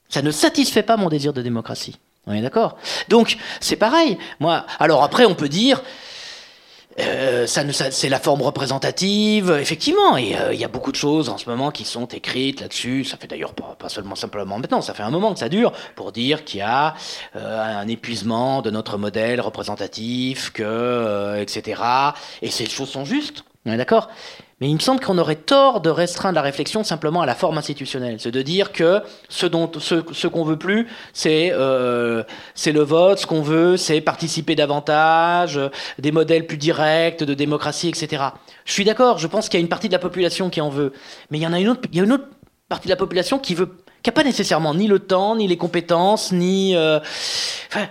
Ça 0.09 0.23
ne 0.23 0.31
satisfait 0.31 0.83
pas 0.83 0.97
mon 0.97 1.09
désir 1.09 1.33
de 1.33 1.43
démocratie. 1.43 1.99
On 2.27 2.33
est 2.33 2.43
d'accord? 2.43 2.77
Donc 3.09 3.39
c'est 3.61 3.77
pareil. 3.77 4.19
Moi, 4.41 4.67
alors 4.79 5.03
après, 5.05 5.25
on 5.25 5.35
peut 5.35 5.49
dire 5.49 5.83
euh, 6.99 7.47
c'est 7.47 8.09
la 8.09 8.19
forme 8.19 8.43
représentative, 8.43 9.57
effectivement. 9.61 10.17
Et 10.17 10.37
euh, 10.37 10.55
il 10.55 10.61
y 10.61 10.65
a 10.65 10.69
beaucoup 10.69 10.91
de 10.91 10.97
choses 10.97 11.29
en 11.29 11.37
ce 11.37 11.49
moment 11.49 11.71
qui 11.71 11.85
sont 11.85 12.07
écrites 12.07 12.61
là-dessus. 12.61 13.05
Ça 13.05 13.17
fait 13.17 13.27
d'ailleurs 13.27 13.55
pas, 13.55 13.89
seulement 13.89 14.15
simplement 14.15 14.59
maintenant, 14.59 14.81
ça 14.81 14.95
fait 14.95 15.03
un 15.03 15.11
moment 15.11 15.33
que 15.33 15.39
ça 15.39 15.49
dure 15.49 15.73
pour 15.95 16.13
dire 16.13 16.45
qu'il 16.45 16.61
y 16.61 16.63
a 16.63 16.95
euh, 17.37 17.81
un 17.81 17.89
épuisement 17.89 18.63
de 18.63 18.71
notre 18.71 18.99
modèle 18.99 19.41
représentatif, 19.41 20.51
que 20.53 21.37
etc. 21.41 21.83
Et 22.43 22.51
ces 22.51 22.67
choses 22.67 22.91
sont 22.91 23.05
justes. 23.05 23.45
On 23.67 23.73
est 23.73 23.77
d'accord? 23.77 24.09
Mais 24.61 24.71
il 24.71 24.75
me 24.75 24.81
semble 24.81 25.01
qu'on 25.01 25.19
aurait 25.19 25.37
tort 25.37 25.83
de 25.83 25.91
restreindre 25.91 26.37
la 26.37 26.43
réflexion 26.43 26.83
simplement 26.83 27.21
à 27.21 27.27
la 27.27 27.35
forme 27.35 27.59
institutionnelle. 27.59 28.17
C'est 28.21 28.31
de 28.31 28.41
dire 28.41 28.73
que 28.73 29.03
ce 29.29 29.45
dont 29.45 29.71
ce, 29.79 30.27
qu'on 30.27 30.45
veut 30.45 30.57
plus, 30.57 30.89
c'est 31.13 31.51
euh, 31.53 32.23
c'est 32.55 32.73
le 32.73 32.81
vote. 32.81 33.19
Ce 33.19 33.27
qu'on 33.27 33.43
veut, 33.43 33.77
c'est 33.77 34.01
participer 34.01 34.55
davantage, 34.55 35.61
des 35.99 36.11
modèles 36.11 36.47
plus 36.47 36.57
directs 36.57 37.23
de 37.23 37.35
démocratie, 37.35 37.89
etc. 37.89 38.25
Je 38.65 38.73
suis 38.73 38.85
d'accord. 38.85 39.19
Je 39.19 39.27
pense 39.27 39.51
qu'il 39.51 39.61
y 39.61 39.63
a 39.63 39.65
une 39.65 39.69
partie 39.69 39.89
de 39.89 39.93
la 39.93 39.99
population 39.99 40.49
qui 40.49 40.63
en 40.63 40.71
veut, 40.71 40.93
mais 41.31 41.37
il 41.39 41.43
y 41.43 41.47
en 41.47 41.53
a 41.53 41.61
une 41.61 41.69
autre. 41.69 41.83
Partie 42.69 42.89
de 42.89 42.93
la 42.93 42.97
population 42.97 43.39
qui 43.39 43.55
veut, 43.55 43.77
qui 44.03 44.11
a 44.11 44.13
pas 44.13 44.25
nécessairement 44.25 44.75
ni 44.75 44.89
le 44.89 44.99
temps, 44.99 45.37
ni 45.37 45.47
les 45.47 45.57
compétences, 45.57 46.33
ni 46.33 46.75
euh, 46.75 46.99
enfin, 47.69 47.87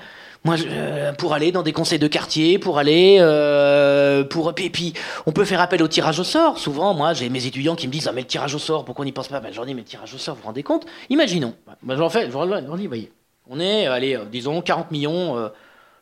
moi, 0.46 0.58
euh, 0.64 1.12
pour 1.14 1.34
aller 1.34 1.52
dans 1.52 1.64
des 1.64 1.74
conseils 1.74 1.98
de 1.98 2.08
quartier, 2.08 2.60
pour 2.60 2.78
aller, 2.78 3.18
euh, 3.20 4.24
pour 4.24 4.54
et 4.58 4.70
puis, 4.70 4.94
on 5.26 5.32
peut 5.32 5.44
faire 5.44 5.60
appel 5.60 5.82
au 5.82 5.88
tirage 5.88 6.20
au 6.20 6.24
sort. 6.24 6.60
Souvent, 6.60 6.94
moi, 6.94 7.14
j'ai 7.14 7.30
mes 7.30 7.48
étudiants 7.48 7.76
qui 7.76 7.88
me 7.88 7.92
disent 7.92 8.08
ah 8.08 8.12
mais 8.14 8.22
le 8.22 8.28
tirage 8.28 8.54
au 8.54 8.60
sort, 8.60 8.86
pourquoi 8.86 9.02
on 9.02 9.06
n'y 9.06 9.12
pense 9.12 9.28
pas? 9.28 9.40
Ben, 9.40 9.52
Je 9.52 9.56
leur 9.58 9.66
dis 9.66 9.74
mais 9.74 9.82
le 9.82 9.88
tirage 9.88 10.14
au 10.14 10.20
sort, 10.20 10.36
vous 10.36 10.42
vous 10.42 10.48
rendez 10.48 10.62
compte? 10.62 10.86
Imaginons. 11.10 11.56
Ben, 11.82 11.98
j'en 11.98 12.10
fais, 12.10 12.30
je 12.30 12.38
leur 12.38 12.78
dis, 12.78 12.86
voyez, 12.86 13.12
on 13.50 13.60
est, 13.60 13.88
allez, 13.88 14.16
euh, 14.16 14.26
disons 14.26 14.62
40 14.62 14.92
millions. 14.92 15.50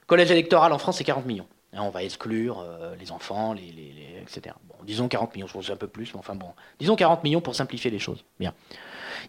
collège 0.08 0.30
électoral 0.30 0.74
en 0.74 0.78
France, 0.78 0.98
c'est 0.98 1.06
40 1.06 1.26
millions. 1.26 1.48
on 1.72 1.90
va 1.90 2.04
exclure 2.04 2.66
les 3.00 3.14
enfants, 3.14 3.54
les, 3.54 3.62
les, 3.62 4.22
etc. 4.22 4.54
Bon, 4.68 4.76
disons 4.86 5.08
40 5.08 5.34
millions, 5.36 5.48
je 5.48 5.54
pense 5.54 5.70
un 5.70 5.78
peu 5.78 5.88
plus, 5.88 6.14
mais 6.14 6.20
enfin 6.20 6.36
bon, 6.36 6.48
disons 6.80 6.98
40 6.98 7.24
millions 7.24 7.42
pour 7.42 7.56
simplifier 7.56 7.90
les 7.92 8.00
choses. 8.00 8.26
Bien. 8.42 8.54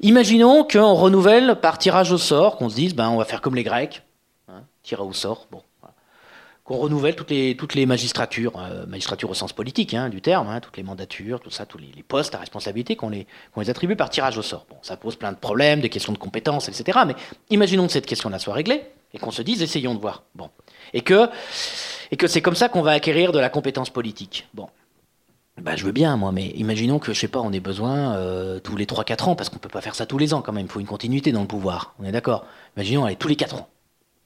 Imaginons 0.01 0.65
qu'on 0.65 0.95
renouvelle 0.95 1.55
par 1.62 1.79
tirage 1.79 2.11
au 2.11 2.19
sort, 2.19 2.57
qu'on 2.57 2.69
se 2.69 2.75
dise 2.75 2.97
ben 2.97 3.09
on 3.11 3.17
va 3.17 3.25
faire 3.25 3.41
comme 3.41 3.55
les 3.55 3.62
Grecs 3.62 4.03
tiré 4.85 5.03
au 5.03 5.12
sort. 5.12 5.49
Bon, 5.51 5.62
Qu'on 6.62 6.76
renouvelle 6.76 7.16
toutes 7.16 7.30
les, 7.30 7.57
toutes 7.57 7.74
les 7.74 7.87
magistratures, 7.87 8.53
euh, 8.59 8.87
magistratures 8.87 9.30
au 9.30 9.35
sens 9.35 9.53
politique 9.53 9.93
hein, 9.95 10.09
du 10.09 10.20
terme, 10.22 10.49
hein, 10.49 10.61
toutes 10.61 10.76
les 10.76 10.82
mandatures, 10.82 11.41
tout 11.41 11.51
ça, 11.51 11.66
tous 11.66 11.78
les, 11.78 12.03
postes 12.07 12.35
à 12.35 12.39
responsabilité 12.39 12.95
qu'on 12.95 13.09
les, 13.09 13.26
attribue 13.68 13.97
par 13.97 14.11
tirage 14.11 14.39
au 14.39 14.43
sort. 14.43 14.66
Bon, 14.70 14.76
ça 14.82 14.97
pose 14.97 15.16
plein 15.16 15.32
de 15.32 15.39
problèmes, 15.39 15.80
des 15.80 15.89
questions 15.89 16.12
de 16.12 16.18
compétences, 16.18 16.68
etc. 16.68 17.01
Mais 17.07 17.16
imaginons 17.51 17.87
que 17.87 17.93
cette 17.93 18.07
question-là 18.07 18.39
soit 18.39 18.55
réglée 18.55 18.82
et 19.12 19.18
qu'on 19.18 19.30
se 19.30 19.43
dise, 19.43 19.62
essayons 19.62 19.95
de 19.95 20.01
voir. 20.01 20.22
Bon. 20.35 20.51
Et 20.93 21.01
que, 21.01 21.28
c'est 22.26 22.43
comme 22.43 22.57
ça 22.57 22.68
qu'on 22.68 22.82
va 22.82 22.93
acquérir 22.93 23.32
de 23.32 23.39
la 23.39 23.49
compétence 23.49 23.91
politique. 23.91 24.49
Bon. 24.55 24.68
Bah, 25.61 25.76
je 25.76 25.85
veux 25.85 25.93
bien, 25.93 26.16
moi, 26.16 26.32
mais 26.32 26.47
imaginons 26.57 26.99
que, 26.99 27.12
je 27.12 27.20
sais 27.20 27.28
pas, 27.28 27.41
on 27.41 27.53
ait 27.53 27.61
besoin 27.61 28.16
euh, 28.16 28.59
tous 28.59 28.76
les 28.76 28.87
3-4 28.87 29.28
ans, 29.28 29.37
parce 29.37 29.51
qu'on 29.51 29.59
peut 29.59 29.68
pas 29.68 29.80
faire 29.80 29.95
ça 29.95 30.05
tous 30.05 30.18
les 30.18 30.35
ans 30.35 30.43
quand 30.43 30.53
même, 30.53 30.66
il 30.66 30.70
faut 30.70 30.80
une 30.80 30.87
continuité 30.87 31.30
dans 31.30 31.43
le 31.43 31.47
pouvoir, 31.47 31.95
on 32.01 32.05
est 32.05 32.11
d'accord? 32.11 32.45
Imaginons, 32.76 33.05
allez, 33.05 33.14
tous 33.14 33.28
les 33.28 33.37
4 33.37 33.55
ans 33.55 33.68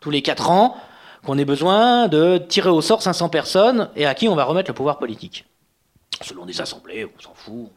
tous 0.00 0.10
les 0.10 0.22
4 0.22 0.50
ans, 0.50 0.76
qu'on 1.24 1.38
ait 1.38 1.44
besoin 1.44 2.08
de 2.08 2.38
tirer 2.38 2.70
au 2.70 2.80
sort 2.80 3.02
500 3.02 3.28
personnes 3.28 3.90
et 3.96 4.06
à 4.06 4.14
qui 4.14 4.28
on 4.28 4.34
va 4.34 4.44
remettre 4.44 4.70
le 4.70 4.74
pouvoir 4.74 4.98
politique. 4.98 5.44
Selon 6.20 6.46
des 6.46 6.60
assemblées, 6.60 7.04
on 7.04 7.20
s'en 7.20 7.34
fout, 7.34 7.70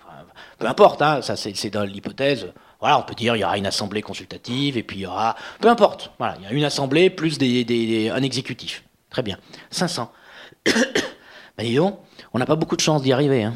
peu 0.58 0.68
importe, 0.68 1.02
hein, 1.02 1.22
ça 1.22 1.36
c'est 1.36 1.70
dans 1.70 1.84
l'hypothèse. 1.84 2.52
Voilà, 2.80 2.98
on 2.98 3.04
peut 3.04 3.14
dire 3.14 3.36
il 3.36 3.40
y 3.40 3.44
aura 3.44 3.58
une 3.58 3.68
assemblée 3.68 4.02
consultative 4.02 4.78
et 4.78 4.84
puis 4.84 4.98
il 4.98 5.02
y 5.02 5.06
aura, 5.06 5.36
peu 5.60 5.70
importe. 5.70 6.12
Voilà, 6.18 6.38
il 6.40 6.44
y 6.44 6.48
a 6.48 6.52
une 6.52 6.64
assemblée 6.64 7.10
plus 7.10 7.38
un 7.40 8.24
exécutif. 8.24 8.84
Très 9.10 9.22
bien, 9.22 9.38
500. 9.70 10.12
ben 10.66 10.74
dis 11.60 11.80
on 11.80 12.40
n'a 12.40 12.46
pas 12.46 12.56
beaucoup 12.56 12.76
de 12.76 12.82
chance 12.82 13.02
d'y 13.02 13.12
arriver, 13.12 13.44
hein, 13.44 13.54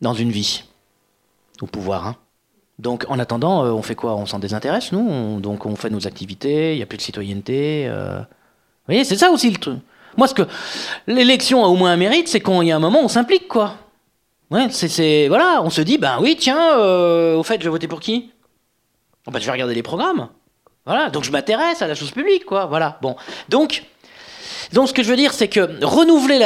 dans 0.00 0.14
une 0.14 0.30
vie, 0.30 0.64
au 1.60 1.66
pouvoir. 1.66 2.06
Hein. 2.06 2.16
Donc 2.78 3.04
en 3.08 3.18
attendant, 3.18 3.64
euh, 3.64 3.70
on 3.70 3.82
fait 3.82 3.94
quoi? 3.94 4.16
On 4.16 4.26
s'en 4.26 4.38
désintéresse, 4.38 4.92
nous? 4.92 5.40
Donc 5.40 5.66
on 5.66 5.76
fait 5.76 5.90
nos 5.90 6.06
activités, 6.06 6.74
il 6.74 6.76
n'y 6.76 6.82
a 6.82 6.86
plus 6.86 6.98
de 6.98 7.02
citoyenneté. 7.02 7.86
Euh. 7.88 8.18
Vous 8.18 8.94
voyez, 8.94 9.04
c'est 9.04 9.16
ça 9.16 9.30
aussi 9.30 9.50
le 9.50 9.56
truc. 9.56 9.78
Moi, 10.16 10.26
ce 10.26 10.34
que 10.34 10.42
l'élection 11.06 11.64
a 11.64 11.68
au 11.68 11.76
moins 11.76 11.92
un 11.92 11.96
mérite, 11.96 12.28
c'est 12.28 12.40
qu'il 12.40 12.64
y 12.64 12.72
a 12.72 12.76
un 12.76 12.80
moment 12.80 13.00
on 13.02 13.08
s'implique, 13.08 13.48
quoi. 13.48 13.76
Ouais, 14.50 14.66
c'est, 14.70 15.28
voilà, 15.28 15.62
on 15.62 15.70
se 15.70 15.80
dit, 15.80 15.96
ben 15.96 16.18
oui, 16.20 16.36
tiens, 16.38 16.78
euh, 16.78 17.36
au 17.36 17.42
fait, 17.42 17.58
je 17.60 17.64
vais 17.64 17.70
voter 17.70 17.88
pour 17.88 18.00
qui? 18.00 18.30
Oh, 19.26 19.30
ben, 19.30 19.40
Je 19.40 19.46
vais 19.46 19.52
regarder 19.52 19.74
les 19.74 19.82
programmes. 19.82 20.28
Voilà, 20.84 21.08
donc 21.08 21.24
je 21.24 21.30
m'intéresse 21.30 21.80
à 21.80 21.86
la 21.86 21.94
chose 21.94 22.10
publique, 22.10 22.44
quoi. 22.44 22.66
Voilà. 22.66 22.98
Bon, 23.00 23.16
donc. 23.48 23.84
Donc 24.72 24.88
ce 24.88 24.94
que 24.94 25.02
je 25.02 25.10
veux 25.10 25.16
dire, 25.16 25.34
c'est 25.34 25.48
que 25.48 25.84
renouveler 25.84 26.38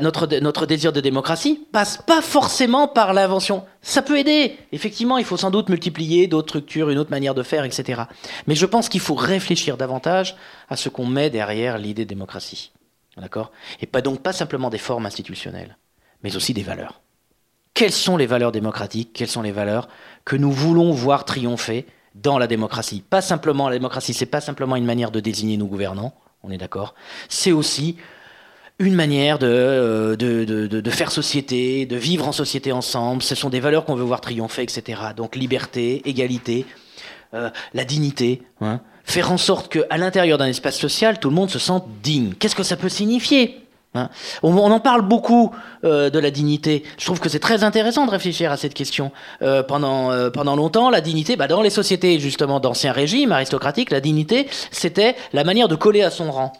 notre, 0.00 0.66
désir 0.66 0.92
de 0.92 1.00
démocratie 1.00 1.66
passe 1.72 1.98
pas 1.98 2.20
forcément 2.20 2.88
par 2.88 3.12
l'invention. 3.12 3.64
Ça 3.80 4.02
peut 4.02 4.18
aider. 4.18 4.56
Effectivement, 4.72 5.18
il 5.18 5.24
faut 5.24 5.36
sans 5.36 5.50
doute 5.50 5.68
multiplier 5.68 6.26
d'autres 6.26 6.48
structures, 6.48 6.90
une 6.90 6.98
autre 6.98 7.10
manière 7.10 7.34
de 7.34 7.42
faire, 7.42 7.64
etc. 7.64 8.02
Mais 8.46 8.56
je 8.56 8.66
pense 8.66 8.88
qu'il 8.88 9.00
faut 9.00 9.14
réfléchir 9.14 9.76
davantage 9.76 10.36
à 10.68 10.76
ce 10.76 10.88
qu'on 10.88 11.06
met 11.06 11.30
derrière 11.30 11.78
l'idée 11.78 12.04
de 12.04 12.08
démocratie. 12.08 12.72
D'accord? 13.16 13.52
Et 13.80 13.86
pas 13.86 14.00
donc 14.00 14.20
pas 14.20 14.32
simplement 14.32 14.70
des 14.70 14.78
formes 14.78 15.06
institutionnelles, 15.06 15.76
mais 16.22 16.36
aussi 16.36 16.54
des 16.54 16.62
valeurs. 16.62 17.00
Quelles 17.74 17.92
sont 17.92 18.16
les 18.16 18.26
valeurs 18.26 18.50
démocratiques? 18.50 19.12
Quelles 19.12 19.28
sont 19.28 19.42
les 19.42 19.52
valeurs 19.52 19.88
que 20.24 20.34
nous 20.34 20.50
voulons 20.50 20.90
voir 20.90 21.24
triompher 21.24 21.86
dans 22.16 22.38
la 22.38 22.48
démocratie? 22.48 23.04
Pas 23.08 23.20
simplement 23.20 23.68
la 23.68 23.76
démocratie, 23.76 24.14
c'est 24.14 24.26
pas 24.26 24.40
simplement 24.40 24.74
une 24.74 24.84
manière 24.84 25.12
de 25.12 25.20
désigner 25.20 25.56
nos 25.56 25.66
gouvernants, 25.66 26.12
on 26.42 26.50
est 26.50 26.58
d'accord. 26.58 26.94
C'est 27.28 27.52
aussi 27.52 27.96
une 28.78 28.94
manière 28.94 29.38
euh, 29.42 30.14
de, 30.16 30.44
de, 30.44 30.90
faire 30.90 31.10
société, 31.10 31.84
de 31.84 31.96
vivre 31.96 32.28
en 32.28 32.32
société 32.32 32.70
ensemble. 32.70 33.22
Ce 33.22 33.34
sont 33.34 33.50
des 33.50 33.60
valeurs 33.60 33.84
qu'on 33.84 33.96
veut 33.96 34.04
voir 34.04 34.20
triompher, 34.20 34.62
etc. 34.62 35.00
Donc 35.16 35.34
liberté, 35.34 36.08
égalité, 36.08 36.64
euh, 37.34 37.50
la 37.74 37.84
dignité. 37.84 38.42
Hein 38.60 38.80
faire 39.08 39.32
en 39.32 39.38
sorte 39.38 39.72
qu'à 39.72 39.96
l'intérieur 39.96 40.38
d'un 40.38 40.46
espace 40.46 40.78
social, 40.78 41.18
tout 41.18 41.30
le 41.30 41.34
monde 41.34 41.50
se 41.50 41.58
sente 41.58 41.88
digne. 42.02 42.34
Qu'est-ce 42.38 42.54
que 42.54 42.62
ça 42.62 42.76
peut 42.76 42.90
signifier? 42.90 43.67
Hein 43.98 44.10
on, 44.42 44.56
en 44.56 44.80
parle 44.80 45.02
beaucoup 45.02 45.50
euh, 45.84 46.10
de 46.10 46.18
la 46.18 46.30
dignité. 46.30 46.84
Je 46.98 47.04
trouve 47.04 47.20
que 47.20 47.28
c'est 47.28 47.38
très 47.38 47.64
intéressant 47.64 48.06
de 48.06 48.10
réfléchir 48.10 48.52
à 48.52 48.56
cette 48.56 48.74
question. 48.74 49.10
Euh, 49.42 49.62
pendant, 49.62 50.10
euh, 50.10 50.30
pendant 50.30 50.56
longtemps, 50.56 50.90
la 50.90 51.00
dignité, 51.00 51.36
bah, 51.36 51.48
dans 51.48 51.62
les 51.62 51.70
sociétés 51.70 52.18
justement 52.18 52.60
d'ancien 52.60 52.92
régime 52.92 53.32
aristocratique, 53.32 53.90
la 53.90 54.00
dignité, 54.00 54.48
c'était 54.70 55.16
la 55.32 55.44
manière 55.44 55.68
de 55.68 55.76
coller 55.76 56.02
à 56.02 56.10
son 56.10 56.30
rang. 56.30 56.52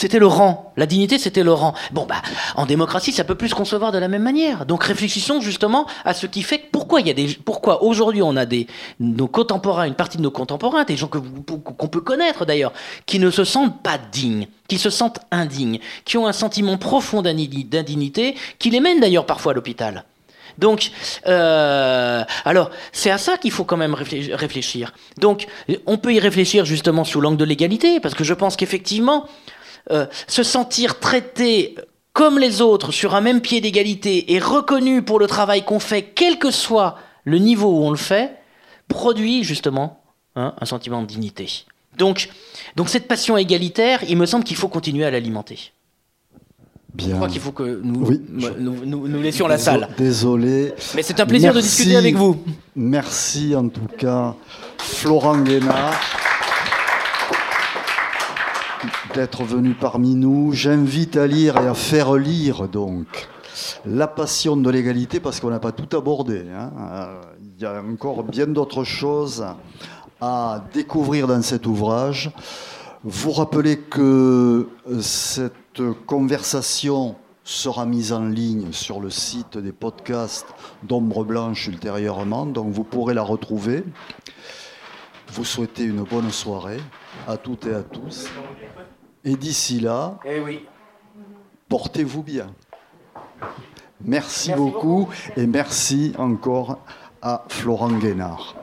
C'était 0.00 0.18
le 0.18 0.26
rang. 0.26 0.72
La 0.78 0.86
dignité, 0.86 1.18
c'était 1.18 1.42
le 1.42 1.52
rang. 1.52 1.74
Bon, 1.92 2.06
bah, 2.06 2.22
en 2.56 2.64
démocratie, 2.64 3.12
ça 3.12 3.22
peut 3.22 3.34
plus 3.34 3.50
se 3.50 3.54
concevoir 3.54 3.92
de 3.92 3.98
la 3.98 4.08
même 4.08 4.22
manière. 4.22 4.64
Donc, 4.64 4.82
réfléchissons 4.84 5.42
justement 5.42 5.86
à 6.06 6.14
ce 6.14 6.26
qui 6.26 6.42
fait 6.42 6.56
pourquoi 6.56 7.02
il 7.02 7.06
y 7.06 7.10
a 7.10 7.12
des, 7.12 7.26
pourquoi 7.44 7.82
aujourd'hui 7.82 8.22
on 8.22 8.34
a 8.34 8.46
des, 8.46 8.66
nos 8.98 9.28
contemporains, 9.28 9.84
une 9.84 9.94
partie 9.94 10.16
de 10.16 10.22
nos 10.22 10.30
contemporains, 10.30 10.84
des 10.84 10.96
gens 10.96 11.08
que 11.08 11.18
qu'on 11.18 11.88
peut 11.88 12.00
connaître 12.00 12.46
d'ailleurs, 12.46 12.72
qui 13.04 13.18
ne 13.18 13.30
se 13.30 13.44
sentent 13.44 13.82
pas 13.82 13.98
dignes, 14.10 14.48
qui 14.68 14.78
se 14.78 14.88
sentent 14.88 15.20
indignes, 15.30 15.80
qui 16.06 16.16
ont 16.16 16.26
un 16.26 16.32
sentiment 16.32 16.78
profond 16.78 17.20
d'indignité, 17.20 18.36
qui 18.58 18.70
les 18.70 18.80
mène 18.80 19.00
d'ailleurs 19.00 19.26
parfois 19.26 19.52
à 19.52 19.54
l'hôpital. 19.54 20.04
Donc, 20.56 20.92
euh, 21.26 22.24
alors, 22.46 22.70
c'est 22.92 23.10
à 23.10 23.18
ça 23.18 23.36
qu'il 23.36 23.50
faut 23.50 23.64
quand 23.64 23.76
même 23.76 23.94
réfléchir. 23.94 24.94
Donc, 25.18 25.46
on 25.84 25.98
peut 25.98 26.14
y 26.14 26.20
réfléchir 26.20 26.64
justement 26.64 27.04
sous 27.04 27.20
l'angle 27.20 27.36
de 27.36 27.44
l'égalité, 27.44 28.00
parce 28.00 28.14
que 28.14 28.24
je 28.24 28.32
pense 28.32 28.56
qu'effectivement, 28.56 29.26
euh, 29.90 30.06
se 30.26 30.42
sentir 30.42 30.98
traité 31.00 31.74
comme 32.12 32.38
les 32.38 32.60
autres 32.60 32.92
sur 32.92 33.14
un 33.14 33.20
même 33.20 33.40
pied 33.40 33.60
d'égalité 33.60 34.32
et 34.32 34.38
reconnu 34.38 35.02
pour 35.02 35.18
le 35.18 35.26
travail 35.26 35.64
qu'on 35.64 35.80
fait, 35.80 36.02
quel 36.02 36.38
que 36.38 36.50
soit 36.50 36.96
le 37.24 37.38
niveau 37.38 37.68
où 37.68 37.84
on 37.84 37.90
le 37.90 37.96
fait, 37.96 38.36
produit 38.88 39.44
justement 39.44 40.02
hein, 40.36 40.54
un 40.60 40.66
sentiment 40.66 41.02
de 41.02 41.06
dignité. 41.06 41.64
Donc, 41.96 42.28
donc 42.76 42.88
cette 42.88 43.08
passion 43.08 43.36
égalitaire, 43.36 44.02
il 44.08 44.16
me 44.16 44.26
semble 44.26 44.44
qu'il 44.44 44.56
faut 44.56 44.68
continuer 44.68 45.04
à 45.04 45.10
l'alimenter. 45.10 45.72
Bien. 46.94 47.10
Je 47.10 47.14
crois 47.14 47.28
qu'il 47.28 47.40
faut 47.40 47.52
que 47.52 47.80
nous, 47.82 48.20
nous, 48.58 49.08
nous, 49.08 49.22
laissions 49.22 49.46
la 49.46 49.58
salle. 49.58 49.88
Désolé. 49.96 50.74
Mais 50.96 51.02
c'est 51.02 51.20
un 51.20 51.26
plaisir 51.26 51.54
de 51.54 51.60
discuter 51.60 51.96
avec 51.96 52.16
vous. 52.16 52.42
Merci 52.74 53.54
en 53.54 53.68
tout 53.68 53.86
cas, 53.96 54.34
Florent 54.78 55.38
Guénard 55.38 56.29
d'être 59.14 59.44
venu 59.44 59.74
parmi 59.74 60.14
nous. 60.14 60.52
J'invite 60.52 61.16
à 61.16 61.26
lire 61.26 61.56
et 61.58 61.66
à 61.66 61.74
faire 61.74 62.14
lire 62.14 62.68
donc 62.68 63.28
La 63.84 64.06
passion 64.06 64.56
de 64.56 64.70
l'égalité 64.70 65.20
parce 65.20 65.40
qu'on 65.40 65.50
n'a 65.50 65.58
pas 65.58 65.72
tout 65.72 65.96
abordé. 65.96 66.44
Hein. 66.54 66.70
Il 67.56 67.62
y 67.62 67.66
a 67.66 67.82
encore 67.82 68.22
bien 68.24 68.46
d'autres 68.46 68.84
choses 68.84 69.44
à 70.20 70.64
découvrir 70.72 71.26
dans 71.26 71.42
cet 71.42 71.66
ouvrage. 71.66 72.30
Vous 73.04 73.32
rappelez 73.32 73.78
que 73.78 74.68
cette 75.00 75.80
conversation 76.06 77.16
sera 77.44 77.86
mise 77.86 78.12
en 78.12 78.26
ligne 78.26 78.72
sur 78.72 79.00
le 79.00 79.10
site 79.10 79.58
des 79.58 79.72
podcasts 79.72 80.46
d'Ombre 80.82 81.24
Blanche 81.24 81.66
ultérieurement, 81.66 82.46
donc 82.46 82.72
vous 82.72 82.84
pourrez 82.84 83.14
la 83.14 83.22
retrouver. 83.22 83.82
Vous 85.32 85.44
souhaitez 85.44 85.84
une 85.84 86.02
bonne 86.02 86.30
soirée 86.30 86.80
à 87.26 87.36
toutes 87.36 87.66
et 87.66 87.74
à 87.74 87.82
tous. 87.82 88.28
Et 89.22 89.36
d'ici 89.36 89.80
là, 89.80 90.18
eh 90.24 90.40
oui. 90.40 90.64
portez-vous 91.68 92.22
bien. 92.22 92.46
Merci, 94.02 94.50
beaucoup, 94.54 95.10
et 95.36 95.46
merci 95.46 96.14
encore 96.16 96.78
à 97.20 97.44
Florent 97.48 97.92
Guénard. 97.92 98.56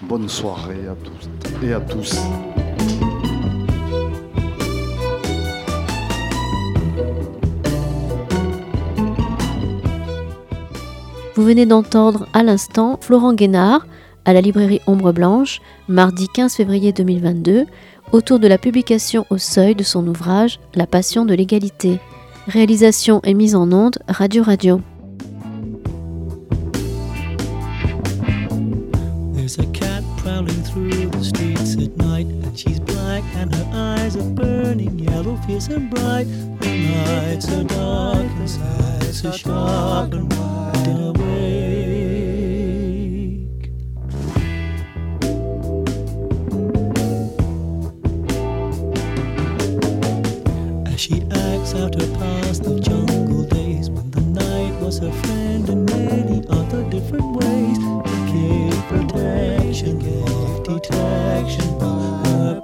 Bonne 0.00 0.28
soirée 0.28 0.86
à 0.86 0.94
tous 0.94 1.28
et 1.66 1.72
à 1.72 1.80
tous. 1.80 2.16
Vous 11.34 11.42
venez 11.42 11.66
d'entendre 11.66 12.28
à 12.32 12.44
l'instant 12.44 12.96
Florent 13.00 13.34
Guénard 13.34 13.86
à 14.26 14.32
la 14.32 14.40
librairie 14.40 14.80
Ombre 14.86 15.12
Blanche, 15.12 15.60
mardi 15.88 16.26
15 16.28 16.54
février 16.54 16.92
2022, 16.92 17.64
autour 18.12 18.38
de 18.38 18.48
la 18.48 18.58
publication 18.58 19.26
au 19.30 19.38
seuil 19.38 19.74
de 19.74 19.82
son 19.82 20.06
ouvrage 20.06 20.58
La 20.74 20.86
passion 20.86 21.24
de 21.24 21.34
l'égalité. 21.34 21.98
Réalisation 22.46 23.20
et 23.24 23.34
mise 23.34 23.54
en 23.54 23.70
onde 23.72 23.98
Radio 24.08 24.42
Radio. 24.42 24.80
There's 29.34 29.58
a 29.58 29.66
cat 29.72 30.02
prowling 30.18 30.62
through 30.64 31.10
the 31.10 31.24
streets 31.24 31.76
at 31.76 31.96
night, 31.96 32.26
and 32.44 32.58
she's 32.58 32.80
black, 32.80 33.22
and 33.36 33.54
her 33.54 33.66
eyes 33.72 34.16
are 34.16 34.30
burning 34.30 34.98
yellow, 34.98 35.36
fierce 35.46 35.68
and 35.68 35.88
bright. 35.88 36.26
The 36.60 36.68
nights 36.68 37.48
are 37.52 37.64
dark, 37.64 38.26
and 38.38 38.50
sights 38.50 39.24
are 39.24 39.38
sharp 39.38 40.14
and 40.14 40.32
wide 40.32 41.25
out 51.76 51.94
her 51.94 52.16
past 52.18 52.64
the 52.64 52.80
jungle 52.80 53.44
days 53.44 53.90
when 53.90 54.10
the 54.10 54.20
night 54.20 54.80
was 54.80 54.98
her 54.98 55.12
friend 55.12 55.68
in 55.68 55.84
many 55.84 56.46
other 56.48 56.82
different 56.90 57.36
ways. 57.36 57.78
Gave 58.32 58.82
protection, 58.88 59.98
gave 59.98 60.64
detection 60.64 61.80
her 61.80 62.60